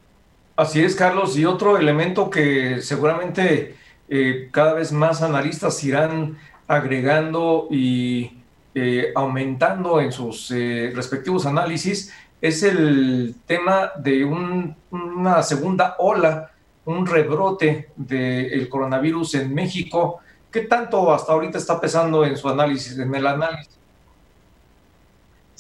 Así 0.56 0.84
es, 0.84 0.96
Carlos. 0.96 1.38
Y 1.38 1.46
otro 1.46 1.78
elemento 1.78 2.30
que 2.30 2.82
seguramente 2.82 3.76
eh, 4.10 4.50
cada 4.52 4.74
vez 4.74 4.92
más 4.92 5.22
analistas 5.22 5.84
irán 5.84 6.38
agregando 6.68 7.68
y 7.72 8.32
eh, 8.76 9.12
aumentando 9.16 10.00
en 10.00 10.12
sus 10.12 10.52
eh, 10.52 10.92
respectivos 10.96 11.46
análisis 11.46 12.14
es 12.42 12.64
el 12.64 13.36
tema 13.46 13.92
de 13.98 14.24
una 14.26 15.44
segunda 15.44 15.96
ola, 16.00 16.52
un 16.86 17.06
rebrote 17.06 17.90
del 17.96 18.68
coronavirus 18.68 19.36
en 19.36 19.54
México. 19.54 20.20
¿Qué 20.52 20.62
tanto 20.62 21.14
hasta 21.14 21.34
ahorita 21.34 21.58
está 21.58 21.80
pesando 21.80 22.26
en 22.26 22.36
su 22.36 22.50
análisis, 22.50 22.98
en 22.98 23.14
el 23.14 23.28
análisis? 23.28 23.81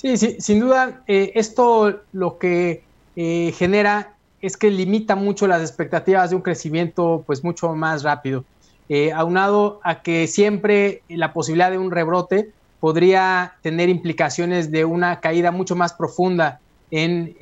Sí, 0.01 0.17
sí 0.17 0.37
sin 0.39 0.59
duda, 0.59 1.03
eh, 1.05 1.33
esto 1.35 2.01
lo 2.11 2.39
que 2.39 2.81
eh, 3.15 3.53
genera 3.55 4.15
es 4.41 4.57
que 4.57 4.71
limita 4.71 5.15
mucho 5.15 5.45
las 5.45 5.61
expectativas 5.61 6.31
de 6.31 6.35
un 6.37 6.41
crecimiento 6.41 7.23
pues 7.27 7.43
mucho 7.43 7.75
más 7.75 8.01
rápido. 8.01 8.43
Eh, 8.89 9.11
aunado 9.11 9.79
a 9.83 10.01
que 10.01 10.25
siempre 10.25 11.03
la 11.07 11.33
posibilidad 11.33 11.69
de 11.69 11.77
un 11.77 11.91
rebrote 11.91 12.49
podría 12.79 13.53
tener 13.61 13.89
implicaciones 13.89 14.71
de 14.71 14.85
una 14.85 15.19
caída 15.19 15.51
mucho 15.51 15.75
más 15.75 15.93
profunda 15.93 16.59
en, 16.89 17.37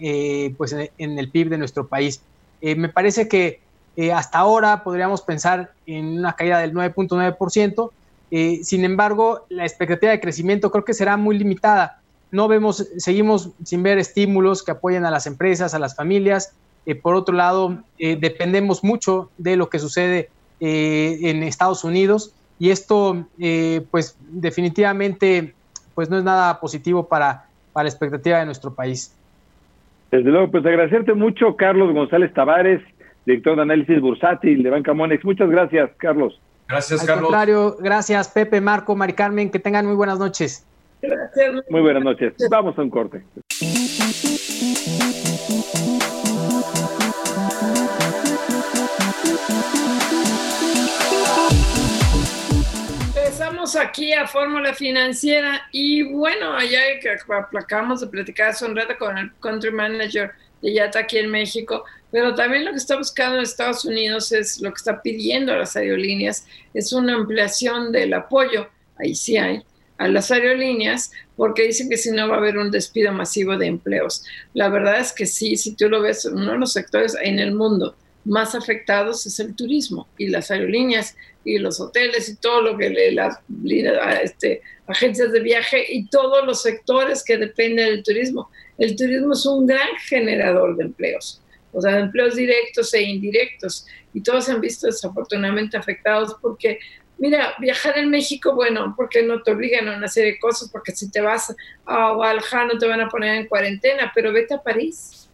pues 0.58 0.74
en 0.74 1.18
el 1.18 1.32
PIB 1.32 1.50
de 1.50 1.58
nuestro 1.58 1.88
país. 1.88 2.22
me 2.62 2.90
parece 2.90 3.30
que 3.30 3.62
hasta 4.14 4.38
ahora 4.38 4.84
podríamos 4.84 5.22
pensar 5.22 5.72
en 5.88 6.20
una 6.20 6.34
caída 6.34 6.60
del 6.60 6.74
9.9%, 6.74 7.90
sin 8.64 8.86
embargo, 8.86 9.46
la 9.48 9.64
expectativa 9.64 10.12
de 10.12 10.20
crecimiento 10.20 10.70
creo 10.70 10.84
que 10.84 10.94
será 10.94 11.16
muy 11.18 11.40
limitada 11.40 11.99
no 12.32 12.48
vemos, 12.48 12.88
seguimos 12.98 13.52
sin 13.64 13.84
ver 13.84 13.98
estímulos 13.98 14.64
que 14.64 14.72
apoyen 14.72 15.06
a 15.06 15.12
las 15.12 15.26
empresas, 15.26 15.74
a 15.74 15.80
las 15.80 15.96
familias. 15.96 16.54
Eh, 16.86 16.96
por 16.96 17.16
otro 17.16 17.36
lado, 17.36 17.80
eh, 17.98 18.18
dependemos 18.20 18.84
mucho 18.84 19.30
de 19.38 19.56
lo 19.56 19.70
que 19.70 19.80
sucede 19.80 20.30
eh, 20.60 21.18
en 21.24 21.44
Estados 21.44 21.84
Unidos 21.84 22.34
y 22.60 22.72
esto, 22.72 23.26
pues 23.90 24.18
definitivamente, 24.20 25.54
pues 25.96 26.10
no 26.10 26.18
es 26.18 26.26
nada 26.26 26.60
positivo 26.60 27.08
para, 27.08 27.46
para 27.72 27.86
la 27.86 27.90
expectativa 27.90 28.40
de 28.40 28.46
nuestro 28.46 28.74
país. 28.74 29.16
Desde 30.12 30.30
luego, 30.30 30.52
pues 30.52 30.66
agradecerte 30.66 31.14
mucho, 31.14 31.56
Carlos 31.56 31.94
González 31.94 32.34
Tavares, 32.34 32.82
director 33.26 33.56
de 33.56 33.62
análisis 33.62 34.02
bursátil 34.02 34.62
de 34.62 34.70
Banca 34.70 34.94
Monex. 34.94 35.24
Muchas 35.24 35.50
gracias, 35.50 35.90
Carlos. 35.96 36.38
Gracias, 36.68 37.00
Al 37.00 37.08
Carlos. 37.08 37.26
contrario, 37.28 37.78
gracias, 37.80 38.28
Pepe, 38.28 38.60
Marco, 38.60 38.94
Mari 38.94 39.14
Carmen, 39.14 39.50
que 39.50 39.60
tengan 39.60 39.86
muy 39.86 39.96
buenas 39.96 40.20
noches. 40.20 40.66
Muy 41.70 41.82
buenas 41.82 42.04
noches. 42.04 42.34
Vamos 42.50 42.78
a 42.78 42.82
un 42.82 42.90
corte. 42.90 43.24
Empezamos 53.16 53.76
aquí 53.76 54.12
a 54.12 54.28
Fórmula 54.28 54.74
Financiera 54.74 55.62
y 55.72 56.04
bueno, 56.04 56.54
allá 56.54 56.82
que 57.02 57.10
acabamos 57.12 58.02
de 58.02 58.08
platicar 58.08 58.50
hace 58.50 58.66
un 58.66 58.76
rato 58.76 58.96
con 59.00 59.18
el 59.18 59.32
country 59.40 59.72
manager 59.72 60.32
de 60.62 60.74
Yata 60.74 61.00
aquí 61.00 61.18
en 61.18 61.32
México, 61.32 61.86
pero 62.12 62.36
también 62.36 62.66
lo 62.66 62.72
que 62.72 62.78
está 62.78 62.98
buscando 62.98 63.38
en 63.38 63.44
Estados 63.44 63.86
Unidos 63.86 64.34
es 64.34 64.60
lo 64.60 64.72
que 64.72 64.78
está 64.78 65.02
pidiendo 65.02 65.54
a 65.54 65.58
las 65.58 65.78
aerolíneas, 65.78 66.46
es 66.74 66.92
una 66.92 67.16
ampliación 67.16 67.94
del 67.94 68.14
apoyo, 68.14 68.68
ahí 68.98 69.16
sí 69.16 69.38
hay, 69.38 69.64
a 70.00 70.08
las 70.08 70.32
aerolíneas 70.32 71.12
porque 71.36 71.68
dicen 71.68 71.90
que 71.90 71.98
si 71.98 72.10
no 72.12 72.28
va 72.28 72.36
a 72.36 72.38
haber 72.40 72.58
un 72.58 72.72
despido 72.72 73.12
masivo 73.12 73.58
de 73.58 73.68
empleos. 73.68 74.26
La 74.54 74.70
verdad 74.70 75.00
es 75.00 75.14
que 75.14 75.26
sí, 75.26 75.56
si 75.58 75.76
tú 75.76 75.90
lo 75.90 76.02
ves, 76.02 76.26
uno 76.26 76.54
de 76.54 76.58
los 76.58 76.74
sectores 76.74 77.16
en 77.22 77.38
el 77.38 77.54
mundo 77.54 77.96
más 78.26 78.56
afectados 78.56 79.26
es 79.26 79.40
el 79.40 79.56
turismo 79.56 80.08
y 80.18 80.28
las 80.28 80.52
aerolíneas 80.52 81.16
y 81.44 81.58
los 81.58 81.80
hoteles 81.80 82.30
y 82.30 82.38
todo 82.38 82.62
lo 82.62 82.78
que 82.78 82.90
le, 82.90 83.12
las 83.12 83.40
este, 84.24 84.62
agencias 84.88 85.32
de 85.32 85.40
viaje 85.42 85.86
y 85.90 86.08
todos 86.08 86.46
los 86.46 86.62
sectores 86.62 87.24
que 87.24 87.38
dependen 87.38 87.88
del 87.88 88.04
turismo. 88.04 88.50
El 88.78 88.96
turismo 88.96 89.34
es 89.34 89.46
un 89.46 89.68
gran 89.68 89.96
generador 90.08 90.78
de 90.78 90.86
empleos, 90.86 91.42
o 91.74 91.82
sea, 91.82 91.96
de 91.96 92.02
empleos 92.02 92.36
directos 92.36 92.94
e 92.94 93.02
indirectos 93.02 93.86
y 94.14 94.22
todos 94.22 94.46
se 94.46 94.54
han 94.54 94.62
visto 94.62 94.88
desafortunadamente 94.88 95.78
afectados 95.78 96.36
porque 96.42 96.80
Mira, 97.20 97.54
viajar 97.60 97.98
en 97.98 98.10
México, 98.10 98.56
bueno, 98.56 98.94
porque 98.96 99.22
no 99.22 99.44
te 99.44 99.52
obligan 99.52 99.90
a 99.90 99.98
una 99.98 100.08
serie 100.08 100.34
de 100.34 100.40
cosas, 100.40 100.70
porque 100.72 100.94
si 100.94 101.12
te 101.12 101.20
vas 101.20 101.54
a 101.86 102.14
Guadalajara 102.14 102.68
no 102.68 102.80
te 102.80 102.88
van 102.88 103.02
a 103.02 103.10
poner 103.10 103.36
en 103.36 103.48
cuarentena, 103.48 104.10
pero 104.16 104.32
vete 104.32 104.54
a 104.54 104.64
París. 104.64 105.30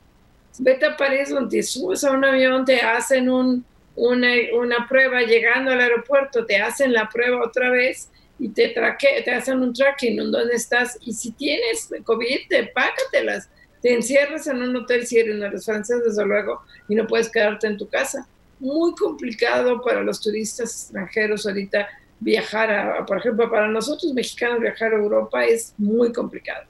Vete 0.57 0.87
a 0.87 0.97
París 0.97 1.29
donde 1.29 1.61
subes 1.61 2.03
a 2.03 2.11
un 2.11 2.25
avión, 2.25 2.65
te 2.65 2.81
hacen 2.81 3.29
un, 3.29 3.63
una, 3.95 4.87
prueba 4.89 5.21
llegando 5.21 5.71
al 5.71 5.79
aeropuerto, 5.79 6.43
te 6.45 6.57
hacen 6.57 6.91
la 6.91 7.07
prueba 7.07 7.45
otra 7.45 7.69
vez 7.69 8.09
y 8.39 8.49
te, 8.49 8.69
traque, 8.69 9.21
te 9.23 9.31
hacen 9.31 9.61
un 9.61 9.71
tracking 9.71 10.19
en 10.19 10.31
dónde 10.31 10.55
estás. 10.55 10.97
Y 11.01 11.13
si 11.13 11.33
tienes 11.33 11.93
COVID, 12.03 12.47
te 12.49 12.63
págatelas. 12.67 13.47
Te 13.83 13.93
encierras 13.93 14.47
en 14.47 14.63
un 14.63 14.75
hotel 14.75 15.05
si 15.05 15.19
eres, 15.19 15.39
eres 15.39 15.65
francés, 15.65 16.03
desde 16.03 16.25
luego, 16.25 16.63
y 16.89 16.95
no 16.95 17.05
puedes 17.05 17.29
quedarte 17.29 17.67
en 17.67 17.77
tu 17.77 17.87
casa 17.87 18.27
muy 18.65 18.93
complicado 18.95 19.81
para 19.81 20.01
los 20.01 20.19
turistas 20.19 20.71
extranjeros 20.71 21.45
ahorita 21.45 21.87
viajar 22.19 22.71
a, 22.71 23.05
por 23.05 23.19
ejemplo, 23.19 23.49
para 23.49 23.67
nosotros 23.67 24.13
mexicanos 24.13 24.59
viajar 24.59 24.93
a 24.93 24.97
Europa 24.97 25.45
es 25.45 25.73
muy 25.77 26.11
complicado. 26.11 26.65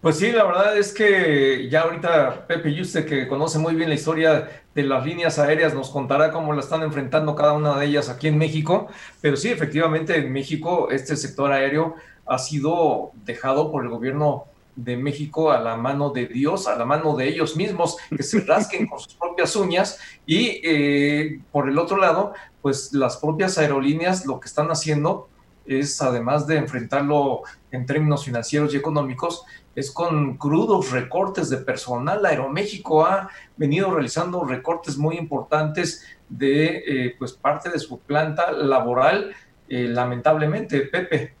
Pues 0.00 0.18
sí, 0.18 0.30
la 0.30 0.44
verdad 0.44 0.76
es 0.76 0.92
que 0.92 1.68
ya 1.68 1.80
ahorita 1.80 2.46
Pepe 2.46 2.72
Yuste, 2.72 3.04
que 3.04 3.26
conoce 3.26 3.58
muy 3.58 3.74
bien 3.74 3.88
la 3.88 3.94
historia 3.94 4.48
de 4.74 4.82
las 4.82 5.04
líneas 5.04 5.38
aéreas, 5.38 5.74
nos 5.74 5.90
contará 5.90 6.30
cómo 6.30 6.52
la 6.52 6.60
están 6.60 6.82
enfrentando 6.82 7.34
cada 7.34 7.54
una 7.54 7.76
de 7.78 7.86
ellas 7.86 8.08
aquí 8.08 8.28
en 8.28 8.38
México. 8.38 8.88
Pero 9.20 9.36
sí, 9.36 9.48
efectivamente, 9.48 10.16
en 10.16 10.32
México 10.32 10.90
este 10.90 11.16
sector 11.16 11.50
aéreo 11.50 11.96
ha 12.26 12.38
sido 12.38 13.10
dejado 13.24 13.72
por 13.72 13.82
el 13.82 13.88
gobierno 13.88 14.44
de 14.76 14.96
México 14.96 15.50
a 15.50 15.58
la 15.58 15.76
mano 15.76 16.10
de 16.10 16.26
Dios, 16.26 16.68
a 16.68 16.76
la 16.76 16.84
mano 16.84 17.16
de 17.16 17.28
ellos 17.28 17.56
mismos, 17.56 17.96
que 18.14 18.22
se 18.22 18.40
rasquen 18.40 18.86
con 18.86 19.00
sus 19.00 19.14
propias 19.14 19.56
uñas 19.56 19.98
y 20.26 20.60
eh, 20.62 21.40
por 21.50 21.68
el 21.68 21.78
otro 21.78 21.96
lado, 21.96 22.34
pues 22.62 22.92
las 22.92 23.16
propias 23.16 23.58
aerolíneas 23.58 24.26
lo 24.26 24.38
que 24.38 24.48
están 24.48 24.68
haciendo 24.68 25.28
es, 25.64 26.00
además 26.00 26.46
de 26.46 26.56
enfrentarlo 26.58 27.42
en 27.72 27.86
términos 27.86 28.24
financieros 28.24 28.72
y 28.72 28.76
económicos, 28.76 29.44
es 29.74 29.90
con 29.90 30.36
crudos 30.36 30.90
recortes 30.90 31.50
de 31.50 31.58
personal. 31.58 32.24
Aeroméxico 32.24 33.04
ha 33.04 33.28
venido 33.56 33.90
realizando 33.90 34.44
recortes 34.44 34.96
muy 34.96 35.16
importantes 35.16 36.04
de 36.28 36.82
eh, 36.86 37.16
pues 37.18 37.32
parte 37.32 37.70
de 37.70 37.78
su 37.78 37.98
planta 38.00 38.52
laboral, 38.52 39.34
eh, 39.68 39.88
lamentablemente, 39.88 40.80
Pepe. 40.80 41.34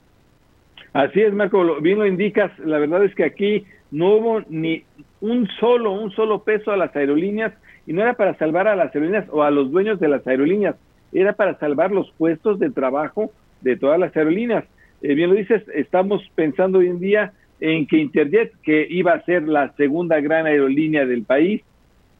Así 0.96 1.20
es, 1.20 1.34
Marco, 1.34 1.78
bien 1.82 1.98
lo 1.98 2.06
indicas. 2.06 2.58
La 2.58 2.78
verdad 2.78 3.04
es 3.04 3.14
que 3.14 3.24
aquí 3.24 3.66
no 3.90 4.14
hubo 4.14 4.40
ni 4.48 4.82
un 5.20 5.46
solo, 5.60 5.92
un 5.92 6.10
solo 6.12 6.42
peso 6.42 6.72
a 6.72 6.78
las 6.78 6.96
aerolíneas 6.96 7.52
y 7.86 7.92
no 7.92 8.00
era 8.00 8.14
para 8.14 8.32
salvar 8.38 8.66
a 8.66 8.74
las 8.74 8.94
aerolíneas 8.94 9.26
o 9.30 9.42
a 9.42 9.50
los 9.50 9.70
dueños 9.70 10.00
de 10.00 10.08
las 10.08 10.26
aerolíneas, 10.26 10.74
era 11.12 11.34
para 11.34 11.58
salvar 11.58 11.92
los 11.92 12.10
puestos 12.12 12.58
de 12.58 12.70
trabajo 12.70 13.30
de 13.60 13.76
todas 13.76 14.00
las 14.00 14.16
aerolíneas. 14.16 14.64
Eh, 15.02 15.14
bien 15.14 15.28
lo 15.28 15.36
dices, 15.36 15.62
estamos 15.74 16.22
pensando 16.34 16.78
hoy 16.78 16.86
en 16.86 16.98
día 16.98 17.32
en 17.60 17.86
que 17.86 17.98
Interjet, 17.98 18.54
que 18.62 18.86
iba 18.88 19.12
a 19.12 19.24
ser 19.26 19.46
la 19.46 19.74
segunda 19.74 20.18
gran 20.20 20.46
aerolínea 20.46 21.04
del 21.04 21.24
país, 21.24 21.60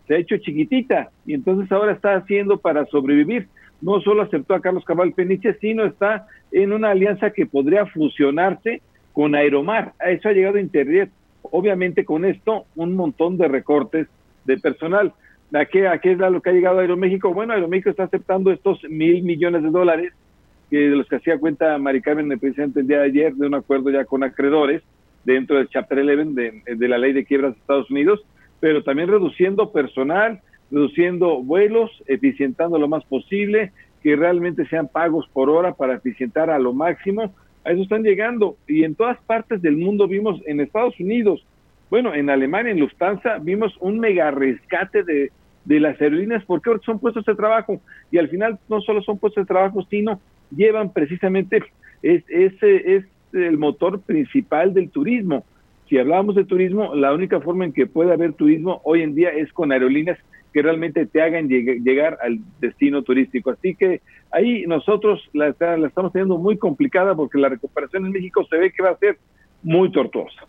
se 0.06 0.16
ha 0.16 0.18
hecho 0.18 0.36
chiquitita 0.36 1.08
y 1.24 1.32
entonces 1.32 1.72
ahora 1.72 1.92
está 1.92 2.14
haciendo 2.14 2.58
para 2.58 2.84
sobrevivir 2.84 3.48
no 3.80 4.00
solo 4.00 4.22
aceptó 4.22 4.54
a 4.54 4.60
Carlos 4.60 4.84
Cabal 4.84 5.12
Peniche, 5.12 5.54
sino 5.60 5.84
está 5.84 6.26
en 6.52 6.72
una 6.72 6.90
alianza 6.90 7.30
que 7.30 7.46
podría 7.46 7.86
fusionarse 7.86 8.80
con 9.12 9.34
Aeromar. 9.34 9.92
A 10.00 10.10
eso 10.10 10.28
ha 10.28 10.32
llegado 10.32 10.58
Internet. 10.58 11.10
Obviamente 11.42 12.04
con 12.04 12.24
esto 12.24 12.64
un 12.74 12.94
montón 12.94 13.36
de 13.36 13.48
recortes 13.48 14.08
de 14.44 14.58
personal. 14.58 15.12
¿A 15.54 15.64
qué, 15.64 15.88
es 16.02 16.18
lo 16.18 16.40
que 16.40 16.50
ha 16.50 16.52
llegado 16.52 16.80
Aeroméxico? 16.80 17.32
Bueno, 17.32 17.52
Aeroméxico 17.52 17.90
está 17.90 18.04
aceptando 18.04 18.50
estos 18.50 18.82
mil 18.84 19.22
millones 19.22 19.62
de 19.62 19.70
dólares 19.70 20.12
que 20.70 20.76
de 20.76 20.96
los 20.96 21.08
que 21.08 21.16
hacía 21.16 21.38
cuenta 21.38 21.78
Mari 21.78 22.02
Carmen, 22.02 22.30
el 22.32 22.38
presidente, 22.40 22.80
el 22.80 22.88
día 22.88 22.98
de 22.98 23.04
ayer, 23.04 23.34
de 23.34 23.46
un 23.46 23.54
acuerdo 23.54 23.90
ya 23.90 24.04
con 24.04 24.24
acreedores 24.24 24.82
dentro 25.24 25.56
del 25.56 25.68
Chapter 25.68 25.98
11 25.98 26.24
de, 26.32 26.76
de 26.76 26.88
la 26.88 26.98
ley 26.98 27.12
de 27.12 27.24
quiebras 27.24 27.54
de 27.54 27.60
Estados 27.60 27.90
Unidos, 27.90 28.24
pero 28.58 28.82
también 28.82 29.08
reduciendo 29.08 29.70
personal, 29.70 30.40
reduciendo 30.70 31.42
vuelos, 31.42 31.90
eficientando 32.06 32.78
lo 32.78 32.88
más 32.88 33.04
posible, 33.04 33.72
que 34.02 34.16
realmente 34.16 34.66
sean 34.66 34.88
pagos 34.88 35.28
por 35.32 35.50
hora 35.50 35.74
para 35.74 35.94
eficientar 35.94 36.50
a 36.50 36.58
lo 36.58 36.72
máximo. 36.72 37.34
A 37.64 37.72
eso 37.72 37.82
están 37.82 38.02
llegando. 38.02 38.56
Y 38.66 38.84
en 38.84 38.94
todas 38.94 39.18
partes 39.22 39.62
del 39.62 39.76
mundo 39.76 40.06
vimos, 40.06 40.40
en 40.46 40.60
Estados 40.60 40.98
Unidos, 41.00 41.44
bueno, 41.90 42.14
en 42.14 42.30
Alemania, 42.30 42.72
en 42.72 42.80
Lufthansa, 42.80 43.38
vimos 43.38 43.76
un 43.80 44.00
mega 44.00 44.30
rescate 44.30 45.02
de, 45.02 45.30
de 45.64 45.80
las 45.80 46.00
aerolíneas 46.00 46.44
porque 46.44 46.70
son 46.84 46.98
puestos 46.98 47.24
de 47.24 47.34
trabajo. 47.34 47.80
Y 48.10 48.18
al 48.18 48.28
final 48.28 48.58
no 48.68 48.80
solo 48.80 49.02
son 49.02 49.18
puestos 49.18 49.44
de 49.44 49.48
trabajo, 49.48 49.86
sino 49.90 50.20
llevan 50.50 50.92
precisamente, 50.92 51.62
es, 52.02 52.24
ese 52.28 52.96
es 52.96 53.04
el 53.32 53.58
motor 53.58 54.00
principal 54.00 54.72
del 54.72 54.90
turismo. 54.90 55.44
Si 55.88 55.98
hablamos 55.98 56.34
de 56.34 56.44
turismo, 56.44 56.94
la 56.94 57.12
única 57.12 57.40
forma 57.40 57.64
en 57.64 57.72
que 57.72 57.86
puede 57.86 58.12
haber 58.12 58.32
turismo 58.32 58.80
hoy 58.84 59.02
en 59.02 59.14
día 59.14 59.30
es 59.30 59.52
con 59.52 59.70
aerolíneas 59.70 60.18
que 60.56 60.62
realmente 60.62 61.04
te 61.04 61.20
hagan 61.20 61.50
llegar 61.50 62.16
al 62.22 62.38
destino 62.62 63.02
turístico. 63.02 63.50
Así 63.50 63.74
que 63.74 64.00
ahí 64.30 64.64
nosotros 64.66 65.20
la, 65.34 65.54
la, 65.60 65.86
estamos 65.86 66.14
teniendo 66.14 66.38
muy 66.38 66.56
complicada 66.56 67.14
porque 67.14 67.36
la 67.36 67.50
recuperación 67.50 68.06
en 68.06 68.12
México 68.12 68.42
se 68.48 68.56
ve 68.56 68.72
que 68.72 68.82
va 68.82 68.92
a 68.92 68.96
ser 68.96 69.18
muy 69.62 69.92
tortuosa. 69.92 70.46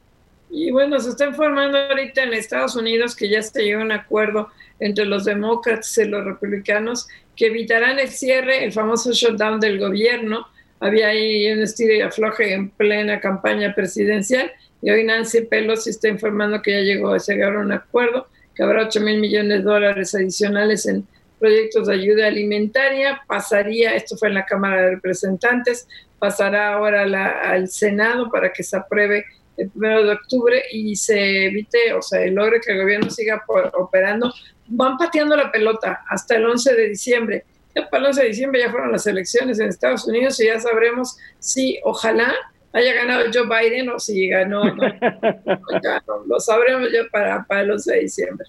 Y 0.50 0.72
bueno, 0.72 0.98
se 1.02 1.10
está 1.10 1.26
informando 1.26 1.78
ahorita 1.78 2.24
en 2.24 2.34
Estados 2.34 2.78
Unidos 2.78 3.18
que 3.18 3.28
ya 3.28 3.42
se 3.42 3.62
llegó 3.62 3.82
a 3.82 3.84
un 3.84 3.92
acuerdo 3.92 4.48
entre 4.80 5.04
los 5.04 5.26
demócratas 5.26 5.98
y 5.98 6.06
los 6.06 6.24
republicanos 6.24 7.10
que 7.36 7.48
evitarán 7.48 8.00
el 8.00 8.08
cierre, 8.08 8.64
el 8.64 8.72
famoso 8.72 9.12
shutdown 9.12 9.60
del 9.60 9.78
gobierno. 9.78 10.48
Había 10.80 11.10
ahí 11.10 11.52
un 11.52 11.64
estilo 11.64 11.96
y 11.96 12.00
afloje 12.00 12.54
en 12.54 12.70
plena 12.70 13.20
campaña 13.20 13.76
presidencial 13.76 14.54
y 14.82 14.90
hoy 14.90 15.04
Nancy 15.04 15.42
Pelosi 15.42 15.90
está 15.90 16.08
informando 16.08 16.62
que 16.62 16.72
ya 16.72 16.80
llegó 16.80 17.10
a 17.10 17.18
llegar 17.18 17.58
a 17.58 17.60
un 17.60 17.74
acuerdo 17.74 18.28
que 18.58 18.64
habrá 18.64 18.88
8 18.88 19.00
mil 19.02 19.20
millones 19.20 19.60
de 19.60 19.64
dólares 19.64 20.16
adicionales 20.16 20.88
en 20.88 21.08
proyectos 21.40 21.88
de 21.88 21.94
ayuda 21.94 22.28
alimentaria, 22.28 23.22
pasaría, 23.28 23.96
esto 23.96 24.18
fue 24.18 24.30
en 24.30 24.34
la 24.34 24.46
Cámara 24.46 24.82
de 24.82 24.96
Representantes, 24.96 25.88
pasará 26.18 26.74
ahora 26.74 27.04
al 27.52 27.68
Senado 27.70 28.32
para 28.32 28.52
que 28.52 28.64
se 28.64 28.76
apruebe 28.76 29.24
el 29.58 29.70
primero 29.70 30.04
de 30.04 30.14
octubre 30.14 30.64
y 30.72 30.96
se 30.96 31.46
evite, 31.46 31.94
o 31.94 32.02
sea, 32.02 32.26
logre 32.28 32.60
que 32.60 32.72
el 32.72 32.82
gobierno 32.82 33.10
siga 33.10 33.44
operando. 33.74 34.34
Van 34.68 34.98
pateando 34.98 35.36
la 35.36 35.52
pelota 35.52 36.04
hasta 36.08 36.36
el 36.36 36.46
11 36.46 36.76
de 36.76 36.90
diciembre. 36.90 37.46
Ya 37.76 37.88
para 37.90 38.02
el 38.02 38.08
11 38.08 38.22
de 38.22 38.28
diciembre 38.28 38.60
ya 38.60 38.72
fueron 38.72 38.92
las 38.92 39.06
elecciones 39.08 39.60
en 39.60 39.70
Estados 39.70 40.08
Unidos 40.08 40.40
y 40.40 40.46
ya 40.46 40.60
sabremos 40.60 41.18
si, 41.40 41.80
ojalá, 41.84 42.34
haya 42.78 42.94
ganado 42.94 43.26
Joe 43.34 43.48
Biden 43.48 43.90
o 43.90 44.00
si 44.00 44.28
ganó, 44.28 44.64
no, 44.64 44.76
lo 46.28 46.40
sabremos 46.40 46.92
ya 46.92 47.02
para, 47.12 47.44
para 47.44 47.62
el 47.62 47.72
11 47.72 47.94
de 47.94 48.00
diciembre. 48.02 48.48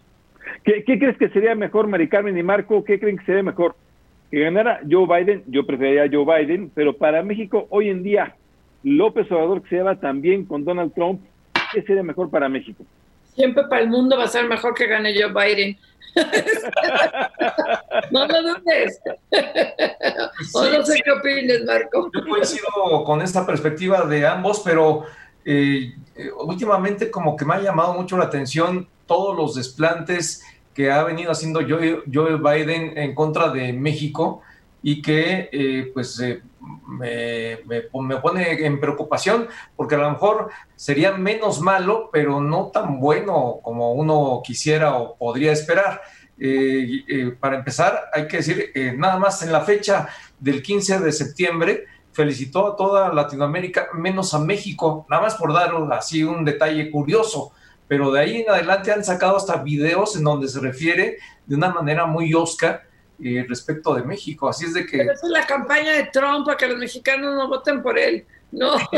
¿Qué, 0.65 0.85
crees 0.85 1.17
que 1.17 1.31
sería 1.31 1.55
mejor, 1.55 1.87
Mari 1.87 2.09
Carmen 2.09 2.37
y 2.37 2.43
Marco? 2.43 2.85
¿Qué 2.85 3.01
creen 3.01 3.19
que 3.19 3.25
sería 3.25 3.43
mejor? 3.43 3.75
Que 4.31 4.41
ganara 4.41 4.81
Joe 4.89 5.07
Biden, 5.07 5.43
yo 5.47 5.65
preferiría 5.65 6.09
Joe 6.13 6.25
Biden, 6.25 6.71
pero 6.75 6.95
para 6.95 7.23
México 7.23 7.67
hoy 7.71 7.89
en 7.89 8.03
día, 8.03 8.37
López 8.83 9.31
Obrador 9.33 9.63
que 9.63 9.71
se 9.71 9.77
lleva 9.77 9.99
también 9.99 10.45
con 10.45 10.65
Donald 10.65 10.93
Trump, 10.95 11.23
¿qué 11.73 11.83
sería 11.83 12.03
mejor 12.03 12.29
para 12.29 12.51
México? 12.51 12.85
Siempre 13.39 13.62
para 13.69 13.82
el 13.82 13.89
mundo 13.89 14.19
va 14.19 14.24
a 14.24 14.28
ser 14.28 14.48
mejor 14.48 14.74
que 14.74 14.89
gane 14.89 15.15
Joe 15.15 15.32
Biden. 15.32 15.78
no 18.10 18.27
lo 18.27 18.43
dudes. 18.43 19.01
o 20.55 20.65
no 20.65 20.85
sé 20.85 21.01
qué 21.05 21.12
opinas, 21.12 21.60
Marco. 21.65 22.10
Yo 22.12 22.28
coincido 22.28 23.05
con 23.05 23.23
esta 23.23 23.47
perspectiva 23.47 24.05
de 24.06 24.27
ambos, 24.27 24.60
pero 24.65 25.05
eh, 25.44 25.94
últimamente 26.40 27.12
como 27.12 27.36
que 27.36 27.44
me 27.44 27.55
ha 27.55 27.60
llamado 27.60 27.94
mucho 27.94 28.19
la 28.19 28.24
atención 28.24 28.89
todos 29.06 29.36
los 29.36 29.55
desplantes 29.55 30.44
que 30.74 30.90
ha 30.90 31.05
venido 31.05 31.31
haciendo 31.31 31.60
Joe, 31.60 32.36
Biden 32.39 32.98
en 32.98 33.15
contra 33.15 33.51
de 33.51 33.73
México 33.73 34.43
y 34.83 35.03
que 35.03 35.49
eh, 35.53 35.91
pues 35.93 36.21
eh, 36.21 36.43
me, 36.87 37.59
me, 37.67 38.17
pone 38.19 38.65
en 38.65 38.81
preocupación 38.81 39.49
porque 39.77 39.97
a 39.97 39.99
lo 39.99 40.11
mejor 40.11 40.51
sería 40.77 41.13
menos 41.13 41.61
malo, 41.61 42.11
pero 42.13 42.41
no 42.41 42.67
tan 42.69 43.01
bueno 43.01 43.61
como 43.63 43.93
uno 43.93 44.41
quisiera 44.45 44.97
o 44.97 45.17
podría 45.17 45.53
esperar. 45.53 46.01
Eh, 46.41 47.35
para 47.41 47.57
empezar, 47.57 48.05
hay 48.13 48.29
que 48.29 48.37
decir, 48.37 48.73
nada 48.97 49.19
más 49.19 49.43
en 49.43 49.51
la 49.51 49.63
fecha 49.63 50.09
del 50.39 50.63
15 50.63 51.01
de 51.01 51.11
septiembre, 51.13 51.85
felicitó 52.13 52.69
a 52.69 52.77
toda 52.77 53.13
Latinoamérica, 53.13 53.89
menos 53.95 54.35
a 54.35 54.39
México, 54.39 55.05
nada 55.09 55.23
más 55.23 55.35
por 55.35 55.53
dar 55.53 55.73
así 55.93 56.23
un 56.23 56.45
detalle 56.45 56.91
curioso, 56.91 57.53
pero 57.89 58.13
de 58.13 58.21
ahí 58.21 58.37
en 58.43 58.51
adelante 58.51 58.93
han 58.93 59.03
sacado 59.03 59.37
hasta 59.37 59.63
videos 59.63 60.15
en 60.17 60.25
donde 60.25 60.47
se 60.49 60.61
refiere 60.61 61.19
de 61.47 61.57
una 61.57 61.71
manera 61.71 62.07
muy 62.07 62.35
osca 62.35 62.88
eh, 63.23 63.45
respecto 63.49 63.95
de 63.95 64.03
México. 64.03 64.49
Así 64.49 64.66
es 64.66 64.74
de 64.74 64.86
que... 64.86 64.99
Pero 64.99 65.12
esa 65.12 65.27
es 65.27 65.32
la 65.32 65.47
campaña 65.47 65.93
de 65.93 66.05
Trump 66.12 66.47
para 66.47 66.57
que 66.57 66.69
los 66.69 66.78
mexicanos 66.78 67.35
no 67.35 67.49
voten 67.49 67.82
por 67.82 67.99
él. 67.99 68.24
No. 68.53 68.73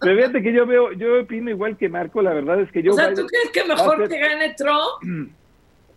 Pero 0.00 0.16
fíjate 0.16 0.42
que 0.42 0.52
yo 0.52 0.66
veo, 0.66 0.92
yo 0.92 1.20
opino 1.20 1.50
igual 1.50 1.76
que 1.76 1.88
Marco, 1.88 2.22
la 2.22 2.32
verdad 2.32 2.60
es 2.60 2.72
que 2.72 2.82
yo... 2.82 2.92
O 2.92 2.94
sea, 2.94 3.12
¿tú 3.12 3.26
crees 3.26 3.50
que 3.52 3.64
mejor 3.64 4.08
que 4.08 4.18
gane 4.18 4.54
Trump? 4.54 5.30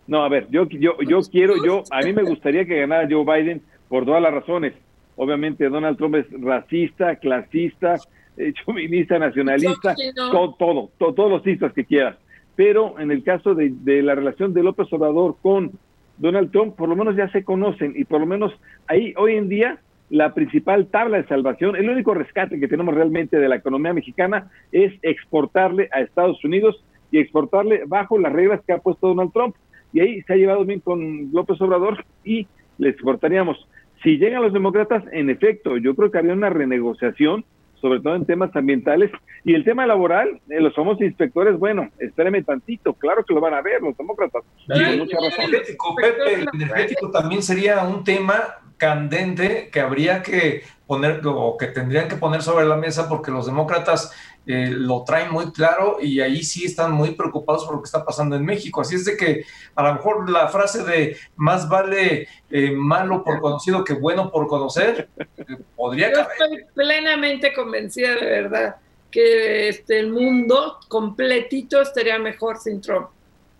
No, 0.08 0.24
a 0.24 0.28
ver, 0.30 0.46
yo, 0.50 0.66
yo, 0.70 0.96
yo 1.06 1.20
quiero, 1.30 1.62
yo, 1.62 1.82
a 1.90 2.00
mí 2.00 2.14
me 2.14 2.22
gustaría 2.22 2.64
que 2.64 2.80
ganara 2.80 3.06
Joe 3.10 3.26
Biden 3.26 3.60
por 3.90 4.06
todas 4.06 4.22
las 4.22 4.32
razones. 4.32 4.72
Obviamente 5.16 5.68
Donald 5.68 5.98
Trump 5.98 6.14
es 6.14 6.26
racista, 6.40 7.16
clasista, 7.16 7.96
eh, 8.38 8.54
chauvinista, 8.54 9.18
nacionalista, 9.18 9.94
todo, 10.14 10.54
todo, 10.58 10.90
todos 11.12 11.30
los 11.30 11.42
cistas 11.42 11.74
que 11.74 11.84
quieras. 11.84 12.16
Pero 12.56 12.98
en 12.98 13.10
el 13.10 13.22
caso 13.22 13.54
de, 13.54 13.70
de 13.70 14.02
la 14.02 14.14
relación 14.14 14.54
de 14.54 14.62
López 14.62 14.90
Obrador 14.94 15.36
con 15.42 15.72
Donald 16.18 16.50
Trump, 16.50 16.76
por 16.76 16.88
lo 16.88 16.96
menos 16.96 17.16
ya 17.16 17.28
se 17.30 17.44
conocen 17.44 17.94
y 17.96 18.04
por 18.04 18.20
lo 18.20 18.26
menos 18.26 18.52
ahí 18.86 19.14
hoy 19.16 19.36
en 19.36 19.48
día 19.48 19.78
la 20.10 20.34
principal 20.34 20.86
tabla 20.86 21.18
de 21.18 21.28
salvación, 21.28 21.76
el 21.76 21.88
único 21.88 22.14
rescate 22.14 22.58
que 22.58 22.68
tenemos 22.68 22.94
realmente 22.94 23.38
de 23.38 23.48
la 23.48 23.56
economía 23.56 23.92
mexicana 23.92 24.50
es 24.72 24.92
exportarle 25.02 25.88
a 25.92 26.00
Estados 26.00 26.42
Unidos 26.44 26.82
y 27.10 27.18
exportarle 27.18 27.82
bajo 27.86 28.18
las 28.18 28.32
reglas 28.32 28.60
que 28.66 28.72
ha 28.72 28.78
puesto 28.78 29.08
Donald 29.08 29.32
Trump 29.32 29.54
y 29.92 30.00
ahí 30.00 30.22
se 30.22 30.32
ha 30.32 30.36
llevado 30.36 30.64
bien 30.64 30.80
con 30.80 31.30
López 31.32 31.60
Obrador 31.60 32.04
y 32.24 32.46
le 32.78 32.90
exportaríamos. 32.90 33.68
Si 34.02 34.16
llegan 34.16 34.42
los 34.42 34.52
demócratas, 34.52 35.04
en 35.12 35.28
efecto, 35.28 35.76
yo 35.76 35.94
creo 35.94 36.10
que 36.10 36.18
habría 36.18 36.34
una 36.34 36.50
renegociación, 36.50 37.44
sobre 37.80 38.00
todo 38.00 38.14
en 38.14 38.26
temas 38.26 38.54
ambientales. 38.54 39.10
Y 39.44 39.54
el 39.54 39.64
tema 39.64 39.86
laboral, 39.86 40.40
eh, 40.48 40.60
los 40.60 40.74
famosos 40.74 41.02
inspectores, 41.02 41.58
bueno, 41.58 41.88
espéreme 41.98 42.42
tantito, 42.42 42.92
claro 42.94 43.24
que 43.24 43.34
lo 43.34 43.40
van 43.40 43.54
a 43.54 43.62
ver 43.62 43.80
los 43.82 43.96
demócratas. 43.96 44.42
el 44.68 45.00
energético, 45.00 45.94
Pepe, 45.94 46.34
el 46.34 46.48
energético 46.52 47.10
también 47.10 47.42
sería 47.42 47.82
un 47.84 48.04
tema 48.04 48.36
candente 48.76 49.70
que 49.72 49.80
habría 49.80 50.22
que 50.22 50.62
poner 50.86 51.20
o 51.24 51.56
que 51.58 51.66
tendrían 51.66 52.08
que 52.08 52.16
poner 52.16 52.42
sobre 52.42 52.64
la 52.64 52.76
mesa 52.76 53.08
porque 53.08 53.30
los 53.30 53.46
demócratas 53.46 54.12
eh, 54.50 54.70
lo 54.70 55.04
traen 55.04 55.30
muy 55.30 55.52
claro 55.52 55.98
y 56.00 56.20
ahí 56.20 56.42
sí 56.42 56.64
están 56.64 56.92
muy 56.92 57.10
preocupados 57.10 57.66
por 57.66 57.74
lo 57.74 57.82
que 57.82 57.86
está 57.86 58.02
pasando 58.02 58.34
en 58.34 58.46
México. 58.46 58.80
Así 58.80 58.94
es 58.94 59.04
de 59.04 59.14
que 59.14 59.44
a 59.74 59.82
lo 59.82 59.92
mejor 59.92 60.30
la 60.30 60.48
frase 60.48 60.84
de 60.84 61.18
más 61.36 61.68
vale 61.68 62.26
eh, 62.50 62.70
malo 62.70 63.22
por 63.22 63.42
conocido 63.42 63.84
que 63.84 63.92
bueno 63.92 64.30
por 64.30 64.46
conocer 64.46 65.10
eh, 65.18 65.44
podría 65.76 66.10
Yo 66.14 66.20
estoy 66.20 66.64
plenamente 66.72 67.52
convencida 67.52 68.14
de 68.14 68.24
verdad 68.24 68.76
que 69.10 69.68
este, 69.68 70.00
el 70.00 70.12
mundo 70.12 70.78
completito 70.88 71.82
estaría 71.82 72.18
mejor 72.18 72.58
sin 72.58 72.80
Trump. 72.80 73.08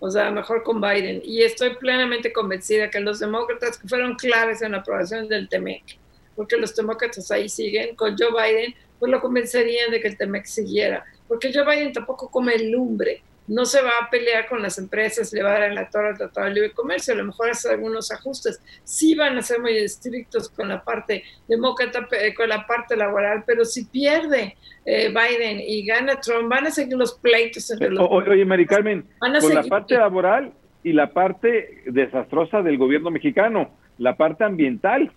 O 0.01 0.11
sea, 0.11 0.31
mejor 0.31 0.63
con 0.63 0.81
Biden. 0.81 1.21
Y 1.23 1.43
estoy 1.43 1.77
plenamente 1.77 2.33
convencida 2.33 2.89
que 2.89 3.01
los 3.01 3.19
demócratas 3.19 3.77
que 3.77 3.89
fueron 3.89 4.15
claves 4.15 4.63
en 4.63 4.73
la 4.73 4.79
aprobación 4.79 5.29
del 5.29 5.51
TEMEC, 5.51 5.99
porque 6.35 6.57
los 6.57 6.75
demócratas 6.75 7.31
ahí 7.31 7.51
siguen, 7.51 7.95
con 7.95 8.17
Joe 8.17 8.31
Biden 8.31 8.75
pues 8.99 9.11
lo 9.11 9.21
convencerían 9.21 9.91
de 9.91 10.01
que 10.01 10.09
el 10.09 10.17
Temex 10.17 10.51
siguiera, 10.51 11.05
porque 11.27 11.53
Joe 11.53 11.65
Biden 11.65 11.93
tampoco 11.93 12.31
come 12.31 12.59
lumbre, 12.59 13.23
no 13.49 13.65
se 13.65 13.81
va 13.81 13.91
a 14.03 14.11
pelear 14.11 14.47
con 14.47 14.61
las 14.63 14.79
empresas, 14.79 15.33
le 15.33 15.43
va 15.43 15.51
a 15.51 15.59
dar 15.59 15.71
en 15.71 15.75
la 15.75 15.89
torre 15.89 16.09
al 16.09 16.19
Tratado 16.19 16.47
de 16.47 16.55
Libre 16.55 16.73
Comercio, 16.73 17.15
a 17.15 17.17
lo 17.17 17.25
mejor 17.25 17.51
hace 17.51 17.71
algunos 17.71 18.13
ajustes, 18.13 18.63
sí 18.85 19.15
van 19.15 19.39
a 19.39 19.43
ser 19.43 19.61
muy 19.61 19.77
estrictos 19.77 20.51
con 20.51 20.69
la 20.69 20.85
parte 20.85 21.25
demócrata, 21.49 22.07
con 22.37 22.49
la 22.49 22.67
parte 22.67 22.95
laboral, 22.95 23.45
pero 23.47 23.65
si 23.65 23.87
pierde 23.87 24.57
eh, 24.85 25.09
Biden 25.09 25.61
y 25.67 25.85
gana 25.87 26.21
Trump, 26.21 26.49
van 26.49 26.67
a 26.67 26.71
seguir 26.71 26.97
los 26.97 27.15
pleitos 27.15 27.71
entre 27.71 27.91
los... 27.91 28.07
oye, 28.11 28.45
Mari 28.45 28.67
Carmen, 28.67 29.05
con 29.19 29.55
la 29.55 29.63
parte 29.65 29.97
laboral 29.97 30.53
y 30.85 30.93
la 30.93 31.11
parte 31.11 31.83
desastrosa 31.87 32.63
del 32.63 32.77
gobierno 32.77 33.11
mexicano, 33.11 33.71
la 33.97 34.17
parte 34.17 34.45
ambiental, 34.45 35.11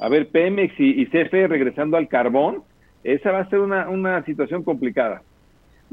a 0.00 0.08
ver, 0.08 0.28
Pemex 0.28 0.74
y, 0.78 1.02
y 1.02 1.06
CFE 1.06 1.46
regresando 1.48 1.96
al 1.98 2.08
carbón, 2.08 2.64
esa 3.04 3.30
va 3.30 3.40
a 3.40 3.50
ser 3.50 3.60
una, 3.60 3.88
una 3.88 4.24
situación 4.24 4.64
complicada. 4.64 5.22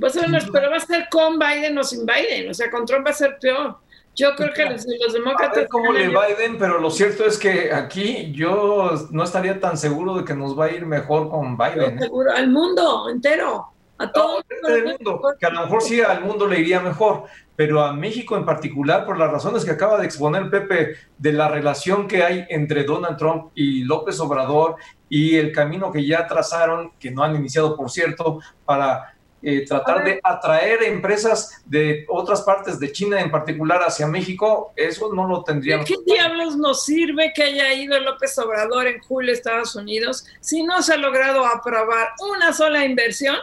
Va 0.02 0.08
a 0.08 0.12
ser 0.12 0.26
pero 0.52 0.72
va 0.72 0.78
a 0.78 0.80
ser 0.80 1.08
con 1.12 1.38
Biden 1.38 1.78
o 1.78 1.84
sin 1.84 2.06
Biden, 2.06 2.50
o 2.50 2.54
sea, 2.54 2.72
con 2.72 2.86
Trump 2.86 3.06
va 3.06 3.12
a 3.12 3.14
ser 3.14 3.38
peor. 3.40 3.76
Yo 4.16 4.36
creo 4.36 4.54
que 4.54 4.66
los, 4.66 4.86
demócratas... 5.14 5.58
A 5.58 5.60
ver 5.62 5.70
cómo 5.70 5.94
le 5.94 6.08
Biden, 6.08 6.58
pero 6.58 6.80
lo 6.80 6.90
cierto 6.90 7.26
es 7.26 7.38
que 7.38 7.72
aquí 7.72 8.32
yo 8.34 8.92
no 9.12 9.24
estaría 9.24 9.60
tan 9.60 9.78
seguro 9.78 10.16
de 10.18 10.26
que 10.26 10.34
nos 10.34 10.58
va 10.58 10.66
a 10.66 10.72
ir 10.72 10.86
mejor 10.86 11.30
con 11.30 11.58
Biden. 11.58 11.98
¿eh? 11.98 12.00
Seguro, 12.00 12.32
al 12.32 12.50
mundo 12.50 13.10
entero, 13.10 13.68
a 13.98 14.12
todo 14.12 14.44
el 14.68 14.84
mundo. 14.84 15.22
Que 15.40 15.46
a 15.46 15.52
lo 15.52 15.62
mejor 15.62 15.82
sí 15.82 16.02
al 16.02 16.24
mundo 16.24 16.48
le 16.48 16.60
iría 16.60 16.82
mejor, 16.82 17.24
pero 17.62 17.84
a 17.84 17.94
México 17.94 18.36
en 18.36 18.44
particular, 18.44 19.06
por 19.06 19.20
las 19.20 19.32
razones 19.32 19.64
que 19.64 19.70
acaba 19.70 20.00
de 20.00 20.06
exponer 20.08 20.50
Pepe, 20.50 20.96
de 21.20 21.32
la 21.32 21.48
relación 21.48 22.08
que 22.08 22.24
hay 22.24 22.44
entre 22.50 22.86
Donald 22.86 23.18
Trump 23.18 23.52
y 23.54 23.84
López 23.84 24.20
Obrador 24.20 24.78
y 25.08 25.36
el 25.36 25.52
camino 25.52 25.92
que 25.92 26.04
ya 26.04 26.26
trazaron, 26.26 26.92
que 27.00 27.12
no 27.12 27.22
han 27.24 27.36
iniciado, 27.36 27.78
por 27.78 27.92
cierto, 27.92 28.40
para 28.66 29.14
eh, 29.44 29.64
tratar 29.64 30.04
de 30.04 30.20
atraer 30.24 30.82
empresas 30.82 31.62
de 31.64 32.04
otras 32.10 32.42
partes 32.42 32.80
de 32.80 32.92
China 32.92 33.22
en 33.22 33.30
particular 33.30 33.82
hacia 33.84 34.08
México, 34.08 34.74
eso 34.76 35.14
no 35.14 35.28
lo 35.28 35.44
tendríamos. 35.44 35.86
¿Qué 35.86 35.98
diablos 36.04 36.58
nos 36.58 36.84
sirve 36.84 37.32
que 37.32 37.44
haya 37.44 37.72
ido 37.74 38.00
López 38.00 38.36
Obrador 38.40 38.88
en 38.88 39.00
julio 39.02 39.30
a 39.30 39.36
Estados 39.36 39.76
Unidos 39.76 40.26
si 40.40 40.64
no 40.64 40.82
se 40.82 40.94
ha 40.94 40.98
logrado 40.98 41.46
aprobar 41.46 42.08
una 42.34 42.54
sola 42.54 42.84
inversión, 42.84 43.36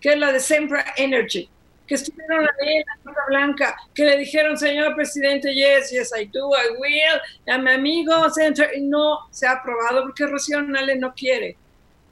que 0.00 0.14
es 0.14 0.18
la 0.18 0.32
de 0.32 0.40
Sempra 0.40 0.82
Energy? 0.96 1.50
Que 1.86 1.94
estuvieron 1.94 2.40
ahí 2.40 2.76
en 2.76 2.84
la 2.86 3.04
Casa 3.04 3.26
Blanca, 3.28 3.76
que 3.94 4.04
le 4.04 4.16
dijeron, 4.18 4.56
señor 4.56 4.94
presidente, 4.94 5.54
yes, 5.54 5.90
yes, 5.90 6.12
I 6.18 6.26
do, 6.26 6.50
I 6.50 6.76
will, 6.78 7.54
a 7.54 7.58
mi 7.58 7.70
amigo, 7.70 8.12
y 8.74 8.82
no 8.82 9.18
se 9.30 9.46
ha 9.46 9.52
aprobado 9.52 10.02
porque 10.02 10.26
Rocío 10.26 10.62
Nale 10.62 10.96
no 10.96 11.14
quiere. 11.14 11.56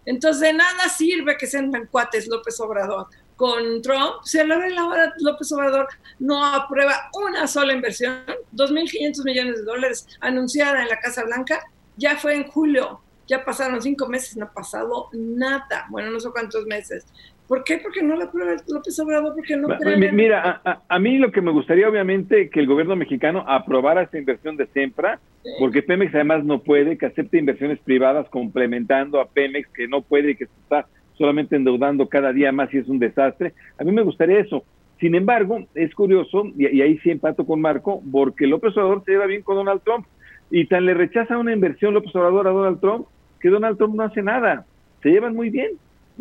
Entonces, 0.06 0.40
de 0.40 0.52
nada 0.52 0.88
sirve 0.88 1.36
que 1.36 1.46
sean 1.46 1.72
cuates 1.90 2.28
López 2.28 2.58
Obrador. 2.60 3.06
Con 3.36 3.82
Trump, 3.82 4.22
si 4.22 4.38
a 4.38 4.44
la 4.44 4.86
hora 4.86 5.12
López 5.18 5.50
Obrador 5.50 5.88
no 6.20 6.44
aprueba 6.44 7.10
una 7.14 7.48
sola 7.48 7.72
inversión, 7.72 8.24
2.500 8.52 9.24
millones 9.24 9.56
de 9.56 9.64
dólares 9.64 10.06
anunciada 10.20 10.82
en 10.82 10.88
la 10.88 11.00
Casa 11.00 11.24
Blanca, 11.24 11.60
ya 11.96 12.16
fue 12.16 12.36
en 12.36 12.46
julio, 12.46 13.00
ya 13.26 13.44
pasaron 13.44 13.80
cinco 13.80 14.06
meses, 14.06 14.36
no 14.36 14.46
ha 14.46 14.52
pasado 14.52 15.08
nada, 15.12 15.86
bueno, 15.90 16.10
no 16.10 16.20
sé 16.20 16.30
cuántos 16.30 16.64
meses. 16.66 17.06
¿Por 17.48 17.62
qué? 17.62 17.78
Porque 17.78 18.02
no 18.02 18.16
la 18.16 18.24
aprueba 18.24 18.52
López 18.68 18.98
Obrador, 19.00 19.34
porque 19.34 19.56
no 19.56 19.68
Mira, 20.12 20.62
a, 20.88 20.98
mí 20.98 21.18
lo 21.18 21.30
que 21.30 21.42
me 21.42 21.50
gustaría, 21.50 21.88
obviamente, 21.88 22.48
que 22.48 22.60
el 22.60 22.66
gobierno 22.66 22.96
mexicano 22.96 23.44
aprobara 23.46 24.02
esta 24.02 24.18
inversión 24.18 24.56
de 24.56 24.66
Sempra, 24.68 25.20
porque 25.58 25.82
Pemex 25.82 26.14
además 26.14 26.42
no 26.44 26.62
puede, 26.62 26.96
que 26.96 27.06
acepte 27.06 27.38
inversiones 27.38 27.78
privadas 27.80 28.28
complementando 28.30 29.20
a 29.20 29.28
Pemex, 29.28 29.68
que 29.68 29.86
no 29.88 30.00
puede 30.00 30.30
y 30.30 30.36
que 30.36 30.46
se 30.46 30.52
está 30.62 30.86
solamente 31.18 31.54
endeudando 31.54 32.08
cada 32.08 32.32
día 32.32 32.50
más 32.50 32.72
y 32.72 32.78
es 32.78 32.88
un 32.88 32.98
desastre. 32.98 33.52
A 33.78 33.84
mí 33.84 33.92
me 33.92 34.02
gustaría 34.02 34.40
eso. 34.40 34.64
Sin 34.98 35.14
embargo, 35.14 35.66
es 35.74 35.94
curioso, 35.94 36.44
y, 36.56 36.80
ahí 36.80 36.98
sí 37.00 37.10
empato 37.10 37.44
con 37.44 37.60
Marco, 37.60 38.02
porque 38.10 38.46
López 38.46 38.74
Obrador 38.76 39.04
se 39.04 39.12
lleva 39.12 39.26
bien 39.26 39.42
con 39.42 39.56
Donald 39.56 39.82
Trump, 39.84 40.06
y 40.50 40.66
tan 40.66 40.86
le 40.86 40.94
rechaza 40.94 41.36
una 41.36 41.52
inversión 41.52 41.92
López 41.92 42.14
Obrador 42.16 42.48
a 42.48 42.52
Donald 42.52 42.80
Trump, 42.80 43.06
que 43.38 43.50
Donald 43.50 43.76
Trump 43.76 43.96
no 43.96 44.04
hace 44.04 44.22
nada. 44.22 44.64
Se 45.02 45.10
llevan 45.10 45.34
muy 45.34 45.50
bien 45.50 45.72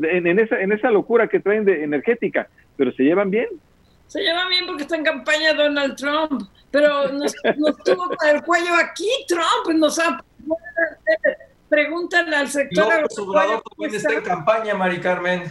en, 0.02 0.40
esa, 0.40 0.60
en 0.60 0.72
esa 0.72 0.90
locura 0.90 1.28
que 1.28 1.40
traen 1.40 1.66
de 1.66 1.84
energética, 1.84 2.48
pero 2.78 2.92
se 2.94 3.04
llevan 3.04 3.30
bien. 3.30 3.48
Se 4.08 4.22
llevan 4.22 4.50
bien 4.50 4.66
porque 4.66 4.84
está 4.84 4.96
en 4.96 5.04
campaña 5.04 5.54
Donald 5.54 5.96
Trump, 5.96 6.44
pero 6.72 7.12
nos, 7.12 7.34
tuvo 7.84 8.10
con 8.16 8.30
el 8.30 8.44
cuello 8.44 8.76
aquí 8.76 9.10
Trump, 9.28 9.76
nos 9.76 10.00
ha... 10.00 10.24
Pregúntale 11.70 12.36
al 12.36 12.50
sector 12.50 12.92
agropecuario. 12.92 13.64
también 13.68 13.96
está 13.96 14.14
en 14.14 14.22
campaña, 14.22 14.76
Mari 14.76 15.00
Carmen. 15.00 15.44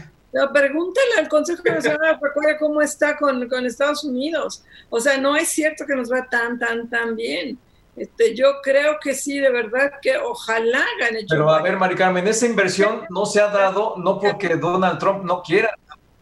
pregúntale 0.53 1.15
al 1.19 1.29
Consejo 1.29 1.63
Nacional 1.65 2.21
de 2.21 2.57
cómo 2.59 2.81
está 2.81 3.17
con, 3.17 3.49
con 3.49 3.67
Estados 3.67 4.05
Unidos. 4.05 4.65
O 4.89 5.01
sea, 5.01 5.19
no 5.19 5.35
es 5.35 5.49
cierto 5.49 5.85
que 5.85 5.97
nos 5.97 6.13
va 6.13 6.29
tan, 6.29 6.61
tan, 6.61 6.89
tan 6.89 7.17
bien. 7.17 7.59
Este, 7.97 8.35
yo 8.35 8.61
creo 8.63 8.99
que 9.01 9.15
sí, 9.15 9.39
de 9.39 9.51
verdad 9.51 9.93
que 10.01 10.17
ojalá 10.17 10.85
gane. 10.99 11.27
Pero 11.29 11.51
a 11.51 11.61
ver, 11.61 11.77
Mari 11.77 11.95
Carmen, 11.95 12.27
esa 12.27 12.47
inversión 12.47 13.05
no 13.11 13.27
se 13.27 13.41
ha 13.41 13.49
dado 13.49 13.95
no 13.99 14.19
porque 14.19 14.57
Donald 14.57 14.99
Trump 14.99 15.25
no 15.25 15.43
quiera, 15.43 15.75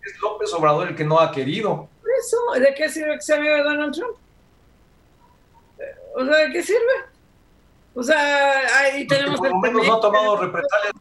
es 0.02 0.20
López 0.20 0.52
Obrador 0.52 0.88
el 0.88 0.96
que 0.96 1.04
no 1.04 1.20
ha 1.20 1.30
querido. 1.30 1.88
Eso, 2.18 2.60
¿de 2.60 2.74
qué 2.74 2.88
sirve 2.88 3.14
que 3.14 3.20
sea 3.20 3.36
amigo 3.36 3.54
de 3.54 3.62
Donald 3.62 3.94
Trump? 3.94 4.16
O 6.16 6.24
sea, 6.24 6.36
¿de 6.38 6.52
qué 6.52 6.62
sirve? 6.62 6.80
O 7.94 8.02
sea, 8.02 8.78
ahí 8.80 9.06
tenemos... 9.06 9.38
Por 9.38 9.50
lo 9.50 9.58
menos 9.58 9.86
no 9.86 9.94
ha 9.94 10.00
tomado 10.00 10.36
represalias 10.38 10.92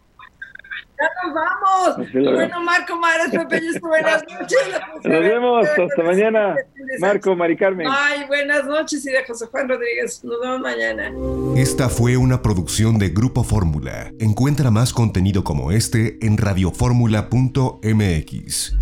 ya 0.99 1.09
nos 1.23 1.33
vamos. 1.33 1.95
Bueno, 2.13 2.61
Marco 2.61 2.95
Mares, 2.97 3.29
Pepe, 3.31 3.61
buenas 3.81 4.23
noches. 4.39 4.59
Nos 5.03 5.21
vemos, 5.21 5.67
hasta 5.67 6.03
mañana. 6.03 6.55
Marco, 6.99 7.35
Mari 7.35 7.57
Carmen. 7.57 7.87
Ay, 7.89 8.25
buenas 8.27 8.65
noches 8.65 9.03
y 9.05 9.11
de 9.11 9.23
José 9.25 9.47
Juan 9.47 9.69
Rodríguez. 9.69 10.23
Nos 10.23 10.39
vemos 10.41 10.59
mañana. 10.59 11.11
Esta 11.55 11.89
fue 11.89 12.17
una 12.17 12.41
producción 12.41 12.97
de 12.99 13.09
Grupo 13.09 13.43
Fórmula. 13.43 14.11
Encuentra 14.19 14.71
más 14.71 14.93
contenido 14.93 15.43
como 15.43 15.71
este 15.71 16.17
en 16.25 16.37
radioformula.mx. 16.37 18.75